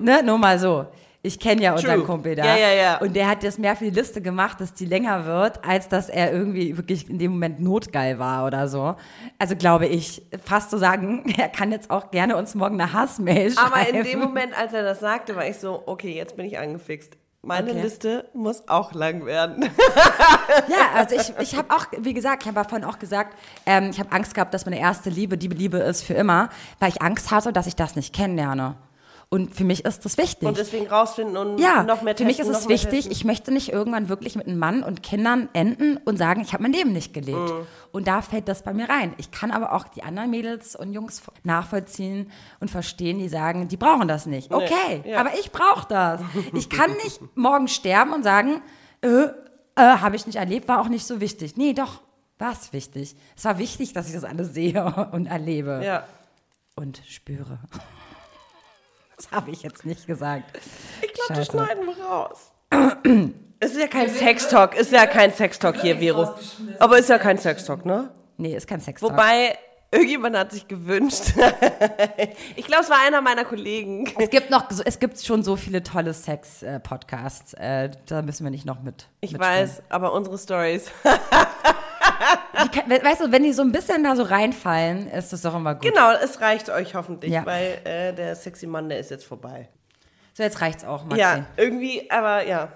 Ne? 0.00 0.22
Nur 0.22 0.38
mal 0.38 0.58
so. 0.58 0.86
Ich 1.22 1.38
kenne 1.38 1.60
ja 1.60 1.72
unseren 1.72 1.96
Mhm, 1.98 2.04
True. 2.04 2.06
Kumpel 2.06 2.34
da. 2.34 2.44
Ja, 2.46 2.56
ja, 2.56 2.72
ja. 2.72 2.98
Und 2.98 3.14
der 3.14 3.28
hat 3.28 3.44
das 3.44 3.58
mehr 3.58 3.76
für 3.76 3.84
die 3.84 3.90
Liste 3.90 4.22
gemacht, 4.22 4.58
dass 4.58 4.72
die 4.72 4.86
länger 4.86 5.26
wird, 5.26 5.62
als 5.66 5.86
dass 5.88 6.08
er 6.08 6.32
irgendwie 6.32 6.78
wirklich 6.78 7.10
in 7.10 7.18
dem 7.18 7.32
Moment 7.32 7.60
notgeil 7.60 8.18
war 8.18 8.46
oder 8.46 8.68
so. 8.68 8.94
Also 9.38 9.54
glaube 9.54 9.86
ich, 9.86 10.22
fast 10.42 10.70
zu 10.70 10.78
sagen, 10.78 11.24
er 11.36 11.50
kann 11.50 11.72
jetzt 11.72 11.90
auch 11.90 12.10
gerne 12.10 12.36
uns 12.36 12.54
morgen 12.54 12.80
eine 12.80 12.94
Hassmail 12.94 13.50
schreiben. 13.50 13.72
Aber 13.72 13.88
in 13.88 14.02
dem 14.02 14.18
Moment, 14.18 14.58
als 14.58 14.72
er 14.72 14.82
das 14.82 15.00
sagte, 15.00 15.36
war 15.36 15.46
ich 15.46 15.58
so, 15.58 15.82
okay, 15.84 16.14
jetzt 16.14 16.36
bin 16.36 16.46
ich 16.46 16.58
angefixt. 16.58 17.18
Meine 17.42 17.70
Okay. 17.70 17.80
Liste 17.80 18.28
muss 18.34 18.68
auch 18.68 18.92
lang 18.92 19.24
werden. 19.24 19.70
Ja, 20.68 20.90
also 20.94 21.14
ich, 21.14 21.32
ich 21.38 21.56
habe 21.56 21.72
auch, 21.72 21.86
wie 21.96 22.12
gesagt, 22.12 22.42
ich 22.42 22.48
habe 22.48 22.68
vorhin 22.68 22.84
auch 22.84 22.98
gesagt, 22.98 23.36
ähm, 23.66 23.90
ich 23.90 24.00
habe 24.00 24.10
Angst 24.10 24.34
gehabt, 24.34 24.52
dass 24.52 24.64
meine 24.66 24.80
erste 24.80 25.08
Liebe 25.08 25.38
die 25.38 25.46
Liebe 25.46 25.78
ist 25.78 26.02
für 26.02 26.14
immer, 26.14 26.48
weil 26.80 26.88
ich 26.90 27.00
Angst 27.00 27.30
hatte, 27.30 27.52
dass 27.52 27.68
ich 27.68 27.76
das 27.76 27.94
nicht 27.94 28.12
kennenlerne. 28.12 28.74
Und 29.32 29.54
für 29.54 29.62
mich 29.62 29.84
ist 29.84 30.04
das 30.04 30.18
wichtig. 30.18 30.48
Und 30.48 30.58
deswegen 30.58 30.88
rausfinden 30.88 31.36
und 31.36 31.58
ja, 31.58 31.84
noch 31.84 32.02
mehr 32.02 32.16
für 32.16 32.24
testen. 32.24 32.26
mich 32.26 32.40
ist 32.40 32.48
es 32.48 32.68
wichtig, 32.68 32.90
testen. 32.90 33.12
ich 33.12 33.24
möchte 33.24 33.52
nicht 33.52 33.72
irgendwann 33.72 34.08
wirklich 34.08 34.34
mit 34.34 34.48
einem 34.48 34.58
Mann 34.58 34.82
und 34.82 35.04
Kindern 35.04 35.48
enden 35.52 35.98
und 35.98 36.16
sagen, 36.16 36.40
ich 36.40 36.52
habe 36.52 36.64
mein 36.64 36.72
Leben 36.72 36.92
nicht 36.92 37.14
gelebt. 37.14 37.38
Mhm. 37.38 37.66
Und 37.92 38.08
da 38.08 38.22
fällt 38.22 38.48
das 38.48 38.64
bei 38.64 38.72
mir 38.72 38.88
rein. 38.88 39.14
Ich 39.18 39.30
kann 39.30 39.52
aber 39.52 39.72
auch 39.72 39.86
die 39.86 40.02
anderen 40.02 40.30
Mädels 40.30 40.74
und 40.74 40.92
Jungs 40.92 41.22
nachvollziehen 41.44 42.32
und 42.58 42.72
verstehen, 42.72 43.20
die 43.20 43.28
sagen, 43.28 43.68
die 43.68 43.76
brauchen 43.76 44.08
das 44.08 44.26
nicht. 44.26 44.52
Okay, 44.52 45.02
ja. 45.04 45.20
aber 45.20 45.30
ich 45.38 45.52
brauche 45.52 45.86
das. 45.88 46.20
Ich 46.52 46.68
kann 46.68 46.90
nicht 47.04 47.20
morgen 47.36 47.68
sterben 47.68 48.12
und 48.12 48.24
sagen, 48.24 48.60
äh, 49.02 49.08
äh, 49.08 49.28
habe 49.76 50.16
ich 50.16 50.26
nicht 50.26 50.36
erlebt, 50.36 50.66
war 50.66 50.80
auch 50.80 50.88
nicht 50.88 51.06
so 51.06 51.20
wichtig. 51.20 51.56
Nee, 51.56 51.72
doch, 51.72 52.00
war 52.38 52.50
es 52.50 52.72
wichtig. 52.72 53.14
Es 53.36 53.44
war 53.44 53.58
wichtig, 53.58 53.92
dass 53.92 54.08
ich 54.08 54.14
das 54.14 54.24
alles 54.24 54.54
sehe 54.54 54.84
und 55.12 55.26
erlebe 55.26 55.80
Ja. 55.84 56.02
und 56.74 57.00
spüre. 57.06 57.60
Das 59.20 59.30
habe 59.32 59.50
ich 59.50 59.62
jetzt 59.62 59.84
nicht 59.84 60.06
gesagt. 60.06 60.58
Ich 61.02 61.12
glaube, 61.12 61.34
das 61.34 61.46
schneiden 61.48 61.86
wir 61.86 62.04
raus. 62.04 62.52
Es 63.62 63.72
ist 63.72 63.78
ja 63.80 63.88
kein 63.88 64.08
Sextalk, 64.08 64.74
ist 64.74 64.90
ja 64.90 65.04
kein 65.06 65.34
Sextalk 65.34 65.78
hier, 65.82 65.98
Vero. 65.98 66.34
Aber 66.78 66.96
ist 66.98 67.10
ja 67.10 67.18
kein 67.18 67.36
Sextalk, 67.36 67.84
ne? 67.84 68.08
Nee, 68.38 68.56
ist 68.56 68.66
kein 68.66 68.80
Sex. 68.80 69.02
Wobei, 69.02 69.54
irgendjemand 69.90 70.34
hat 70.34 70.52
sich 70.52 70.66
gewünscht. 70.66 71.34
ich 72.56 72.64
glaube, 72.64 72.82
es 72.84 72.88
war 72.88 72.96
einer 73.06 73.20
meiner 73.20 73.44
Kollegen. 73.44 74.10
Es 74.18 74.30
gibt 74.30 74.48
noch, 74.48 74.70
so- 74.70 74.82
es 74.86 74.98
gibt 74.98 75.20
schon 75.20 75.42
so 75.42 75.56
viele 75.56 75.82
tolle 75.82 76.14
Sex-Podcasts. 76.14 77.52
Äh, 77.52 77.90
da 78.06 78.22
müssen 78.22 78.44
wir 78.44 78.50
nicht 78.50 78.64
noch 78.64 78.80
mit. 78.82 79.08
Ich 79.20 79.32
mitspielen. 79.32 79.60
weiß, 79.64 79.82
aber 79.90 80.14
unsere 80.14 80.38
Stories. 80.38 80.90
Die, 82.74 82.90
weißt 83.04 83.22
du, 83.22 83.32
wenn 83.32 83.42
die 83.42 83.52
so 83.52 83.62
ein 83.62 83.72
bisschen 83.72 84.04
da 84.04 84.14
so 84.16 84.22
reinfallen, 84.22 85.08
ist 85.10 85.32
das 85.32 85.42
doch 85.42 85.54
immer 85.56 85.74
gut. 85.74 85.82
Genau, 85.82 86.12
es 86.22 86.40
reicht 86.40 86.68
euch 86.70 86.94
hoffentlich, 86.94 87.32
Ja. 87.32 87.46
weil 87.46 87.78
äh, 87.84 88.12
der 88.12 88.36
sexy 88.36 88.66
Mann, 88.66 88.88
der 88.88 88.98
ist 89.00 89.10
jetzt 89.10 89.24
vorbei. 89.24 89.68
So, 90.34 90.42
jetzt 90.42 90.60
reicht's 90.60 90.84
auch, 90.84 91.04
Maxi. 91.04 91.20
Ja, 91.20 91.46
irgendwie, 91.56 92.10
aber 92.10 92.46
ja. 92.46 92.68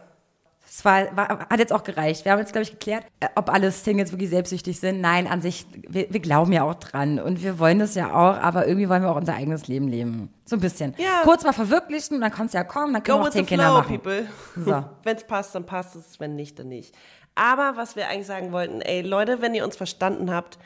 Es 0.66 0.84
war, 0.84 1.16
war, 1.16 1.28
hat 1.50 1.58
jetzt 1.60 1.72
auch 1.72 1.84
gereicht. 1.84 2.24
Wir 2.24 2.32
haben 2.32 2.40
jetzt, 2.40 2.50
glaube 2.52 2.64
ich, 2.64 2.70
geklärt, 2.72 3.04
äh, 3.20 3.28
ob 3.36 3.48
alle 3.52 3.70
Singles 3.70 4.10
wirklich 4.10 4.30
selbstsüchtig 4.30 4.80
sind. 4.80 5.00
Nein, 5.00 5.28
an 5.28 5.40
sich, 5.40 5.66
wir, 5.88 6.06
wir 6.10 6.18
glauben 6.20 6.52
ja 6.52 6.64
auch 6.64 6.74
dran 6.74 7.20
und 7.20 7.42
wir 7.44 7.60
wollen 7.60 7.78
das 7.78 7.94
ja 7.94 8.12
auch, 8.12 8.42
aber 8.42 8.66
irgendwie 8.66 8.88
wollen 8.88 9.02
wir 9.02 9.10
auch 9.10 9.16
unser 9.16 9.34
eigenes 9.34 9.68
Leben 9.68 9.86
leben. 9.86 10.34
So 10.46 10.56
ein 10.56 10.60
bisschen. 10.60 10.94
Ja. 10.98 11.20
Kurz 11.22 11.44
mal 11.44 11.52
verwirklichen 11.52 12.16
und 12.16 12.22
dann 12.22 12.32
kannst 12.32 12.54
du 12.54 12.58
ja 12.58 12.64
kommen, 12.64 12.92
dann 12.92 13.02
können 13.04 13.18
Go 13.18 13.24
wir 13.24 13.28
auch 13.28 13.32
zehn 13.32 13.46
Kinder 13.46 13.66
flow, 13.66 13.74
machen. 13.74 14.00
people. 14.00 14.26
So. 14.56 14.84
Wenn 15.04 15.16
es 15.16 15.24
passt, 15.24 15.54
dann 15.54 15.64
passt 15.66 15.94
es, 15.94 16.18
wenn 16.18 16.34
nicht, 16.34 16.58
dann 16.58 16.68
nicht. 16.68 16.92
Aber 17.34 17.76
was 17.76 17.96
wir 17.96 18.08
eigentlich 18.08 18.26
sagen 18.26 18.52
wollten, 18.52 18.80
ey, 18.80 19.02
Leute, 19.02 19.40
wenn 19.40 19.54
ihr 19.54 19.64
uns 19.64 19.76
verstanden 19.76 20.32
habt, 20.32 20.58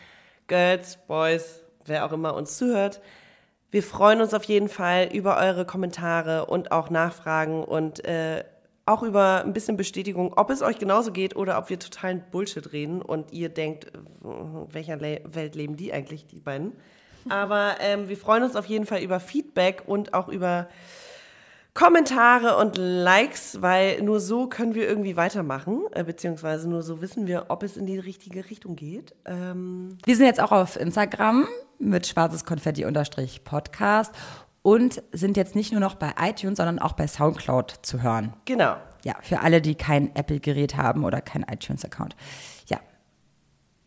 Girls, 0.46 0.98
Boys, 1.06 1.62
wer 1.84 2.04
auch 2.04 2.12
immer 2.12 2.34
uns 2.34 2.56
zuhört, 2.58 3.00
wir 3.70 3.82
freuen 3.82 4.20
uns 4.20 4.32
auf 4.32 4.44
jeden 4.44 4.68
Fall 4.68 5.08
über 5.12 5.36
eure 5.38 5.66
Kommentare 5.66 6.46
und 6.46 6.72
auch 6.72 6.88
Nachfragen 6.90 7.64
und 7.64 8.04
äh, 8.04 8.44
auch 8.86 9.02
über 9.02 9.44
ein 9.44 9.52
bisschen 9.52 9.76
Bestätigung, 9.76 10.32
ob 10.34 10.48
es 10.48 10.62
euch 10.62 10.78
genauso 10.78 11.12
geht 11.12 11.36
oder 11.36 11.58
ob 11.58 11.68
wir 11.68 11.78
totalen 11.78 12.24
Bullshit 12.30 12.72
reden 12.72 13.02
und 13.02 13.32
ihr 13.32 13.50
denkt, 13.50 13.92
in 14.24 14.72
welcher 14.72 14.96
Le 14.96 15.20
Welt 15.24 15.54
leben 15.54 15.76
die 15.76 15.92
eigentlich, 15.92 16.26
die 16.26 16.40
beiden. 16.40 16.72
Aber 17.28 17.76
ähm, 17.80 18.08
wir 18.08 18.16
freuen 18.16 18.42
uns 18.42 18.56
auf 18.56 18.64
jeden 18.64 18.86
Fall 18.86 19.02
über 19.02 19.20
Feedback 19.20 19.82
und 19.86 20.14
auch 20.14 20.28
über 20.28 20.68
Kommentare 21.78 22.56
und 22.56 22.76
Likes, 22.76 23.62
weil 23.62 24.02
nur 24.02 24.18
so 24.18 24.48
können 24.48 24.74
wir 24.74 24.88
irgendwie 24.88 25.16
weitermachen, 25.16 25.82
äh, 25.92 26.02
beziehungsweise 26.02 26.68
nur 26.68 26.82
so 26.82 27.00
wissen 27.00 27.28
wir, 27.28 27.46
ob 27.50 27.62
es 27.62 27.76
in 27.76 27.86
die 27.86 28.00
richtige 28.00 28.50
Richtung 28.50 28.74
geht. 28.74 29.14
Ähm, 29.24 29.96
Wir 30.04 30.16
sind 30.16 30.26
jetzt 30.26 30.40
auch 30.40 30.50
auf 30.50 30.74
Instagram. 30.74 31.46
mit 31.78 32.08
schwarzes 32.08 32.44
Konfetti 32.44 32.84
unterstrich 32.84 33.44
Podcast 33.44 34.12
und 34.62 35.00
sind 35.12 35.36
jetzt 35.36 35.54
nicht 35.54 35.70
nur 35.70 35.80
noch 35.80 35.94
bei 35.94 36.14
iTunes, 36.20 36.56
sondern 36.56 36.80
auch 36.80 36.94
bei 36.94 37.06
Soundcloud 37.06 37.70
zu 37.82 38.02
hören. 38.02 38.34
Genau. 38.44 38.74
Ja, 39.04 39.14
für 39.22 39.38
alle, 39.42 39.60
die 39.62 39.76
kein 39.76 40.12
Apple-Gerät 40.16 40.76
haben 40.76 41.04
oder 41.04 41.20
kein 41.20 41.44
iTunes-Account. 41.44 42.16
Ja, 42.66 42.80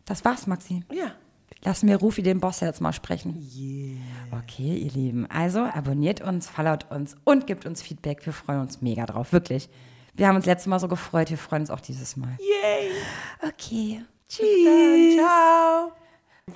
das 0.06 0.24
war's, 0.24 0.46
Maxi. 0.46 0.82
Ja. 0.90 1.12
Lassen 1.64 1.88
wir 1.88 1.96
Rufi 1.96 2.22
den 2.22 2.40
Boss 2.40 2.60
jetzt 2.60 2.80
mal 2.80 2.92
sprechen. 2.92 3.48
Yeah. 3.56 3.98
Okay, 4.42 4.74
ihr 4.78 4.90
Lieben. 4.90 5.26
Also 5.30 5.60
abonniert 5.60 6.20
uns, 6.20 6.48
followt 6.48 6.90
uns 6.90 7.14
und 7.24 7.46
gebt 7.46 7.66
uns 7.66 7.82
Feedback. 7.82 8.24
Wir 8.26 8.32
freuen 8.32 8.60
uns 8.60 8.82
mega 8.82 9.06
drauf, 9.06 9.32
wirklich. 9.32 9.68
Wir 10.14 10.26
haben 10.26 10.36
uns 10.36 10.44
letztes 10.46 10.66
Mal 10.66 10.80
so 10.80 10.88
gefreut, 10.88 11.30
wir 11.30 11.38
freuen 11.38 11.62
uns 11.62 11.70
auch 11.70 11.80
dieses 11.80 12.16
Mal. 12.16 12.30
Yay. 12.38 12.90
Okay. 13.48 14.02
Tschüss. 14.28 15.16
Ciao. 15.16 15.92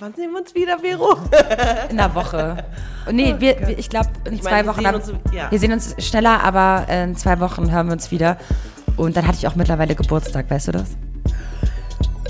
Wann 0.01 0.13
sehen 0.15 0.33
wir 0.33 0.41
uns 0.41 0.53
wieder, 0.55 0.81
Vero? 0.81 1.17
In 1.91 2.01
einer 2.01 2.13
Woche. 2.15 2.65
Nee, 3.13 3.37
wir, 3.39 3.61
wir, 3.61 3.79
ich 3.79 3.89
glaube, 3.89 4.09
in 4.27 4.35
Ich 4.35 4.43
zwei 4.43 4.63
meine, 4.63 4.67
wir 4.67 4.71
Wochen. 4.73 4.81
sehen 4.81 4.87
haben- 4.89 4.97
uns- 5.25 5.33
ja. 5.35 5.51
Wir 5.53 5.59
sehen 5.61 5.73
uns 5.73 5.95
schneller, 6.05 6.43
aber 6.43 6.87
in 6.89 7.15
zwei 7.15 7.39
Wochen 7.39 7.71
hören 7.71 7.87
wir 7.87 7.93
uns 7.93 8.11
wieder. 8.11 8.37
Und 8.97 9.17
dann 9.17 9.25
hatte 9.27 9.37
ich 9.39 9.47
auch 9.47 9.55
mittlerweile 9.55 9.95
Geburtstag, 9.95 10.51
weißt 10.51 10.69
du 10.69 10.73
das? 10.73 10.97